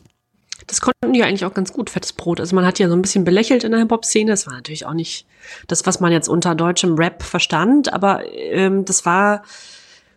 Das 0.68 0.82
konnten 0.82 1.14
die 1.14 1.20
ja 1.20 1.26
eigentlich 1.26 1.46
auch 1.46 1.54
ganz 1.54 1.74
gut, 1.74 1.90
fettes 1.90 2.14
Brot. 2.14 2.40
Also 2.40 2.56
man 2.56 2.66
hat 2.66 2.80
ja 2.80 2.88
so 2.88 2.96
ein 2.96 3.02
bisschen 3.02 3.26
belächelt 3.26 3.64
in 3.64 3.72
der 3.72 3.82
Hip-Hop-Szene. 3.82 4.32
Das 4.32 4.48
war 4.48 4.54
natürlich 4.54 4.86
auch 4.86 4.94
nicht 4.94 5.26
das, 5.68 5.86
was 5.86 6.00
man 6.00 6.12
jetzt 6.12 6.30
unter 6.30 6.56
deutschem 6.56 6.96
Rap 6.96 7.24
verstand, 7.24 7.92
aber 7.92 8.24
ähm, 8.34 8.86
das 8.86 9.06
war 9.06 9.44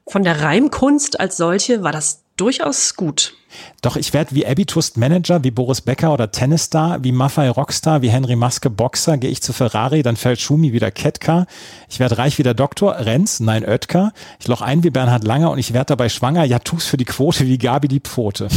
von 0.07 0.23
der 0.23 0.41
Reimkunst 0.41 1.19
als 1.19 1.37
solche 1.37 1.83
war 1.83 1.91
das 1.91 2.23
durchaus 2.37 2.95
gut. 2.95 3.35
Doch 3.81 3.97
ich 3.97 4.13
werde 4.13 4.35
wie 4.35 4.47
Abby 4.47 4.67
Tust 4.67 4.99
Manager, 4.99 5.43
wie 5.43 5.51
Boris 5.51 5.81
Becker 5.81 6.13
oder 6.13 6.31
Tennisstar, 6.31 7.03
wie 7.03 7.13
Maffei 7.13 7.49
Rockstar, 7.49 8.03
wie 8.03 8.11
Henry 8.11 8.37
Maske 8.37 8.69
Boxer, 8.69 9.17
gehe 9.17 9.31
ich 9.31 9.43
zu 9.43 9.53
Ferrari, 9.55 10.03
dann 10.03 10.17
fällt 10.17 10.41
Schumi 10.41 10.73
wieder 10.73 10.91
Ketka. 10.91 11.47
Ich 11.89 11.99
werde 11.99 12.19
reich 12.19 12.39
wie 12.39 12.43
der 12.43 12.55
Doktor, 12.55 12.97
Renz, 13.01 13.41
nein 13.41 13.65
Oetker. 13.65 14.13
Ich 14.39 14.49
loch 14.49 14.61
ein 14.61 14.85
wie 14.85 14.91
Bernhard 14.91 15.25
Langer 15.25 15.51
und 15.51 15.59
ich 15.59 15.73
werde 15.73 15.87
dabei 15.87 16.09
schwanger. 16.09 16.45
Ja, 16.45 16.59
tu's 16.59 16.85
für 16.85 16.99
die 16.99 17.07
Quote 17.07 17.47
wie 17.47 17.59
Gabi 17.59 17.89
die 17.89 18.01
Pfote. 18.01 18.49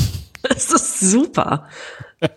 Das 0.43 0.71
ist 0.71 0.99
super. 0.99 1.67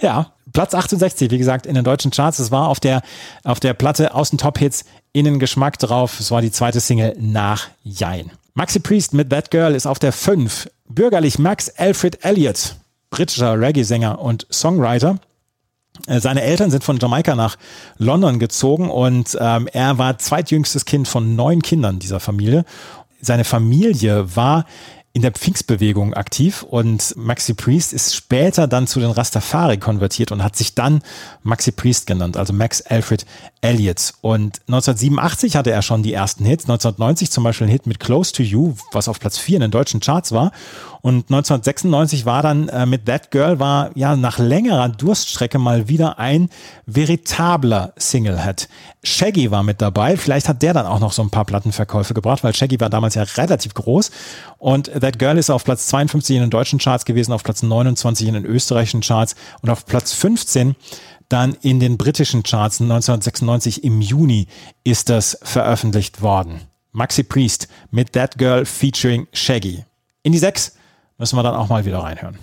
Ja, 0.00 0.32
Platz 0.52 0.74
68, 0.74 1.30
wie 1.30 1.38
gesagt, 1.38 1.64
in 1.64 1.76
den 1.76 1.84
deutschen 1.84 2.10
Charts. 2.10 2.40
Es 2.40 2.50
war 2.50 2.66
auf 2.68 2.80
der, 2.80 3.02
auf 3.44 3.60
der 3.60 3.72
Platte 3.72 4.14
aus 4.14 4.30
den 4.30 4.38
Top-Hits 4.38 4.84
innen 5.12 5.38
Geschmack 5.38 5.78
drauf. 5.78 6.18
Es 6.18 6.32
war 6.32 6.42
die 6.42 6.50
zweite 6.50 6.80
Single 6.80 7.16
nach 7.20 7.68
Jein. 7.84 8.32
Maxi 8.54 8.80
Priest 8.80 9.14
mit 9.14 9.30
That 9.30 9.50
Girl 9.50 9.74
ist 9.74 9.86
auf 9.86 9.98
der 9.98 10.12
5. 10.12 10.68
Bürgerlich 10.88 11.38
Max 11.38 11.68
Alfred 11.76 12.24
Elliott, 12.24 12.74
britischer 13.10 13.60
Reggae-Sänger 13.60 14.18
und 14.20 14.46
Songwriter. 14.50 15.18
Äh, 16.06 16.20
Seine 16.20 16.42
Eltern 16.42 16.70
sind 16.70 16.82
von 16.82 16.98
Jamaika 16.98 17.36
nach 17.36 17.56
London 17.98 18.38
gezogen 18.38 18.90
und 18.90 19.36
ähm, 19.40 19.68
er 19.72 19.98
war 19.98 20.18
zweitjüngstes 20.18 20.84
Kind 20.84 21.06
von 21.06 21.36
neun 21.36 21.62
Kindern 21.62 22.00
dieser 22.00 22.18
Familie. 22.18 22.64
Seine 23.20 23.44
Familie 23.44 24.34
war 24.34 24.64
in 25.12 25.22
der 25.22 25.32
Pfingstbewegung 25.32 26.14
aktiv 26.14 26.62
und 26.62 27.16
Maxi 27.16 27.54
Priest 27.54 27.92
ist 27.92 28.14
später 28.14 28.68
dann 28.68 28.86
zu 28.86 29.00
den 29.00 29.10
Rastafari 29.10 29.76
konvertiert 29.78 30.30
und 30.30 30.44
hat 30.44 30.54
sich 30.54 30.76
dann 30.76 31.02
Maxi 31.42 31.72
Priest 31.72 32.06
genannt, 32.06 32.36
also 32.36 32.52
Max 32.52 32.80
Alfred 32.82 33.26
Elliott. 33.60 34.14
Und 34.20 34.60
1987 34.68 35.56
hatte 35.56 35.72
er 35.72 35.82
schon 35.82 36.04
die 36.04 36.12
ersten 36.12 36.44
Hits, 36.44 36.64
1990 36.64 37.32
zum 37.32 37.42
Beispiel 37.42 37.66
ein 37.66 37.70
Hit 37.70 37.88
mit 37.88 37.98
Close 37.98 38.32
to 38.32 38.44
You, 38.44 38.74
was 38.92 39.08
auf 39.08 39.18
Platz 39.18 39.36
4 39.36 39.56
in 39.56 39.62
den 39.62 39.70
deutschen 39.72 39.98
Charts 39.98 40.30
war. 40.30 40.52
Und 41.02 41.30
1996 41.30 42.26
war 42.26 42.42
dann 42.42 42.68
äh, 42.68 42.86
mit 42.86 43.06
That 43.06 43.30
Girl 43.30 43.58
war 43.58 43.90
ja 43.94 44.16
nach 44.16 44.38
längerer 44.38 44.88
Durststrecke 44.88 45.58
mal 45.58 45.88
wieder 45.88 46.18
ein 46.18 46.50
veritabler 46.86 47.92
Single-Hit. 47.96 48.68
Shaggy 49.02 49.50
war 49.50 49.62
mit 49.62 49.80
dabei. 49.80 50.16
Vielleicht 50.16 50.48
hat 50.48 50.62
der 50.62 50.74
dann 50.74 50.86
auch 50.86 51.00
noch 51.00 51.12
so 51.12 51.22
ein 51.22 51.30
paar 51.30 51.44
Plattenverkäufe 51.44 52.12
gebracht, 52.12 52.44
weil 52.44 52.54
Shaggy 52.54 52.80
war 52.80 52.90
damals 52.90 53.14
ja 53.14 53.22
relativ 53.22 53.74
groß. 53.74 54.10
Und 54.58 54.90
That 55.00 55.18
Girl 55.18 55.38
ist 55.38 55.50
auf 55.50 55.64
Platz 55.64 55.86
52 55.88 56.36
in 56.36 56.42
den 56.42 56.50
deutschen 56.50 56.78
Charts 56.78 57.04
gewesen, 57.04 57.32
auf 57.32 57.42
Platz 57.42 57.62
29 57.62 58.28
in 58.28 58.34
den 58.34 58.44
österreichischen 58.44 59.00
Charts 59.00 59.34
und 59.62 59.70
auf 59.70 59.86
Platz 59.86 60.12
15 60.12 60.76
dann 61.30 61.56
in 61.62 61.80
den 61.80 61.96
britischen 61.96 62.42
Charts 62.42 62.80
1996 62.80 63.84
im 63.84 64.00
Juni 64.02 64.48
ist 64.84 65.08
das 65.08 65.38
veröffentlicht 65.42 66.22
worden. 66.22 66.62
Maxi 66.92 67.22
Priest 67.22 67.68
mit 67.90 68.12
That 68.12 68.36
Girl 68.36 68.66
featuring 68.66 69.28
Shaggy. 69.32 69.84
In 70.22 70.32
die 70.32 70.38
6 70.38 70.76
müssen 71.20 71.36
wir 71.36 71.42
dann 71.42 71.54
auch 71.54 71.68
mal 71.68 71.84
wieder 71.84 71.98
reinhören. 71.98 72.36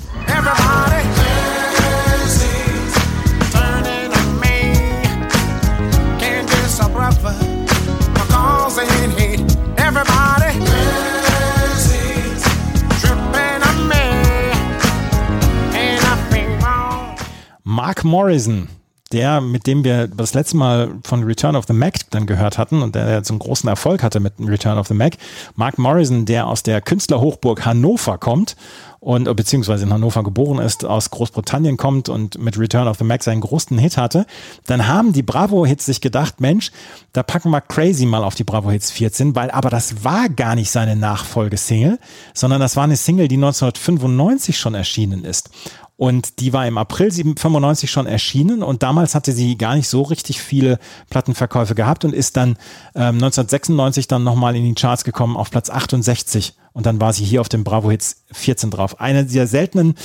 Mark 17.63 18.03
Morrison, 18.03 18.67
der, 19.11 19.41
mit 19.41 19.67
dem 19.67 19.84
wir 19.84 20.07
das 20.07 20.34
letzte 20.34 20.57
Mal 20.57 20.91
von 21.03 21.23
Return 21.23 21.55
of 21.55 21.65
the 21.67 21.73
Mac 21.73 21.95
dann 22.11 22.25
gehört 22.25 22.57
hatten 22.57 22.81
und 22.81 22.95
der 22.95 23.11
jetzt 23.11 23.29
einen 23.29 23.39
großen 23.39 23.69
Erfolg 23.69 24.03
hatte 24.03 24.19
mit 24.19 24.34
Return 24.39 24.77
of 24.77 24.88
the 24.88 24.93
Mac. 24.93 25.17
Mark 25.55 25.77
Morrison, 25.77 26.25
der 26.25 26.47
aus 26.47 26.63
der 26.63 26.81
Künstlerhochburg 26.81 27.65
Hannover 27.65 28.17
kommt 28.17 28.55
und 28.99 29.34
beziehungsweise 29.35 29.85
in 29.85 29.93
Hannover 29.93 30.23
geboren 30.23 30.59
ist, 30.59 30.84
aus 30.84 31.09
Großbritannien 31.11 31.77
kommt 31.77 32.09
und 32.09 32.39
mit 32.39 32.57
Return 32.57 32.88
of 32.88 32.97
the 32.97 33.03
Mac 33.03 33.23
seinen 33.23 33.41
großen 33.41 33.77
Hit 33.77 33.97
hatte, 33.97 34.25
dann 34.65 34.88
haben 34.88 35.13
die 35.13 35.23
Bravo-Hits 35.23 35.85
sich 35.85 36.01
gedacht, 36.01 36.41
Mensch, 36.41 36.71
da 37.13 37.23
packen 37.23 37.51
wir 37.51 37.61
Crazy 37.61 38.05
mal 38.05 38.23
auf 38.23 38.35
die 38.35 38.43
Bravo-Hits 38.43 38.91
14, 38.91 39.35
weil 39.35 39.51
aber 39.51 39.69
das 39.69 40.03
war 40.03 40.29
gar 40.29 40.55
nicht 40.55 40.71
seine 40.71 40.95
Nachfolgesingle, 40.95 41.99
sondern 42.34 42.59
das 42.59 42.75
war 42.75 42.84
eine 42.84 42.97
Single, 42.97 43.27
die 43.27 43.35
1995 43.35 44.57
schon 44.57 44.73
erschienen 44.73 45.23
ist. 45.23 45.49
Und 45.98 46.40
die 46.40 46.53
war 46.53 46.68
im 46.68 46.78
April 46.78 47.11
95 47.11 47.90
schon 47.90 48.06
erschienen 48.06 48.61
und 48.61 48.84
damals 48.84 49.15
hatte 49.15 49.32
sie 49.32 49.57
gar 49.57 49.76
nicht 49.76 49.90
so 49.90 50.03
richtig 50.03 50.40
viele 50.40 50.78
Plattenverkäufe 51.10 51.74
gehabt 51.74 52.06
und 52.06 52.14
ist 52.14 52.38
dann 52.38 52.52
ähm, 52.94 53.15
1996 53.15 54.07
dann 54.07 54.24
nochmal 54.24 54.56
in 54.56 54.64
die 54.64 54.76
Charts 54.76 55.03
gekommen 55.03 55.36
auf 55.36 55.49
Platz 55.49 55.72
68 55.72 56.53
und 56.74 56.86
dann 56.86 57.02
war 57.02 57.14
sie 57.14 57.26
hier 57.26 57.41
auf 57.41 57.49
dem 57.49 57.64
Bravo 57.64 57.90
Hits 57.90 58.24
14 58.32 58.69
drauf. 58.69 59.02
Eine 59.02 59.26
dieser 59.26 59.48
seltenen 59.48 59.95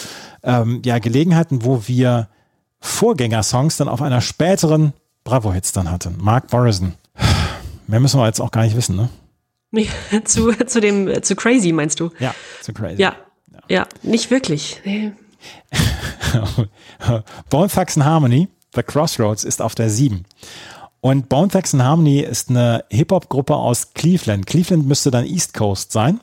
ähm, 0.43 0.81
ja, 0.83 0.99
Gelegenheiten, 0.99 1.63
wo 1.63 1.83
wir 1.87 2.29
Vorgängersongs 2.81 3.77
dann 3.77 3.89
auf 3.89 4.01
einer 4.01 4.23
späteren 4.23 4.95
Bravo 5.25 5.53
Hits 5.53 5.73
dann 5.73 5.91
hatten. 5.91 6.17
Mark 6.19 6.51
Morrison. 6.51 6.95
Mehr 7.87 8.01
müssen 8.01 8.19
wir 8.19 8.27
jetzt 8.27 8.41
auch 8.41 8.51
gar 8.51 8.65
nicht 8.65 8.77
wissen, 8.77 8.97
ne? 8.97 9.11
Nee, 9.71 9.89
zu, 10.25 10.53
zu 10.53 10.81
dem, 10.81 11.23
zu 11.23 11.37
Crazy 11.37 11.73
meinst 11.73 12.01
du? 12.01 12.11
Ja, 12.19 12.35
zu 12.63 12.73
crazy. 12.73 13.03
Ja. 13.03 13.15
Ja, 13.69 13.87
nicht 14.03 14.31
wirklich. 14.31 14.81
Nee. 14.85 15.13
Bone 17.51 17.69
Thugs 17.69 17.97
and 17.97 18.07
Harmony, 18.07 18.49
The 18.75 18.83
Crossroads, 18.83 19.45
ist 19.45 19.61
auf 19.63 19.75
der 19.75 19.91
7. 19.91 20.25
Und 21.01 21.29
Bone 21.29 21.49
Thugs 21.49 21.75
and 21.75 21.83
Harmony 21.83 22.21
ist 22.21 22.49
eine 22.49 22.85
Hip-Hop-Gruppe 22.91 23.57
aus 23.57 23.93
Cleveland. 23.93 24.47
Cleveland 24.47 24.87
müsste 24.87 25.11
dann 25.11 25.27
East 25.27 25.53
Coast 25.53 25.91
sein. 25.91 26.21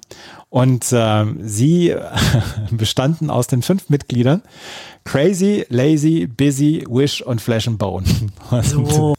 Und 0.49 0.87
ähm, 0.93 1.37
sie 1.41 1.93
bestanden 2.71 3.29
aus 3.29 3.47
den 3.47 3.61
fünf 3.61 3.89
Mitgliedern 3.89 4.41
Crazy, 5.03 5.65
Lazy, 5.69 6.27
Busy, 6.27 6.85
Wish 6.87 7.21
und 7.21 7.41
Flesh 7.41 7.67
and 7.67 7.77
Bone. 7.77 8.05
So. 8.63 9.15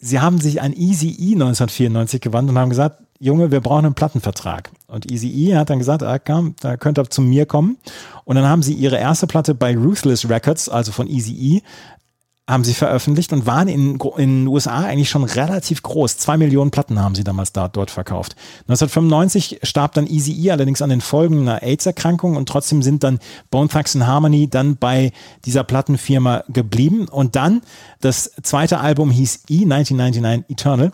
sie 0.00 0.20
haben 0.20 0.40
sich 0.40 0.60
an 0.60 0.72
Easy 0.72 1.08
E 1.08 1.32
1994 1.34 2.20
gewandt 2.20 2.50
und 2.50 2.58
haben 2.58 2.70
gesagt, 2.70 3.02
Junge, 3.18 3.50
wir 3.50 3.60
brauchen 3.60 3.86
einen 3.86 3.94
Plattenvertrag. 3.94 4.70
Und 4.88 5.10
Easy 5.10 5.28
E 5.28 5.56
hat 5.56 5.70
dann 5.70 5.78
gesagt, 5.78 6.02
ah, 6.02 6.18
komm, 6.18 6.54
da 6.60 6.76
könnt 6.76 6.98
ihr 6.98 7.08
zu 7.08 7.22
mir 7.22 7.46
kommen. 7.46 7.78
Und 8.24 8.36
dann 8.36 8.46
haben 8.46 8.62
sie 8.62 8.74
ihre 8.74 8.98
erste 8.98 9.26
Platte 9.26 9.54
bei 9.54 9.76
Ruthless 9.76 10.28
Records, 10.28 10.68
also 10.68 10.92
von 10.92 11.08
Easy 11.08 11.32
E, 11.32 11.62
haben 12.48 12.62
sie 12.62 12.74
veröffentlicht 12.74 13.32
und 13.32 13.44
waren 13.44 13.66
in, 13.66 13.98
den 13.98 14.46
USA 14.46 14.84
eigentlich 14.84 15.10
schon 15.10 15.24
relativ 15.24 15.82
groß. 15.82 16.18
Zwei 16.18 16.36
Millionen 16.36 16.70
Platten 16.70 17.00
haben 17.00 17.16
sie 17.16 17.24
damals 17.24 17.52
da, 17.52 17.66
dort 17.66 17.90
verkauft. 17.90 18.36
1995 18.68 19.60
starb 19.64 19.94
dann 19.94 20.06
Easy 20.06 20.32
E 20.32 20.52
allerdings 20.52 20.80
an 20.80 20.90
den 20.90 21.00
Folgen 21.00 21.40
einer 21.40 21.62
AIDS-Erkrankung 21.64 22.36
und 22.36 22.48
trotzdem 22.48 22.82
sind 22.82 23.02
dann 23.02 23.18
Bone 23.50 23.68
Thugs 23.68 23.96
and 23.96 24.06
Harmony 24.06 24.48
dann 24.48 24.76
bei 24.76 25.10
dieser 25.44 25.64
Plattenfirma 25.64 26.44
geblieben. 26.48 27.08
Und 27.08 27.34
dann 27.34 27.62
das 28.00 28.30
zweite 28.42 28.78
Album 28.78 29.10
hieß 29.10 29.42
E 29.48 29.64
1999 29.64 30.44
Eternal. 30.48 30.92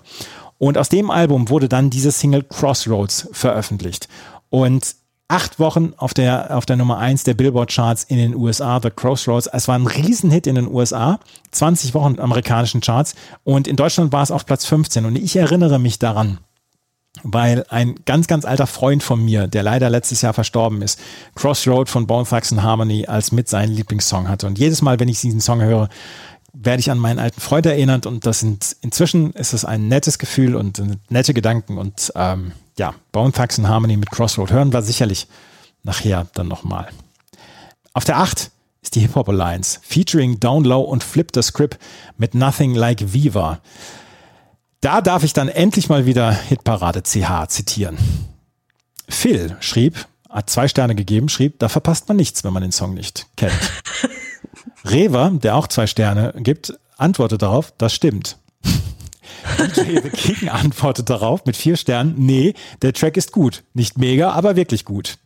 Und 0.62 0.78
aus 0.78 0.88
dem 0.88 1.10
Album 1.10 1.48
wurde 1.48 1.68
dann 1.68 1.90
diese 1.90 2.12
Single 2.12 2.44
Crossroads 2.44 3.28
veröffentlicht. 3.32 4.06
Und 4.48 4.94
acht 5.26 5.58
Wochen 5.58 5.92
auf 5.96 6.14
der, 6.14 6.56
auf 6.56 6.66
der 6.66 6.76
Nummer 6.76 6.98
eins 6.98 7.24
der 7.24 7.34
Billboard-Charts 7.34 8.04
in 8.04 8.16
den 8.16 8.36
USA, 8.36 8.78
The 8.80 8.90
Crossroads. 8.90 9.48
Es 9.48 9.66
war 9.66 9.76
ein 9.76 9.88
Riesenhit 9.88 10.46
in 10.46 10.54
den 10.54 10.72
USA, 10.72 11.18
20 11.50 11.94
Wochen 11.94 12.20
amerikanischen 12.20 12.80
Charts 12.80 13.16
und 13.42 13.66
in 13.66 13.74
Deutschland 13.74 14.12
war 14.12 14.22
es 14.22 14.30
auf 14.30 14.46
Platz 14.46 14.64
15. 14.64 15.04
Und 15.04 15.16
ich 15.16 15.34
erinnere 15.34 15.80
mich 15.80 15.98
daran, 15.98 16.38
weil 17.24 17.64
ein 17.68 17.96
ganz, 18.06 18.28
ganz 18.28 18.44
alter 18.44 18.68
Freund 18.68 19.02
von 19.02 19.24
mir, 19.24 19.48
der 19.48 19.64
leider 19.64 19.90
letztes 19.90 20.22
Jahr 20.22 20.32
verstorben 20.32 20.80
ist, 20.80 21.00
Crossroad 21.34 21.88
von 21.88 22.06
Bone 22.06 22.24
Thugs 22.24 22.52
and 22.52 22.62
Harmony 22.62 23.06
als 23.06 23.32
mit 23.32 23.48
seinen 23.48 23.72
Lieblingssong 23.72 24.28
hatte. 24.28 24.46
Und 24.46 24.60
jedes 24.60 24.80
Mal, 24.80 25.00
wenn 25.00 25.08
ich 25.08 25.20
diesen 25.20 25.40
Song 25.40 25.60
höre, 25.60 25.88
werde 26.52 26.80
ich 26.80 26.90
an 26.90 26.98
meinen 26.98 27.18
alten 27.18 27.40
Freund 27.40 27.66
erinnert 27.66 28.06
und 28.06 28.26
das 28.26 28.40
sind 28.40 28.76
inzwischen 28.82 29.32
ist 29.32 29.52
es 29.52 29.64
ein 29.64 29.88
nettes 29.88 30.18
Gefühl 30.18 30.54
und 30.54 30.82
nette 31.10 31.34
Gedanken 31.34 31.78
und 31.78 32.12
ähm, 32.14 32.52
ja, 32.78 32.94
Bone 33.10 33.32
Thugs 33.32 33.58
and 33.58 33.68
Harmony 33.68 33.96
mit 33.96 34.10
Crossroad 34.10 34.50
hören 34.50 34.72
wir 34.72 34.82
sicherlich 34.82 35.28
nachher 35.82 36.26
dann 36.34 36.48
nochmal. 36.48 36.88
Auf 37.94 38.04
der 38.04 38.18
8 38.18 38.50
ist 38.82 38.94
die 38.94 39.00
Hip 39.00 39.14
Hop 39.14 39.28
Alliance 39.28 39.80
featuring 39.82 40.40
Down 40.40 40.64
Low 40.64 40.80
und 40.80 41.04
Flip 41.04 41.28
the 41.34 41.42
Script 41.42 41.78
mit 42.16 42.34
Nothing 42.34 42.74
Like 42.74 43.12
Viva. 43.12 43.60
Da 44.80 45.00
darf 45.00 45.22
ich 45.22 45.32
dann 45.32 45.48
endlich 45.48 45.88
mal 45.88 46.06
wieder 46.06 46.32
Hitparade 46.32 47.02
CH 47.02 47.48
zitieren. 47.48 47.96
Phil 49.08 49.56
schrieb, 49.60 50.06
hat 50.28 50.50
zwei 50.50 50.66
Sterne 50.66 50.94
gegeben, 50.94 51.28
schrieb, 51.28 51.58
da 51.58 51.68
verpasst 51.68 52.08
man 52.08 52.16
nichts, 52.16 52.42
wenn 52.42 52.52
man 52.52 52.62
den 52.62 52.72
Song 52.72 52.94
nicht 52.94 53.26
kennt. 53.36 53.52
Rever, 54.84 55.30
der 55.34 55.56
auch 55.56 55.66
zwei 55.66 55.86
Sterne 55.86 56.34
gibt, 56.36 56.74
antwortet 56.96 57.42
darauf, 57.42 57.72
das 57.78 57.94
stimmt. 57.94 58.38
DJ 59.58 60.00
The 60.00 60.10
King 60.12 60.48
antwortet 60.48 61.10
darauf 61.10 61.44
mit 61.44 61.56
vier 61.56 61.76
Sternen, 61.76 62.14
nee, 62.16 62.54
der 62.82 62.92
Track 62.92 63.16
ist 63.16 63.32
gut. 63.32 63.64
Nicht 63.74 63.98
mega, 63.98 64.30
aber 64.32 64.56
wirklich 64.56 64.84
gut. 64.84 65.18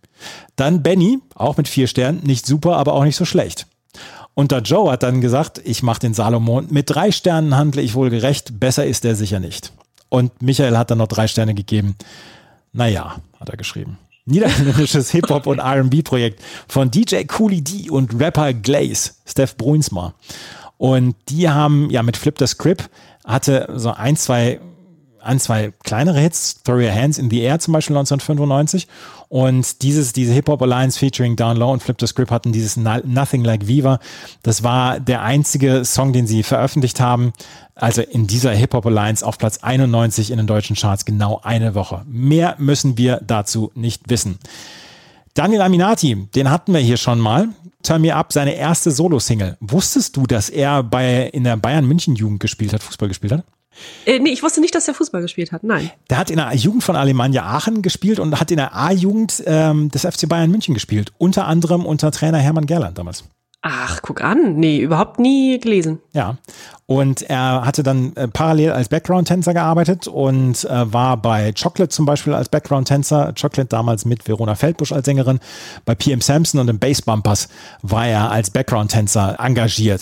Dann 0.57 0.83
Benny, 0.83 1.19
auch 1.35 1.57
mit 1.57 1.69
vier 1.69 1.87
Sternen, 1.87 2.23
nicht 2.23 2.47
super, 2.47 2.77
aber 2.77 2.95
auch 2.95 3.05
nicht 3.05 3.17
so 3.17 3.25
schlecht. 3.25 3.67
Und 4.35 4.53
da 4.53 4.59
Joe 4.59 4.93
hat 4.93 5.03
dann 5.03 5.21
gesagt, 5.21 5.61
ich 5.65 5.83
mache 5.83 6.01
den 6.01 6.15
Salomon, 6.15 6.67
mit 6.71 6.91
drei 6.91 7.11
Sternen 7.11 7.57
handle 7.57 7.83
ich 7.83 7.95
wohl 7.95 8.11
gerecht, 8.11 8.61
besser 8.61 8.85
ist 8.87 9.05
er 9.05 9.15
sicher 9.15 9.41
nicht. 9.41 9.73
Und 10.09 10.43
Michael 10.43 10.77
hat 10.77 10.91
dann 10.91 10.99
noch 10.99 11.09
drei 11.09 11.27
Sterne 11.27 11.55
gegeben. 11.55 11.97
Naja, 12.73 13.17
hat 13.41 13.49
er 13.49 13.57
geschrieben. 13.57 13.99
Niederländisches 14.27 15.11
Hip-Hop- 15.13 15.47
und 15.47 15.59
R&B-Projekt 15.59 16.43
von 16.69 16.91
DJ 16.91 17.25
Cooley 17.25 17.63
D 17.63 17.91
und 17.91 18.21
Rapper 18.21 18.53
Glaze, 18.53 19.13
Steph 19.25 19.57
Bruinsma. 19.57 20.15
Und 20.79 21.17
die 21.29 21.49
haben 21.49 21.89
ja 21.91 22.03
mit 22.03 22.17
Flip 22.17 22.37
the 22.39 22.47
Script 22.47 22.91
hatte 23.27 23.69
so 23.75 23.91
ein, 23.91 24.17
zwei, 24.17 24.61
ein, 25.27 25.41
zwei 25.41 25.73
kleinere 25.85 26.19
Hits, 26.21 26.63
Throw 26.63 26.77
Your 26.77 26.93
Hands 26.93 27.19
in 27.19 27.31
the 27.31 27.41
Air 27.41 27.59
zum 27.59 27.73
Beispiel 27.73 27.97
1995. 27.97 28.89
Und 29.29 29.83
dieses, 29.83 30.13
diese 30.13 30.33
Hip-Hop 30.33 30.63
Alliance 30.63 30.99
featuring 30.99 31.37
Down 31.37 31.57
Low 31.57 31.73
und 31.73 31.83
Flip 31.83 31.97
the 31.99 32.07
Script 32.07 32.31
hatten 32.31 32.53
dieses 32.53 32.77
Nothing 32.77 33.45
Like 33.45 33.67
Viva. 33.67 33.99
Das 34.43 34.63
war 34.63 35.01
der 35.01 35.23
einzige 35.23 35.85
Song, 35.85 36.13
den 36.13 36.27
sie 36.27 36.43
veröffentlicht 36.43 37.01
haben. 37.01 37.33
Also 37.75 38.03
in 38.03 38.27
dieser 38.27 38.53
Hip-Hop 38.53 38.87
Alliance 38.87 39.27
auf 39.27 39.39
Platz 39.39 39.59
91 39.59 40.31
in 40.31 40.37
den 40.37 40.47
deutschen 40.47 40.77
Charts 40.77 41.05
genau 41.05 41.41
eine 41.43 41.75
Woche. 41.75 42.03
Mehr 42.07 42.55
müssen 42.59 42.97
wir 42.97 43.21
dazu 43.27 43.73
nicht 43.75 44.09
wissen. 44.09 44.39
Daniel 45.35 45.61
Aminati, 45.61 46.29
den 46.35 46.51
hatten 46.51 46.73
wir 46.73 46.81
hier 46.81 46.97
schon 46.97 47.21
mal. 47.21 47.49
Turn 47.83 48.01
Me 48.01 48.15
Up, 48.15 48.33
seine 48.33 48.55
erste 48.55 48.91
Solo-Single. 48.91 49.57
Wusstest 49.61 50.17
du, 50.17 50.27
dass 50.27 50.49
er 50.49 50.83
bei, 50.83 51.29
in 51.29 51.45
der 51.45 51.57
Bayern-München-Jugend 51.57 52.41
gespielt 52.41 52.73
hat, 52.73 52.83
Fußball 52.83 53.09
gespielt 53.09 53.33
hat? 53.33 53.45
Äh, 54.05 54.19
nee, 54.19 54.31
ich 54.31 54.43
wusste 54.43 54.61
nicht, 54.61 54.75
dass 54.75 54.89
er 54.89 54.95
Fußball 54.95 55.23
gespielt 55.23 55.53
hat. 55.53 55.65
Nein. 55.65 55.91
Der 56.11 56.19
hat 56.19 56.31
in 56.31 56.37
der 56.37 56.55
Jugend 56.55 56.85
von 56.85 56.97
Alemannia 56.97 57.45
Aachen 57.45 57.83
gespielt 57.83 58.19
und 58.19 58.39
hat 58.41 58.51
in 58.51 58.57
der 58.57 58.75
A-Jugend 58.75 59.43
ähm, 59.47 59.91
des 59.91 60.03
FC 60.03 60.29
Bayern 60.29 60.51
München 60.51 60.75
gespielt. 60.75 61.13
Unter 61.19 61.47
anderem 61.47 61.85
unter 61.87 62.11
Trainer 62.11 62.39
Hermann 62.39 62.67
Gerland 62.67 62.99
damals. 62.99 63.25
Ach, 63.69 64.01
guck 64.01 64.23
an. 64.23 64.55
Nee, 64.55 64.79
überhaupt 64.79 65.19
nie 65.19 65.59
gelesen. 65.59 65.99
Ja. 66.13 66.37
Und 66.87 67.23
er 67.23 67.67
hatte 67.67 67.83
dann 67.83 68.15
äh, 68.15 68.29
parallel 68.29 68.71
als 68.71 68.89
Background-Tänzer 68.89 69.55
gearbeitet 69.55 70.07
und 70.07 70.65
äh, 70.65 70.93
war 70.93 71.17
bei 71.17 71.53
Chocolate 71.53 71.89
zum 71.89 72.07
Beispiel 72.07 72.33
als 72.33 72.49
Background-Tänzer. 72.49 73.35
Chocolate 73.35 73.67
damals 73.67 74.05
mit 74.05 74.29
Verona 74.29 74.55
Feldbusch 74.55 74.93
als 74.93 75.07
Sängerin. 75.07 75.41
Bei 75.85 75.97
PM 75.97 76.21
Sampson 76.21 76.61
und 76.61 76.69
im 76.69 76.79
Bass 76.79 77.03
Bumpers 77.03 77.49
war 77.83 78.07
er 78.07 78.31
als 78.31 78.51
Background-Tänzer 78.51 79.41
engagiert. 79.41 80.01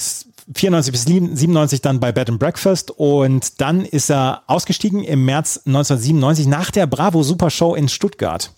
94 0.53 0.93
bis 0.93 1.05
97 1.05 1.81
dann 1.81 2.01
bei 2.01 2.13
Bed 2.13 2.29
and 2.29 2.39
Breakfast 2.39 2.91
und 2.91 3.61
dann 3.61 3.85
ist 3.85 4.11
er 4.11 4.43
ausgestiegen 4.47 5.03
im 5.03 5.25
März 5.25 5.63
1997 5.67 6.47
nach 6.47 6.71
der 6.71 6.87
Bravo 6.87 7.23
Super 7.23 7.51
Show 7.51 7.75
in 7.75 7.89
Stuttgart 7.89 8.53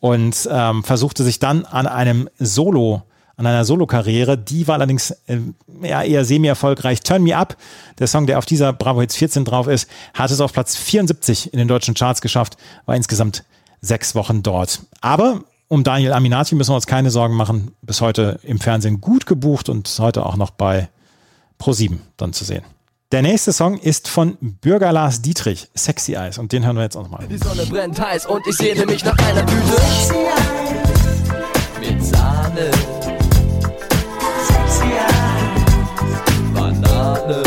und 0.00 0.48
ähm, 0.50 0.84
versuchte 0.84 1.24
sich 1.24 1.38
dann 1.38 1.64
an 1.64 1.86
einem 1.86 2.28
Solo 2.38 3.02
an 3.36 3.46
einer 3.46 3.64
Solo-Karriere. 3.64 4.38
Die 4.38 4.68
war 4.68 4.76
allerdings 4.76 5.10
äh, 5.26 5.38
eher 5.82 6.24
semi-erfolgreich. 6.24 7.00
Turn 7.00 7.22
Me 7.22 7.36
Up, 7.36 7.56
der 7.98 8.06
Song, 8.06 8.26
der 8.26 8.38
auf 8.38 8.46
dieser 8.46 8.72
Bravo 8.72 9.00
Hits 9.00 9.16
14 9.16 9.44
drauf 9.44 9.66
ist, 9.66 9.88
hat 10.12 10.30
es 10.30 10.40
auf 10.40 10.52
Platz 10.52 10.76
74 10.76 11.52
in 11.52 11.58
den 11.58 11.68
deutschen 11.68 11.94
Charts 11.94 12.20
geschafft, 12.20 12.56
war 12.86 12.94
insgesamt 12.94 13.44
sechs 13.80 14.14
Wochen 14.14 14.42
dort. 14.42 14.82
Aber 15.00 15.40
um 15.68 15.82
Daniel 15.82 16.12
Aminati 16.12 16.54
müssen 16.54 16.70
wir 16.70 16.76
uns 16.76 16.86
keine 16.86 17.10
Sorgen 17.10 17.34
machen. 17.34 17.72
Bis 17.82 18.00
heute 18.00 18.38
im 18.42 18.60
Fernsehen 18.60 19.00
gut 19.00 19.26
gebucht 19.26 19.68
und 19.68 19.92
heute 19.98 20.24
auch 20.24 20.36
noch 20.36 20.50
bei 20.50 20.88
Pro7 21.60 21.98
dann 22.16 22.32
zu 22.32 22.44
sehen. 22.44 22.64
Der 23.12 23.22
nächste 23.22 23.52
Song 23.52 23.78
ist 23.78 24.08
von 24.08 24.36
Bürger 24.40 24.90
Lars 24.90 25.22
Dietrich, 25.22 25.68
Sexy 25.76 26.14
Eyes. 26.14 26.38
Und 26.38 26.50
den 26.50 26.64
hören 26.64 26.76
wir 26.76 26.82
jetzt 26.82 26.96
auch 26.96 27.04
nochmal. 27.04 27.28
Die 27.28 27.38
Sonne 27.38 27.64
brennt 27.66 28.00
heiß 28.00 28.26
und 28.26 28.44
ich 28.46 28.56
sehne 28.56 28.86
mich 28.86 29.04
nach 29.04 29.16
einer 29.18 29.46
Tüte 29.46 29.76
mit 31.80 32.04
Sahne. 32.04 32.70
Banane. 36.52 37.42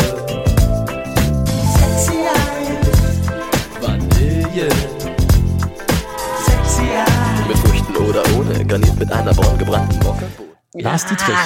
Vanille. 3.80 4.68
Mit 7.46 7.58
Früchten 7.58 7.96
oder 7.96 8.22
ohne, 8.38 8.64
garniert 8.64 8.98
mit 8.98 9.12
einer 9.12 9.34
braun 9.34 9.58
gebrannten 9.58 9.98
Mokka-Bohne. 9.98 10.82
Lars 10.82 11.04
Dietrich. 11.06 11.36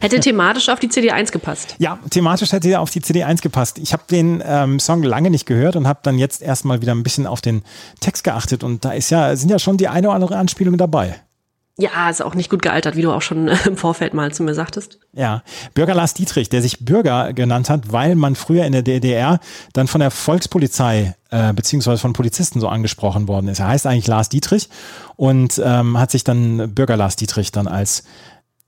Hätte 0.00 0.20
thematisch 0.20 0.68
auf 0.68 0.78
die 0.80 0.88
CD1 0.88 1.32
gepasst. 1.32 1.74
Ja, 1.78 1.98
thematisch 2.10 2.52
hätte 2.52 2.68
er 2.68 2.80
auf 2.80 2.90
die 2.90 3.00
CD1 3.00 3.42
gepasst. 3.42 3.78
Ich 3.78 3.92
habe 3.92 4.02
den 4.10 4.42
ähm, 4.44 4.78
Song 4.78 5.02
lange 5.02 5.30
nicht 5.30 5.46
gehört 5.46 5.76
und 5.76 5.88
habe 5.88 6.00
dann 6.02 6.18
jetzt 6.18 6.42
erstmal 6.42 6.82
wieder 6.82 6.94
ein 6.94 7.02
bisschen 7.02 7.26
auf 7.26 7.40
den 7.40 7.62
Text 8.00 8.24
geachtet 8.24 8.62
und 8.64 8.84
da 8.84 8.92
ist 8.92 9.10
ja, 9.10 9.34
sind 9.34 9.50
ja 9.50 9.58
schon 9.58 9.76
die 9.76 9.88
eine 9.88 10.08
oder 10.08 10.14
andere 10.14 10.36
Anspielung 10.36 10.76
dabei. 10.76 11.16
Ja, 11.80 12.10
ist 12.10 12.22
auch 12.22 12.34
nicht 12.34 12.50
gut 12.50 12.60
gealtert, 12.60 12.96
wie 12.96 13.02
du 13.02 13.12
auch 13.12 13.22
schon 13.22 13.48
im 13.64 13.76
Vorfeld 13.76 14.12
mal 14.12 14.32
zu 14.32 14.42
mir 14.42 14.54
sagtest. 14.54 14.98
Ja, 15.12 15.42
Bürger 15.74 15.94
Lars 15.94 16.12
Dietrich, 16.12 16.48
der 16.48 16.60
sich 16.60 16.84
Bürger 16.84 17.32
genannt 17.32 17.70
hat, 17.70 17.92
weil 17.92 18.16
man 18.16 18.34
früher 18.34 18.64
in 18.64 18.72
der 18.72 18.82
DDR 18.82 19.38
dann 19.72 19.86
von 19.86 20.00
der 20.00 20.10
Volkspolizei 20.10 21.14
äh, 21.30 21.52
beziehungsweise 21.52 22.00
von 22.00 22.14
Polizisten 22.14 22.58
so 22.58 22.68
angesprochen 22.68 23.28
worden 23.28 23.48
ist. 23.48 23.60
Er 23.60 23.68
heißt 23.68 23.86
eigentlich 23.86 24.08
Lars 24.08 24.28
Dietrich 24.28 24.68
und 25.14 25.62
ähm, 25.64 25.98
hat 25.98 26.10
sich 26.10 26.24
dann 26.24 26.74
Bürger 26.74 26.96
Lars 26.96 27.14
Dietrich 27.14 27.52
dann 27.52 27.68
als 27.68 28.02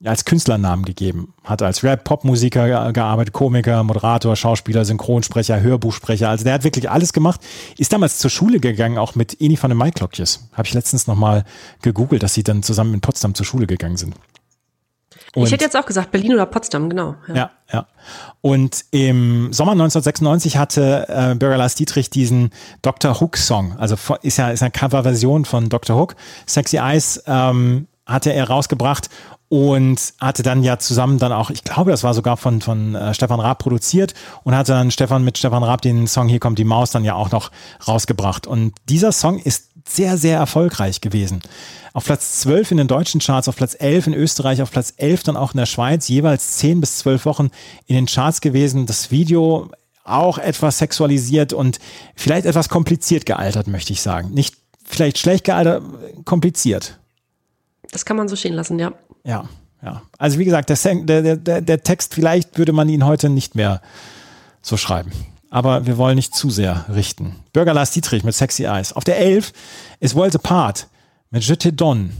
als 0.04 0.24
Künstlernamen 0.24 0.84
gegeben. 0.84 1.34
Hat 1.44 1.60
als 1.62 1.84
Rap-Pop-Musiker 1.84 2.66
ge- 2.66 2.92
gearbeitet, 2.92 3.34
Komiker, 3.34 3.82
Moderator, 3.84 4.34
Schauspieler, 4.34 4.84
Synchronsprecher, 4.84 5.60
Hörbuchsprecher. 5.60 6.28
Also 6.28 6.44
der 6.44 6.54
hat 6.54 6.64
wirklich 6.64 6.90
alles 6.90 7.12
gemacht. 7.12 7.40
Ist 7.76 7.92
damals 7.92 8.18
zur 8.18 8.30
Schule 8.30 8.60
gegangen, 8.60 8.96
auch 8.96 9.14
mit 9.14 9.40
Eni 9.40 9.56
von 9.56 9.70
den 9.70 9.76
Maiklokjes. 9.76 10.48
Habe 10.54 10.66
ich 10.66 10.74
letztens 10.74 11.06
nochmal 11.06 11.44
gegoogelt, 11.82 12.22
dass 12.22 12.32
sie 12.34 12.42
dann 12.42 12.62
zusammen 12.62 12.94
in 12.94 13.00
Potsdam 13.00 13.34
zur 13.34 13.44
Schule 13.44 13.66
gegangen 13.66 13.96
sind. 13.98 14.14
Und- 15.34 15.44
ich 15.46 15.52
hätte 15.52 15.64
jetzt 15.64 15.76
auch 15.76 15.86
gesagt, 15.86 16.10
Berlin 16.12 16.32
oder 16.34 16.46
Potsdam, 16.46 16.88
genau. 16.88 17.14
Ja. 17.28 17.34
ja, 17.34 17.50
ja. 17.72 17.86
Und 18.40 18.84
im 18.90 19.52
Sommer 19.52 19.72
1996 19.72 20.56
hatte 20.56 21.06
äh, 21.08 21.34
Bürger 21.34 21.58
Lars 21.58 21.74
Dietrich 21.74 22.10
diesen 22.10 22.50
Dr. 22.82 23.20
Hook 23.20 23.36
Song, 23.36 23.76
also 23.78 23.96
ist 24.22 24.38
ja 24.38 24.50
ist 24.50 24.62
eine 24.62 24.70
Coverversion 24.70 25.44
von 25.44 25.68
Dr. 25.68 25.96
Hook, 25.96 26.16
Sexy 26.46 26.78
Eyes 26.78 27.22
ähm, 27.26 27.86
hatte 28.06 28.32
er 28.32 28.48
rausgebracht 28.48 29.08
und 29.50 30.14
hatte 30.20 30.44
dann 30.44 30.62
ja 30.62 30.78
zusammen 30.78 31.18
dann 31.18 31.32
auch, 31.32 31.50
ich 31.50 31.64
glaube, 31.64 31.90
das 31.90 32.04
war 32.04 32.14
sogar 32.14 32.36
von, 32.36 32.60
von 32.60 32.94
äh, 32.94 33.12
Stefan 33.12 33.40
Raab 33.40 33.58
produziert 33.58 34.14
und 34.44 34.54
hatte 34.54 34.70
dann 34.70 34.92
Stefan 34.92 35.24
mit 35.24 35.38
Stefan 35.38 35.64
Raab 35.64 35.82
den 35.82 36.06
Song 36.06 36.28
Hier 36.28 36.38
kommt 36.38 36.60
die 36.60 36.64
Maus 36.64 36.92
dann 36.92 37.04
ja 37.04 37.14
auch 37.14 37.32
noch 37.32 37.50
rausgebracht. 37.86 38.46
Und 38.46 38.74
dieser 38.88 39.10
Song 39.10 39.40
ist 39.40 39.70
sehr, 39.88 40.16
sehr 40.16 40.38
erfolgreich 40.38 41.00
gewesen. 41.00 41.42
Auf 41.92 42.04
Platz 42.04 42.38
12 42.42 42.70
in 42.70 42.76
den 42.76 42.86
deutschen 42.86 43.20
Charts, 43.20 43.48
auf 43.48 43.56
Platz 43.56 43.74
11 43.76 44.06
in 44.06 44.14
Österreich, 44.14 44.62
auf 44.62 44.70
Platz 44.70 44.94
11 44.96 45.24
dann 45.24 45.36
auch 45.36 45.52
in 45.52 45.58
der 45.58 45.66
Schweiz, 45.66 46.06
jeweils 46.06 46.58
10 46.58 46.80
bis 46.80 46.98
12 46.98 47.24
Wochen 47.24 47.50
in 47.86 47.96
den 47.96 48.06
Charts 48.06 48.40
gewesen. 48.40 48.86
Das 48.86 49.10
Video 49.10 49.68
auch 50.04 50.38
etwas 50.38 50.78
sexualisiert 50.78 51.52
und 51.52 51.80
vielleicht 52.14 52.46
etwas 52.46 52.68
kompliziert 52.68 53.26
gealtert, 53.26 53.66
möchte 53.66 53.92
ich 53.92 54.00
sagen. 54.00 54.30
Nicht 54.30 54.54
vielleicht 54.84 55.18
schlecht 55.18 55.42
gealtert, 55.42 55.82
kompliziert. 56.24 57.00
Das 57.90 58.04
kann 58.04 58.16
man 58.16 58.28
so 58.28 58.36
stehen 58.36 58.54
lassen, 58.54 58.78
ja. 58.78 58.92
Ja, 59.24 59.44
ja. 59.82 60.02
Also 60.18 60.38
wie 60.38 60.44
gesagt, 60.44 60.68
der, 60.70 60.76
der, 61.04 61.22
der- 61.22 61.36
der, 61.36 61.60
der 61.60 61.82
Text, 61.82 62.14
vielleicht 62.14 62.58
würde 62.58 62.72
man 62.72 62.88
ihn 62.88 63.04
heute 63.06 63.28
nicht 63.28 63.54
mehr 63.54 63.80
so 64.62 64.76
schreiben. 64.76 65.10
Aber 65.50 65.86
wir 65.86 65.96
wollen 65.98 66.14
nicht 66.16 66.34
zu 66.34 66.48
sehr 66.50 66.84
richten. 66.94 67.34
Bürger 67.52 67.74
Lars 67.74 67.90
Dietrich 67.90 68.22
mit 68.22 68.34
Sexy 68.34 68.64
Eyes. 68.64 68.92
Auf 68.92 69.04
der 69.04 69.18
11 69.18 69.52
ist 69.98 70.14
Worlds 70.14 70.36
Apart 70.36 70.86
mit 71.30 71.42
Je 71.44 71.56
te 71.56 71.72
donne. 71.72 72.10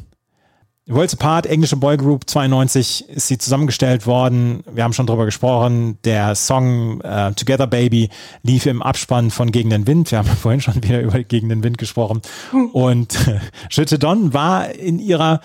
Worlds 0.89 1.15
Apart, 1.15 1.47
englische 1.47 1.77
Boygroup, 1.77 2.29
92 2.29 3.09
ist 3.11 3.29
sie 3.29 3.39
zusammengestellt 3.39 4.07
worden. 4.09 4.65
Wir 4.73 4.83
haben 4.83 4.93
schon 4.93 5.07
drüber 5.07 5.25
gesprochen. 5.25 5.99
Der 6.03 6.35
Song 6.35 7.01
äh, 7.03 7.33
Together 7.35 7.69
Baby 7.69 8.09
lief 8.43 8.67
im 8.67 8.83
Abspann 8.83 9.31
von 9.31 9.53
Gegen 9.53 9.71
den 9.71 9.87
Wind. 9.87 10.11
Wir 10.11 10.19
haben 10.19 10.27
vorhin 10.43 10.61
schon 10.61 10.83
wieder 10.83 11.01
über 11.01 11.23
Gegen 11.23 11.49
den 11.49 11.63
Wind 11.63 11.79
gesprochen. 11.79 12.23
Und 12.73 13.15
äh, 13.29 13.39
Je 13.71 13.85
te 13.85 14.01
donne 14.01 14.35
war 14.35 14.71
in 14.71 14.99
ihrer 14.99 15.41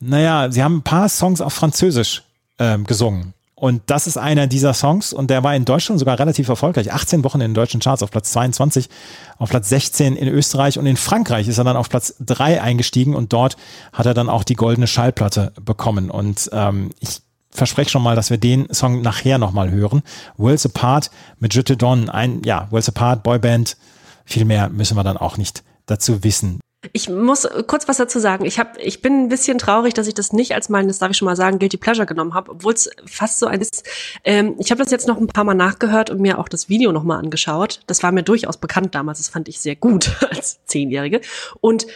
naja, 0.00 0.50
sie 0.50 0.62
haben 0.62 0.78
ein 0.78 0.82
paar 0.82 1.08
Songs 1.08 1.40
auf 1.40 1.52
Französisch 1.52 2.22
ähm, 2.58 2.84
gesungen. 2.84 3.34
Und 3.60 3.82
das 3.86 4.06
ist 4.06 4.16
einer 4.16 4.46
dieser 4.46 4.72
Songs 4.72 5.12
und 5.12 5.28
der 5.28 5.44
war 5.44 5.54
in 5.54 5.66
Deutschland 5.66 5.98
sogar 5.98 6.18
relativ 6.18 6.48
erfolgreich. 6.48 6.94
18 6.94 7.22
Wochen 7.24 7.42
in 7.42 7.50
den 7.50 7.54
deutschen 7.54 7.80
Charts 7.80 8.02
auf 8.02 8.10
Platz 8.10 8.32
22, 8.32 8.88
auf 9.36 9.50
Platz 9.50 9.68
16 9.68 10.16
in 10.16 10.28
Österreich 10.28 10.78
und 10.78 10.86
in 10.86 10.96
Frankreich 10.96 11.46
ist 11.46 11.58
er 11.58 11.64
dann 11.64 11.76
auf 11.76 11.90
Platz 11.90 12.14
3 12.20 12.62
eingestiegen 12.62 13.14
und 13.14 13.34
dort 13.34 13.58
hat 13.92 14.06
er 14.06 14.14
dann 14.14 14.30
auch 14.30 14.44
die 14.44 14.54
goldene 14.54 14.86
Schallplatte 14.86 15.52
bekommen. 15.62 16.10
Und 16.10 16.48
ähm, 16.54 16.88
ich 17.00 17.20
verspreche 17.50 17.90
schon 17.90 18.02
mal, 18.02 18.16
dass 18.16 18.30
wir 18.30 18.38
den 18.38 18.72
Song 18.72 19.02
nachher 19.02 19.36
nochmal 19.36 19.70
hören. 19.70 20.02
Worlds 20.38 20.64
Apart 20.64 21.10
mit 21.38 21.52
Jutta 21.52 21.74
Don, 21.74 22.08
ein, 22.08 22.40
ja, 22.44 22.66
Worlds 22.70 22.88
Apart, 22.88 23.22
Boyband. 23.22 23.76
Viel 24.24 24.46
mehr 24.46 24.70
müssen 24.70 24.96
wir 24.96 25.04
dann 25.04 25.18
auch 25.18 25.36
nicht 25.36 25.64
dazu 25.84 26.24
wissen. 26.24 26.60
Ich 26.92 27.10
muss 27.10 27.46
kurz 27.66 27.88
was 27.88 27.98
dazu 27.98 28.18
sagen. 28.18 28.46
Ich 28.46 28.58
hab, 28.58 28.78
ich 28.78 29.02
bin 29.02 29.24
ein 29.24 29.28
bisschen 29.28 29.58
traurig, 29.58 29.92
dass 29.92 30.06
ich 30.06 30.14
das 30.14 30.32
nicht 30.32 30.54
als 30.54 30.70
mein, 30.70 30.88
das 30.88 30.98
darf 30.98 31.10
ich 31.10 31.16
schon 31.18 31.26
mal 31.26 31.36
sagen, 31.36 31.58
Guilty 31.58 31.76
Pleasure 31.76 32.06
genommen 32.06 32.32
habe, 32.32 32.52
obwohl 32.52 32.72
es 32.72 32.90
fast 33.04 33.38
so 33.38 33.46
ein 33.46 33.60
ist. 33.60 33.84
Ähm, 34.24 34.54
ich 34.58 34.70
habe 34.70 34.82
das 34.82 34.90
jetzt 34.90 35.06
noch 35.06 35.18
ein 35.18 35.26
paar 35.26 35.44
Mal 35.44 35.54
nachgehört 35.54 36.08
und 36.08 36.20
mir 36.20 36.38
auch 36.38 36.48
das 36.48 36.70
Video 36.70 36.90
noch 36.92 37.04
mal 37.04 37.18
angeschaut. 37.18 37.80
Das 37.86 38.02
war 38.02 38.12
mir 38.12 38.22
durchaus 38.22 38.56
bekannt 38.56 38.94
damals. 38.94 39.18
Das 39.18 39.28
fand 39.28 39.48
ich 39.48 39.60
sehr 39.60 39.76
gut 39.76 40.16
als 40.30 40.64
Zehnjährige. 40.64 41.20
Und 41.60 41.86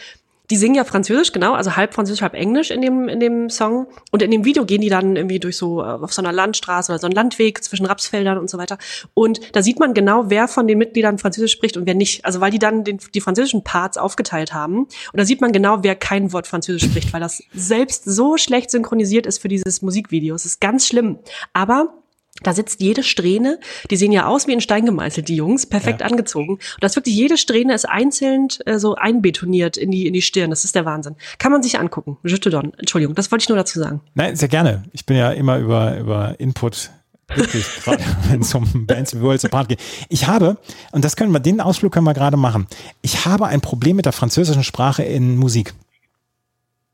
die 0.49 0.57
singen 0.57 0.75
ja 0.75 0.83
Französisch, 0.83 1.31
genau, 1.31 1.53
also 1.53 1.75
halb 1.75 1.93
Französisch, 1.93 2.21
halb 2.21 2.33
Englisch 2.33 2.71
in 2.71 2.81
dem, 2.81 3.07
in 3.07 3.19
dem 3.19 3.49
Song. 3.49 3.87
Und 4.11 4.21
in 4.21 4.31
dem 4.31 4.45
Video 4.45 4.65
gehen 4.65 4.81
die 4.81 4.89
dann 4.89 5.15
irgendwie 5.15 5.39
durch 5.39 5.57
so, 5.57 5.81
äh, 5.81 5.85
auf 5.85 6.13
so 6.13 6.21
einer 6.21 6.31
Landstraße 6.31 6.91
oder 6.91 6.99
so 6.99 7.07
einen 7.07 7.15
Landweg 7.15 7.63
zwischen 7.63 7.85
Rapsfeldern 7.85 8.37
und 8.37 8.49
so 8.49 8.57
weiter. 8.57 8.77
Und 9.13 9.55
da 9.55 9.61
sieht 9.61 9.79
man 9.79 9.93
genau, 9.93 10.29
wer 10.29 10.47
von 10.47 10.67
den 10.67 10.77
Mitgliedern 10.77 11.17
Französisch 11.17 11.51
spricht 11.51 11.77
und 11.77 11.85
wer 11.85 11.95
nicht. 11.95 12.25
Also 12.25 12.41
weil 12.41 12.51
die 12.51 12.59
dann 12.59 12.83
den, 12.83 12.99
die 13.13 13.21
französischen 13.21 13.63
Parts 13.63 13.97
aufgeteilt 13.97 14.53
haben. 14.53 14.79
Und 14.79 14.89
da 15.13 15.25
sieht 15.25 15.41
man 15.41 15.51
genau, 15.51 15.83
wer 15.83 15.95
kein 15.95 16.33
Wort 16.33 16.47
Französisch 16.47 16.89
spricht, 16.89 17.13
weil 17.13 17.21
das 17.21 17.43
selbst 17.53 18.05
so 18.05 18.37
schlecht 18.37 18.69
synchronisiert 18.71 19.25
ist 19.25 19.39
für 19.39 19.47
dieses 19.47 19.81
Musikvideo. 19.81 20.35
Es 20.35 20.45
ist 20.45 20.61
ganz 20.61 20.87
schlimm. 20.87 21.19
Aber 21.53 22.04
da 22.43 22.53
sitzt 22.53 22.81
jede 22.81 23.01
Strähne, 23.01 23.59
die 23.89 23.95
sehen 23.95 24.11
ja 24.11 24.25
aus 24.27 24.45
wie 24.47 24.53
in 24.53 24.61
Stein 24.61 24.85
gemeißelt, 24.85 25.29
die 25.29 25.35
Jungs, 25.37 25.65
perfekt 25.65 26.01
Ja. 26.01 26.07
angezogen. 26.07 26.53
Und 26.55 26.61
das 26.81 26.95
wirklich 26.95 27.15
jede 27.15 27.37
Strähne 27.37 27.73
ist 27.73 27.85
einzeln 27.87 28.47
äh, 28.65 28.77
so 28.77 28.95
einbetoniert 28.95 29.77
in 29.77 29.89
die, 29.89 30.05
in 30.05 30.13
die 30.13 30.21
Stirn. 30.21 30.49
Das 30.49 30.65
ist 30.65 30.75
der 30.75 30.85
Wahnsinn. 30.85 31.15
Kann 31.39 31.51
man 31.51 31.63
sich 31.63 31.79
angucken. 31.79 32.17
Je 32.23 32.37
te 32.37 32.49
donne. 32.49 32.71
Entschuldigung, 32.77 33.15
das 33.15 33.31
wollte 33.31 33.43
ich 33.43 33.49
nur 33.49 33.57
dazu 33.57 33.79
sagen. 33.79 34.01
Nein, 34.15 34.35
sehr 34.35 34.49
gerne. 34.49 34.83
Ich 34.91 35.05
bin 35.05 35.15
ja 35.17 35.31
immer 35.31 35.57
über, 35.59 35.97
über 35.97 36.39
Input 36.39 36.91
glücklich, 37.27 37.65
gerade 37.83 38.03
wenn 38.29 38.41
es 38.41 38.53
um 38.53 38.85
Bands 38.85 39.15
wie 39.15 39.21
Worlds 39.21 39.45
Apart 39.45 39.69
geht. 39.69 39.79
Ich 40.09 40.27
habe, 40.27 40.57
und 40.91 41.05
das 41.05 41.15
können 41.15 41.31
wir, 41.31 41.39
den 41.39 41.61
Ausflug 41.61 41.93
können 41.93 42.05
wir 42.05 42.13
gerade 42.13 42.37
machen. 42.37 42.67
Ich 43.01 43.25
habe 43.25 43.47
ein 43.47 43.61
Problem 43.61 43.95
mit 43.95 44.05
der 44.05 44.13
französischen 44.13 44.63
Sprache 44.63 45.03
in 45.03 45.37
Musik. 45.37 45.73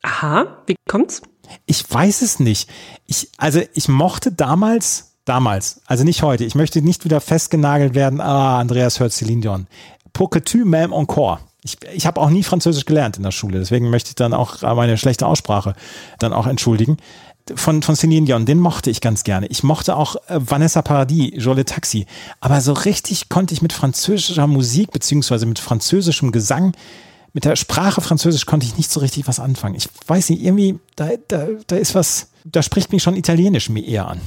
Aha, 0.04 0.64
wie 0.68 0.76
kommt's? 0.88 1.22
Ich 1.66 1.84
weiß 1.90 2.22
es 2.22 2.40
nicht. 2.40 2.70
Ich, 3.08 3.30
also 3.38 3.62
ich 3.74 3.88
mochte 3.90 4.32
damals, 4.32 5.11
damals, 5.32 5.80
also 5.86 6.04
nicht 6.04 6.24
heute, 6.24 6.44
ich 6.44 6.56
möchte 6.56 6.82
nicht 6.82 7.06
wieder 7.06 7.22
festgenagelt 7.22 7.96
werden, 7.96 8.20
ah, 8.20 8.60
Andreas 8.60 9.00
hört 9.00 9.14
Céline 9.14 9.40
Dion. 9.40 9.68
Pour 10.12 10.30
que 10.30 10.40
tu 10.40 10.66
m'aimes 10.66 10.92
encore. 10.92 11.40
Ich, 11.64 11.78
ich 11.94 12.06
habe 12.06 12.20
auch 12.20 12.30
nie 12.30 12.44
Französisch 12.44 12.84
gelernt 12.84 13.16
in 13.16 13.24
der 13.24 13.32
Schule, 13.32 13.58
deswegen 13.58 13.90
möchte 13.90 14.10
ich 14.10 14.16
dann 14.16 14.34
auch 14.34 14.62
meine 14.62 14.98
schlechte 14.98 15.26
Aussprache 15.26 15.74
dann 16.20 16.34
auch 16.34 16.48
entschuldigen. 16.48 16.98
Von, 17.56 17.82
von 17.82 17.96
Céline 17.96 18.26
Dion, 18.26 18.46
den 18.46 18.60
mochte 18.60 18.90
ich 18.90 19.00
ganz 19.00 19.24
gerne. 19.24 19.48
Ich 19.48 19.64
mochte 19.64 19.96
auch 19.96 20.18
äh, 20.28 20.38
Vanessa 20.38 20.82
Paradis, 20.82 21.32
Jolie 21.36 21.64
Taxi. 21.64 22.06
Aber 22.42 22.60
so 22.60 22.74
richtig 22.74 23.30
konnte 23.30 23.54
ich 23.54 23.62
mit 23.62 23.72
französischer 23.72 24.48
Musik 24.48 24.92
beziehungsweise 24.92 25.46
mit 25.46 25.60
französischem 25.60 26.34
Gesang 26.34 26.74
mit 27.34 27.46
der 27.46 27.56
Sprache 27.56 28.02
Französisch 28.02 28.46
konnte 28.46 28.66
ich 28.66 28.76
nicht 28.76 28.92
so 28.92 29.00
richtig 29.00 29.26
was 29.26 29.40
anfangen. 29.40 29.76
Ich 29.76 29.88
weiß 30.08 30.30
nicht, 30.30 30.44
irgendwie, 30.44 30.78
da, 30.98 31.12
da, 31.30 31.48
da 31.68 31.78
ist 31.78 31.96
was, 31.96 32.28
da 32.44 32.62
spricht 32.62 32.92
mich 32.92 33.02
schon 33.02 33.16
Italienisch 33.16 33.70
mir 33.70 33.86
eher 33.86 34.08
an. 34.10 34.20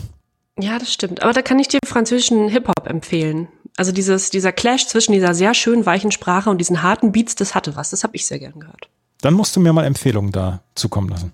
Ja, 0.59 0.79
das 0.79 0.93
stimmt. 0.93 1.23
Aber 1.23 1.33
da 1.33 1.43
kann 1.43 1.59
ich 1.59 1.69
dir 1.69 1.79
französischen 1.85 2.49
Hip-Hop 2.49 2.87
empfehlen. 2.87 3.49
Also 3.77 3.91
dieses, 3.91 4.31
dieser 4.31 4.53
Clash 4.53 4.87
zwischen 4.87 5.13
dieser 5.13 5.35
sehr 5.35 5.55
schön 5.55 5.85
weichen 5.85 6.13
Sprache 6.13 6.49
und 6.49 6.59
diesen 6.59 6.83
harten 6.83 7.11
Beats, 7.11 7.35
das 7.35 7.55
hatte 7.55 7.75
was. 7.75 7.91
Das 7.91 8.05
habe 8.05 8.15
ich 8.15 8.27
sehr 8.27 8.39
gern 8.39 8.61
gehört. 8.61 8.89
Dann 9.21 9.35
musst 9.35 9.57
du 9.57 9.61
mir 9.61 9.73
mal 9.73 9.85
Empfehlungen 9.85 10.31
da 10.31 10.61
zukommen 10.75 11.09
lassen. 11.09 11.33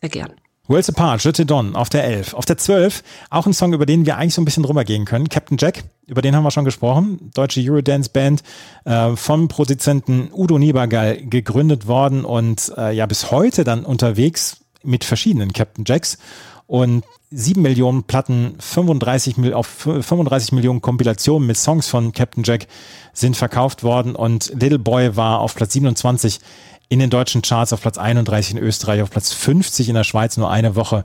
Sehr 0.00 0.10
gern. 0.10 0.32
Worlds 0.68 0.90
Apart, 0.90 1.24
Je 1.24 1.32
te 1.32 1.44
donne, 1.44 1.74
auf 1.74 1.88
der 1.88 2.04
11. 2.04 2.34
Auf 2.34 2.44
der 2.44 2.56
12, 2.56 3.02
auch 3.30 3.46
ein 3.46 3.52
Song, 3.52 3.72
über 3.72 3.84
den 3.84 4.06
wir 4.06 4.16
eigentlich 4.16 4.34
so 4.34 4.40
ein 4.40 4.44
bisschen 4.44 4.62
drüber 4.62 4.84
gehen 4.84 5.04
können. 5.04 5.28
Captain 5.28 5.58
Jack, 5.58 5.84
über 6.06 6.22
den 6.22 6.36
haben 6.36 6.44
wir 6.44 6.50
schon 6.52 6.64
gesprochen. 6.64 7.30
Deutsche 7.34 7.60
Eurodance-Band, 7.60 8.42
äh, 8.84 9.16
vom 9.16 9.48
Produzenten 9.48 10.30
Udo 10.32 10.58
Niebergall 10.58 11.26
gegründet 11.26 11.88
worden 11.88 12.24
und 12.24 12.72
äh, 12.76 12.92
ja 12.92 13.06
bis 13.06 13.30
heute 13.30 13.64
dann 13.64 13.84
unterwegs 13.84 14.58
mit 14.84 15.04
verschiedenen 15.04 15.52
Captain 15.52 15.84
Jacks 15.86 16.18
und 16.66 17.04
7 17.32 17.60
Millionen 17.62 18.04
Platten, 18.04 18.54
35, 18.58 19.36
Mil- 19.36 19.54
auf 19.54 19.66
35 19.66 20.52
Millionen 20.52 20.80
Kompilationen 20.80 21.46
mit 21.46 21.56
Songs 21.56 21.88
von 21.88 22.12
Captain 22.12 22.44
Jack 22.44 22.66
sind 23.12 23.36
verkauft 23.36 23.82
worden 23.82 24.14
und 24.14 24.52
Little 24.54 24.78
Boy 24.78 25.16
war 25.16 25.40
auf 25.40 25.54
Platz 25.54 25.72
27 25.72 26.40
in 26.88 26.98
den 26.98 27.10
deutschen 27.10 27.42
Charts, 27.42 27.72
auf 27.72 27.80
Platz 27.80 27.96
31 27.96 28.56
in 28.56 28.58
Österreich, 28.62 29.02
auf 29.02 29.10
Platz 29.10 29.32
50 29.32 29.88
in 29.88 29.94
der 29.94 30.04
Schweiz, 30.04 30.36
nur 30.36 30.50
eine 30.50 30.76
Woche. 30.76 31.04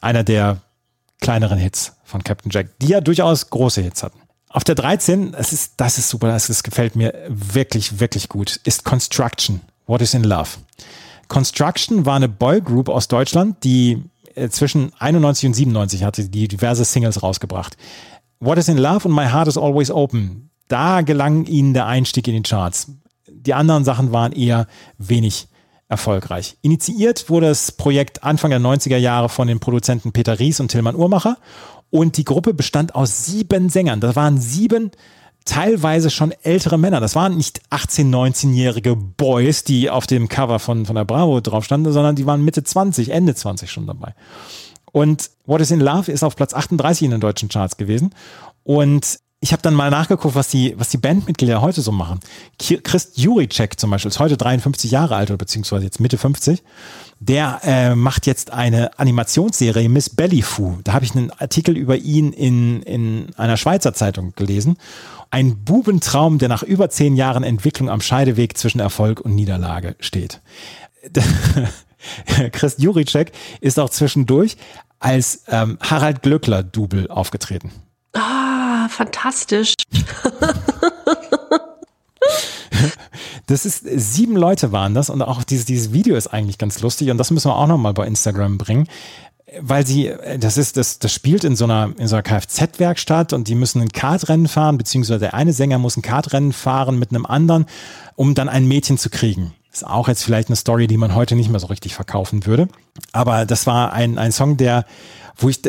Einer 0.00 0.24
der 0.24 0.62
kleineren 1.20 1.58
Hits 1.58 1.92
von 2.04 2.24
Captain 2.24 2.50
Jack, 2.50 2.78
die 2.80 2.88
ja 2.88 3.00
durchaus 3.02 3.50
große 3.50 3.82
Hits 3.82 4.02
hatten. 4.02 4.18
Auf 4.48 4.64
der 4.64 4.74
13, 4.74 5.32
das 5.32 5.52
ist, 5.52 5.74
das 5.76 5.98
ist 5.98 6.08
super, 6.08 6.28
das, 6.28 6.46
das 6.46 6.62
gefällt 6.62 6.96
mir 6.96 7.14
wirklich, 7.28 8.00
wirklich 8.00 8.28
gut, 8.28 8.60
ist 8.64 8.84
Construction. 8.84 9.60
What 9.86 10.00
is 10.00 10.14
in 10.14 10.24
Love? 10.24 10.48
Construction 11.28 12.06
war 12.06 12.16
eine 12.16 12.28
Boygroup 12.28 12.88
aus 12.88 13.06
Deutschland, 13.06 13.62
die 13.62 14.02
zwischen 14.48 14.92
91 14.98 15.48
und 15.48 15.54
97 15.54 16.04
hatte 16.04 16.28
die 16.28 16.48
diverse 16.48 16.84
Singles 16.84 17.22
rausgebracht. 17.22 17.76
What 18.38 18.58
is 18.58 18.68
in 18.68 18.78
Love 18.78 19.06
und 19.08 19.14
My 19.14 19.26
Heart 19.26 19.48
is 19.48 19.58
Always 19.58 19.90
Open. 19.90 20.50
Da 20.68 21.02
gelang 21.02 21.46
ihnen 21.46 21.74
der 21.74 21.86
Einstieg 21.86 22.26
in 22.28 22.34
die 22.34 22.48
Charts. 22.48 22.92
Die 23.28 23.54
anderen 23.54 23.84
Sachen 23.84 24.12
waren 24.12 24.32
eher 24.32 24.66
wenig 24.98 25.48
erfolgreich. 25.88 26.56
Initiiert 26.62 27.28
wurde 27.28 27.48
das 27.48 27.72
Projekt 27.72 28.22
Anfang 28.22 28.50
der 28.50 28.60
90er 28.60 28.96
Jahre 28.96 29.28
von 29.28 29.48
den 29.48 29.60
Produzenten 29.60 30.12
Peter 30.12 30.38
Ries 30.38 30.60
und 30.60 30.68
Tillmann 30.68 30.94
Uhrmacher 30.94 31.36
und 31.90 32.16
die 32.16 32.24
Gruppe 32.24 32.54
bestand 32.54 32.94
aus 32.94 33.26
sieben 33.26 33.68
Sängern. 33.68 34.00
Das 34.00 34.14
waren 34.14 34.38
sieben 34.38 34.92
teilweise 35.50 36.10
schon 36.10 36.32
ältere 36.42 36.78
Männer. 36.78 37.00
Das 37.00 37.16
waren 37.16 37.36
nicht 37.36 37.60
18-, 37.70 38.08
19-jährige 38.08 38.94
Boys, 38.94 39.64
die 39.64 39.90
auf 39.90 40.06
dem 40.06 40.28
Cover 40.28 40.60
von, 40.60 40.86
von 40.86 40.94
der 40.94 41.04
Bravo 41.04 41.40
drauf 41.40 41.64
standen, 41.64 41.92
sondern 41.92 42.14
die 42.14 42.24
waren 42.24 42.44
Mitte 42.44 42.62
20, 42.62 43.10
Ende 43.10 43.34
20 43.34 43.68
schon 43.68 43.88
dabei. 43.88 44.14
Und 44.92 45.30
What 45.46 45.60
is 45.60 45.72
in 45.72 45.80
Love 45.80 46.10
ist 46.12 46.22
auf 46.22 46.36
Platz 46.36 46.54
38 46.54 47.04
in 47.04 47.10
den 47.10 47.20
deutschen 47.20 47.48
Charts 47.48 47.76
gewesen. 47.76 48.14
Und 48.62 49.18
ich 49.42 49.52
habe 49.52 49.62
dann 49.62 49.72
mal 49.74 49.90
nachgeguckt, 49.90 50.34
was 50.34 50.48
die, 50.48 50.74
was 50.78 50.90
die 50.90 50.98
Bandmitglieder 50.98 51.62
heute 51.62 51.80
so 51.80 51.92
machen. 51.92 52.20
Ki- 52.58 52.78
Chris 52.82 53.12
Juricek 53.14 53.80
zum 53.80 53.90
Beispiel 53.90 54.10
ist 54.10 54.18
heute 54.18 54.36
53 54.36 54.90
Jahre 54.90 55.16
alt 55.16 55.30
oder 55.30 55.38
beziehungsweise 55.38 55.84
jetzt 55.84 55.98
Mitte 55.98 56.18
50. 56.18 56.62
Der 57.20 57.60
äh, 57.64 57.94
macht 57.94 58.26
jetzt 58.26 58.50
eine 58.52 58.98
Animationsserie 58.98 59.88
Miss 59.88 60.10
Bellyfoo. 60.10 60.78
Da 60.84 60.92
habe 60.92 61.06
ich 61.06 61.14
einen 61.14 61.30
Artikel 61.30 61.76
über 61.78 61.96
ihn 61.96 62.32
in, 62.34 62.82
in 62.82 63.34
einer 63.36 63.56
Schweizer 63.56 63.94
Zeitung 63.94 64.34
gelesen. 64.36 64.76
Ein 65.30 65.64
Bubentraum, 65.64 66.36
der 66.38 66.48
nach 66.50 66.62
über 66.62 66.90
zehn 66.90 67.16
Jahren 67.16 67.42
Entwicklung 67.44 67.88
am 67.88 68.02
Scheideweg 68.02 68.58
zwischen 68.58 68.80
Erfolg 68.80 69.20
und 69.20 69.34
Niederlage 69.34 69.96
steht. 70.00 70.40
Chris 72.52 72.74
Juricek 72.78 73.32
ist 73.60 73.78
auch 73.78 73.90
zwischendurch 73.90 74.56
als 74.98 75.44
ähm, 75.48 75.78
Harald 75.80 76.22
Glöckler-Double 76.22 77.08
aufgetreten. 77.10 77.70
Ah, 78.14 78.59
fantastisch. 78.88 79.74
Das 83.50 83.66
ist, 83.66 83.84
sieben 83.84 84.36
Leute 84.36 84.70
waren 84.70 84.94
das 84.94 85.10
und 85.10 85.22
auch 85.22 85.42
dieses, 85.42 85.64
dieses 85.64 85.92
Video 85.92 86.14
ist 86.14 86.28
eigentlich 86.28 86.56
ganz 86.56 86.80
lustig 86.82 87.10
und 87.10 87.18
das 87.18 87.32
müssen 87.32 87.48
wir 87.48 87.56
auch 87.56 87.66
nochmal 87.66 87.92
bei 87.94 88.06
Instagram 88.06 88.58
bringen. 88.58 88.86
Weil 89.60 89.84
sie, 89.84 90.12
das 90.38 90.56
ist, 90.56 90.76
das, 90.76 91.00
das 91.00 91.12
spielt 91.12 91.42
in 91.42 91.56
so 91.56 91.64
einer, 91.64 91.90
in 91.98 92.06
so 92.06 92.14
einer 92.14 92.22
Kfz-Werkstatt 92.22 93.32
und 93.32 93.48
die 93.48 93.56
müssen 93.56 93.82
ein 93.82 93.88
Kartrennen 93.88 94.46
fahren, 94.46 94.78
beziehungsweise 94.78 95.18
der 95.18 95.34
eine 95.34 95.52
Sänger 95.52 95.78
muss 95.78 95.96
ein 95.96 96.02
Kartrennen 96.02 96.52
fahren 96.52 97.00
mit 97.00 97.10
einem 97.10 97.26
anderen, 97.26 97.66
um 98.14 98.36
dann 98.36 98.48
ein 98.48 98.68
Mädchen 98.68 98.98
zu 98.98 99.10
kriegen. 99.10 99.52
Ist 99.72 99.84
auch 99.84 100.06
jetzt 100.06 100.22
vielleicht 100.22 100.48
eine 100.48 100.56
Story, 100.56 100.86
die 100.86 100.96
man 100.96 101.16
heute 101.16 101.34
nicht 101.34 101.50
mehr 101.50 101.58
so 101.58 101.66
richtig 101.66 101.94
verkaufen 101.94 102.46
würde. 102.46 102.68
Aber 103.10 103.46
das 103.46 103.66
war 103.66 103.92
ein, 103.92 104.18
ein 104.18 104.30
Song, 104.30 104.56
der, 104.56 104.84
wo 105.36 105.48
ich, 105.48 105.60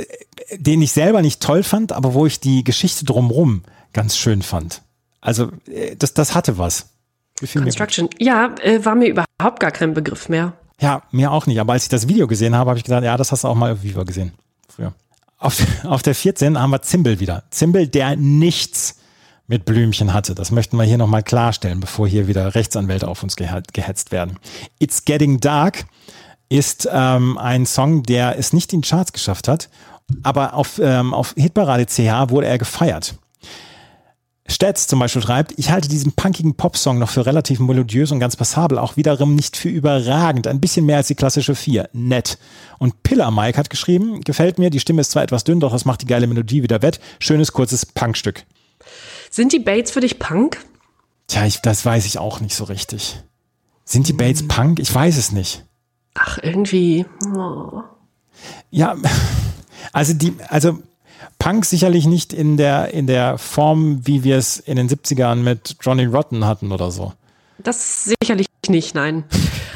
den 0.58 0.82
ich 0.82 0.92
selber 0.92 1.22
nicht 1.22 1.42
toll 1.42 1.64
fand, 1.64 1.92
aber 1.92 2.14
wo 2.14 2.26
ich 2.26 2.40
die 2.40 2.64
Geschichte 2.64 3.06
drumrum 3.06 3.64
ganz 3.94 4.18
schön 4.18 4.42
fand. 4.42 4.82
Also, 5.22 5.52
äh, 5.68 5.96
das, 5.96 6.14
das 6.14 6.36
hatte 6.36 6.58
was. 6.58 6.88
Construction. 7.54 8.10
Ja, 8.20 8.54
äh, 8.62 8.84
war 8.86 8.96
mir 8.96 9.08
überhaupt 9.10 9.60
gar 9.60 9.72
kein 9.72 9.94
Begriff 9.94 10.30
mehr. 10.30 10.54
Ja, 10.80 11.04
mir 11.12 11.32
auch 11.32 11.48
nicht. 11.48 11.60
Aber 11.60 11.74
als 11.74 11.84
ich 11.84 11.90
das 11.90 12.08
Video 12.08 12.28
gesehen 12.28 12.56
habe, 12.56 12.70
habe 12.70 12.78
ich 12.80 12.84
gesagt, 12.84 13.04
ja, 13.04 13.18
das 13.18 13.32
hast 13.32 13.44
du 13.44 13.48
auch 13.48 13.56
mal 13.56 13.72
auf 13.74 13.84
Viva 13.84 14.04
gesehen. 14.04 14.32
Früher. 14.70 14.94
Auf, 15.38 15.60
auf 15.86 16.02
der 16.04 16.16
14 16.16 16.60
haben 16.60 16.70
wir 16.72 16.82
Zimbel 16.82 17.20
wieder. 17.20 17.44
Zimbel, 17.50 17.88
der 17.88 18.16
nichts 18.16 18.98
mit 19.48 19.66
Blümchen 19.66 20.14
hatte. 20.14 20.34
Das 20.36 20.52
möchten 20.52 20.78
wir 20.78 20.84
hier 20.84 20.98
nochmal 20.98 21.24
klarstellen, 21.24 21.80
bevor 21.80 22.08
hier 22.08 22.28
wieder 22.28 22.56
Rechtsanwälte 22.56 23.08
auf 23.08 23.22
uns 23.24 23.36
gehe- 23.36 23.64
gehetzt 23.74 24.12
werden. 24.12 24.38
It's 24.80 25.04
Getting 25.06 25.40
Dark 25.40 25.86
ist 26.48 26.88
ähm, 26.92 27.38
ein 27.38 27.66
Song, 27.66 28.04
der 28.04 28.38
es 28.38 28.54
nicht 28.54 28.72
in 28.74 28.82
Charts 28.82 29.14
geschafft 29.14 29.48
hat 29.48 29.70
aber 30.24 30.54
auf, 30.54 30.80
ähm, 30.84 31.14
auf 31.14 31.34
Hitparade 31.38 31.86
CH 31.86 32.30
wurde 32.30 32.48
er 32.48 32.58
gefeiert. 32.58 33.16
Stetz 34.52 34.88
zum 34.88 35.00
Beispiel 35.00 35.22
schreibt, 35.22 35.54
ich 35.58 35.72
halte 35.72 35.88
diesen 35.88 36.12
punkigen 36.12 36.56
Popsong 36.56 37.00
noch 37.00 37.10
für 37.10 37.26
relativ 37.26 37.60
melodiös 37.60 38.12
und 38.12 38.20
ganz 38.20 38.36
passabel, 38.36 38.78
auch 38.78 38.98
wiederum 38.98 39.36
nicht 39.36 39.56
für 39.56 39.70
überragend, 39.70 40.46
ein 40.46 40.60
bisschen 40.60 40.86
mehr 40.86 40.98
als 40.98 41.08
die 41.08 41.16
klassische 41.16 41.56
4. 41.56 41.90
Nett. 41.94 42.38
Und 42.78 43.02
Pillar 43.04 43.32
Mike 43.32 43.58
hat 43.58 43.70
geschrieben, 43.70 44.22
gefällt 44.22 44.60
mir, 44.60 44.70
die 44.70 44.80
Stimme 44.80 45.02
ist 45.02 45.12
zwar 45.12 45.24
etwas 45.24 45.46
dünn, 45.46 45.62
doch 45.62 45.72
das 45.72 45.86
macht 45.86 46.02
die 46.02 46.08
geile 46.08 46.28
Melodie 46.28 46.64
wieder 46.64 46.82
wett. 46.82 47.00
Schönes, 47.20 47.54
kurzes 47.54 47.86
Punkstück. 47.86 48.44
Sind 49.30 49.54
die 49.54 49.60
Bates 49.60 49.92
für 49.92 50.02
dich 50.02 50.20
Punk? 50.20 50.58
Tja, 51.28 51.46
ich, 51.46 51.62
das 51.62 51.86
weiß 51.86 52.06
ich 52.06 52.20
auch 52.20 52.42
nicht 52.42 52.56
so 52.56 52.66
richtig. 52.66 53.22
Sind 53.86 54.10
die 54.10 54.14
Bates 54.14 54.48
Punk? 54.48 54.80
Ich 54.80 54.94
weiß 54.94 55.18
es 55.18 55.32
nicht. 55.32 55.64
Ach, 56.14 56.38
irgendwie. 56.42 57.06
Oh. 57.36 57.84
Ja, 58.70 58.98
also 59.94 60.14
die, 60.14 60.36
also 60.48 60.80
Punk 61.40 61.66
sicherlich 61.66 62.06
nicht 62.06 62.34
in 62.34 62.58
der, 62.58 62.94
in 62.94 63.08
der 63.08 63.38
Form, 63.38 64.06
wie 64.06 64.24
wir 64.24 64.38
es 64.38 64.58
in 64.58 64.76
den 64.76 64.90
70ern 64.90 65.36
mit 65.36 65.76
Johnny 65.82 66.06
Rotten 66.06 66.46
hatten 66.46 66.72
oder 66.72 66.92
so. 66.92 67.14
Das 67.58 68.06
sicherlich 68.22 68.48
nicht, 68.68 68.96
nein. 68.96 69.24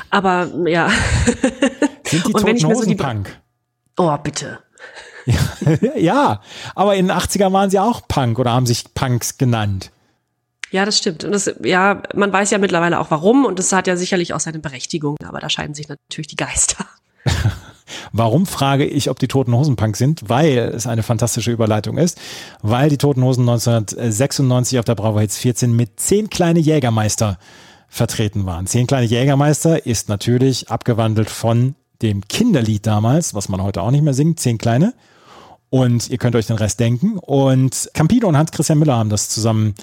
Aber 0.09 0.49
ja. 0.65 0.89
Sind 2.05 2.27
die 2.27 2.33
Und 2.33 2.41
Toten 2.41 2.53
mir 2.53 2.59
so 2.59 2.69
Hosen 2.69 2.89
die- 2.89 2.95
Punk? 2.95 3.39
Oh, 3.97 4.15
bitte. 4.17 4.59
ja, 5.95 6.41
aber 6.75 6.95
in 6.95 7.07
den 7.07 7.17
80ern 7.17 7.51
waren 7.51 7.69
sie 7.71 7.79
auch 7.79 8.07
Punk 8.07 8.37
oder 8.37 8.51
haben 8.51 8.65
sich 8.67 8.93
Punks 8.93 9.37
genannt. 9.37 9.91
Ja, 10.71 10.85
das 10.85 10.97
stimmt. 10.97 11.23
Und 11.23 11.31
das, 11.31 11.51
ja, 11.63 12.03
man 12.13 12.31
weiß 12.31 12.51
ja 12.51 12.57
mittlerweile 12.57 12.99
auch 12.99 13.09
warum 13.09 13.45
und 13.45 13.57
das 13.57 13.71
hat 13.71 13.87
ja 13.87 13.95
sicherlich 13.97 14.33
auch 14.33 14.39
seine 14.39 14.59
Berechtigung, 14.59 15.15
aber 15.25 15.39
da 15.39 15.49
scheiden 15.49 15.73
sich 15.73 15.87
natürlich 15.87 16.27
die 16.27 16.35
Geister. 16.35 16.85
Warum 18.11 18.45
frage 18.45 18.85
ich, 18.85 19.09
ob 19.09 19.19
die 19.19 19.27
Toten 19.27 19.53
Hosen 19.53 19.75
Punk 19.75 19.97
sind? 19.97 20.27
Weil 20.27 20.57
es 20.57 20.87
eine 20.87 21.03
fantastische 21.03 21.51
Überleitung 21.51 21.97
ist. 21.97 22.19
Weil 22.61 22.89
die 22.89 22.97
Toten 22.97 23.23
Hosen 23.23 23.41
1996 23.41 24.79
auf 24.79 24.85
der 24.85 24.95
Bravo 24.95 25.19
Hits 25.19 25.37
14 25.37 25.75
mit 25.75 25.99
zehn 25.99 26.29
kleine 26.29 26.59
Jägermeister 26.59 27.37
vertreten 27.87 28.45
waren. 28.45 28.67
Zehn 28.67 28.87
kleine 28.87 29.05
Jägermeister 29.05 29.85
ist 29.85 30.09
natürlich 30.09 30.69
abgewandelt 30.69 31.29
von 31.29 31.75
dem 32.01 32.27
Kinderlied 32.27 32.85
damals, 32.85 33.33
was 33.33 33.49
man 33.49 33.63
heute 33.63 33.81
auch 33.81 33.91
nicht 33.91 34.03
mehr 34.03 34.13
singt, 34.13 34.39
zehn 34.39 34.57
kleine. 34.57 34.93
Und 35.69 36.09
ihr 36.09 36.17
könnt 36.17 36.35
euch 36.35 36.47
den 36.47 36.57
Rest 36.57 36.79
denken. 36.79 37.17
Und 37.17 37.89
Campino 37.93 38.27
und 38.27 38.37
Hans-Christian 38.37 38.79
Müller 38.79 38.97
haben 38.97 39.09
das 39.09 39.29
zusammen 39.29 39.75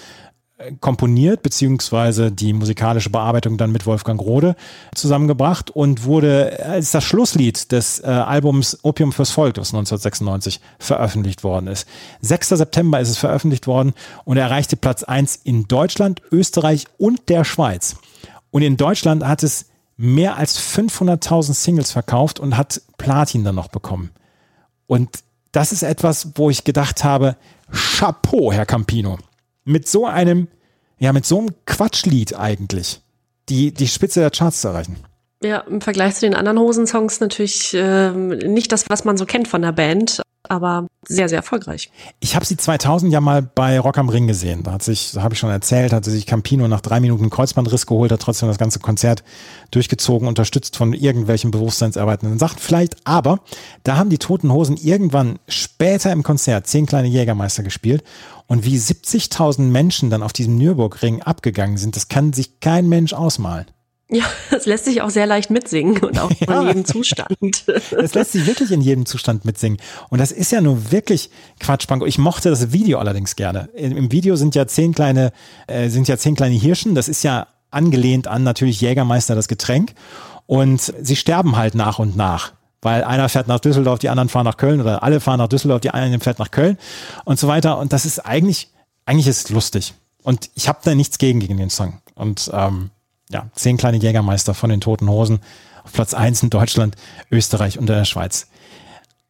komponiert, 0.81 1.43
beziehungsweise 1.43 2.31
die 2.31 2.53
musikalische 2.53 3.11
Bearbeitung 3.11 3.57
dann 3.57 3.73
mit 3.73 3.87
Wolfgang 3.87 4.21
Rode 4.21 4.57
zusammengebracht 4.95 5.71
und 5.71 6.05
wurde 6.05 6.65
als 6.65 6.91
das 6.91 7.05
Schlusslied 7.05 7.73
des 7.73 8.01
äh, 8.01 8.07
Albums 8.07 8.79
Opium 8.83 9.13
fürs 9.13 9.31
Volk, 9.31 9.55
das 9.55 9.69
1996 9.69 10.61
veröffentlicht 10.79 11.45
worden 11.45 11.67
ist. 11.67 11.87
6. 12.21 12.51
September 12.51 13.01
ist 13.01 13.11
es 13.11 13.19
veröffentlicht 13.19 13.67
worden 13.67 13.93
und 14.25 14.37
erreichte 14.37 14.77
Platz 14.77 15.03
1 15.03 15.37
in 15.45 15.69
Deutschland, 15.69 16.23
Österreich 16.31 16.87
und 16.99 17.29
der 17.29 17.45
Schweiz. 17.45 17.97
Und 18.51 18.63
in 18.63 18.77
Deutschland 18.77 19.25
hat 19.25 19.43
es 19.43 19.67
mehr 19.97 20.37
als 20.37 20.59
500.000 20.59 21.55
Singles 21.55 21.93
verkauft 21.93 22.41
und 22.41 22.57
hat 22.57 22.83
Platin 22.99 23.45
dann 23.45 23.55
noch 23.55 23.69
bekommen. 23.69 24.11
Und 24.87 25.09
das 25.53 25.73
ist 25.73 25.83
etwas, 25.83 26.33
wo 26.35 26.51
ich 26.51 26.65
gedacht 26.65 27.05
habe, 27.05 27.37
Chapeau, 27.71 28.53
Herr 28.53 28.67
Campino. 28.67 29.19
Mit 29.65 29.89
so 29.89 30.07
einem, 30.07 30.49
ja, 30.99 31.13
mit 31.13 31.27
so 31.27 31.39
einem 31.39 31.51
Quatschlied 31.67 32.37
eigentlich, 32.37 33.01
die, 33.49 33.73
die 33.73 33.89
Spitze 33.89 34.21
der 34.21 34.31
Charts 34.31 34.61
zu 34.61 34.69
erreichen. 34.69 34.97
Ja, 35.43 35.59
im 35.61 35.81
Vergleich 35.81 36.15
zu 36.15 36.21
den 36.23 36.35
anderen 36.35 36.59
Hosensongs 36.59 37.21
natürlich 37.21 37.75
ähm, 37.75 38.29
nicht 38.29 38.71
das, 38.71 38.89
was 38.89 39.05
man 39.05 39.17
so 39.17 39.27
kennt 39.27 39.49
von 39.49 39.63
der 39.63 39.73
Band, 39.73 40.23
aber 40.49 40.87
sehr, 41.07 41.29
sehr 41.29 41.39
erfolgreich. 41.39 41.91
Ich 42.21 42.37
habe 42.37 42.45
sie 42.45 42.57
2000 42.57 43.13
ja 43.13 43.21
mal 43.21 43.43
bei 43.43 43.79
Rock 43.81 43.99
am 43.99 44.09
Ring 44.09 44.27
gesehen. 44.27 44.63
Da 44.63 44.73
hat 44.73 44.83
sich, 44.83 45.15
habe 45.17 45.35
ich 45.35 45.41
schon 45.41 45.51
erzählt, 45.51 45.93
hatte 45.93 46.11
sich 46.11 46.27
Campino 46.27 46.69
nach 46.69 46.81
drei 46.81 47.01
Minuten 47.01 47.23
einen 47.23 47.31
Kreuzbandriss 47.31 47.87
geholt, 47.87 48.13
hat 48.13 48.21
trotzdem 48.21 48.49
das 48.49 48.59
ganze 48.59 48.79
Konzert 48.79 49.25
durchgezogen, 49.71 50.29
unterstützt 50.29 50.77
von 50.77 50.93
irgendwelchen 50.93 51.51
bewusstseinserweiternden 51.51 52.39
Sachen 52.39 52.59
vielleicht. 52.59 52.97
Aber 53.05 53.41
da 53.83 53.97
haben 53.97 54.11
die 54.11 54.19
Toten 54.19 54.53
Hosen 54.53 54.77
irgendwann 54.77 55.39
später 55.49 56.13
im 56.13 56.23
Konzert 56.23 56.67
zehn 56.67 56.87
kleine 56.87 57.09
Jägermeister 57.09 57.63
gespielt. 57.63 58.05
Und 58.53 58.67
wie 58.67 58.77
70.000 58.77 59.63
Menschen 59.63 60.11
dann 60.11 60.23
auf 60.23 60.35
diesem 60.35 60.57
Nürburgring 60.59 61.23
abgegangen 61.23 61.79
sind, 61.79 61.97
das 61.97 62.09
kann 62.09 62.35
sich 62.35 62.61
kein 62.61 62.87
Mensch 62.87 63.15
ausmalen. 63.15 63.65
Ja, 64.11 64.25
das 64.51 64.67
lässt 64.67 64.85
sich 64.85 65.01
auch 65.01 65.09
sehr 65.09 65.27
leicht 65.27 65.49
mitsingen 65.49 65.97
und 66.05 66.19
auch 66.19 66.31
Ja. 66.47 66.61
in 66.61 66.67
jedem 66.67 66.85
Zustand. 66.85 67.65
Das 67.91 68.13
lässt 68.13 68.33
sich 68.33 68.47
wirklich 68.47 68.71
in 68.71 68.83
jedem 68.83 69.07
Zustand 69.07 69.47
mitsingen. 69.47 69.79
Und 70.11 70.19
das 70.21 70.33
ist 70.33 70.53
ja 70.53 70.61
nur 70.61 70.93
wirklich 70.93 71.31
Quatschpunk. 71.61 72.05
Ich 72.07 72.19
mochte 72.19 72.51
das 72.51 72.73
Video 72.73 72.99
allerdings 72.99 73.37
gerne. 73.37 73.71
Im 73.75 73.97
im 73.97 74.13
Video 74.13 74.37
sind 74.37 74.55
ja 74.55 74.67
zehn 74.67 74.93
kleine, 74.93 75.33
äh, 75.67 75.89
sind 75.89 76.07
ja 76.07 76.19
zehn 76.19 76.37
kleine 76.37 76.55
Hirschen. 76.55 76.95
Das 76.95 77.09
ist 77.09 77.23
ja 77.23 77.47
angelehnt 77.71 78.29
an 78.29 78.43
natürlich 78.43 78.83
Jägermeister 78.83 79.35
das 79.35 79.49
Getränk. 79.49 79.95
Und 80.45 80.93
sie 81.01 81.17
sterben 81.17 81.57
halt 81.57 81.75
nach 81.75 81.99
und 81.99 82.19
nach. 82.19 82.53
Weil 82.83 83.05
einer 83.05 83.29
fährt 83.29 83.47
nach 83.47 83.61
Düsseldorf, 83.61 84.01
die 84.01 84.09
anderen 84.09 84.29
fahren 84.29 84.45
nach 84.45 84.57
Köln 84.57 84.81
oder 84.81 85.03
alle 85.05 85.21
fahren 85.21 85.39
nach 85.39 85.49
Düsseldorf, 85.49 85.81
die 85.81 85.91
eine 85.91 86.19
fährt 86.19 86.41
nach 86.41 86.51
Köln 86.51 86.77
und 87.25 87.39
so 87.39 87.47
weiter. 87.47 87.79
Und 87.79 87.93
das 87.93 88.05
ist 88.05 88.19
eigentlich, 88.19 88.71
eigentlich 89.07 89.29
ist 89.29 89.45
es 89.45 89.51
lustig. 89.51 89.95
Und 90.23 90.51
ich 90.55 90.69
habe 90.69 90.81
da 90.83 90.95
nichts 90.95 91.19
gegen 91.19 91.41
gegen 91.41 91.57
den 91.57 91.71
Song. 91.71 92.01
Und 92.15 92.51
ähm, 92.53 92.91
ja, 93.31 93.47
zehn 93.55 93.77
kleine 93.77 93.99
Jägermeister 93.99 94.53
von 94.53 94.69
den 94.69 94.81
Toten 94.81 95.09
Hosen 95.09 95.39
auf 95.85 95.93
Platz 95.93 96.13
1 96.13 96.43
in 96.43 96.51
Deutschland, 96.51 96.97
Österreich 97.31 97.79
und 97.79 97.89
der 97.89 98.05
Schweiz. 98.05 98.49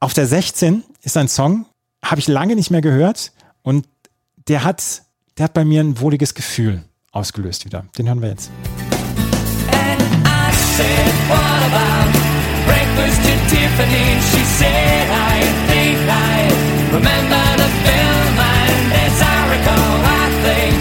Auf 0.01 0.15
der 0.15 0.27
16 0.27 0.83
ist 1.03 1.17
ein 1.17 1.29
Song, 1.29 1.67
habe 2.05 2.21
ich 2.21 2.29
lange 2.29 2.57
nicht 2.57 2.71
mehr 2.71 2.81
gehört 2.81 3.33
und 3.63 3.87
der 4.49 4.65
hat, 4.65 5.03
der 5.39 5.45
hat 5.45 5.55
bei 5.55 5.65
mir 5.65 5.81
ein 5.81 6.01
wohliges 6.01 6.35
Gefühl 6.35 6.83
ausgelöst 7.13 7.65
wieder. 7.65 7.85
Den 7.97 8.09
hören 8.09 8.23
wir 8.23 8.31
jetzt. 8.31 8.51
I 9.71 10.53
said, 10.77 11.13
what 11.29 11.39
about 11.39 12.32
breakfast 12.67 13.21
at 13.27 13.41
Tiffany? 13.49 14.09
She 14.31 14.43
said, 14.45 15.05
I 15.11 15.43
think 15.69 15.99
I 16.09 16.49
remember 16.93 17.43
the 17.63 17.71
film, 17.87 18.39
and 18.39 18.93
as 19.05 19.17
I 19.23 19.39
recall, 19.55 19.97
I 20.03 20.25
think 20.45 20.75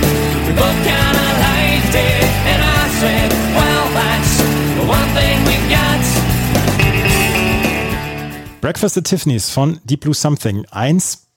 we 0.47 0.51
both 0.53 0.79
kind 0.85 1.17
of 1.17 1.31
liked 1.47 1.95
it. 1.95 2.25
And 2.51 2.61
I 2.61 2.83
said, 2.99 3.29
well, 3.57 3.85
that's 3.97 4.33
one 4.87 5.09
thing 5.17 5.37
we 5.47 5.55
got. 5.69 6.03
Breakfast 8.61 8.97
at 8.97 9.05
Tiffany's 9.05 9.49
von 9.49 9.79
Deep 9.85 10.01
Blue 10.01 10.13
Something. 10.13 10.65
Eins 10.71 11.27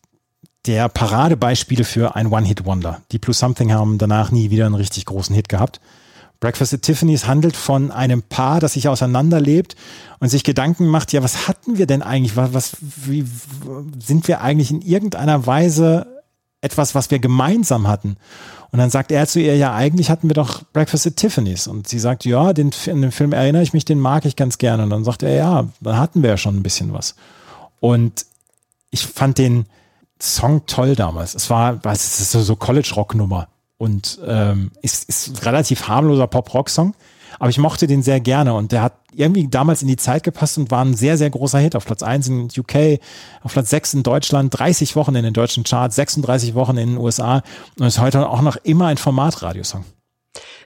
der 0.66 0.88
Paradebeispiele 0.88 1.84
für 1.84 2.16
ein 2.16 2.28
One-Hit-Wonder. 2.28 3.02
Deep 3.12 3.22
Blue 3.22 3.34
Something 3.34 3.72
haben 3.72 3.98
danach 3.98 4.30
nie 4.30 4.50
wieder 4.50 4.66
einen 4.66 4.74
richtig 4.74 5.04
großen 5.06 5.34
Hit 5.34 5.48
gehabt. 5.48 5.80
Breakfast 6.40 6.74
at 6.74 6.82
Tiffany's 6.82 7.26
handelt 7.26 7.56
von 7.56 7.90
einem 7.90 8.22
Paar, 8.22 8.60
das 8.60 8.74
sich 8.74 8.88
auseinanderlebt 8.88 9.76
und 10.20 10.28
sich 10.28 10.44
Gedanken 10.44 10.86
macht, 10.86 11.12
ja, 11.12 11.22
was 11.22 11.48
hatten 11.48 11.78
wir 11.78 11.86
denn 11.86 12.02
eigentlich? 12.02 12.36
Was, 12.36 12.52
was 12.52 12.76
wie, 12.80 13.24
sind 13.98 14.28
wir 14.28 14.40
eigentlich 14.40 14.70
in 14.70 14.82
irgendeiner 14.82 15.46
Weise 15.46 16.22
etwas, 16.60 16.94
was 16.94 17.10
wir 17.10 17.18
gemeinsam 17.18 17.88
hatten? 17.88 18.16
Und 18.72 18.78
dann 18.78 18.90
sagt 18.90 19.12
er 19.12 19.26
zu 19.26 19.40
ihr, 19.40 19.56
ja, 19.56 19.72
eigentlich 19.72 20.10
hatten 20.10 20.28
wir 20.28 20.34
doch 20.34 20.62
Breakfast 20.72 21.06
at 21.06 21.16
Tiffany's. 21.16 21.68
Und 21.68 21.86
sie 21.86 22.00
sagt, 22.00 22.24
ja, 22.24 22.52
den, 22.52 22.72
in 22.86 23.02
den 23.02 23.12
Film 23.12 23.32
erinnere 23.32 23.62
ich 23.62 23.72
mich, 23.72 23.84
den 23.84 24.00
mag 24.00 24.24
ich 24.24 24.34
ganz 24.34 24.58
gerne. 24.58 24.82
Und 24.82 24.90
dann 24.90 25.04
sagt 25.04 25.22
er, 25.22 25.34
ja, 25.34 25.68
dann 25.80 25.96
hatten 25.96 26.22
wir 26.22 26.30
ja 26.30 26.36
schon 26.36 26.56
ein 26.56 26.62
bisschen 26.64 26.92
was. 26.92 27.14
Und 27.78 28.26
ich 28.90 29.06
fand 29.06 29.38
den 29.38 29.66
Song 30.20 30.66
toll 30.66 30.96
damals. 30.96 31.34
Es 31.34 31.50
war, 31.50 31.84
was 31.84 32.20
ist 32.20 32.32
so, 32.32 32.42
so 32.42 32.56
College-Rock-Nummer 32.56 33.48
und 33.78 34.18
ähm, 34.26 34.70
ist, 34.82 35.08
ist 35.08 35.28
ein 35.28 35.36
relativ 35.36 35.88
harmloser 35.88 36.26
Pop-Rock-Song. 36.26 36.94
Aber 37.38 37.50
ich 37.50 37.58
mochte 37.58 37.86
den 37.86 38.02
sehr 38.02 38.20
gerne 38.20 38.54
und 38.54 38.72
der 38.72 38.82
hat 38.82 38.94
irgendwie 39.12 39.48
damals 39.48 39.82
in 39.82 39.88
die 39.88 39.96
Zeit 39.96 40.22
gepasst 40.22 40.56
und 40.56 40.70
war 40.70 40.84
ein 40.84 40.94
sehr, 40.94 41.18
sehr 41.18 41.30
großer 41.30 41.58
Hit. 41.58 41.74
Auf 41.74 41.84
Platz 41.84 42.02
1 42.02 42.28
in 42.28 42.48
UK, 42.56 43.00
auf 43.42 43.52
Platz 43.52 43.70
6 43.70 43.94
in 43.94 44.02
Deutschland, 44.02 44.56
30 44.56 44.94
Wochen 44.96 45.14
in 45.16 45.24
den 45.24 45.34
deutschen 45.34 45.64
Charts, 45.64 45.96
36 45.96 46.54
Wochen 46.54 46.76
in 46.76 46.90
den 46.90 46.98
USA 46.98 47.42
und 47.78 47.86
ist 47.86 48.00
heute 48.00 48.28
auch 48.28 48.40
noch 48.40 48.56
immer 48.56 48.86
ein 48.86 48.98
Formatradiosong. 48.98 49.84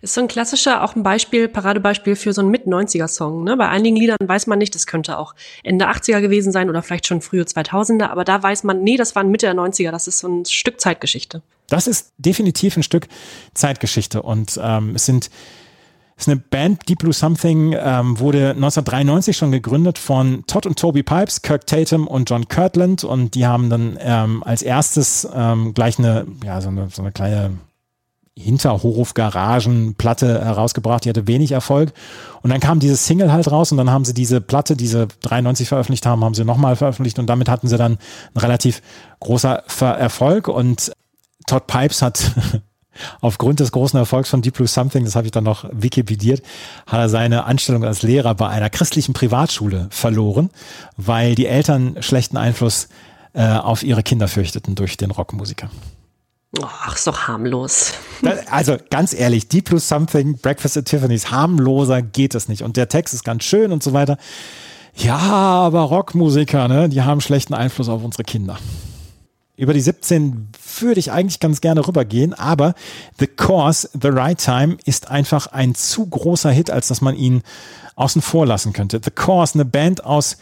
Ist 0.01 0.15
so 0.15 0.21
ein 0.21 0.29
klassischer, 0.29 0.83
auch 0.83 0.97
ein 0.97 1.03
Beispiel, 1.03 1.49
Paradebeispiel 1.49 2.17
für 2.17 2.33
so 2.33 2.41
einen 2.41 2.51
Mit-90er-Song. 2.51 3.45
Ne? 3.45 3.57
Bei 3.57 3.69
einigen 3.69 3.97
Liedern 3.97 4.17
weiß 4.23 4.47
man 4.47 4.59
nicht, 4.59 4.75
das 4.75 4.87
könnte 4.87 5.19
auch 5.19 5.35
Ende 5.63 5.89
80er 5.89 6.21
gewesen 6.21 6.53
sein 6.53 6.71
oder 6.71 6.83
vielleicht 6.83 7.07
schon 7.07 7.21
frühe 7.21 7.43
2000er, 7.43 8.09
aber 8.09 8.25
da 8.25 8.43
weiß 8.43 8.65
man, 8.65 8.83
nee, 8.83 8.97
das 8.97 9.15
waren 9.15 9.31
Mitte 9.31 9.47
der 9.47 9.55
90er, 9.55 9.91
das 9.91 10.09
ist 10.09 10.21
so 10.21 10.29
ein 10.29 10.45
Stück 10.45 10.81
Zeitgeschichte. 10.81 11.43
Das 11.69 11.87
ist 11.87 12.13
definitiv 12.17 12.77
ein 12.77 12.83
Stück 12.83 13.09
Zeitgeschichte 13.55 14.23
und 14.23 14.59
ähm, 14.63 14.95
es 14.95 15.07
sind 15.07 15.31
es 16.19 16.27
ist 16.27 16.33
eine 16.33 16.41
Band, 16.41 16.89
Deep 16.89 16.99
Blue 16.99 17.13
Something, 17.13 17.77
ähm, 17.79 18.19
wurde 18.19 18.51
1993 18.51 19.37
schon 19.37 19.53
gegründet 19.53 19.99
von 19.99 20.43
Todd 20.49 20.67
und 20.67 20.77
Toby 20.77 21.05
Pipes, 21.05 21.43
Kirk 21.43 21.65
Tatum 21.69 22.09
und 22.09 22.29
John 22.29 22.49
Kirtland 22.49 23.05
und 23.05 23.37
die 23.37 23.47
haben 23.47 23.71
dann 23.71 23.97
ähm, 24.01 24.43
als 24.43 24.63
erstes 24.63 25.29
ähm, 25.33 25.75
gleich 25.75 25.97
eine, 26.01 26.27
ja, 26.45 26.61
so 26.61 26.71
eine, 26.71 26.89
so 26.91 27.03
eine 27.03 27.13
kleine 27.13 27.53
Hinterhof-Garagen-Platte 28.39 30.45
herausgebracht, 30.45 31.05
die 31.05 31.09
hatte 31.09 31.27
wenig 31.27 31.53
Erfolg. 31.53 31.93
Und 32.43 32.51
dann 32.51 32.61
kam 32.61 32.81
dieses 32.81 33.07
Single 33.07 33.33
halt 33.33 33.51
raus 33.51 33.73
und 33.73 33.79
dann 33.79 33.91
haben 33.91 34.05
sie 34.05 34.15
diese 34.15 34.41
Platte, 34.41 34.77
diese 34.77 35.09
93 35.23 35.69
veröffentlicht 35.69 36.07
haben, 36.07 36.25
haben 36.25 36.35
sie 36.35 36.45
nochmal 36.45 36.77
veröffentlicht 36.77 37.19
und 37.19 37.27
damit 37.27 37.49
hatten 37.49 37.69
sie 37.69 37.77
dann 37.77 37.99
einen 38.35 38.41
relativ 38.41 38.83
großer 39.21 39.63
Ver 39.67 39.99
Erfolg 39.99 40.49
und 40.49 40.93
Todd 41.47 41.67
Pipes 41.67 42.03
hat 42.03 42.33
aufgrund 43.21 43.61
des 43.61 43.73
großen 43.73 43.99
Erfolgs 43.99 44.31
von 44.31 44.43
Deep 44.43 44.55
Blue 44.55 44.69
Something, 44.69 45.05
das 45.05 45.17
habe 45.17 45.27
ich 45.27 45.33
dann 45.33 45.45
noch 45.45 45.69
wikipediert, 45.73 46.43
hat 46.87 47.01
er 47.01 47.09
seine 47.09 47.45
Anstellung 47.45 47.85
als 47.85 48.03
Lehrer 48.03 48.35
bei 48.35 48.49
einer 48.49 48.71
christlichen 48.71 49.13
Privatschule 49.13 49.89
verloren, 49.91 50.51
weil 50.97 51.35
die 51.35 51.47
Eltern 51.47 52.03
schlechten 52.03 52.37
Einfluss 52.37 52.89
äh, 53.33 53.47
auf 53.47 53.83
ihre 53.83 54.03
Kinder 54.03 54.29
fürchteten 54.29 54.75
durch 54.75 54.97
den 54.97 55.11
Rockmusiker. 55.11 55.71
Ach, 56.63 56.95
ist 56.95 57.07
doch 57.07 57.29
harmlos. 57.29 57.93
Also 58.51 58.77
ganz 58.91 59.13
ehrlich, 59.13 59.49
Deep 59.49 59.67
Blue 59.67 59.81
Something, 59.81 60.39
Breakfast 60.39 60.79
at 60.79 60.87
Tiffany's, 60.87 61.31
harmloser 61.31 62.01
geht 62.01 62.35
es 62.35 62.49
nicht. 62.49 62.63
Und 62.63 62.77
der 62.77 62.89
Text 62.89 63.13
ist 63.13 63.25
ganz 63.25 63.45
schön 63.45 63.71
und 63.71 63.83
so 63.83 63.93
weiter. 63.93 64.17
Ja, 64.95 65.19
aber 65.19 65.83
Rockmusiker, 65.83 66.67
ne, 66.69 66.89
die 66.89 67.03
haben 67.03 67.21
schlechten 67.21 67.55
Einfluss 67.55 67.89
auf 67.89 68.03
unsere 68.03 68.25
Kinder. 68.25 68.59
Über 69.57 69.75
die 69.75 69.81
17 69.81 70.49
würde 70.81 71.01
ich 71.01 71.13
eigentlich 71.13 71.41
ganz 71.41 71.61
gerne 71.61 71.87
rübergehen, 71.87 72.33
aber 72.33 72.75
The 73.19 73.27
Course, 73.27 73.91
The 73.93 74.09
Right 74.09 74.39
Time 74.39 74.79
ist 74.85 75.11
einfach 75.11 75.49
ein 75.49 75.75
zu 75.75 76.07
großer 76.07 76.51
Hit, 76.51 76.71
als 76.71 76.89
dass 76.89 77.01
man 77.01 77.17
ihn 77.17 77.43
außen 77.97 78.23
vor 78.23 78.47
lassen 78.47 78.73
könnte. 78.73 79.01
The 79.05 79.11
Course, 79.11 79.55
eine 79.55 79.65
Band 79.65 80.05
aus 80.05 80.39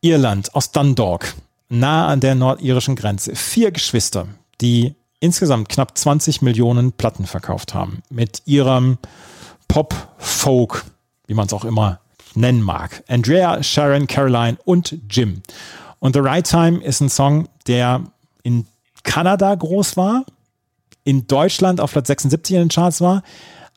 Irland, 0.00 0.54
aus 0.54 0.72
Dundalk, 0.72 1.34
nah 1.68 2.08
an 2.08 2.20
der 2.20 2.34
nordirischen 2.34 2.96
Grenze. 2.96 3.36
Vier 3.36 3.70
Geschwister, 3.70 4.26
die 4.60 4.94
insgesamt 5.20 5.68
knapp 5.68 5.96
20 5.96 6.42
Millionen 6.42 6.92
Platten 6.92 7.26
verkauft 7.26 7.74
haben. 7.74 8.02
Mit 8.10 8.42
ihrem 8.44 8.98
Pop, 9.68 9.94
Folk, 10.18 10.84
wie 11.26 11.34
man 11.34 11.46
es 11.46 11.52
auch 11.52 11.64
immer 11.64 12.00
nennen 12.34 12.62
mag. 12.62 13.02
Andrea, 13.08 13.62
Sharon, 13.62 14.06
Caroline 14.06 14.58
und 14.64 14.98
Jim. 15.08 15.42
Und 15.98 16.14
The 16.14 16.20
Right 16.20 16.46
Time 16.46 16.82
ist 16.82 17.00
ein 17.00 17.08
Song, 17.08 17.48
der 17.66 18.04
in 18.42 18.66
Kanada 19.04 19.54
groß 19.54 19.96
war, 19.96 20.24
in 21.04 21.26
Deutschland 21.26 21.80
auf 21.80 21.92
Platz 21.92 22.08
76 22.08 22.54
in 22.56 22.62
den 22.62 22.68
Charts 22.68 23.00
war, 23.00 23.22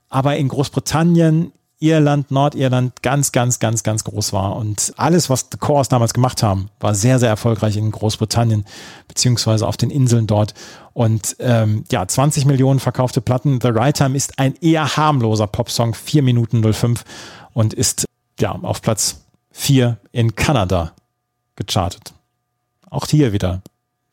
aber 0.10 0.38
in 0.38 0.48
Großbritannien, 0.48 1.52
Irland, 1.80 2.32
Nordirland 2.32 3.04
ganz, 3.04 3.32
ganz, 3.32 3.60
ganz, 3.60 3.84
ganz 3.84 4.04
groß 4.04 4.34
war. 4.34 4.56
Und 4.56 4.94
alles, 4.98 5.30
was 5.30 5.48
The 5.52 5.58
Course 5.58 5.90
damals 5.90 6.14
gemacht 6.14 6.42
haben, 6.42 6.70
war 6.80 6.96
sehr, 6.96 7.20
sehr 7.20 7.30
erfolgreich 7.30 7.78
in 7.78 7.92
Großbritannien, 7.92 8.66
beziehungsweise 9.08 9.68
auf 9.68 9.78
den 9.78 9.92
Inseln 9.92 10.26
dort. 10.26 10.54
Und 10.94 11.36
ähm, 11.40 11.84
ja, 11.92 12.08
20 12.08 12.46
Millionen 12.46 12.80
verkaufte 12.80 13.22
Platten. 13.22 13.60
The 13.62 13.70
Right 13.70 13.96
Time 13.96 14.18
ist 14.18 14.40
ein 14.40 14.56
eher 14.62 14.98
harmloser 14.98 15.46
Popsong, 15.46 15.94
4 15.94 16.24
Minuten 16.24 16.64
05 16.74 17.04
und 17.54 17.74
ist 17.76 18.06
ja 18.40 18.52
auf 18.54 18.82
Platz 18.82 19.22
4 19.52 19.98
in 20.12 20.36
Kanada 20.36 20.94
gechartet. 21.56 22.14
Auch 22.90 23.06
hier 23.08 23.34
wieder. 23.34 23.62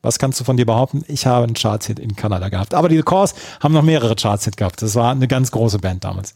Was 0.03 0.19
kannst 0.19 0.39
du 0.39 0.43
von 0.43 0.55
dir 0.55 0.67
behaupten? 0.67 1.03
Ich 1.07 1.25
habe 1.25 1.45
einen 1.45 1.55
Charts-Hit 1.55 1.97
in 1.97 2.15
Kanada 2.15 2.49
gehabt. 2.49 2.75
Aber 2.75 2.89
die 2.89 2.97
The 2.97 3.01
Course 3.01 3.33
haben 3.59 3.73
noch 3.73 3.81
mehrere 3.81 4.15
Charts-Hit 4.15 4.55
gehabt. 4.55 4.83
Das 4.83 4.93
war 4.93 5.11
eine 5.11 5.27
ganz 5.27 5.49
große 5.49 5.79
Band 5.79 6.03
damals. 6.03 6.35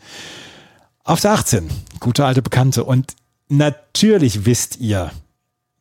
Auf 1.10 1.22
der 1.22 1.32
18, 1.32 1.68
gute 2.00 2.24
alte 2.24 2.44
Bekannte. 2.44 2.84
Und 2.84 3.16
natürlich 3.48 4.46
wisst 4.46 4.78
ihr, 4.78 5.10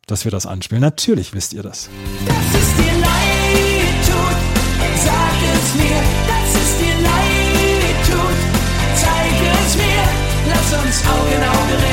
dass 0.07 0.23
wir 0.23 0.31
das 0.31 0.47
anspielen. 0.47 0.81
Natürlich 0.81 1.35
wisst 1.35 1.53
ihr 1.53 1.61
das. 1.61 1.87
Dass 2.25 2.35
es 2.59 2.75
dir. 2.75 2.89
Zeig 8.95 9.31
es 9.61 9.75
mir, 9.75 10.03
lass 10.49 10.83
uns 10.83 11.03
Auge 11.07 11.35
in 11.35 11.43
Auge 11.43 11.73
reden. 11.73 11.88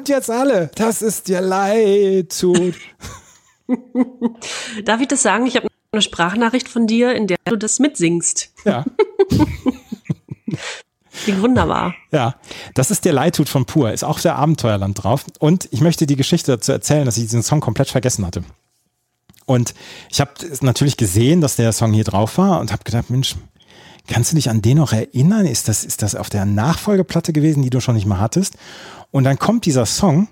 Und 0.00 0.08
jetzt 0.08 0.30
alle, 0.30 0.70
dass 0.76 1.02
es 1.02 1.24
dir 1.24 1.42
leid 1.42 2.34
tut. 2.40 2.74
Darf 4.86 4.98
ich 5.02 5.08
das 5.08 5.20
sagen? 5.20 5.44
Ich 5.44 5.56
habe 5.56 5.68
eine 5.92 6.00
Sprachnachricht 6.00 6.68
von 6.68 6.86
dir, 6.86 7.14
in 7.14 7.26
der 7.26 7.36
du 7.44 7.56
das 7.56 7.78
mitsingst. 7.80 8.50
Ja. 8.64 8.86
Klingt 11.22 11.42
wunderbar. 11.42 11.94
Ja, 12.12 12.36
das 12.72 12.90
ist 12.90 13.04
der 13.04 13.12
Leidtut 13.12 13.50
von 13.50 13.66
Pur, 13.66 13.92
ist 13.92 14.02
auch 14.02 14.20
der 14.20 14.36
Abenteuerland 14.36 15.04
drauf. 15.04 15.26
Und 15.38 15.68
ich 15.70 15.82
möchte 15.82 16.06
die 16.06 16.16
Geschichte 16.16 16.52
dazu 16.52 16.72
erzählen, 16.72 17.04
dass 17.04 17.18
ich 17.18 17.24
diesen 17.24 17.42
Song 17.42 17.60
komplett 17.60 17.90
vergessen 17.90 18.24
hatte. 18.24 18.42
Und 19.44 19.74
ich 20.10 20.22
habe 20.22 20.30
natürlich 20.62 20.96
gesehen, 20.96 21.42
dass 21.42 21.56
der 21.56 21.72
Song 21.72 21.92
hier 21.92 22.04
drauf 22.04 22.38
war 22.38 22.60
und 22.60 22.72
habe 22.72 22.84
gedacht, 22.84 23.10
Mensch, 23.10 23.36
kannst 24.08 24.32
du 24.32 24.36
dich 24.36 24.48
an 24.48 24.62
den 24.62 24.78
noch 24.78 24.94
erinnern? 24.94 25.44
Ist 25.44 25.68
das, 25.68 25.84
ist 25.84 26.00
das 26.00 26.14
auf 26.14 26.30
der 26.30 26.46
Nachfolgeplatte 26.46 27.34
gewesen, 27.34 27.62
die 27.62 27.68
du 27.68 27.80
schon 27.80 27.96
nicht 27.96 28.06
mehr 28.06 28.18
hattest? 28.18 28.56
Und 29.10 29.24
dann 29.24 29.38
kommt 29.38 29.66
dieser 29.66 29.86
Song 29.86 30.28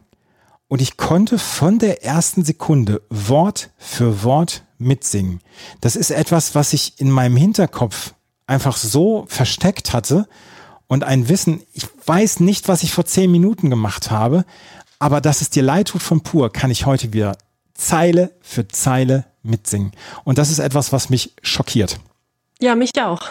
und 0.69 0.81
ich 0.81 0.97
konnte 0.97 1.39
von 1.39 1.79
der 1.79 2.05
ersten 2.05 2.45
Sekunde 2.45 3.03
Wort 3.11 3.71
für 3.79 4.23
Wort 4.23 4.65
mitsingen. 4.79 5.41
Das 5.81 5.97
ist 5.97 6.11
etwas, 6.11 6.55
was 6.55 6.73
ich 6.73 7.01
in 7.01 7.11
meinem 7.11 7.37
Hinterkopf 7.37 8.15
einfach 8.47 8.77
so 8.77 9.27
versteckt 9.29 9.93
hatte 9.93 10.29
und 10.87 11.05
ein 11.05 11.29
Wissen, 11.29 11.63
ich 11.73 11.87
weiß 12.07 12.41
nicht, 12.41 12.69
was 12.69 12.83
ich 12.83 12.93
vor 12.93 13.05
zehn 13.05 13.31
Minuten 13.31 13.71
gemacht 13.71 14.11
habe, 14.11 14.45
aber 14.99 15.21
dass 15.21 15.43
es 15.43 15.51
dir 15.51 15.63
leid 15.63 15.89
tut 15.89 16.03
von 16.03 16.23
pur, 16.23 16.53
kann 16.53 16.71
ich 16.71 16.87
heute 16.87 17.13
wieder 17.13 17.37
Zeile 17.75 18.33
für 18.41 18.67
Zeile 18.69 19.27
mitsingen. 19.43 19.93
Und 20.25 20.39
das 20.39 20.51
ist 20.51 20.59
etwas, 20.59 20.93
was 20.93 21.11
mich 21.11 21.35
schockiert. 21.43 22.01
Ja, 22.61 22.75
mich 22.75 22.91
auch. 23.01 23.23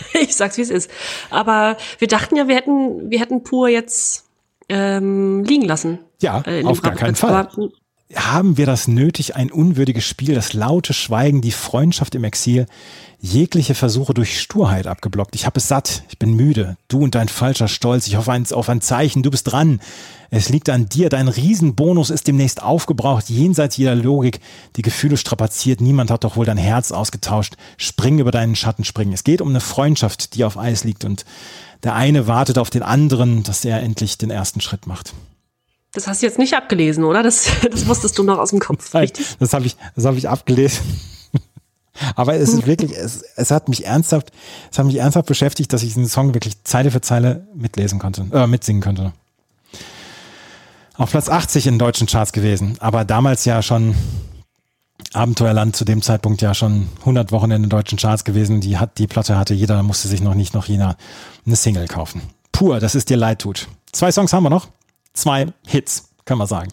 Ich 0.20 0.34
sag's, 0.36 0.56
wie 0.56 0.62
es 0.62 0.70
ist. 0.70 0.90
Aber 1.30 1.76
wir 1.98 2.08
dachten 2.08 2.36
ja, 2.36 2.48
wir 2.48 2.54
hätten, 2.56 3.10
wir 3.10 3.20
hätten 3.20 3.42
pur 3.42 3.68
jetzt 3.68 4.24
ähm, 4.68 5.44
liegen 5.44 5.64
lassen. 5.64 5.98
Ja, 6.20 6.42
Äh, 6.46 6.64
auf 6.64 6.82
gar 6.82 6.94
keinen. 6.94 7.14
Fall. 7.14 7.48
Haben 8.14 8.58
wir 8.58 8.66
das 8.66 8.88
nötig, 8.88 9.36
ein 9.36 9.50
unwürdiges 9.50 10.04
Spiel, 10.04 10.34
das 10.34 10.52
laute 10.52 10.92
Schweigen, 10.92 11.40
die 11.40 11.50
Freundschaft 11.50 12.14
im 12.14 12.24
Exil, 12.24 12.66
jegliche 13.22 13.74
Versuche 13.76 14.12
durch 14.12 14.38
Sturheit 14.38 14.86
abgeblockt? 14.86 15.34
Ich 15.36 15.46
habe 15.46 15.58
es 15.58 15.68
satt, 15.68 16.02
ich 16.10 16.18
bin 16.18 16.34
müde. 16.34 16.76
Du 16.88 17.02
und 17.02 17.14
dein 17.14 17.28
falscher 17.28 17.68
Stolz, 17.68 18.08
ich 18.08 18.16
hoffe 18.16 18.42
auf 18.52 18.68
ein 18.68 18.80
Zeichen, 18.80 19.22
du 19.22 19.30
bist 19.30 19.50
dran. 19.50 19.80
Es 20.30 20.48
liegt 20.48 20.68
an 20.68 20.88
dir, 20.88 21.08
dein 21.08 21.28
Riesenbonus 21.28 22.10
ist 22.10 22.26
demnächst 22.26 22.62
aufgebraucht, 22.62 23.30
jenseits 23.30 23.76
jeder 23.76 23.94
Logik. 23.94 24.40
Die 24.76 24.82
Gefühle 24.82 25.16
strapaziert, 25.16 25.80
niemand 25.80 26.10
hat 26.10 26.24
doch 26.24 26.36
wohl 26.36 26.46
dein 26.46 26.56
Herz 26.56 26.90
ausgetauscht. 26.90 27.54
Spring 27.76 28.18
über 28.18 28.32
deinen 28.32 28.56
Schatten, 28.56 28.84
springen. 28.84 29.12
Es 29.12 29.24
geht 29.24 29.40
um 29.40 29.48
eine 29.48 29.60
Freundschaft, 29.60 30.34
die 30.34 30.44
auf 30.44 30.58
Eis 30.58 30.84
liegt 30.84 31.04
und 31.04 31.24
der 31.84 31.94
eine 31.94 32.26
wartet 32.26 32.58
auf 32.58 32.70
den 32.70 32.82
anderen, 32.82 33.44
dass 33.44 33.64
er 33.64 33.80
endlich 33.82 34.18
den 34.18 34.30
ersten 34.30 34.60
Schritt 34.60 34.86
macht. 34.86 35.14
Das 35.94 36.06
hast 36.06 36.22
du 36.22 36.26
jetzt 36.26 36.38
nicht 36.38 36.54
abgelesen, 36.54 37.04
oder? 37.04 37.22
Das, 37.22 37.46
das 37.70 37.86
wusstest 37.86 38.18
du 38.18 38.24
noch 38.24 38.38
aus 38.38 38.50
dem 38.50 38.58
Kopf, 38.58 38.92
Nein, 38.94 39.02
richtig? 39.02 39.26
das 39.38 39.52
habe 39.52 39.66
ich, 39.66 39.76
das 39.94 40.06
habe 40.06 40.18
ich 40.18 40.28
abgelesen. 40.28 40.82
Aber 42.16 42.34
es 42.34 42.50
ist 42.50 42.66
wirklich, 42.66 42.92
es, 42.92 43.22
es 43.36 43.50
hat 43.50 43.68
mich 43.68 43.84
ernsthaft, 43.84 44.32
es 44.70 44.78
hat 44.78 44.86
mich 44.86 44.96
ernsthaft 44.96 45.26
beschäftigt, 45.26 45.72
dass 45.72 45.82
ich 45.82 45.90
diesen 45.90 46.08
Song 46.08 46.34
wirklich 46.34 46.62
Zeile 46.64 46.90
für 46.90 47.00
Zeile 47.00 47.46
mitlesen 47.54 47.98
konnte, 47.98 48.26
äh, 48.32 48.46
mitsingen 48.46 48.82
konnte. 48.82 49.12
Auf 50.96 51.10
Platz 51.10 51.28
80 51.28 51.66
in 51.66 51.78
deutschen 51.78 52.06
Charts 52.06 52.32
gewesen, 52.32 52.76
aber 52.80 53.04
damals 53.04 53.44
ja 53.44 53.62
schon 53.62 53.94
Abenteuerland 55.12 55.76
zu 55.76 55.84
dem 55.84 56.00
Zeitpunkt 56.00 56.42
ja 56.42 56.54
schon 56.54 56.88
100 57.00 57.32
Wochen 57.32 57.50
in 57.50 57.62
den 57.62 57.70
deutschen 57.70 57.98
Charts 57.98 58.24
gewesen. 58.24 58.60
Die 58.60 58.78
hat, 58.78 58.98
die 58.98 59.06
Platte 59.06 59.36
hatte 59.36 59.54
jeder, 59.54 59.82
musste 59.82 60.08
sich 60.08 60.20
noch 60.20 60.34
nicht 60.34 60.54
noch 60.54 60.66
jener 60.66 60.96
eine 61.44 61.56
Single 61.56 61.86
kaufen. 61.86 62.22
Pur, 62.52 62.80
das 62.80 62.94
ist 62.94 63.10
dir 63.10 63.16
leid 63.16 63.40
tut. 63.40 63.68
Zwei 63.92 64.12
Songs 64.12 64.32
haben 64.32 64.44
wir 64.44 64.50
noch. 64.50 64.68
Zwei 65.12 65.46
Hits, 65.66 66.08
kann 66.32 66.38
man 66.38 66.46
sagen. 66.48 66.70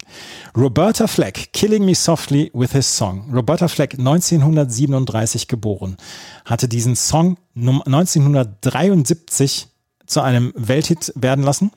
Roberta 0.56 1.06
Fleck, 1.06 1.52
Killing 1.52 1.84
Me 1.84 1.94
Softly 1.94 2.50
with 2.54 2.72
His 2.72 2.96
Song. 2.96 3.30
Roberta 3.34 3.68
Fleck, 3.68 4.00
1937 4.00 5.50
geboren, 5.50 5.98
hatte 6.46 6.70
diesen 6.70 6.96
Song 6.96 7.36
num- 7.56 7.82
1973 7.82 9.68
zu 10.06 10.22
einem 10.22 10.54
Welthit 10.56 11.12
werden 11.18 11.44
lassen. 11.44 11.72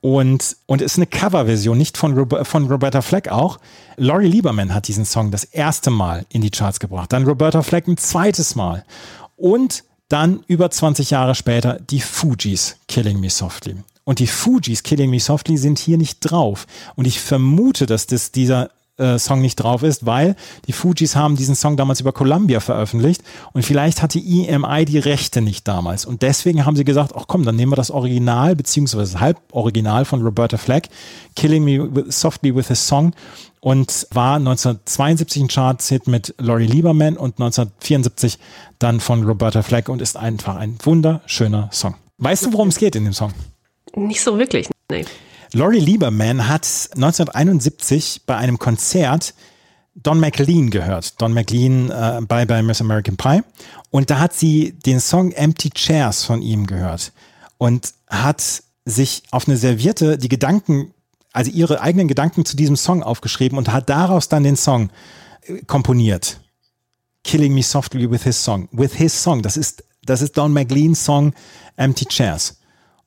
Und, 0.00 0.56
und 0.66 0.80
ist 0.80 0.96
eine 0.96 1.08
Coverversion, 1.08 1.76
nicht 1.76 1.96
von, 1.96 2.28
von 2.44 2.68
Roberta 2.68 3.02
Fleck 3.02 3.26
auch. 3.26 3.58
Laurie 3.96 4.28
Lieberman 4.28 4.72
hat 4.72 4.86
diesen 4.86 5.04
Song 5.04 5.32
das 5.32 5.42
erste 5.42 5.90
Mal 5.90 6.24
in 6.28 6.40
die 6.40 6.50
Charts 6.50 6.78
gebracht. 6.78 7.12
Dann 7.12 7.24
Roberta 7.24 7.62
Fleck 7.62 7.88
ein 7.88 7.96
zweites 7.96 8.54
Mal. 8.54 8.84
Und 9.36 9.82
dann 10.08 10.44
über 10.46 10.70
20 10.70 11.10
Jahre 11.10 11.34
später 11.34 11.80
die 11.80 12.00
Fugees 12.00 12.76
Killing 12.86 13.18
Me 13.18 13.28
Softly. 13.28 13.74
Und 14.08 14.20
die 14.20 14.26
Fugees 14.26 14.84
Killing 14.84 15.10
Me 15.10 15.20
Softly 15.20 15.58
sind 15.58 15.78
hier 15.78 15.98
nicht 15.98 16.20
drauf. 16.20 16.66
Und 16.96 17.06
ich 17.06 17.20
vermute, 17.20 17.84
dass 17.84 18.06
das 18.06 18.32
dieser 18.32 18.70
äh, 18.96 19.18
Song 19.18 19.42
nicht 19.42 19.56
drauf 19.56 19.82
ist, 19.82 20.06
weil 20.06 20.34
die 20.66 20.72
Fugees 20.72 21.14
haben 21.14 21.36
diesen 21.36 21.54
Song 21.54 21.76
damals 21.76 22.00
über 22.00 22.12
Columbia 22.12 22.60
veröffentlicht 22.60 23.20
und 23.52 23.66
vielleicht 23.66 24.00
hatte 24.00 24.18
EMI 24.18 24.86
die 24.86 24.98
Rechte 24.98 25.42
nicht 25.42 25.68
damals 25.68 26.06
und 26.06 26.22
deswegen 26.22 26.64
haben 26.64 26.74
sie 26.74 26.86
gesagt, 26.86 27.12
ach 27.14 27.24
komm, 27.26 27.44
dann 27.44 27.56
nehmen 27.56 27.70
wir 27.70 27.76
das 27.76 27.90
Original 27.90 28.56
beziehungsweise 28.56 29.12
das 29.12 29.20
Halboriginal 29.20 30.06
von 30.06 30.22
Roberta 30.22 30.56
Flack, 30.56 30.88
Killing 31.36 31.64
Me 31.64 31.94
with, 31.94 32.18
Softly 32.18 32.56
with 32.56 32.68
His 32.68 32.88
Song 32.88 33.12
und 33.60 34.06
war 34.10 34.36
1972 34.36 35.42
ein 35.42 35.48
Charts-Hit 35.48 36.06
mit 36.06 36.34
Laurie 36.38 36.66
Lieberman 36.66 37.18
und 37.18 37.38
1974 37.38 38.38
dann 38.78 39.00
von 39.00 39.22
Roberta 39.24 39.60
Flack 39.60 39.90
und 39.90 40.00
ist 40.00 40.16
einfach 40.16 40.56
ein 40.56 40.78
wunderschöner 40.82 41.68
Song. 41.72 41.94
Weißt 42.16 42.46
du, 42.46 42.54
worum 42.54 42.68
es 42.68 42.78
geht 42.78 42.96
in 42.96 43.04
dem 43.04 43.12
Song? 43.12 43.34
Nicht 43.96 44.20
so 44.20 44.38
wirklich. 44.38 44.68
Nee. 44.90 45.04
Laurie 45.52 45.80
Lieberman 45.80 46.48
hat 46.48 46.66
1971 46.94 48.22
bei 48.26 48.36
einem 48.36 48.58
Konzert 48.58 49.34
Don 49.94 50.20
McLean 50.20 50.70
gehört. 50.70 51.20
Don 51.20 51.32
McLean 51.32 51.90
äh, 51.90 52.20
bei, 52.26 52.44
bei 52.44 52.62
Miss 52.62 52.80
American 52.80 53.16
Pie. 53.16 53.40
Und 53.90 54.10
da 54.10 54.20
hat 54.20 54.34
sie 54.34 54.72
den 54.72 55.00
Song 55.00 55.32
Empty 55.32 55.70
Chairs 55.70 56.24
von 56.24 56.42
ihm 56.42 56.66
gehört 56.66 57.12
und 57.56 57.94
hat 58.08 58.62
sich 58.84 59.22
auf 59.30 59.48
eine 59.48 59.56
Serviette 59.56 60.18
die 60.18 60.28
Gedanken, 60.28 60.94
also 61.32 61.50
ihre 61.50 61.80
eigenen 61.80 62.08
Gedanken 62.08 62.44
zu 62.44 62.56
diesem 62.56 62.76
Song 62.76 63.02
aufgeschrieben 63.02 63.58
und 63.58 63.72
hat 63.72 63.88
daraus 63.88 64.28
dann 64.28 64.44
den 64.44 64.56
Song 64.56 64.90
äh, 65.42 65.62
komponiert. 65.66 66.40
Killing 67.24 67.54
Me 67.54 67.62
Softly 67.62 68.10
with 68.10 68.22
His 68.22 68.42
Song. 68.42 68.68
With 68.70 68.94
His 68.94 69.20
Song. 69.20 69.42
Das 69.42 69.56
ist, 69.56 69.82
das 70.04 70.22
ist 70.22 70.36
Don 70.36 70.52
McLeans 70.52 71.04
Song 71.04 71.32
Empty 71.76 72.04
Chairs 72.06 72.58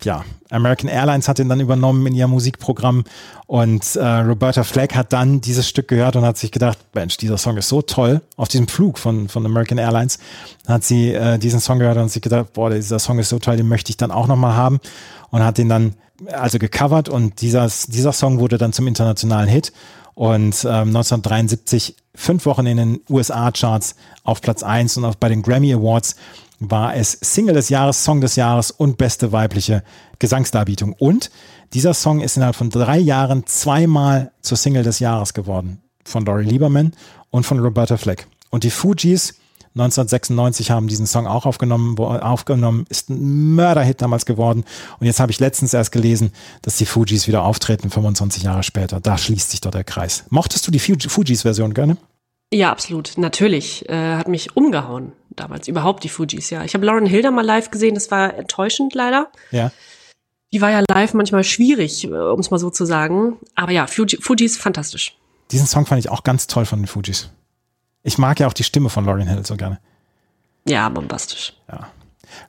ja, 0.04 0.24
American 0.50 0.90
Airlines 0.90 1.28
hat 1.28 1.40
ihn 1.40 1.50
dann 1.50 1.60
übernommen 1.60 2.06
in 2.08 2.14
ihr 2.14 2.28
Musikprogramm 2.28 3.04
und 3.48 3.96
äh, 3.96 4.06
Roberta 4.06 4.64
Flack 4.64 4.96
hat 4.96 5.14
dann 5.14 5.42
dieses 5.42 5.68
Stück 5.68 5.88
gehört 5.88 6.16
und 6.16 6.26
hat 6.26 6.38
sich 6.38 6.52
gedacht, 6.52 6.78
Mensch, 6.94 7.18
dieser 7.18 7.38
Song 7.38 7.58
ist 7.58 7.70
so 7.70 7.82
toll. 7.82 8.22
Auf 8.38 8.48
diesem 8.48 8.68
Flug 8.68 8.98
von, 8.98 9.30
von 9.30 9.46
American 9.46 9.78
Airlines 9.78 10.20
hat 10.68 10.84
sie 10.84 11.14
äh, 11.14 11.38
diesen 11.38 11.60
Song 11.60 11.80
gehört 11.80 11.98
und 11.98 12.10
sich 12.10 12.22
gedacht, 12.22 12.54
boah, 12.54 12.70
dieser 12.70 13.00
Song 13.00 13.20
ist 13.20 13.30
so 13.30 13.40
toll, 13.40 13.58
den 13.58 13.68
möchte 13.68 13.90
ich 13.90 13.98
dann 13.98 14.12
auch 14.12 14.28
nochmal 14.28 14.56
haben 14.56 14.80
und 15.30 15.44
hat 15.44 15.58
den 15.58 15.70
dann 15.70 15.96
also 16.32 16.60
gecovert 16.60 17.10
und 17.10 17.42
dieser, 17.42 17.70
dieser 17.88 18.14
Song 18.14 18.40
wurde 18.40 18.58
dann 18.58 18.74
zum 18.74 18.88
internationalen 18.88 19.50
Hit 19.50 19.72
und 20.14 20.64
ähm, 20.66 20.90
1973 20.96 21.96
fünf 22.14 22.46
Wochen 22.46 22.66
in 22.66 22.78
den 22.78 23.00
USA-Charts 23.10 23.96
auf 24.24 24.42
Platz 24.42 24.64
eins 24.64 24.98
und 24.98 25.06
auch 25.06 25.16
bei 25.16 25.30
den 25.30 25.42
Grammy 25.42 25.74
Awards 25.74 26.16
war 26.62 26.96
es 26.96 27.18
Single 27.22 27.56
des 27.56 27.70
Jahres, 27.70 28.04
Song 28.04 28.22
des 28.22 28.36
Jahres 28.36 28.70
und 28.70 28.98
beste 28.98 29.32
weibliche 29.32 29.84
Gesangsdarbietung. 30.20 30.94
Und 30.94 31.32
dieser 31.74 31.94
Song 31.94 32.22
ist 32.22 32.38
innerhalb 32.38 32.56
von 32.56 32.70
drei 32.70 33.00
Jahren 33.00 33.46
zweimal 33.48 34.32
zur 34.42 34.58
Single 34.58 34.84
des 34.84 35.00
Jahres 35.00 35.34
geworden. 35.34 35.82
Von 36.06 36.26
Laurie 36.26 36.46
Lieberman 36.46 36.94
und 37.32 37.46
von 37.46 37.60
Roberta 37.60 37.98
Fleck. 37.98 38.28
Und 38.52 38.64
die 38.64 38.70
Fugees 38.70 39.40
1996 39.74 40.70
haben 40.70 40.88
diesen 40.88 41.08
Song 41.08 41.26
auch 41.26 41.46
aufgenommen, 41.46 41.98
aufgenommen, 41.98 42.86
ist 42.90 43.10
ein 43.10 43.56
Mörderhit 43.56 44.02
damals 44.02 44.26
geworden. 44.26 44.66
Und 45.00 45.08
jetzt 45.08 45.20
habe 45.20 45.32
ich 45.32 45.40
letztens 45.40 45.74
erst 45.74 45.92
gelesen, 45.92 46.32
dass 46.62 46.76
die 46.76 46.86
Fugees 46.86 47.28
wieder 47.28 47.44
auftreten, 47.44 47.90
25 47.90 48.44
Jahre 48.44 48.64
später. 48.64 49.00
Da 49.00 49.18
schließt 49.18 49.50
sich 49.50 49.62
doch 49.62 49.72
der 49.72 49.86
Kreis. 49.86 50.26
Mochtest 50.30 50.68
du 50.68 50.72
die 50.72 50.80
Fugees-Version 50.80 51.74
gerne? 51.74 51.98
Ja, 52.54 52.70
absolut. 52.70 53.14
Natürlich. 53.18 53.88
Äh, 53.90 54.18
hat 54.18 54.28
mich 54.28 54.58
umgehauen 54.58 55.14
damals. 55.36 55.68
Überhaupt 55.68 56.04
die 56.04 56.10
Fugees, 56.10 56.50
ja. 56.50 56.64
Ich 56.64 56.74
habe 56.74 56.86
Lauren 56.86 57.06
Hilder 57.06 57.32
mal 57.32 57.46
live 57.46 57.72
gesehen. 57.72 57.96
Das 57.96 58.12
war 58.12 58.34
enttäuschend 58.36 58.94
leider. 58.94 59.32
Ja. 59.52 59.72
Die 60.54 60.62
war 60.62 60.72
ja 60.72 60.84
live 60.90 61.14
manchmal 61.14 61.44
schwierig, 61.44 62.04
äh, 62.04 62.08
um 62.08 62.40
es 62.40 62.52
mal 62.52 62.60
so 62.60 62.70
zu 62.70 62.86
sagen. 62.86 63.38
Aber 63.56 63.72
ja, 63.72 63.88
Fuji, 63.88 64.18
Fugees 64.22 64.58
fantastisch. 64.58 65.16
Diesen 65.52 65.68
Song 65.68 65.86
fand 65.86 66.00
ich 66.00 66.10
auch 66.10 66.24
ganz 66.24 66.48
toll 66.48 66.66
von 66.66 66.80
den 66.80 66.88
Fugees. 66.88 67.30
Ich 68.04 68.18
mag 68.18 68.40
ja 68.40 68.48
auch 68.48 68.54
die 68.54 68.64
Stimme 68.64 68.90
von 68.90 69.06
Lauryn 69.06 69.28
Hill 69.28 69.46
so 69.46 69.56
gerne. 69.56 69.80
Ja, 70.68 70.90
bombastisch. 70.90 71.54
Ja. 71.70 71.88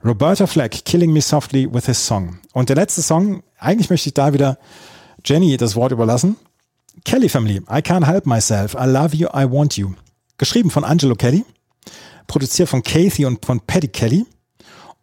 Roberta 0.04 0.46
Flack, 0.46 0.84
Killing 0.84 1.12
Me 1.12 1.20
Softly 1.20 1.72
with 1.72 1.86
His 1.86 2.06
Song. 2.06 2.38
Und 2.52 2.68
der 2.68 2.76
letzte 2.76 3.02
Song, 3.02 3.42
eigentlich 3.58 3.90
möchte 3.90 4.08
ich 4.08 4.14
da 4.14 4.32
wieder 4.32 4.58
Jenny 5.24 5.56
das 5.56 5.76
Wort 5.76 5.92
überlassen. 5.92 6.36
Kelly 7.04 7.28
Family, 7.28 7.56
I 7.70 7.80
Can't 7.80 8.06
Help 8.06 8.26
Myself, 8.26 8.74
I 8.74 8.86
Love 8.86 9.16
You, 9.16 9.28
I 9.28 9.50
Want 9.50 9.76
You. 9.76 9.94
Geschrieben 10.38 10.70
von 10.70 10.84
Angelo 10.84 11.14
Kelly, 11.14 11.44
produziert 12.26 12.68
von 12.68 12.82
Kathy 12.82 13.24
und 13.26 13.44
von 13.44 13.60
Paddy 13.60 13.88
Kelly. 13.88 14.26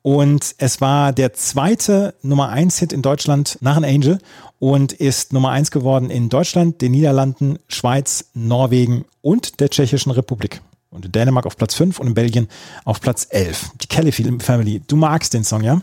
Und 0.01 0.55
es 0.57 0.79
war 0.79 1.11
der 1.11 1.33
zweite 1.33 2.15
Nummer 2.21 2.49
1 2.49 2.79
Hit 2.79 2.93
in 2.93 3.01
Deutschland 3.01 3.57
nach 3.61 3.75
an 3.75 3.83
Angel 3.83 4.19
und 4.57 4.93
ist 4.93 5.33
Nummer 5.33 5.51
1 5.51 5.71
geworden 5.71 6.09
in 6.09 6.29
Deutschland, 6.29 6.81
den 6.81 6.91
Niederlanden, 6.91 7.59
Schweiz, 7.67 8.29
Norwegen 8.33 9.05
und 9.21 9.59
der 9.59 9.69
Tschechischen 9.69 10.11
Republik. 10.11 10.61
Und 10.89 11.05
in 11.05 11.11
Dänemark 11.11 11.45
auf 11.45 11.57
Platz 11.57 11.75
5 11.75 11.99
und 11.99 12.07
in 12.07 12.13
Belgien 12.13 12.47
auf 12.85 13.01
Platz 13.01 13.27
11. 13.29 13.71
Die 13.81 13.87
Kelly 13.87 14.11
Family. 14.11 14.81
Du 14.87 14.95
magst 14.95 15.33
den 15.33 15.43
Song, 15.43 15.63
ja? 15.63 15.81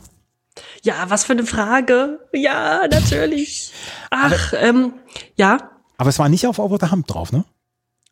Ja, 0.82 1.04
was 1.08 1.24
für 1.24 1.34
eine 1.34 1.44
Frage. 1.44 2.18
Ja, 2.32 2.88
natürlich. 2.90 3.72
Ach, 4.10 4.52
ähm, 4.56 4.94
ja. 5.36 5.70
Aber 5.98 6.08
es 6.08 6.18
war 6.18 6.28
nicht 6.28 6.46
auf 6.46 6.58
Over 6.58 6.78
the 6.80 6.90
Hump 6.90 7.06
drauf, 7.06 7.32
ne? 7.32 7.44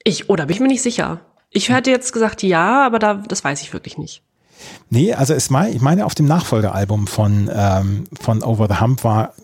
Ich, 0.05 0.29
oder 0.29 0.47
bin 0.47 0.55
ich 0.55 0.61
mir 0.61 0.69
nicht 0.69 0.83
sicher. 0.83 1.21
Ich 1.55 1.71
hätte 1.71 1.91
jetzt 1.91 2.13
gesagt 2.13 2.43
ja, 2.43 2.85
aber 2.85 2.99
da, 2.99 3.15
das 3.15 3.43
weiß 3.45 3.63
ich 3.63 3.73
wirklich 3.73 3.97
nicht. 3.97 4.23
Nee, 4.91 5.15
also 5.15 5.35
es 5.35 5.51
mein, 5.51 5.75
ich 5.75 5.81
meine, 5.81 6.05
auf 6.05 6.15
dem 6.15 6.27
Nachfolgealbum 6.27 7.07
von, 7.07 7.51
ähm, 7.53 8.05
von 8.21 8.43
Over 8.43 8.69
the 8.69 8.81
Hump 8.81 9.05
war, 9.05 9.35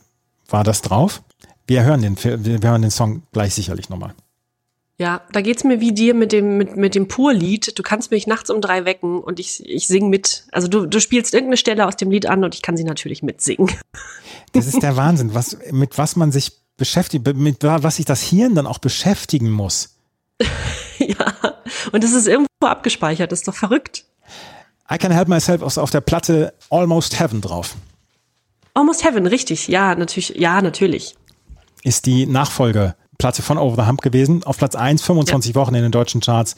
war 0.49 0.65
das 0.65 0.83
drauf. 0.83 1.23
Wir 1.67 1.85
hören 1.85 2.03
den, 2.03 2.17
wir 2.23 2.61
hören 2.69 2.83
den 2.83 2.91
Song 2.91 3.23
gleich 3.33 3.55
sicherlich 3.55 3.89
nochmal. 3.89 4.13
Ja, 4.99 5.23
da 5.33 5.41
geht's 5.41 5.65
mir 5.65 5.81
wie 5.81 5.93
dir 5.93 6.13
mit 6.15 6.33
dem, 6.33 6.59
mit, 6.59 6.77
mit 6.77 6.95
dem 6.95 7.09
Pur-Lied. 7.09 7.79
Du 7.79 7.83
kannst 7.83 8.11
mich 8.11 8.27
nachts 8.27 8.51
um 8.51 8.61
drei 8.61 8.85
wecken 8.85 9.21
und 9.21 9.41
ich, 9.41 9.65
ich 9.65 9.87
sing 9.87 10.11
mit. 10.11 10.45
Also 10.53 10.69
du, 10.69 10.85
du 10.85 11.01
spielst 11.01 11.33
irgendeine 11.33 11.57
Stelle 11.57 11.87
aus 11.87 11.97
dem 11.97 12.11
Lied 12.11 12.27
an 12.27 12.45
und 12.45 12.55
ich 12.55 12.61
kann 12.61 12.77
sie 12.77 12.85
natürlich 12.85 13.23
mitsingen. 13.23 13.71
Das 14.53 14.67
ist 14.67 14.83
der 14.83 14.97
Wahnsinn, 14.97 15.33
was, 15.33 15.59
mit 15.71 15.97
was 15.97 16.17
man 16.17 16.33
sich 16.33 16.51
beschäftigt, 16.77 17.25
mit 17.37 17.63
was 17.63 17.97
sich 17.97 18.05
das 18.05 18.21
Hirn 18.21 18.57
dann 18.57 18.67
auch 18.67 18.79
beschäftigen 18.79 19.49
muss. 19.49 19.95
ja, 20.99 21.50
und 21.93 22.05
das 22.05 22.13
ist 22.13 22.27
irgendwo 22.27 22.47
abgespeichert, 22.61 23.33
das 23.33 23.41
ist 23.41 23.49
doch 23.49 23.55
verrückt. 23.55 24.05
I 24.93 24.99
Can 24.99 25.13
Help 25.13 25.29
Myself 25.29 25.63
ist 25.63 25.79
auf 25.79 25.91
der 25.91 26.01
Platte 26.01 26.53
Almost 26.69 27.21
Heaven 27.21 27.41
drauf. 27.41 27.77
Almost 28.75 29.05
Heaven, 29.05 29.27
richtig. 29.27 29.69
Ja, 29.69 29.95
natürlich. 29.95 30.31
Ja, 30.37 30.61
natürlich. 30.61 31.15
Ist 31.83 32.07
die 32.07 32.27
Nachfolgeplatte 32.27 33.43
von 33.43 33.57
Over 33.57 33.83
the 33.83 33.89
Hump 33.89 34.03
gewesen. 34.03 34.43
Auf 34.45 34.59
Platz 34.59 34.75
1, 34.75 35.03
25 35.03 35.55
ja. 35.55 35.61
Wochen 35.61 35.75
in 35.75 35.83
den 35.83 35.93
deutschen 35.93 36.21
Charts. 36.21 36.57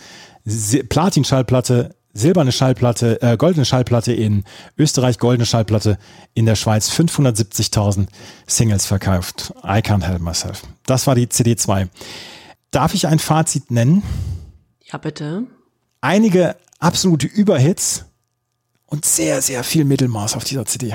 Platin-Schallplatte, 0.88 1.94
silberne 2.14 2.52
Schallplatte, 2.52 3.20
äh, 3.22 3.36
goldene 3.36 3.64
Schallplatte 3.64 4.12
in 4.12 4.44
Österreich, 4.78 5.18
goldene 5.18 5.46
Schallplatte 5.46 5.98
in 6.34 6.46
der 6.46 6.56
Schweiz. 6.56 6.90
570.000 6.90 8.08
Singles 8.46 8.86
verkauft. 8.86 9.52
I 9.62 9.78
Can't 9.80 10.04
Help 10.04 10.20
Myself. 10.20 10.62
Das 10.86 11.06
war 11.06 11.14
die 11.14 11.28
CD 11.28 11.56
2. 11.56 11.88
Darf 12.70 12.94
ich 12.94 13.06
ein 13.06 13.18
Fazit 13.18 13.70
nennen? 13.70 14.02
Ja, 14.92 14.98
bitte. 14.98 15.46
Einige 16.02 16.56
absolute 16.78 17.26
Überhits 17.26 18.04
und 18.86 19.06
sehr, 19.06 19.40
sehr 19.40 19.64
viel 19.64 19.84
Mittelmaß 19.84 20.36
auf 20.36 20.44
dieser 20.44 20.66
CD. 20.66 20.94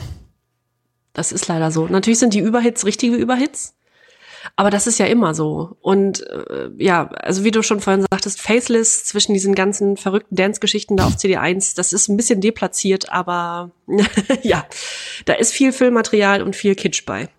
Das 1.13 1.31
ist 1.31 1.47
leider 1.47 1.71
so. 1.71 1.87
Natürlich 1.87 2.19
sind 2.19 2.35
die 2.35 2.39
Überhits 2.39 2.85
richtige 2.85 3.15
Überhits, 3.15 3.73
aber 4.55 4.69
das 4.69 4.85
ist 4.85 4.99
ja 4.99 5.07
immer 5.07 5.33
so. 5.33 5.77
Und 5.81 6.27
äh, 6.27 6.69
ja, 6.77 7.07
also 7.07 7.43
wie 7.43 7.49
du 7.49 7.63
schon 7.63 7.81
vorhin 7.81 8.05
sagtest, 8.11 8.39
Faceless 8.39 9.05
zwischen 9.05 9.33
diesen 9.33 9.55
ganzen 9.55 9.97
verrückten 9.97 10.35
Dance-Geschichten 10.35 10.95
da 10.95 11.07
auf 11.07 11.15
CD1, 11.15 11.75
das 11.75 11.91
ist 11.91 12.07
ein 12.07 12.17
bisschen 12.17 12.39
deplatziert, 12.39 13.11
aber 13.11 13.71
ja, 14.43 14.67
da 15.25 15.33
ist 15.33 15.53
viel 15.53 15.73
Filmmaterial 15.73 16.43
und 16.43 16.55
viel 16.55 16.75
Kitsch 16.75 17.03
bei. 17.05 17.29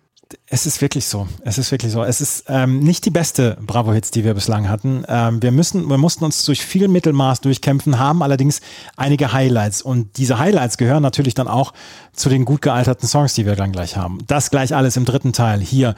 Es 0.45 0.65
ist 0.65 0.81
wirklich 0.81 1.05
so. 1.05 1.27
Es 1.41 1.57
ist 1.57 1.71
wirklich 1.71 1.91
so. 1.91 2.03
Es 2.03 2.21
ist 2.21 2.45
ähm, 2.47 2.79
nicht 2.79 3.05
die 3.05 3.09
beste 3.09 3.57
Bravo-Hits, 3.65 4.11
die 4.11 4.23
wir 4.23 4.33
bislang 4.35 4.69
hatten. 4.69 5.03
Ähm, 5.07 5.41
wir, 5.41 5.51
müssen, 5.51 5.89
wir 5.89 5.97
mussten 5.97 6.23
uns 6.23 6.45
durch 6.45 6.63
viel 6.63 6.87
Mittelmaß 6.87 7.41
durchkämpfen, 7.41 7.97
haben 7.97 8.21
allerdings 8.21 8.61
einige 8.95 9.33
Highlights. 9.33 9.81
Und 9.81 10.17
diese 10.17 10.37
Highlights 10.37 10.77
gehören 10.77 11.01
natürlich 11.01 11.33
dann 11.33 11.47
auch 11.47 11.73
zu 12.13 12.29
den 12.29 12.45
gut 12.45 12.61
gealterten 12.61 13.07
Songs, 13.07 13.33
die 13.33 13.45
wir 13.45 13.55
dann 13.55 13.71
gleich 13.71 13.97
haben. 13.97 14.19
Das 14.27 14.51
gleich 14.51 14.75
alles 14.75 14.97
im 14.97 15.05
dritten 15.05 15.33
Teil 15.33 15.61
hier 15.61 15.95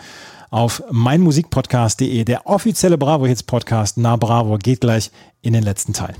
auf 0.50 0.84
meinmusikpodcast.de. 0.92 2.24
Der 2.24 2.48
offizielle 2.48 2.98
Bravo-Hits-Podcast 2.98 3.98
Na 3.98 4.16
Bravo 4.16 4.58
geht 4.58 4.82
gleich 4.82 5.12
in 5.42 5.54
den 5.54 5.64
letzten 5.64 5.94
Teil. 5.94 6.16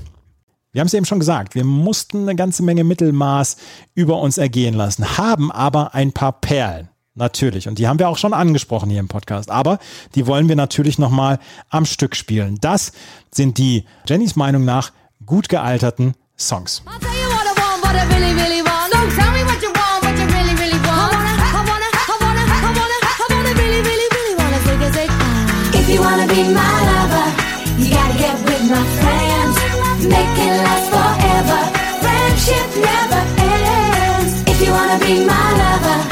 Wir 0.72 0.80
haben 0.80 0.86
es 0.86 0.94
eben 0.94 1.04
schon 1.04 1.18
gesagt, 1.18 1.54
wir 1.54 1.64
mussten 1.64 2.22
eine 2.22 2.34
ganze 2.34 2.62
Menge 2.62 2.82
Mittelmaß 2.82 3.56
über 3.94 4.18
uns 4.20 4.38
ergehen 4.38 4.74
lassen, 4.74 5.18
haben 5.18 5.52
aber 5.52 5.94
ein 5.94 6.12
paar 6.12 6.32
Perlen. 6.40 6.88
Natürlich. 7.14 7.68
Und 7.68 7.78
die 7.78 7.88
haben 7.88 7.98
wir 7.98 8.08
auch 8.08 8.16
schon 8.16 8.32
angesprochen 8.32 8.88
hier 8.88 9.00
im 9.00 9.08
Podcast. 9.08 9.50
Aber 9.50 9.78
die 10.14 10.26
wollen 10.26 10.48
wir 10.48 10.56
natürlich 10.56 10.98
nochmal 10.98 11.38
am 11.68 11.84
Stück 11.84 12.16
spielen. 12.16 12.58
Das 12.60 12.92
sind 13.30 13.58
die, 13.58 13.84
Jennys 14.06 14.34
Meinung 14.34 14.64
nach, 14.64 14.92
gut 15.26 15.48
gealterten 15.48 16.14
Songs. 16.38 16.82
Make 30.02 30.36
it 30.36 30.62
last 30.64 30.90
forever. 30.90 31.60
Friendship 32.02 32.68
never 32.74 33.22
ends. 33.38 34.50
If 34.50 34.60
you 34.60 34.72
wanna 34.72 34.98
be 34.98 35.24
my 35.24 35.52
lover. 35.58 36.11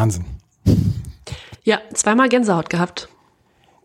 Wahnsinn. 0.00 0.24
Ja, 1.62 1.78
zweimal 1.92 2.30
Gänsehaut 2.30 2.70
gehabt. 2.70 3.08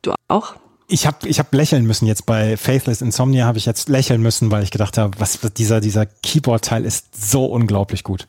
Du 0.01 0.13
auch? 0.29 0.55
Ich 0.87 1.05
habe 1.07 1.27
ich 1.27 1.39
hab 1.39 1.53
lächeln 1.53 1.85
müssen 1.85 2.05
jetzt 2.05 2.25
bei 2.25 2.57
Faithless 2.57 3.01
Insomnia, 3.01 3.45
habe 3.45 3.57
ich 3.57 3.65
jetzt 3.65 3.89
lächeln 3.89 4.21
müssen, 4.21 4.49
weil 4.49 4.63
ich 4.63 4.71
gedacht 4.71 4.97
habe, 4.97 5.19
was 5.19 5.39
dieser, 5.57 5.81
dieser 5.81 6.05
Keyboard-Teil 6.05 6.85
ist 6.85 7.29
so 7.29 7.45
unglaublich 7.45 8.03
gut. 8.03 8.27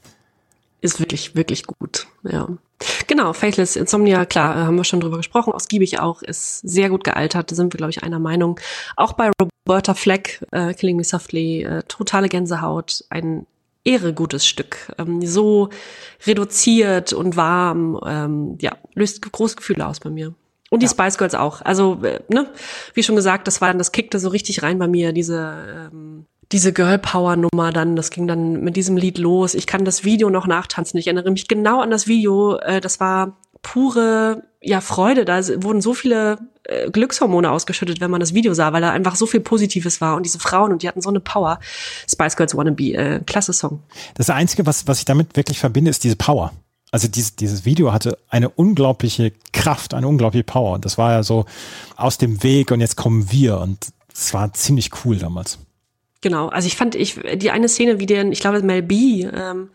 Ist 0.81 0.99
wirklich, 0.99 1.37
wirklich 1.37 1.65
gut. 1.65 2.07
Ja. 2.25 2.49
Genau, 3.07 3.33
Faithless 3.33 3.77
Insomnia, 3.77 4.25
klar, 4.27 4.57
äh, 4.57 4.65
haben 4.65 4.77
wir 4.77 4.85
schon 4.85 5.01
drüber 5.01 5.19
gesprochen, 5.19 5.53
ausgiebig 5.53 6.01
auch, 6.01 6.23
ist 6.23 6.61
sehr 6.61 6.91
gut 6.91 7.05
gealtert, 7.05 7.51
da 7.51 7.55
sind 7.55 7.73
wir, 7.73 7.79
glaube 7.79 7.91
ich, 7.91 8.03
einer 8.03 8.19
Meinung. 8.19 8.59
Auch 8.97 9.13
bei 9.13 9.31
Roberta 9.41 9.95
Fleck, 9.95 10.45
äh, 10.51 10.75
Killing 10.75 10.97
Me 10.97 11.05
Softly, 11.05 11.63
äh, 11.63 11.83
totale 11.85 12.29
Gänsehaut, 12.29 13.05
ein 13.11 13.47
ehre 13.87 14.13
gutes 14.13 14.47
Stück. 14.47 14.93
Ähm, 14.99 15.25
so 15.25 15.71
reduziert 16.27 17.13
und 17.13 17.37
warm, 17.37 17.99
ähm, 18.05 18.59
ja, 18.61 18.77
löst 18.95 19.31
große 19.31 19.57
Gefühle 19.57 19.87
aus 19.87 20.01
bei 20.01 20.11
mir. 20.11 20.35
Und 20.69 20.83
die 20.83 20.89
Spice 20.89 21.17
Girls 21.17 21.35
auch. 21.35 21.63
Also, 21.63 22.01
äh, 22.03 22.21
ne, 22.29 22.49
wie 22.95 23.03
schon 23.03 23.17
gesagt, 23.17 23.47
das 23.47 23.61
war 23.61 23.69
dann, 23.69 23.79
das 23.79 23.93
kickte 23.93 24.19
so 24.19 24.29
richtig 24.29 24.63
rein 24.63 24.79
bei 24.79 24.89
mir, 24.89 25.13
diese, 25.13 25.91
ähm, 25.93 26.27
diese 26.53 26.73
Girl 26.73 26.99
Power 26.99 27.37
Nummer 27.37 27.73
dann, 27.73 27.97
das 27.97 28.11
ging 28.11 28.27
dann 28.27 28.61
mit 28.63 28.77
diesem 28.77 28.97
Lied 28.97 29.19
los. 29.19 29.55
Ich 29.55 29.67
kann 29.67 29.85
das 29.85 30.05
Video 30.05 30.31
noch 30.31 30.47
nachtanzen. 30.47 30.99
Ich 30.99 31.07
erinnere 31.07 31.31
mich 31.31 31.49
genau 31.49 31.81
an 31.81 31.91
das 31.91 32.07
Video. 32.07 32.57
Äh, 32.59 32.81
das 32.81 33.01
war 33.01 33.37
pure, 33.63 34.43
ja, 34.67 34.81
Freude. 34.81 35.25
Da 35.25 35.41
wurden 35.63 35.81
so 35.81 35.95
viele 35.95 36.39
äh, 36.65 36.91
Glückshormone 36.91 37.51
ausgeschüttet, 37.51 38.01
wenn 38.01 38.11
man 38.11 38.21
das 38.21 38.35
Video 38.35 38.53
sah, 38.53 38.73
weil 38.73 38.83
da 38.83 38.91
einfach 38.91 39.15
so 39.15 39.27
viel 39.27 39.41
Positives 39.41 40.01
war. 40.01 40.17
Und 40.17 40.27
diese 40.27 40.41
Frauen, 40.41 40.73
und 40.73 40.83
die 40.83 40.89
hatten 40.89 41.01
so 41.01 41.09
eine 41.09 41.21
Power. 41.21 41.61
Spice 42.11 42.37
Girls 42.37 42.57
Wannabe, 42.57 42.95
äh, 42.95 43.21
klasse 43.25 43.53
Song. 43.53 43.81
Das 44.15 44.29
Einzige, 44.29 44.67
was, 44.67 44.89
was 44.89 44.99
ich 44.99 45.05
damit 45.05 45.37
wirklich 45.37 45.61
verbinde, 45.61 45.91
ist 45.91 46.03
diese 46.03 46.17
Power. 46.17 46.53
Also 46.91 47.07
dieses, 47.07 47.37
dieses 47.37 47.65
Video 47.65 47.93
hatte 47.93 48.19
eine 48.29 48.49
unglaubliche 48.49 49.33
Kraft, 49.53 49.95
eine 49.95 50.09
unglaubliche 50.09 50.45
Power. 50.45 50.75
Und 50.75 50.85
das 50.85 50.99
war 50.99 51.13
ja 51.13 51.23
so 51.23 51.45
aus 51.97 52.19
dem 52.19 52.43
Weg 52.43 52.73
und 52.73 52.81
jetzt 52.81 52.97
kommen 52.97 53.31
wir. 53.31 53.59
Und 53.59 53.79
es 54.13 54.35
war 54.35 54.53
ziemlich 54.53 54.91
cool 55.05 55.17
damals. 55.17 55.59
Genau, 56.23 56.49
also 56.49 56.67
ich 56.67 56.77
fand 56.77 56.97
ich 56.97 57.21
die 57.35 57.51
eine 57.53 57.69
Szene, 57.69 58.01
wie 58.01 58.07
den, 58.07 58.33
ich 58.33 58.41
glaube 58.41 58.63
Mel 58.63 58.83
B, 58.83 59.23
ähm, 59.33 59.69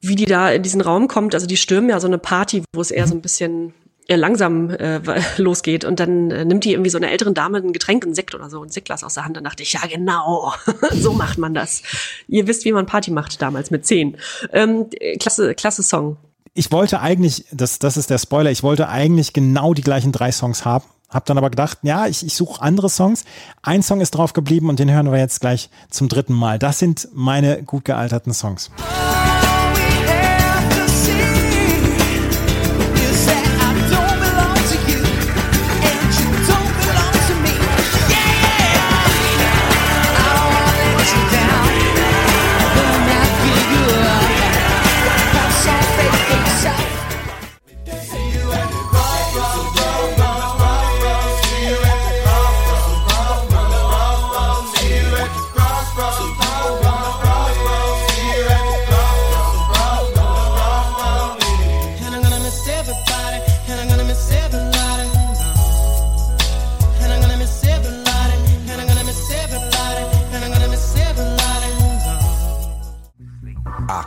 wie 0.00 0.14
die 0.14 0.26
da 0.26 0.50
in 0.50 0.62
diesen 0.62 0.80
Raum 0.80 1.08
kommt, 1.08 1.34
also 1.34 1.46
die 1.46 1.56
stürmen 1.56 1.90
ja 1.90 1.98
so 1.98 2.06
eine 2.06 2.18
Party, 2.18 2.62
wo 2.72 2.80
es 2.80 2.90
eher 2.90 3.08
so 3.08 3.14
ein 3.14 3.22
bisschen 3.22 3.72
langsam 4.08 4.70
äh, 4.70 5.00
losgeht 5.36 5.84
und 5.84 5.98
dann 5.98 6.30
äh, 6.30 6.44
nimmt 6.44 6.64
die 6.64 6.72
irgendwie 6.72 6.90
so 6.90 6.98
eine 6.98 7.10
älteren 7.10 7.34
Dame 7.34 7.58
ein 7.58 7.72
Getränk, 7.72 8.06
ein 8.06 8.14
Sekt 8.14 8.34
oder 8.34 8.48
so, 8.48 8.62
ein 8.62 8.68
Sektglas 8.68 9.02
aus 9.02 9.14
der 9.14 9.24
Hand. 9.24 9.36
Dann 9.36 9.44
dachte 9.44 9.62
ich, 9.62 9.72
ja 9.72 9.80
genau, 9.88 10.52
so 10.92 11.12
macht 11.12 11.38
man 11.38 11.54
das. 11.54 11.82
Ihr 12.28 12.46
wisst, 12.46 12.64
wie 12.64 12.72
man 12.72 12.86
Party 12.86 13.10
macht 13.10 13.42
damals 13.42 13.70
mit 13.70 13.84
zehn. 13.84 14.16
Ähm, 14.52 14.86
klasse, 15.18 15.54
klasse 15.54 15.82
Song. 15.82 16.16
Ich 16.54 16.70
wollte 16.72 17.00
eigentlich, 17.00 17.44
das, 17.52 17.78
das 17.78 17.96
ist 17.96 18.08
der 18.08 18.18
Spoiler, 18.18 18.50
ich 18.50 18.62
wollte 18.62 18.88
eigentlich 18.88 19.32
genau 19.32 19.74
die 19.74 19.82
gleichen 19.82 20.12
drei 20.12 20.32
Songs 20.32 20.64
haben. 20.64 20.84
Hab 21.08 21.24
dann 21.26 21.38
aber 21.38 21.50
gedacht, 21.50 21.78
ja, 21.82 22.06
ich, 22.06 22.26
ich 22.26 22.34
suche 22.34 22.62
andere 22.62 22.88
Songs. 22.88 23.24
Ein 23.62 23.82
Song 23.82 24.00
ist 24.00 24.12
drauf 24.12 24.32
geblieben 24.32 24.68
und 24.68 24.78
den 24.78 24.90
hören 24.90 25.10
wir 25.12 25.18
jetzt 25.18 25.40
gleich 25.40 25.70
zum 25.90 26.08
dritten 26.08 26.34
Mal. 26.34 26.58
Das 26.58 26.78
sind 26.78 27.08
meine 27.12 27.62
gut 27.62 27.84
gealterten 27.84 28.32
Songs. 28.32 28.70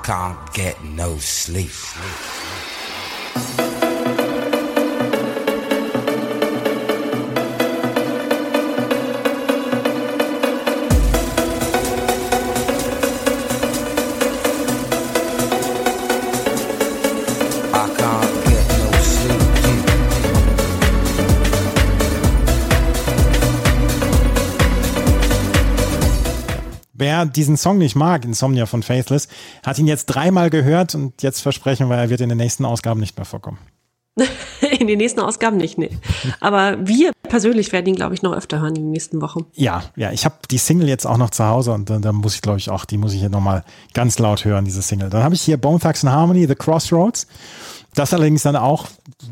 Can't 0.09 0.53
get 0.53 0.83
no 0.83 1.19
sleep. 1.19 2.28
Wer 26.99 27.25
diesen 27.25 27.55
Song 27.55 27.77
nicht 27.77 27.95
mag, 27.95 28.25
Insomnia 28.25 28.65
von 28.65 28.83
Faithless, 28.83 29.29
hat 29.65 29.79
ihn 29.79 29.87
jetzt 29.87 30.07
dreimal 30.07 30.49
gehört 30.49 30.95
und 30.95 31.23
jetzt 31.23 31.39
versprechen 31.39 31.89
wir, 31.89 31.95
er 31.95 32.09
wird 32.09 32.19
in 32.19 32.29
den 32.29 32.37
nächsten 32.37 32.65
Ausgaben 32.65 32.99
nicht 32.99 33.17
mehr 33.17 33.25
vorkommen. 33.25 33.57
In 34.79 34.87
den 34.87 34.97
nächsten 34.97 35.21
Ausgaben 35.21 35.55
nicht, 35.55 35.77
nee. 35.77 35.91
Aber 36.41 36.85
wir 36.85 37.11
persönlich 37.29 37.71
werden 37.71 37.85
ihn, 37.87 37.95
glaube 37.95 38.15
ich, 38.15 38.21
noch 38.21 38.33
öfter 38.33 38.59
hören 38.59 38.75
in 38.75 38.83
den 38.83 38.91
nächsten 38.91 39.21
Wochen. 39.21 39.45
Ja, 39.53 39.83
ja, 39.95 40.11
ich 40.11 40.25
habe 40.25 40.35
die 40.51 40.57
Single 40.57 40.89
jetzt 40.89 41.05
auch 41.05 41.17
noch 41.17 41.29
zu 41.29 41.45
Hause 41.45 41.71
und 41.71 41.89
da, 41.89 41.99
da 41.99 42.11
muss 42.11 42.35
ich, 42.35 42.41
glaube 42.41 42.57
ich, 42.57 42.69
auch, 42.69 42.83
die 42.83 42.97
muss 42.97 43.13
ich 43.13 43.19
hier 43.19 43.29
nochmal 43.29 43.63
ganz 43.93 44.19
laut 44.19 44.43
hören, 44.43 44.65
diese 44.65 44.81
Single. 44.81 45.09
Dann 45.09 45.23
habe 45.23 45.35
ich 45.35 45.41
hier 45.41 45.57
Bone 45.57 45.79
Thugs 45.79 46.03
and 46.03 46.13
Harmony, 46.13 46.47
The 46.47 46.55
Crossroads. 46.55 47.27
Das 47.95 48.13
allerdings 48.13 48.43
dann 48.43 48.55
auch 48.55 48.87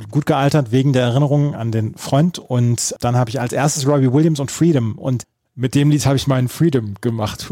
gut 0.10 0.26
gealtert 0.26 0.72
wegen 0.72 0.94
der 0.94 1.04
Erinnerung 1.04 1.54
an 1.54 1.72
den 1.72 1.96
Freund. 1.96 2.40
Und 2.40 2.96
dann 3.02 3.18
habe 3.18 3.30
ich 3.30 3.42
als 3.42 3.52
erstes 3.54 3.88
Robbie 3.88 4.12
Williams 4.14 4.40
und 4.40 4.52
Freedom. 4.52 4.98
Und 4.98 5.24
mit 5.58 5.76
dem 5.76 5.90
Lied 5.90 6.06
habe 6.06 6.16
ich 6.16 6.28
meinen 6.28 6.48
Freedom 6.48 6.94
gemacht. 7.02 7.52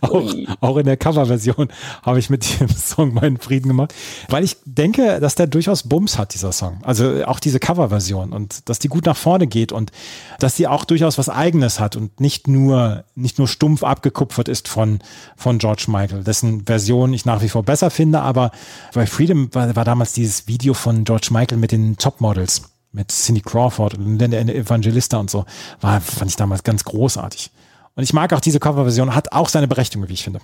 auch, 0.00 0.34
auch 0.60 0.76
in 0.76 0.86
der 0.86 0.96
Coverversion 0.96 1.68
habe 2.02 2.20
ich 2.20 2.30
mit 2.30 2.60
dem 2.60 2.68
Song 2.68 3.14
meinen 3.14 3.38
Frieden 3.38 3.66
gemacht, 3.66 3.92
weil 4.28 4.44
ich 4.44 4.56
denke, 4.64 5.18
dass 5.18 5.34
der 5.34 5.48
durchaus 5.48 5.82
Bums 5.82 6.18
hat, 6.18 6.34
dieser 6.34 6.52
Song. 6.52 6.78
Also 6.84 7.24
auch 7.24 7.40
diese 7.40 7.58
Coverversion 7.58 8.32
und 8.32 8.68
dass 8.68 8.78
die 8.78 8.86
gut 8.86 9.06
nach 9.06 9.16
vorne 9.16 9.48
geht 9.48 9.72
und 9.72 9.90
dass 10.38 10.54
die 10.54 10.68
auch 10.68 10.84
durchaus 10.84 11.18
was 11.18 11.28
Eigenes 11.28 11.80
hat 11.80 11.96
und 11.96 12.20
nicht 12.20 12.46
nur, 12.46 13.02
nicht 13.16 13.38
nur 13.38 13.48
stumpf 13.48 13.82
abgekupfert 13.82 14.48
ist 14.48 14.68
von, 14.68 15.00
von 15.36 15.58
George 15.58 15.86
Michael, 15.88 16.22
dessen 16.22 16.64
Version 16.64 17.12
ich 17.12 17.24
nach 17.24 17.42
wie 17.42 17.48
vor 17.48 17.64
besser 17.64 17.90
finde, 17.90 18.20
aber 18.20 18.52
bei 18.94 19.06
Freedom 19.06 19.52
war, 19.52 19.74
war 19.74 19.84
damals 19.84 20.12
dieses 20.12 20.46
Video 20.46 20.74
von 20.74 21.02
George 21.02 21.28
Michael 21.32 21.58
mit 21.58 21.72
den 21.72 21.96
Topmodels 21.96 22.71
mit 22.92 23.10
Cindy 23.10 23.40
Crawford 23.40 23.94
und 23.94 24.18
der 24.18 24.40
Evangelista 24.54 25.18
und 25.18 25.30
so, 25.30 25.44
war, 25.80 26.00
fand 26.00 26.30
ich 26.30 26.36
damals 26.36 26.62
ganz 26.62 26.84
großartig. 26.84 27.50
Und 27.94 28.02
ich 28.02 28.12
mag 28.12 28.32
auch 28.32 28.40
diese 28.40 28.60
Coverversion, 28.60 29.14
hat 29.14 29.32
auch 29.32 29.48
seine 29.48 29.68
Berechtigung, 29.68 30.08
wie 30.08 30.14
ich 30.14 30.24
finde. 30.24 30.40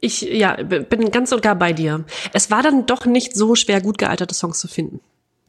Ich 0.00 0.22
ja, 0.22 0.62
bin 0.62 1.10
ganz 1.10 1.32
und 1.32 1.42
gar 1.42 1.56
bei 1.56 1.72
dir. 1.72 2.04
Es 2.32 2.50
war 2.50 2.62
dann 2.62 2.86
doch 2.86 3.04
nicht 3.04 3.34
so 3.34 3.56
schwer, 3.56 3.80
gut 3.80 3.98
gealterte 3.98 4.34
Songs 4.34 4.60
zu 4.60 4.68
finden. 4.68 5.00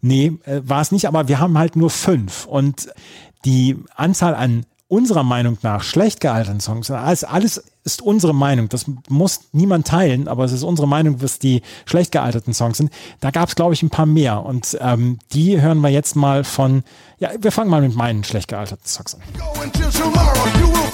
Nee, 0.01 0.38
äh, 0.45 0.61
war 0.64 0.81
es 0.81 0.91
nicht, 0.91 1.07
aber 1.07 1.27
wir 1.27 1.39
haben 1.39 1.57
halt 1.57 1.76
nur 1.76 1.89
fünf. 1.89 2.45
Und 2.45 2.89
die 3.45 3.77
Anzahl 3.95 4.34
an 4.34 4.65
unserer 4.88 5.23
Meinung 5.23 5.57
nach 5.61 5.84
schlecht 5.84 6.19
gealterten 6.19 6.61
Songs, 6.61 6.89
alles, 6.89 7.23
alles 7.23 7.64
ist 7.94 8.02
unsere 8.02 8.34
Meinung, 8.34 8.70
das 8.70 8.86
muss 9.10 9.41
niemand 9.52 9.88
teilen, 9.88 10.28
aber 10.28 10.44
es 10.44 10.52
ist 10.52 10.64
unsere 10.64 10.88
Meinung, 10.88 11.22
was 11.22 11.40
die 11.40 11.61
schlecht 11.86 12.11
gealterten 12.11 12.53
Songs 12.53 12.78
sind. 12.78 12.91
Da 13.20 13.32
gab 13.32 13.49
es, 13.49 13.56
glaube 13.56 13.74
ich, 13.74 13.82
ein 13.82 13.90
paar 13.90 14.06
mehr. 14.06 14.44
Und 14.45 14.78
ähm, 14.82 15.20
die 15.34 15.60
hören 15.60 15.82
wir 15.82 15.90
jetzt 15.90 16.16
mal 16.16 16.44
von, 16.44 16.84
ja, 17.20 17.30
wir 17.40 17.52
fangen 17.52 17.70
mal 17.70 17.82
mit 17.82 17.95
meinen 17.95 18.24
schlecht 18.24 18.48
gealterten 18.48 18.86
Songs 18.86 19.16
an. 19.16 19.22
Until 19.61 19.90
tomorrow, 19.91 20.60
you 20.60 20.68
will 20.68 20.90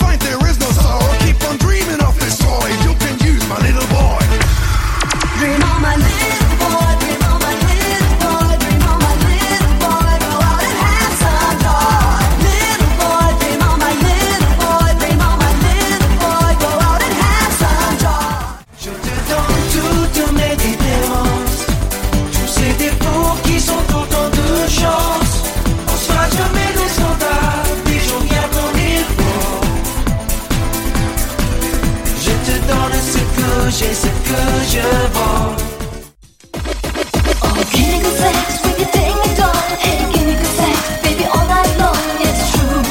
Hey, 39.78 40.10
give 40.14 40.26
me 40.26 40.36
good 40.36 40.46
sex, 40.46 41.02
baby, 41.04 41.26
all 41.26 41.46
night 41.48 41.78
long. 41.78 41.98
It's 42.22 42.52
true. 42.56 42.82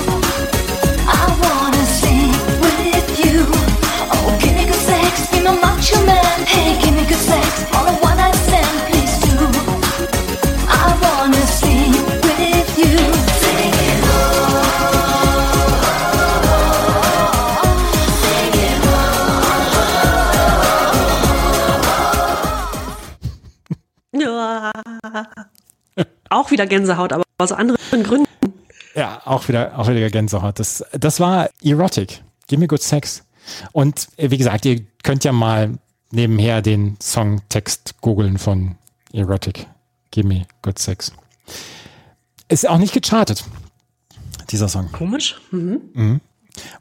I 1.09 1.25
wanna 1.41 1.65
Auch 26.31 26.51
wieder 26.51 26.67
Gänsehaut, 26.67 27.13
aber 27.13 27.25
aus 27.39 27.53
anderen 27.53 28.03
Gründen. 28.03 28.29
Ja, 28.95 29.23
auch 29.25 29.49
wieder, 29.49 29.79
auch 29.79 29.89
wieder 29.89 30.09
Gänsehaut. 30.11 30.59
Das, 30.59 30.85
das 30.93 31.19
war 31.21 31.49
Erotic. 31.63 32.23
Give 32.47 32.61
me 32.61 32.69
good 32.69 32.83
sex. 32.83 33.25
Und 33.73 34.09
äh, 34.17 34.31
wie 34.31 34.39
gesagt, 34.39 34.65
ihr 34.65 34.85
könnt 35.03 35.25
ja 35.25 35.33
mal 35.33 35.79
nebenher 36.11 36.63
den 36.63 36.97
Songtext 37.01 38.01
googeln 38.01 38.39
von 38.39 38.77
Erotic. 39.13 39.67
Give 40.11 40.27
me 40.27 40.47
good 40.63 40.79
sex. 40.79 41.13
Ist 42.49 42.69
auch 42.69 42.79
nicht 42.79 42.93
gechartet, 42.93 43.45
dieser 44.51 44.69
Song. 44.69 44.93
Komisch. 44.93 45.41
Mhm. 45.51 45.81
Mhm. 45.95 46.21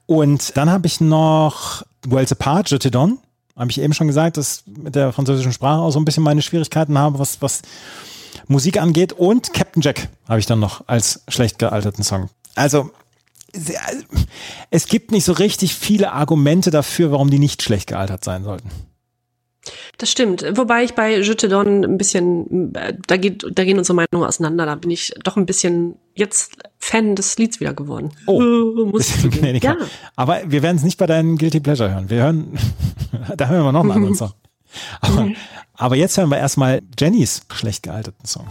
Und 0.06 0.56
dann 0.56 0.70
habe 0.70 0.86
ich 0.86 1.02
noch 1.02 1.84
Worlds 2.06 2.32
Apart, 2.32 2.70
Je 2.70 2.78
te 2.78 2.92
donne. 2.92 3.18
Habe 3.56 3.70
ich 3.70 3.80
eben 3.80 3.94
schon 3.94 4.08
gesagt, 4.08 4.38
dass 4.38 4.64
mit 4.66 4.96
der 4.96 5.14
französischen 5.14 5.54
Sprache 5.54 5.82
auch 5.82 5.92
so 5.92 6.00
ein 6.00 6.06
bisschen 6.06 6.24
meine 6.24 6.42
Schwierigkeiten 6.42 6.98
habe, 6.98 7.20
was, 7.20 7.42
was 7.42 7.62
Musik 8.48 8.82
angeht. 8.82 9.14
Und 9.14 9.54
Captain 9.54 9.82
Jack 9.82 10.10
habe 10.28 10.40
ich 10.40 10.46
dann 10.46 10.60
noch 10.60 10.88
als 10.88 11.24
schlecht 11.28 11.60
gealterten 11.60 12.04
Song. 12.04 12.30
Also, 12.56 12.92
es 14.72 14.88
gibt 14.88 15.12
nicht 15.12 15.26
so 15.26 15.34
richtig 15.34 15.76
viele 15.76 16.12
Argumente 16.12 16.72
dafür, 16.72 17.12
warum 17.12 17.30
die 17.30 17.40
nicht 17.40 17.62
schlecht 17.62 17.88
gealtert 17.88 18.24
sein 18.24 18.44
sollten. 18.44 18.70
Das 19.98 20.12
stimmt. 20.12 20.46
Wobei 20.58 20.84
ich 20.84 20.94
bei 20.94 21.20
Je 21.20 21.36
te 21.36 21.48
donne 21.48 21.88
ein 21.88 21.98
bisschen, 21.98 22.76
äh, 22.76 22.96
da 23.08 23.18
geht, 23.18 23.46
da 23.52 23.64
gehen 23.64 23.78
unsere 23.78 23.96
Meinungen 23.96 24.28
auseinander. 24.28 24.66
Da 24.66 24.76
bin 24.76 24.92
ich 24.92 25.14
doch 25.24 25.38
ein 25.38 25.46
bisschen 25.46 25.96
jetzt 26.16 26.58
Fan 26.80 27.16
des 27.16 27.38
Lieds 27.38 27.60
wieder 27.60 27.74
geworden. 27.74 28.12
Oh, 28.28 28.42
muss 28.86 29.24
ich 29.24 29.64
ja. 29.64 29.78
Aber 30.16 30.42
wir 30.46 30.62
werden 30.64 30.78
es 30.78 30.84
nicht 30.84 30.98
bei 30.98 31.06
deinen 31.06 31.38
Guilty 31.38 31.60
Pleasure 31.60 31.94
hören. 31.94 32.10
Wir 32.10 32.24
hören, 32.24 32.58
da 33.38 33.48
hören 33.48 33.66
wir 33.66 33.72
noch 33.72 33.82
einen 33.82 33.92
anderen 33.92 34.16
Song. 34.16 34.34
Aber, 35.02 35.30
aber 35.76 35.96
jetzt 35.96 36.18
hören 36.18 36.30
wir 36.30 36.38
erstmal 36.38 36.82
Jennys 37.00 37.46
schlecht 37.52 37.84
gealterten 37.84 38.26
Song. 38.26 38.48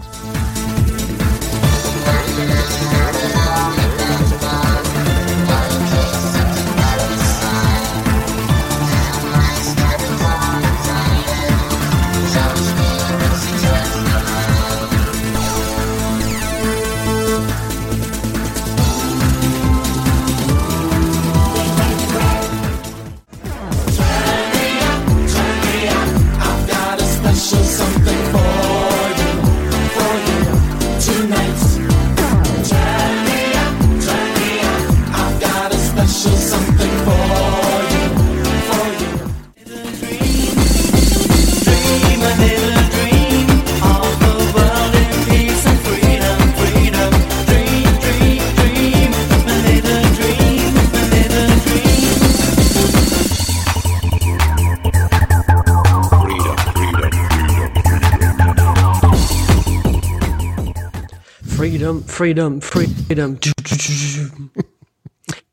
Freedom, 61.82 62.06
Freedom, 62.06 62.62
Freedom. 62.62 63.38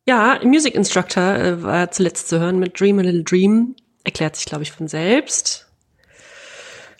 Ja, 0.07 0.39
Music 0.43 0.75
Instructor 0.75 1.23
äh, 1.23 1.63
war 1.63 1.89
zuletzt 1.89 2.29
zu 2.29 2.39
hören 2.39 2.59
mit 2.59 2.79
Dream 2.79 2.99
a 2.99 3.01
Little 3.01 3.23
Dream. 3.23 3.75
Erklärt 4.03 4.35
sich, 4.35 4.45
glaube 4.45 4.61
ich, 4.61 4.71
von 4.71 4.87
selbst. 4.87 5.65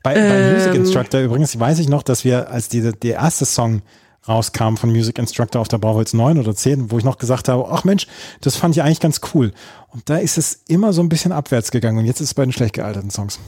Bei, 0.02 0.16
bei 0.16 0.20
Ähm. 0.20 0.54
Music 0.56 0.74
Instructor 0.74 1.22
übrigens 1.22 1.60
weiß 1.60 1.78
ich 1.78 1.90
noch, 1.90 2.02
dass 2.02 2.26
wir, 2.26 2.50
als 2.50 2.70
die, 2.70 2.82
der 2.82 3.14
erste 3.14 3.46
Song 3.46 3.84
rauskam 4.28 4.78
von 4.78 4.90
Music 4.90 5.20
Instructor 5.20 5.62
auf 5.62 5.68
der 5.68 5.78
Brauholz 5.78 6.14
9 6.14 6.40
oder 6.40 6.56
10, 6.56 6.90
wo 6.90 6.98
ich 6.98 7.04
noch 7.04 7.20
gesagt 7.20 7.50
habe, 7.50 7.68
ach 7.70 7.84
Mensch, 7.84 8.08
das 8.42 8.56
fand 8.56 8.76
ich 8.76 8.82
eigentlich 8.82 9.00
ganz 9.00 9.22
cool. 9.36 9.52
Und 9.90 10.10
da 10.10 10.18
ist 10.18 10.40
es 10.40 10.64
immer 10.68 10.92
so 10.92 11.04
ein 11.04 11.10
bisschen 11.10 11.34
abwärts 11.34 11.70
gegangen 11.70 12.00
und 12.00 12.06
jetzt 12.06 12.20
ist 12.20 12.30
es 12.30 12.34
bei 12.34 12.46
den 12.46 12.52
schlecht 12.52 12.74
gealterten 12.74 13.12
Songs. 13.12 13.40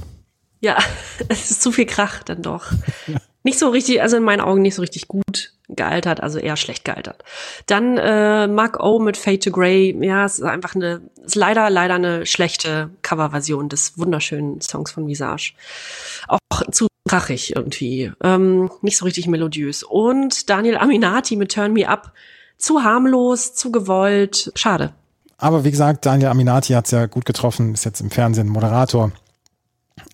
Ja, 0.59 0.77
es 1.27 1.49
ist 1.49 1.63
zu 1.63 1.71
viel 1.71 1.87
Krach 1.87 2.21
dann 2.21 2.43
doch. 2.43 2.71
Nicht 3.43 3.57
so 3.57 3.69
richtig, 3.69 3.99
also 4.03 4.17
in 4.17 4.23
meinen 4.23 4.41
Augen 4.41 4.61
nicht 4.61 4.75
so 4.75 4.83
richtig 4.83 5.07
gut 5.07 5.53
gealtert, 5.75 6.21
also 6.21 6.39
eher 6.39 6.57
schlecht 6.57 6.85
gealtert. 6.85 7.23
Dann 7.65 7.97
äh, 7.97 8.47
Mark 8.47 8.81
O 8.83 8.99
mit 8.99 9.17
Fade 9.17 9.39
to 9.39 9.51
Grey, 9.51 9.95
ja, 10.01 10.25
es 10.25 10.39
ist 10.39 10.45
einfach 10.45 10.75
eine, 10.75 11.01
ist 11.23 11.35
leider, 11.35 11.69
leider 11.69 11.95
eine 11.95 12.25
schlechte 12.25 12.89
Coverversion 13.01 13.69
des 13.69 13.97
wunderschönen 13.97 14.61
Songs 14.61 14.91
von 14.91 15.07
Visage. 15.07 15.53
Auch 16.27 16.39
zu 16.71 16.87
krachig 17.07 17.55
irgendwie, 17.55 18.11
ähm, 18.23 18.69
nicht 18.81 18.97
so 18.97 19.05
richtig 19.05 19.27
melodiös. 19.27 19.83
Und 19.83 20.49
Daniel 20.49 20.77
Aminati 20.77 21.35
mit 21.35 21.51
Turn 21.51 21.73
Me 21.73 21.87
Up, 21.87 22.11
zu 22.57 22.83
harmlos, 22.83 23.53
zu 23.53 23.71
gewollt, 23.71 24.51
schade. 24.55 24.93
Aber 25.37 25.63
wie 25.63 25.71
gesagt, 25.71 26.05
Daniel 26.05 26.29
Aminati 26.29 26.73
hat 26.73 26.85
es 26.85 26.91
ja 26.91 27.07
gut 27.07 27.25
getroffen, 27.25 27.73
ist 27.73 27.83
jetzt 27.83 27.99
im 27.99 28.11
Fernsehen 28.11 28.47
Moderator. 28.47 29.11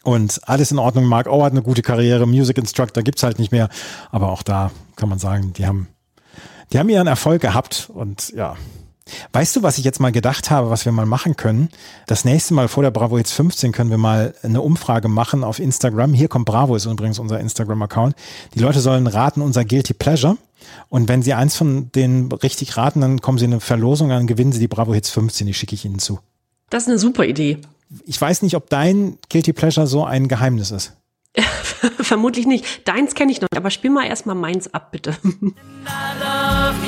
Und 0.08 0.40
alles 0.48 0.72
in 0.72 0.80
Ordnung. 0.80 1.04
Mark 1.04 1.28
O 1.28 1.44
hat 1.44 1.52
eine 1.52 1.62
gute 1.62 1.82
Karriere. 1.82 2.26
Music 2.26 2.58
Instructor 2.58 3.04
gibt's 3.04 3.24
halt 3.24 3.40
nicht 3.40 3.52
mehr. 3.52 3.68
Aber 4.10 4.32
auch 4.32 4.42
da 4.42 4.72
kann 4.96 5.10
man 5.10 5.20
sagen, 5.20 5.52
die 5.52 5.68
haben, 5.68 5.90
die 6.72 6.80
haben 6.80 6.88
ihren 6.88 7.08
Erfolg 7.08 7.42
gehabt. 7.42 7.90
Und 7.94 8.30
ja. 8.30 8.56
Weißt 9.34 9.58
du, 9.58 9.64
was 9.64 9.78
ich 9.78 9.84
jetzt 9.84 10.00
mal 10.00 10.14
gedacht 10.14 10.50
habe, 10.50 10.70
was 10.70 10.86
wir 10.86 10.94
mal 10.94 11.06
machen 11.06 11.36
können? 11.36 11.68
Das 12.06 12.24
nächste 12.24 12.54
Mal 12.54 12.70
vor 12.70 12.84
der 12.84 12.92
Bravo 12.92 13.18
jetzt 13.18 13.34
15 13.34 13.74
können 13.74 13.90
wir 13.90 13.98
mal 13.98 14.34
eine 14.44 14.62
Umfrage 14.62 15.10
machen 15.10 15.44
auf 15.44 15.60
Instagram. 15.60 16.14
Hier 16.14 16.30
kommt 16.30 16.46
Bravo, 16.46 16.78
ist 16.78 16.86
übrigens 16.86 17.20
unser 17.20 17.42
Instagram-Account. 17.42 18.16
Die 18.56 18.60
Leute 18.60 18.80
sollen 18.80 19.08
raten 19.08 19.42
unser 19.42 19.66
Guilty 19.66 19.94
Pleasure. 19.94 20.38
Und 20.88 21.10
wenn 21.10 21.22
sie 21.22 21.34
eins 21.34 21.58
von 21.58 21.92
denen 21.92 22.32
richtig 22.32 22.78
raten, 22.78 23.02
dann 23.02 23.20
kommen 23.20 23.40
sie 23.40 23.46
in 23.46 23.52
eine 23.52 23.60
Verlosung, 23.60 24.08
dann 24.08 24.26
gewinnen 24.26 24.54
sie 24.54 24.60
die 24.60 24.70
Bravo 24.70 24.94
Hits 24.94 25.10
15, 25.10 25.48
die 25.48 25.54
schicke 25.54 25.76
ich 25.76 25.84
ihnen 25.84 26.00
zu. 26.00 26.20
Das 26.70 26.84
ist 26.84 26.90
eine 26.90 26.98
super 26.98 27.26
Idee. 27.26 27.60
Ich 28.05 28.19
weiß 28.19 28.41
nicht, 28.41 28.55
ob 28.55 28.69
dein 28.69 29.18
Guilty 29.30 29.53
Pleasure 29.53 29.88
so 29.88 30.03
ein 30.03 30.27
Geheimnis 30.27 30.72
ist. 30.72 30.93
Vermutlich 31.99 32.45
nicht. 32.45 32.88
Deins 32.88 33.15
kenne 33.15 33.31
ich 33.31 33.41
noch 33.41 33.47
nicht, 33.51 33.57
aber 33.57 33.69
spiel 33.69 33.91
mal 33.91 34.05
erstmal 34.05 34.35
meins 34.35 34.73
ab, 34.73 34.91
bitte. 34.91 35.15
love 35.23 36.84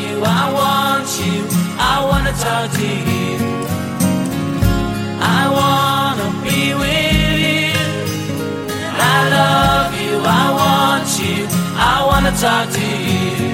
love 9.29 9.93
you, 10.01 10.19
I 10.19 10.51
want 10.59 11.09
you, 11.19 11.47
I 11.75 12.05
wanna 12.07 12.31
talk 12.37 12.69
to 12.71 12.81
you. 12.81 13.49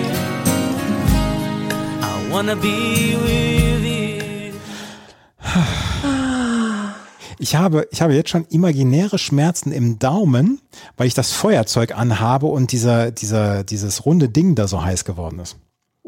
I 2.01 2.29
wanna 2.31 2.55
be 2.55 3.15
with 3.15 3.64
Ich 7.39 7.55
habe, 7.55 7.87
ich 7.91 8.01
habe 8.01 8.13
jetzt 8.13 8.29
schon 8.29 8.45
imaginäre 8.49 9.17
Schmerzen 9.17 9.71
im 9.71 9.99
Daumen, 9.99 10.61
weil 10.97 11.07
ich 11.07 11.13
das 11.13 11.31
Feuerzeug 11.31 11.97
anhabe 11.97 12.47
und 12.47 12.71
dieser, 12.71 13.11
dieser, 13.11 13.63
dieses 13.63 14.05
runde 14.05 14.29
Ding 14.29 14.55
da 14.55 14.67
so 14.67 14.83
heiß 14.83 15.05
geworden 15.05 15.39
ist. 15.39 15.57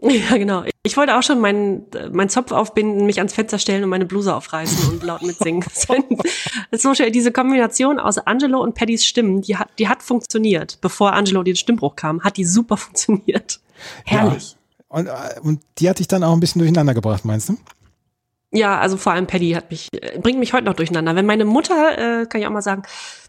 Ja, 0.01 0.37
genau. 0.37 0.63
Ich 0.83 0.95
wollte 0.95 1.17
auch 1.17 1.23
schon 1.23 1.39
meinen 1.39 1.87
mein 2.11 2.29
Zopf 2.29 2.51
aufbinden, 2.51 3.07
mich 3.07 3.17
ans 3.17 3.33
Fenster 3.33 3.57
stellen 3.57 3.83
und 3.83 3.89
meine 3.89 4.05
Bluse 4.05 4.33
aufreißen 4.33 4.89
und 4.89 5.03
laut 5.03 5.23
mitsingen. 5.23 5.65
So 6.71 6.93
schön. 6.93 7.11
Diese 7.11 7.31
Kombination 7.31 7.99
aus 7.99 8.19
Angelo 8.19 8.61
und 8.61 8.75
Paddys 8.75 9.05
Stimmen, 9.05 9.41
die 9.41 9.57
hat, 9.57 9.69
die 9.79 9.87
hat 9.87 10.03
funktioniert. 10.03 10.79
Bevor 10.81 11.13
Angelo 11.13 11.41
den 11.41 11.55
Stimmbruch 11.55 11.95
kam, 11.95 12.23
hat 12.23 12.37
die 12.37 12.45
super 12.45 12.77
funktioniert. 12.77 13.59
Herrlich. 14.05 14.51
Ja. 14.51 14.57
Und, 14.89 15.07
äh, 15.07 15.11
und 15.41 15.61
die 15.79 15.89
hat 15.89 15.99
dich 15.99 16.07
dann 16.07 16.23
auch 16.23 16.33
ein 16.33 16.39
bisschen 16.39 16.59
durcheinander 16.59 16.93
gebracht, 16.93 17.25
meinst 17.25 17.49
du? 17.49 17.57
Ja, 18.51 18.79
also 18.79 18.95
vor 18.95 19.11
allem 19.11 19.27
Paddy 19.27 19.51
hat 19.51 19.69
mich, 19.71 19.89
äh, 19.91 20.19
bringt 20.19 20.39
mich 20.39 20.53
heute 20.53 20.63
noch 20.63 20.73
durcheinander. 20.73 21.15
Wenn 21.15 21.25
meine 21.25 21.43
Mutter, 21.43 22.21
äh, 22.21 22.25
kann 22.27 22.39
ich 22.39 22.47
auch 22.47 22.51
mal 22.51 22.61
sagen, 22.61 22.83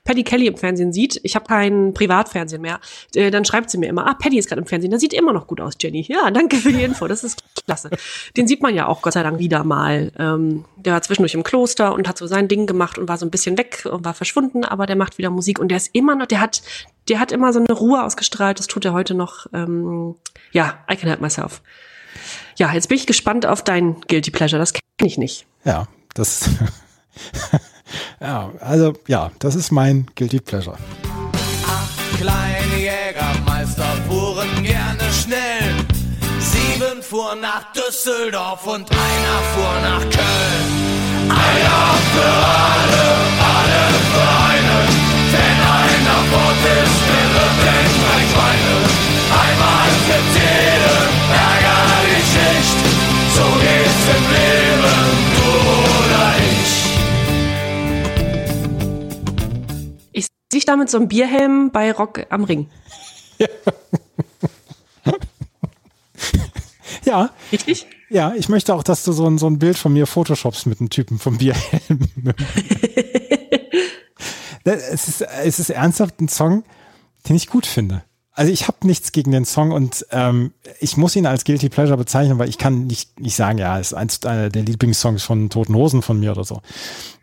Paddy 0.04 0.22
Kelly 0.22 0.46
im 0.46 0.56
Fernsehen 0.56 0.92
sieht, 0.92 1.20
ich 1.24 1.34
habe 1.34 1.44
kein 1.46 1.92
Privatfernsehen 1.92 2.62
mehr, 2.62 2.78
äh, 3.16 3.32
dann 3.32 3.44
schreibt 3.44 3.68
sie 3.68 3.78
mir 3.78 3.88
immer, 3.88 4.06
ah, 4.06 4.14
Paddy 4.14 4.38
ist 4.38 4.48
gerade 4.48 4.60
im 4.60 4.66
Fernsehen, 4.66 4.90
der 4.90 5.00
sieht 5.00 5.12
immer 5.12 5.32
noch 5.32 5.48
gut 5.48 5.60
aus, 5.60 5.74
Jenny. 5.80 6.06
Ja, 6.08 6.30
danke 6.30 6.56
für 6.56 6.72
die 6.72 6.84
Info, 6.84 7.08
das 7.08 7.24
ist 7.24 7.42
klasse. 7.66 7.90
Den 8.36 8.46
sieht 8.46 8.62
man 8.62 8.76
ja 8.76 8.86
auch 8.86 9.02
Gott 9.02 9.14
sei 9.14 9.24
Dank 9.24 9.40
wieder 9.40 9.64
mal. 9.64 10.12
Ähm, 10.16 10.64
der 10.76 10.92
war 10.92 11.02
zwischendurch 11.02 11.34
im 11.34 11.42
Kloster 11.42 11.92
und 11.94 12.08
hat 12.08 12.16
so 12.16 12.28
sein 12.28 12.46
Ding 12.46 12.66
gemacht 12.66 12.96
und 12.96 13.08
war 13.08 13.18
so 13.18 13.26
ein 13.26 13.30
bisschen 13.30 13.58
weg 13.58 13.88
und 13.90 14.04
war 14.04 14.14
verschwunden, 14.14 14.64
aber 14.64 14.86
der 14.86 14.96
macht 14.96 15.18
wieder 15.18 15.30
Musik 15.30 15.58
und 15.58 15.68
der 15.68 15.78
ist 15.78 15.90
immer 15.94 16.14
noch, 16.14 16.26
der 16.26 16.40
hat, 16.40 16.62
der 17.08 17.18
hat 17.18 17.32
immer 17.32 17.52
so 17.52 17.58
eine 17.58 17.72
Ruhe 17.72 18.04
ausgestrahlt, 18.04 18.60
das 18.60 18.68
tut 18.68 18.84
er 18.84 18.92
heute 18.92 19.14
noch. 19.14 19.46
Ähm, 19.52 20.14
ja, 20.52 20.78
I 20.88 20.94
can 20.94 21.08
help 21.08 21.20
myself. 21.20 21.60
Ja, 22.56 22.72
jetzt 22.72 22.88
bin 22.88 22.96
ich 22.98 23.06
gespannt 23.06 23.46
auf 23.46 23.62
dein 23.62 24.00
Guilty 24.08 24.30
Pleasure. 24.30 24.58
Das 24.58 24.72
kenne 24.72 24.82
ich 25.00 25.18
nicht. 25.18 25.46
Ja, 25.64 25.86
das. 26.14 26.48
ja, 28.20 28.50
also 28.60 28.94
ja, 29.06 29.30
das 29.38 29.54
ist 29.54 29.70
mein 29.70 30.06
Guilty 30.16 30.40
Pleasure. 30.40 30.78
Kleine 32.18 32.76
Jägermeister 32.76 33.86
fuhren 34.08 34.62
gerne 34.62 35.04
schnell. 35.12 35.74
Sieben 36.40 37.02
fuhren 37.02 37.40
nach 37.40 37.72
Düsseldorf 37.72 38.66
und 38.66 38.90
einer 38.90 39.38
fuhr 39.54 39.80
nach 39.82 40.00
Köln. 40.00 40.78
Einer 41.28 41.94
für 42.12 42.34
alle, 42.64 43.04
alle 43.54 43.82
für 44.10 44.28
einen. 44.50 44.88
Wenn 45.30 45.58
einer 45.78 46.20
fort 46.30 46.62
ist, 46.78 46.98
wäre 47.08 47.44
den 47.62 47.88
drei 48.02 48.20
Schweine. 48.32 48.74
Einmal 49.30 49.90
für 50.06 50.22
jeden, 50.38 51.17
nicht. 52.74 53.00
So 53.34 53.46
geht's 53.60 54.04
im 54.16 54.24
Leben, 54.34 54.98
du 55.34 55.46
oder 55.98 56.26
ich. 56.38 56.72
Ich 60.12 60.26
sehe 60.52 60.62
da 60.66 60.76
mit 60.76 60.88
so 60.90 60.98
einem 60.98 61.08
Bierhelm 61.08 61.70
bei 61.70 61.92
Rock 61.92 62.26
am 62.30 62.44
Ring. 62.44 62.68
Ja. 67.08 67.30
Richtig? 67.50 67.86
Ja, 68.10 68.34
ich 68.34 68.48
möchte 68.48 68.74
auch, 68.74 68.82
dass 68.82 69.04
du 69.04 69.12
so 69.12 69.26
ein, 69.26 69.38
so 69.38 69.46
ein 69.46 69.58
Bild 69.58 69.78
von 69.78 69.92
mir 69.92 70.06
photoshopst 70.06 70.66
mit 70.66 70.80
einem 70.80 70.90
Typen 70.90 71.18
vom 71.18 71.38
Bierhelm. 71.38 72.00
es, 74.64 75.08
ist, 75.08 75.22
es 75.22 75.58
ist 75.58 75.70
ernsthaft 75.70 76.20
ein 76.20 76.28
Song, 76.28 76.64
den 77.28 77.36
ich 77.36 77.48
gut 77.48 77.66
finde. 77.66 78.04
Also 78.38 78.52
ich 78.52 78.68
habe 78.68 78.86
nichts 78.86 79.10
gegen 79.10 79.32
den 79.32 79.44
Song 79.44 79.72
und 79.72 80.06
ähm, 80.12 80.52
ich 80.78 80.96
muss 80.96 81.16
ihn 81.16 81.26
als 81.26 81.42
Guilty 81.42 81.70
Pleasure 81.70 81.96
bezeichnen, 81.96 82.38
weil 82.38 82.48
ich 82.48 82.56
kann 82.56 82.86
nicht, 82.86 83.18
nicht 83.18 83.34
sagen, 83.34 83.58
ja, 83.58 83.80
ist 83.80 83.94
eins 83.94 84.24
einer 84.24 84.48
der 84.48 84.62
Lieblingssongs 84.62 85.24
von 85.24 85.50
Toten 85.50 85.74
Hosen 85.74 86.02
von 86.02 86.20
mir 86.20 86.30
oder 86.30 86.44
so. 86.44 86.62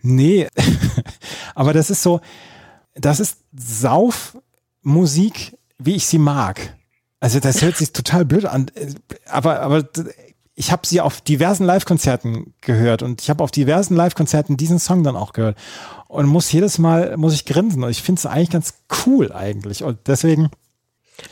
Nee, 0.01 0.49
aber 1.55 1.71
das 1.71 1.89
ist 1.89 2.03
so, 2.03 2.19
das 2.95 3.21
ist 3.21 3.37
Saufmusik, 3.57 5.57
wie 5.77 5.95
ich 5.95 6.05
sie 6.05 6.17
mag. 6.17 6.75
Also 7.21 7.39
das 7.39 7.61
hört 7.61 7.77
sich 7.77 7.93
total 7.93 8.25
blöd 8.25 8.43
an, 8.43 8.69
aber, 9.29 9.61
aber 9.61 9.87
ich 10.53 10.73
habe 10.73 10.85
sie 10.85 10.99
auf 10.99 11.21
diversen 11.21 11.65
Live-Konzerten 11.65 12.53
gehört 12.59 13.03
und 13.03 13.21
ich 13.21 13.29
habe 13.29 13.41
auf 13.41 13.51
diversen 13.51 13.95
Live-Konzerten 13.95 14.57
diesen 14.57 14.79
Song 14.79 15.03
dann 15.03 15.15
auch 15.15 15.31
gehört 15.31 15.57
und 16.09 16.25
muss 16.25 16.51
jedes 16.51 16.77
Mal, 16.77 17.15
muss 17.15 17.33
ich 17.33 17.45
grinsen 17.45 17.85
und 17.85 17.89
ich 17.89 18.03
finde 18.03 18.19
es 18.19 18.25
eigentlich 18.25 18.49
ganz 18.49 18.73
cool 19.05 19.31
eigentlich 19.31 19.81
und 19.81 19.97
deswegen 20.07 20.49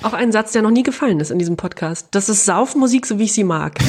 Auch 0.01 0.13
ein 0.13 0.31
Satz, 0.31 0.51
der 0.51 0.61
noch 0.61 0.71
nie 0.71 0.83
gefallen 0.83 1.19
ist 1.19 1.31
in 1.31 1.39
diesem 1.39 1.57
Podcast. 1.57 2.07
Das 2.11 2.29
ist 2.29 2.45
Saufmusik, 2.45 3.05
so 3.05 3.19
wie 3.19 3.23
ich 3.23 3.33
sie 3.33 3.43
mag. 3.43 3.79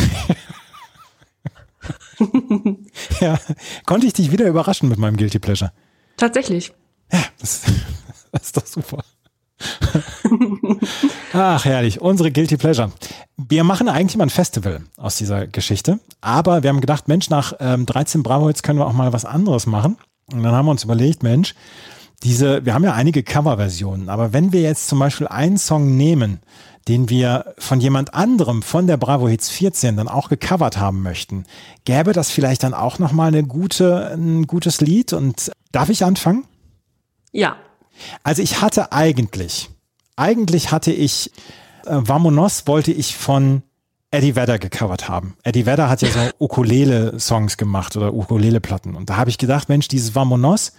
ja, 3.21 3.39
konnte 3.87 4.07
ich 4.07 4.13
dich 4.13 4.31
wieder 4.31 4.47
überraschen 4.47 4.89
mit 4.89 4.99
meinem 4.99 5.17
Guilty 5.17 5.39
Pleasure. 5.39 5.73
Tatsächlich. 6.17 6.73
Ja, 7.13 7.21
das, 7.41 7.63
das 8.33 8.43
ist 8.43 8.57
doch 8.57 8.67
super. 8.67 9.05
Ach, 11.33 11.65
herrlich. 11.65 12.01
Unsere 12.01 12.33
Guilty 12.33 12.57
Pleasure. 12.57 12.93
Wir 13.37 13.65
machen 13.65 13.89
eigentlich 13.89 14.17
mal 14.17 14.25
ein 14.25 14.31
Festival 14.31 14.83
aus 14.97 15.17
dieser 15.17 15.47
Geschichte. 15.47 16.01
Aber 16.21 16.63
wir 16.63 16.71
haben 16.71 16.81
gedacht, 16.81 17.09
Mensch, 17.09 17.31
nach 17.31 17.55
ähm, 17.61 17.87
13 17.87 18.23
Bravo, 18.23 18.49
jetzt 18.49 18.63
können 18.63 18.79
wir 18.79 18.87
auch 18.87 18.93
mal 18.93 19.13
was 19.13 19.25
anderes 19.25 19.67
machen. 19.67 19.97
Und 20.33 20.43
dann 20.43 20.53
haben 20.53 20.67
wir 20.67 20.71
uns 20.71 20.85
überlegt, 20.85 21.23
Mensch, 21.23 21.55
diese, 22.25 22.65
wir 22.65 22.75
haben 22.75 22.85
ja 22.85 22.95
einige 22.95 23.23
Coverversionen, 23.23 24.09
aber 24.09 24.33
wenn 24.33 24.53
wir 24.53 24.63
jetzt 24.63 24.89
zum 24.89 24.99
Beispiel 24.99 25.29
einen 25.29 25.59
Song 25.59 25.97
nehmen, 25.97 26.41
den 26.89 27.09
wir 27.09 27.55
von 27.59 27.81
jemand 27.81 28.15
anderem 28.15 28.63
von 28.63 28.87
der 28.87 28.97
Bravo 28.97 29.29
Hits 29.29 29.51
14 29.51 29.97
dann 29.97 30.09
auch 30.09 30.29
gecovert 30.29 30.79
haben 30.79 31.03
möchten, 31.03 31.45
gäbe 31.85 32.13
das 32.13 32.31
vielleicht 32.31 32.63
dann 32.63 32.75
auch 32.75 32.99
nochmal 32.99 33.29
eine 33.29 33.45
gute, 33.45 34.13
ein 34.15 34.47
gutes 34.47 34.81
Lied 34.81 35.13
und 35.13 35.53
darf 35.71 35.91
ich 35.91 36.05
anfangen? 36.05 36.45
Ja. 37.33 37.57
Also 38.23 38.43
ich 38.43 38.61
hatte 38.61 38.93
eigentlich, 38.93 39.71
eigentlich 40.17 40.73
hatte 40.73 40.93
ich, 40.93 41.31
äh, 41.87 41.97
Vamonos 42.01 42.67
wollte 42.67 42.93
ich 42.93 43.17
von 43.17 43.63
Eddie 44.11 44.37
Vedder 44.37 44.59
gecovert 44.59 45.09
haben. 45.09 45.37
Eddie 45.43 45.67
Vedder 45.67 45.89
hat 45.89 46.03
ja 46.03 46.09
so 46.09 46.21
Ukulele-Songs 46.39 47.57
gemacht 47.57 47.97
oder 47.97 48.15
Ukulele-Platten. 48.15 48.95
Und 48.95 49.11
da 49.11 49.17
habe 49.17 49.31
ich 49.31 49.39
gedacht, 49.39 49.69
Mensch, 49.69 49.89
dieses 49.89 50.15
Vamonos, 50.15 50.73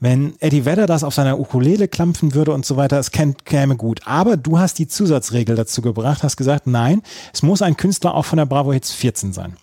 wenn 0.00 0.34
Eddie 0.40 0.64
Vedder 0.64 0.86
das 0.86 1.04
auf 1.04 1.14
seiner 1.14 1.38
Ukulele 1.38 1.86
klampfen 1.86 2.34
würde 2.34 2.52
und 2.52 2.64
so 2.66 2.76
weiter, 2.76 2.98
es 2.98 3.12
käm- 3.12 3.36
käme 3.44 3.76
gut. 3.76 4.00
Aber 4.06 4.36
du 4.36 4.58
hast 4.58 4.78
die 4.78 4.88
Zusatzregel 4.88 5.56
dazu 5.56 5.82
gebracht, 5.82 6.22
hast 6.22 6.36
gesagt, 6.36 6.66
nein, 6.66 7.02
es 7.32 7.42
muss 7.42 7.60
ein 7.62 7.76
Künstler 7.76 8.14
auch 8.14 8.24
von 8.24 8.38
der 8.38 8.46
Bravo 8.46 8.72
Hits 8.72 8.92
14 8.92 9.32
sein. 9.32 9.56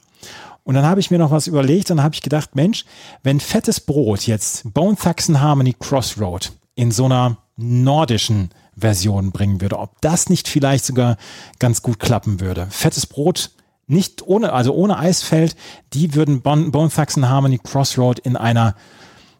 Und 0.63 0.75
dann 0.75 0.85
habe 0.85 0.99
ich 0.99 1.09
mir 1.11 1.17
noch 1.17 1.31
was 1.31 1.47
überlegt 1.47 1.89
und 1.91 2.03
habe 2.03 2.13
ich 2.13 2.21
gedacht, 2.21 2.55
Mensch, 2.55 2.85
wenn 3.23 3.39
Fettes 3.39 3.79
Brot 3.79 4.27
jetzt 4.27 4.71
Bone 4.73 4.95
Thugs 4.97 5.29
and 5.29 5.39
Harmony 5.39 5.73
Crossroad 5.79 6.51
in 6.75 6.91
so 6.91 7.05
einer 7.05 7.37
nordischen 7.55 8.49
Version 8.75 9.31
bringen 9.31 9.61
würde, 9.61 9.79
ob 9.79 9.99
das 10.01 10.29
nicht 10.29 10.47
vielleicht 10.47 10.85
sogar 10.85 11.17
ganz 11.57 11.81
gut 11.81 11.99
klappen 11.99 12.39
würde. 12.39 12.67
Fettes 12.69 13.05
Brot 13.07 13.49
nicht 13.87 14.27
ohne, 14.27 14.51
also 14.51 14.73
ohne 14.73 14.97
Eisfeld, 14.99 15.55
die 15.93 16.13
würden 16.13 16.41
Bone, 16.41 16.69
Bone 16.71 16.89
Thugs 16.89 17.15
and 17.15 17.29
Harmony 17.29 17.57
Crossroad 17.63 18.19
in 18.19 18.35
einer, 18.35 18.75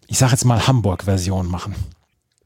ich 0.08 0.18
sage 0.18 0.32
jetzt 0.32 0.46
mal 0.46 0.68
Hamburg-Version 0.68 1.48
machen. 1.48 1.76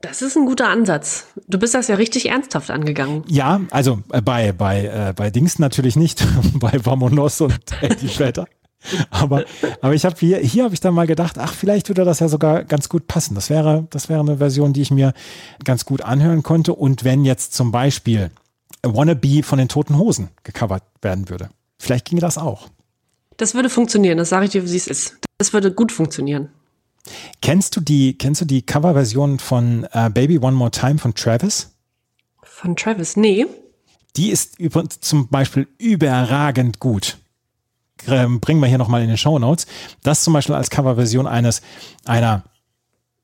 Das 0.01 0.23
ist 0.23 0.35
ein 0.35 0.45
guter 0.45 0.67
Ansatz. 0.67 1.27
Du 1.47 1.59
bist 1.59 1.75
das 1.75 1.87
ja 1.87 1.95
richtig 1.95 2.29
ernsthaft 2.29 2.71
angegangen. 2.71 3.23
Ja, 3.27 3.61
also 3.69 3.99
äh, 4.11 4.21
bei, 4.21 4.51
bei, 4.51 4.85
äh, 4.85 5.13
bei 5.15 5.29
Dings 5.29 5.59
natürlich 5.59 5.95
nicht, 5.95 6.25
bei 6.55 6.83
Vamonos 6.83 7.41
und 7.41 7.59
Eddie 7.81 8.09
Vedder. 8.17 8.47
Aber, 9.11 9.45
aber 9.81 9.93
ich 9.93 10.05
habe 10.05 10.15
hier, 10.17 10.39
hier 10.39 10.63
habe 10.63 10.73
ich 10.73 10.79
dann 10.79 10.95
mal 10.95 11.05
gedacht, 11.05 11.37
ach, 11.37 11.53
vielleicht 11.53 11.87
würde 11.89 12.03
das 12.03 12.19
ja 12.19 12.27
sogar 12.27 12.63
ganz 12.63 12.89
gut 12.89 13.05
passen. 13.07 13.35
Das 13.35 13.51
wäre, 13.51 13.85
das 13.91 14.09
wäre 14.09 14.21
eine 14.21 14.37
Version, 14.37 14.73
die 14.73 14.81
ich 14.81 14.89
mir 14.89 15.13
ganz 15.63 15.85
gut 15.85 16.01
anhören 16.01 16.41
konnte. 16.41 16.73
Und 16.73 17.03
wenn 17.03 17.23
jetzt 17.23 17.53
zum 17.53 17.71
Beispiel 17.71 18.31
Wannabe 18.81 19.43
von 19.43 19.59
den 19.59 19.67
Toten 19.67 19.99
Hosen 19.99 20.29
gecovert 20.43 20.83
werden 21.03 21.29
würde, 21.29 21.49
vielleicht 21.77 22.05
ginge 22.05 22.21
das 22.21 22.39
auch. 22.39 22.69
Das 23.37 23.53
würde 23.53 23.69
funktionieren, 23.69 24.17
das 24.17 24.29
sage 24.29 24.45
ich 24.45 24.51
dir, 24.51 24.67
wie 24.67 24.75
es 24.75 24.87
ist. 24.87 25.17
Das 25.37 25.53
würde 25.53 25.71
gut 25.71 25.91
funktionieren. 25.91 26.49
Kennst 27.41 27.75
du 27.75 27.81
die, 27.81 28.17
kennst 28.17 28.41
du 28.41 28.45
die 28.45 28.61
Coverversion 28.61 29.39
von 29.39 29.87
äh, 29.91 30.09
Baby 30.09 30.39
One 30.39 30.55
More 30.55 30.71
Time 30.71 30.97
von 30.97 31.13
Travis? 31.13 31.71
Von 32.43 32.75
Travis? 32.75 33.17
Nee. 33.17 33.45
Die 34.15 34.29
ist 34.29 34.59
über, 34.59 34.87
zum 34.89 35.27
Beispiel 35.29 35.67
überragend 35.77 36.79
gut. 36.79 37.17
Ähm, 38.07 38.39
bringen 38.39 38.59
wir 38.59 38.67
hier 38.67 38.77
nochmal 38.77 39.01
in 39.01 39.07
den 39.07 39.17
Show 39.17 39.39
Notes. 39.39 39.67
Das 40.03 40.23
zum 40.23 40.33
Beispiel 40.33 40.55
als 40.55 40.69
Coverversion 40.69 41.27
eines, 41.27 41.61
einer 42.05 42.43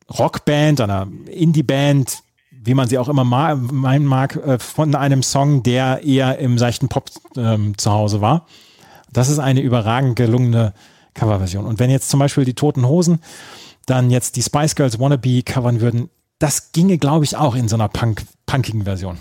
Rockband, 0.10 0.82
einer 0.82 1.08
Indie-Band 1.30 2.24
wie 2.68 2.74
man 2.74 2.88
sie 2.88 2.98
auch 2.98 3.08
immer 3.08 3.24
ma 3.24 3.56
meinen 3.56 4.06
mag, 4.06 4.36
äh, 4.36 4.60
von 4.60 4.94
einem 4.94 5.24
Song, 5.24 5.64
der 5.64 6.04
eher 6.04 6.38
im 6.38 6.58
seichten 6.58 6.90
Pop 6.90 7.10
ähm, 7.36 7.78
zu 7.78 7.91
Hause 7.91 8.22
war. 8.22 8.45
Das 9.12 9.30
ist 9.30 9.40
eine 9.40 9.62
überragend 9.62 10.18
gelungene 10.18 10.74
Coverversion. 11.14 11.66
Und 11.66 11.80
wenn 11.80 11.90
jetzt 11.90 12.10
zum 12.10 12.20
Beispiel 12.20 12.44
die 12.44 12.54
Toten 12.54 12.86
Hosen 12.86 13.20
dann 13.88 14.11
jetzt 14.11 14.35
die 14.35 14.43
Spice 14.43 14.76
Girls 14.76 14.99
Wannabe 14.99 15.41
covern 15.41 15.81
würden, 15.81 16.09
das 16.38 16.72
ginge, 16.72 16.99
glaube 16.99 17.26
ich, 17.26 17.35
auch 17.35 17.55
in 17.55 17.68
so 17.68 17.76
einer 17.76 17.88
Punk 17.88 18.22
punkigen 18.45 18.84
Version. 18.84 19.18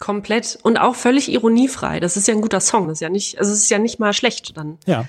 Komplett. 0.00 0.58
Und 0.62 0.78
auch 0.78 0.96
völlig 0.96 1.30
ironiefrei. 1.30 2.00
Das 2.00 2.16
ist 2.16 2.26
ja 2.26 2.34
ein 2.34 2.40
guter 2.40 2.58
Song. 2.60 2.88
Das 2.88 2.96
ist 2.96 3.02
ja 3.02 3.08
nicht, 3.08 3.38
also 3.38 3.52
es 3.52 3.58
ist 3.60 3.70
ja 3.70 3.78
nicht 3.78 4.00
mal 4.00 4.12
schlecht 4.12 4.56
dann. 4.56 4.78
Ja, 4.84 5.06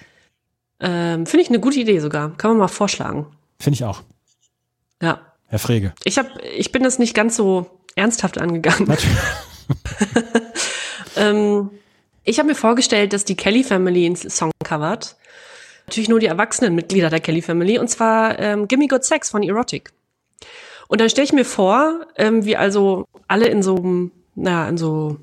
Ähm, 0.80 1.26
Finde 1.26 1.44
ich 1.44 1.49
eine 1.49 1.60
gute 1.60 1.80
Idee 1.80 1.99
sogar. 1.99 2.36
Kann 2.38 2.52
man 2.52 2.60
mal 2.60 2.68
vorschlagen. 2.68 3.26
finde 3.60 3.76
ich 3.76 3.84
auch. 3.86 4.03
Ja. 5.02 5.22
Herr 5.48 5.60
Frege. 5.60 5.94
Ich 6.03 6.18
hab, 6.18 6.28
ich 6.44 6.72
bin 6.72 6.84
das 6.84 6.99
nicht 6.99 7.14
ganz 7.15 7.36
so 7.38 7.65
ernsthaft 7.95 8.38
angegangen. 8.38 8.88
ähm, 11.15 11.70
ich 12.24 12.40
habe 12.40 12.49
mir 12.49 12.56
vorgestellt, 12.56 13.14
dass 13.14 13.26
die 13.26 13.36
Kelly 13.36 13.64
Family 13.64 14.06
einen 14.06 14.15
Song 14.15 14.52
covert. 14.64 15.15
Natürlich 15.88 16.10
nur 16.10 16.20
die 16.20 16.28
erwachsenen 16.28 16.76
Mitglieder 16.76 17.10
der 17.10 17.20
Kelly 17.20 17.42
Family. 17.42 17.78
Und 17.78 17.90
zwar 17.90 18.40
ähm, 18.40 18.68
Gimme 18.68 18.88
Good 18.88 19.04
Sex 19.04 19.30
von 19.30 19.44
Erotic. 19.44 19.92
Und 20.88 21.02
dann 21.02 21.10
stelle 21.10 21.26
ich 21.26 21.34
mir 21.34 21.46
vor, 21.46 22.06
ähm, 22.18 22.46
wie 22.46 22.58
also 22.58 23.06
alle 23.28 23.48
in 23.48 23.64
so 23.64 23.76
einem, 23.78 24.12
naja, 24.36 24.68
in 24.70 24.78
so 24.78 25.18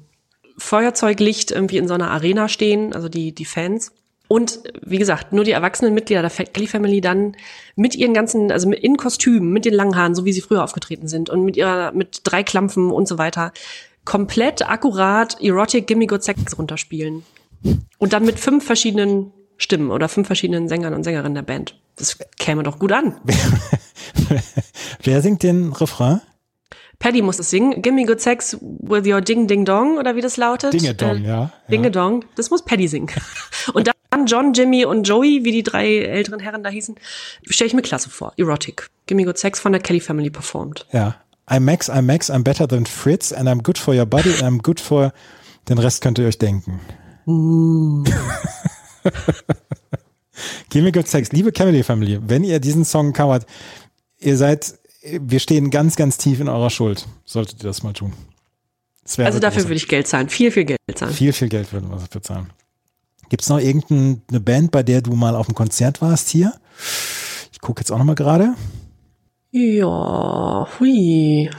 Feuerzeuglicht 0.58 1.50
irgendwie 1.50 1.78
in 1.78 1.88
so 1.88 1.94
einer 1.94 2.10
Arena 2.10 2.48
stehen, 2.48 2.94
also 2.94 3.08
die, 3.08 3.32
die 3.32 3.44
Fans. 3.44 3.92
Und 4.28 4.60
wie 4.82 4.98
gesagt, 4.98 5.32
nur 5.32 5.42
die 5.42 5.50
erwachsenen 5.50 5.92
Mitglieder 5.92 6.22
der 6.22 6.30
Kelly 6.30 6.68
Family 6.68 7.00
dann 7.00 7.36
mit 7.74 7.96
ihren 7.96 8.14
ganzen, 8.14 8.52
also 8.52 8.70
in 8.70 8.96
Kostümen, 8.96 9.52
mit 9.52 9.64
den 9.64 9.74
langen 9.74 9.96
Haaren, 9.96 10.14
so 10.14 10.24
wie 10.24 10.32
sie 10.32 10.40
früher 10.40 10.62
aufgetreten 10.62 11.08
sind 11.08 11.30
und 11.30 11.44
mit 11.44 11.56
ihrer, 11.56 11.90
mit 11.92 12.20
drei 12.22 12.44
Klampfen 12.44 12.92
und 12.92 13.08
so 13.08 13.18
weiter, 13.18 13.52
komplett 14.04 14.68
akkurat 14.68 15.40
Erotic 15.42 15.88
Gimme 15.88 16.06
Good 16.06 16.22
Sex 16.22 16.56
runterspielen. 16.56 17.24
Und 17.98 18.12
dann 18.12 18.24
mit 18.24 18.38
fünf 18.38 18.64
verschiedenen 18.64 19.32
Stimmen 19.60 19.90
oder 19.90 20.08
fünf 20.08 20.26
verschiedenen 20.26 20.68
Sängern 20.68 20.94
und 20.94 21.04
Sängerinnen 21.04 21.34
der 21.34 21.42
Band. 21.42 21.78
Das 21.96 22.18
käme 22.38 22.62
doch 22.62 22.78
gut 22.78 22.92
an. 22.92 23.20
Wer 25.02 25.20
singt 25.20 25.42
den 25.42 25.72
Refrain? 25.72 26.22
Paddy 26.98 27.22
muss 27.22 27.38
es 27.38 27.50
singen. 27.50 27.82
Gimme 27.82 28.06
Good 28.06 28.20
Sex 28.20 28.56
with 28.60 29.06
your 29.06 29.20
Ding 29.20 29.46
Ding 29.46 29.64
Dong 29.64 29.98
oder 29.98 30.16
wie 30.16 30.20
das 30.20 30.36
lautet. 30.36 30.72
Dinge 30.72 30.94
Dong, 30.94 31.24
ja. 31.24 31.52
Dinge 31.70 31.90
Dong. 31.90 32.24
Das 32.36 32.50
muss 32.50 32.64
Paddy 32.64 32.88
singen. 32.88 33.10
Und 33.74 33.86
dann 33.86 34.26
John, 34.26 34.52
Jimmy 34.52 34.84
und 34.84 35.08
Joey, 35.08 35.44
wie 35.44 35.52
die 35.52 35.62
drei 35.62 35.98
älteren 36.00 36.40
Herren 36.40 36.62
da 36.62 36.68
hießen, 36.68 36.96
stelle 37.48 37.68
ich 37.68 37.74
mir 37.74 37.82
klasse 37.82 38.10
vor. 38.10 38.32
Erotic. 38.36 38.90
Gimme 39.06 39.24
Good 39.24 39.38
Sex 39.38 39.60
von 39.60 39.72
der 39.72 39.80
Kelly 39.80 40.00
Family 40.00 40.30
performed. 40.30 40.84
Ja. 40.92 41.16
I'm 41.48 41.60
Max, 41.60 41.88
I'm 41.88 42.02
Max, 42.02 42.30
I'm 42.30 42.42
better 42.42 42.68
than 42.68 42.86
Fritz 42.86 43.32
and 43.32 43.48
I'm 43.48 43.62
good 43.62 43.78
for 43.78 43.94
your 43.94 44.06
body 44.06 44.30
and 44.30 44.42
I'm 44.42 44.62
good 44.62 44.80
for 44.80 45.12
den 45.68 45.78
Rest 45.78 46.02
könnt 46.02 46.18
ihr 46.18 46.26
euch 46.26 46.38
denken. 46.38 46.80
Give 47.26 48.04
me 50.74 50.92
good 50.92 51.06
sex. 51.08 51.32
Liebe 51.32 51.52
Family, 51.84 52.18
wenn 52.22 52.44
ihr 52.44 52.60
diesen 52.60 52.84
Song 52.84 53.12
covert, 53.12 53.46
ihr 54.18 54.36
seid, 54.36 54.74
wir 55.02 55.40
stehen 55.40 55.70
ganz, 55.70 55.96
ganz 55.96 56.18
tief 56.18 56.40
in 56.40 56.48
eurer 56.48 56.70
Schuld. 56.70 57.06
Solltet 57.24 57.62
ihr 57.62 57.68
das 57.68 57.82
mal 57.82 57.92
tun. 57.92 58.12
Das 59.02 59.18
Also 59.18 59.38
dafür 59.38 59.62
großartig. 59.62 59.64
würde 59.68 59.76
ich 59.76 59.88
Geld 59.88 60.06
zahlen. 60.06 60.28
Viel, 60.28 60.50
viel 60.50 60.64
Geld 60.64 60.78
zahlen. 60.94 61.12
Viel, 61.12 61.32
viel 61.32 61.48
Geld 61.48 61.72
würden 61.72 61.90
wir 61.90 61.96
dafür 61.96 62.22
zahlen. 62.22 62.50
Gibt 63.28 63.42
es 63.42 63.48
noch 63.48 63.58
irgendeine 63.58 64.40
Band, 64.40 64.72
bei 64.72 64.82
der 64.82 65.02
du 65.02 65.12
mal 65.14 65.36
auf 65.36 65.46
dem 65.46 65.54
Konzert 65.54 66.02
warst 66.02 66.28
hier? 66.28 66.52
Ich 67.52 67.60
gucke 67.60 67.80
jetzt 67.80 67.90
auch 67.92 67.98
noch 67.98 68.04
mal 68.04 68.14
gerade. 68.14 68.54
Ja, 69.52 70.68
hui. 70.78 71.50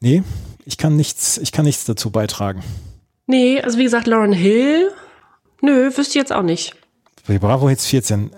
Nee, 0.00 0.22
ich 0.64 0.78
kann 0.78 0.96
nichts, 0.96 1.38
ich 1.38 1.52
kann 1.52 1.64
nichts 1.64 1.84
dazu 1.84 2.10
beitragen. 2.10 2.62
Nee, 3.26 3.60
also 3.60 3.78
wie 3.78 3.84
gesagt, 3.84 4.06
Lauren 4.06 4.32
Hill. 4.32 4.90
Nö, 5.62 5.86
wüsste 5.86 6.10
ich 6.10 6.14
jetzt 6.14 6.32
auch 6.32 6.42
nicht. 6.42 6.74
Bei 7.26 7.38
Bravo 7.38 7.68
Hits 7.68 7.86
14. 7.86 8.30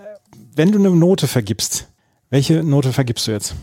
Wenn 0.55 0.71
du 0.71 0.79
eine 0.79 0.91
Note 0.91 1.27
vergibst, 1.27 1.87
welche 2.29 2.63
Note 2.63 2.93
vergibst 2.93 3.27
du 3.27 3.31
jetzt? 3.31 3.55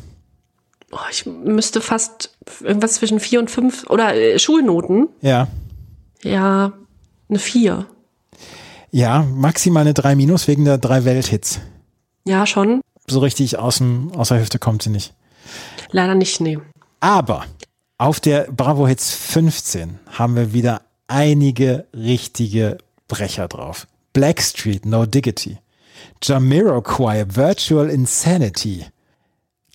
Oh, 0.93 0.99
ich 1.11 1.25
müsste 1.27 1.81
fast 1.81 2.37
irgendwas 2.61 2.95
zwischen 2.95 3.21
vier 3.21 3.39
und 3.39 3.51
fünf 3.51 3.89
oder 3.89 4.15
äh, 4.15 4.39
Schulnoten. 4.39 5.09
Ja. 5.21 5.49
Ja, 6.23 6.73
eine 7.29 7.39
vier. 7.39 7.87
Ja, 8.91 9.23
maximal 9.23 9.83
eine 9.83 9.95
3 9.95 10.17
minus 10.17 10.49
wegen 10.49 10.65
der 10.65 10.79
drei 10.79 11.05
Welthits. 11.05 11.61
Ja, 12.25 12.45
schon. 12.47 12.81
So 13.07 13.21
richtig 13.21 13.59
aus, 13.59 13.79
dem, 13.79 14.13
aus 14.13 14.29
der 14.29 14.41
Hüfte 14.41 14.59
kommt 14.59 14.83
sie 14.83 14.91
nicht. 14.91 15.15
Leider 15.93 16.15
nicht, 16.15 16.41
nee. 16.41 16.59
Aber 16.99 17.45
auf 17.99 18.21
der 18.21 18.51
Bravo 18.51 18.87
Hits 18.89 19.13
15 19.15 19.99
haben 20.11 20.35
wir 20.37 20.53
wieder 20.53 20.83
einige 21.07 21.87
richtige 21.95 22.79
Brecher 23.11 23.49
drauf. 23.49 23.87
Blackstreet, 24.15 24.87
No 24.87 25.05
Diggity. 25.05 25.59
Jamiroquai, 26.23 27.27
Virtual 27.29 27.91
Insanity. 27.91 28.87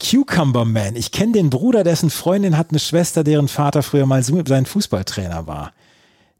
Cucumber 0.01 0.65
Man, 0.65 0.95
ich 0.95 1.11
kenne 1.11 1.33
den 1.33 1.49
Bruder, 1.49 1.83
dessen 1.83 2.09
Freundin 2.09 2.57
hat 2.57 2.71
eine 2.71 2.79
Schwester, 2.79 3.23
deren 3.23 3.47
Vater 3.47 3.83
früher 3.83 4.05
mal 4.05 4.23
sein 4.23 4.65
Fußballtrainer 4.65 5.47
war. 5.47 5.71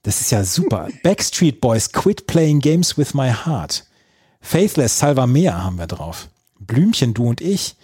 Das 0.03 0.21
ist 0.21 0.31
ja 0.31 0.43
super. 0.43 0.87
Backstreet 1.03 1.61
Boys, 1.61 1.91
Quit 1.91 2.27
Playing 2.27 2.59
Games 2.59 2.97
with 2.97 3.13
My 3.13 3.31
Heart. 3.31 3.85
Faithless, 4.41 4.99
Salvamea 4.99 5.63
haben 5.63 5.77
wir 5.77 5.87
drauf. 5.87 6.29
Blümchen, 6.59 7.13
du 7.13 7.27
und 7.27 7.41
ich. 7.41 7.75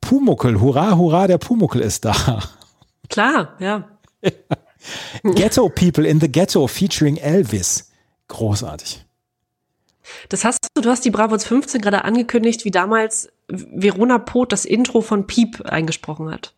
Pumuckel, 0.00 0.60
hurra, 0.60 0.96
hurra, 0.96 1.26
der 1.26 1.38
Pumuckel 1.38 1.80
ist 1.80 2.04
da. 2.04 2.42
Klar, 3.08 3.56
ja. 3.60 3.88
Ghetto 5.22 5.68
People 5.68 6.06
in 6.06 6.20
the 6.20 6.30
Ghetto 6.30 6.66
featuring 6.66 7.16
Elvis. 7.16 7.90
Großartig. 8.28 9.04
Das 10.28 10.44
hast 10.44 10.68
du, 10.74 10.80
du 10.80 10.90
hast 10.90 11.04
die 11.04 11.10
Bravos 11.10 11.44
15 11.44 11.80
gerade 11.80 12.04
angekündigt, 12.04 12.64
wie 12.64 12.70
damals 12.70 13.30
Verona 13.48 14.18
Poth 14.18 14.52
das 14.52 14.64
Intro 14.64 15.00
von 15.00 15.26
Piep 15.26 15.62
eingesprochen 15.62 16.30
hat. 16.30 16.54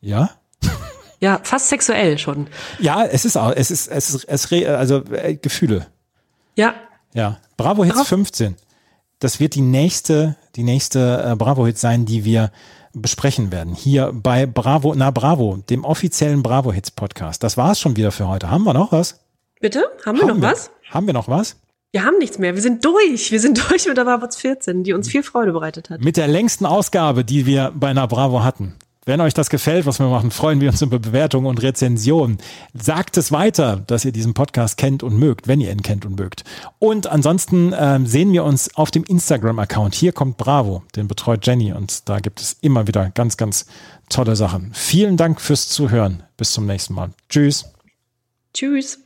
Ja? 0.00 0.30
Ja, 1.18 1.40
fast 1.42 1.68
sexuell 1.68 2.18
schon. 2.18 2.46
Ja, 2.78 3.04
es 3.04 3.24
ist 3.24 3.36
auch, 3.36 3.52
es 3.56 3.70
ist, 3.70 3.88
es 3.88 4.14
ist, 4.14 4.24
es 4.24 4.50
re, 4.50 4.76
also 4.76 5.02
äh, 5.12 5.34
Gefühle. 5.36 5.86
Ja, 6.56 6.74
Ja. 7.14 7.38
Bravo 7.56 7.84
Hits 7.84 7.94
Bravo. 7.94 8.04
15. 8.04 8.56
Das 9.18 9.40
wird 9.40 9.54
die 9.54 9.62
nächste, 9.62 10.36
die 10.56 10.62
nächste 10.62 11.24
äh, 11.32 11.34
Bravo 11.34 11.66
Hits 11.66 11.80
sein, 11.80 12.04
die 12.04 12.24
wir 12.26 12.52
besprechen 12.92 13.50
werden. 13.50 13.74
Hier 13.74 14.12
bei 14.12 14.44
Bravo, 14.44 14.94
na 14.94 15.10
Bravo, 15.10 15.56
dem 15.70 15.84
offiziellen 15.84 16.42
Bravo 16.42 16.70
Hits 16.70 16.90
Podcast. 16.90 17.42
Das 17.42 17.56
war 17.56 17.72
es 17.72 17.80
schon 17.80 17.96
wieder 17.96 18.12
für 18.12 18.28
heute. 18.28 18.50
Haben 18.50 18.64
wir 18.64 18.74
noch 18.74 18.92
was? 18.92 19.20
bitte? 19.60 19.84
Haben 20.04 20.18
wir 20.18 20.26
noch 20.26 20.40
was? 20.42 20.70
Haben 20.90 21.06
wir 21.06 21.14
noch 21.14 21.28
was? 21.28 21.56
Wir 21.92 22.04
haben 22.04 22.18
nichts 22.18 22.38
mehr. 22.38 22.54
Wir 22.54 22.62
sind 22.62 22.84
durch. 22.84 23.32
Wir 23.32 23.40
sind 23.40 23.58
durch 23.70 23.86
mit 23.86 23.96
der 23.96 24.04
Bravos 24.04 24.36
14, 24.36 24.84
die 24.84 24.92
uns 24.92 25.08
viel 25.08 25.22
Freude 25.22 25.52
bereitet 25.52 25.90
hat. 25.90 26.00
Mit 26.02 26.16
der 26.16 26.28
längsten 26.28 26.66
Ausgabe, 26.66 27.24
die 27.24 27.46
wir 27.46 27.72
bei 27.74 27.88
einer 27.88 28.06
Bravo 28.06 28.44
hatten. 28.44 28.74
Wenn 29.08 29.20
euch 29.20 29.34
das 29.34 29.50
gefällt, 29.50 29.86
was 29.86 30.00
wir 30.00 30.08
machen, 30.08 30.32
freuen 30.32 30.60
wir 30.60 30.68
uns 30.68 30.82
über 30.82 30.98
Bewertungen 30.98 31.46
und 31.46 31.62
Rezensionen. 31.62 32.38
Sagt 32.74 33.16
es 33.16 33.30
weiter, 33.30 33.84
dass 33.86 34.04
ihr 34.04 34.10
diesen 34.10 34.34
Podcast 34.34 34.76
kennt 34.78 35.04
und 35.04 35.16
mögt, 35.16 35.46
wenn 35.46 35.60
ihr 35.60 35.70
ihn 35.70 35.82
kennt 35.82 36.04
und 36.04 36.18
mögt. 36.18 36.42
Und 36.80 37.06
ansonsten 37.06 37.72
ähm, 37.78 38.04
sehen 38.04 38.32
wir 38.32 38.42
uns 38.42 38.74
auf 38.74 38.90
dem 38.90 39.04
Instagram-Account. 39.04 39.94
Hier 39.94 40.10
kommt 40.10 40.38
Bravo, 40.38 40.82
den 40.96 41.06
betreut 41.06 41.46
Jenny 41.46 41.72
und 41.72 42.08
da 42.08 42.18
gibt 42.18 42.40
es 42.40 42.56
immer 42.62 42.88
wieder 42.88 43.10
ganz, 43.10 43.36
ganz 43.36 43.66
tolle 44.08 44.34
Sachen. 44.34 44.72
Vielen 44.74 45.16
Dank 45.16 45.40
fürs 45.40 45.68
Zuhören. 45.68 46.24
Bis 46.36 46.50
zum 46.50 46.66
nächsten 46.66 46.94
Mal. 46.94 47.10
Tschüss. 47.28 47.64
Tschüss. 48.52 49.05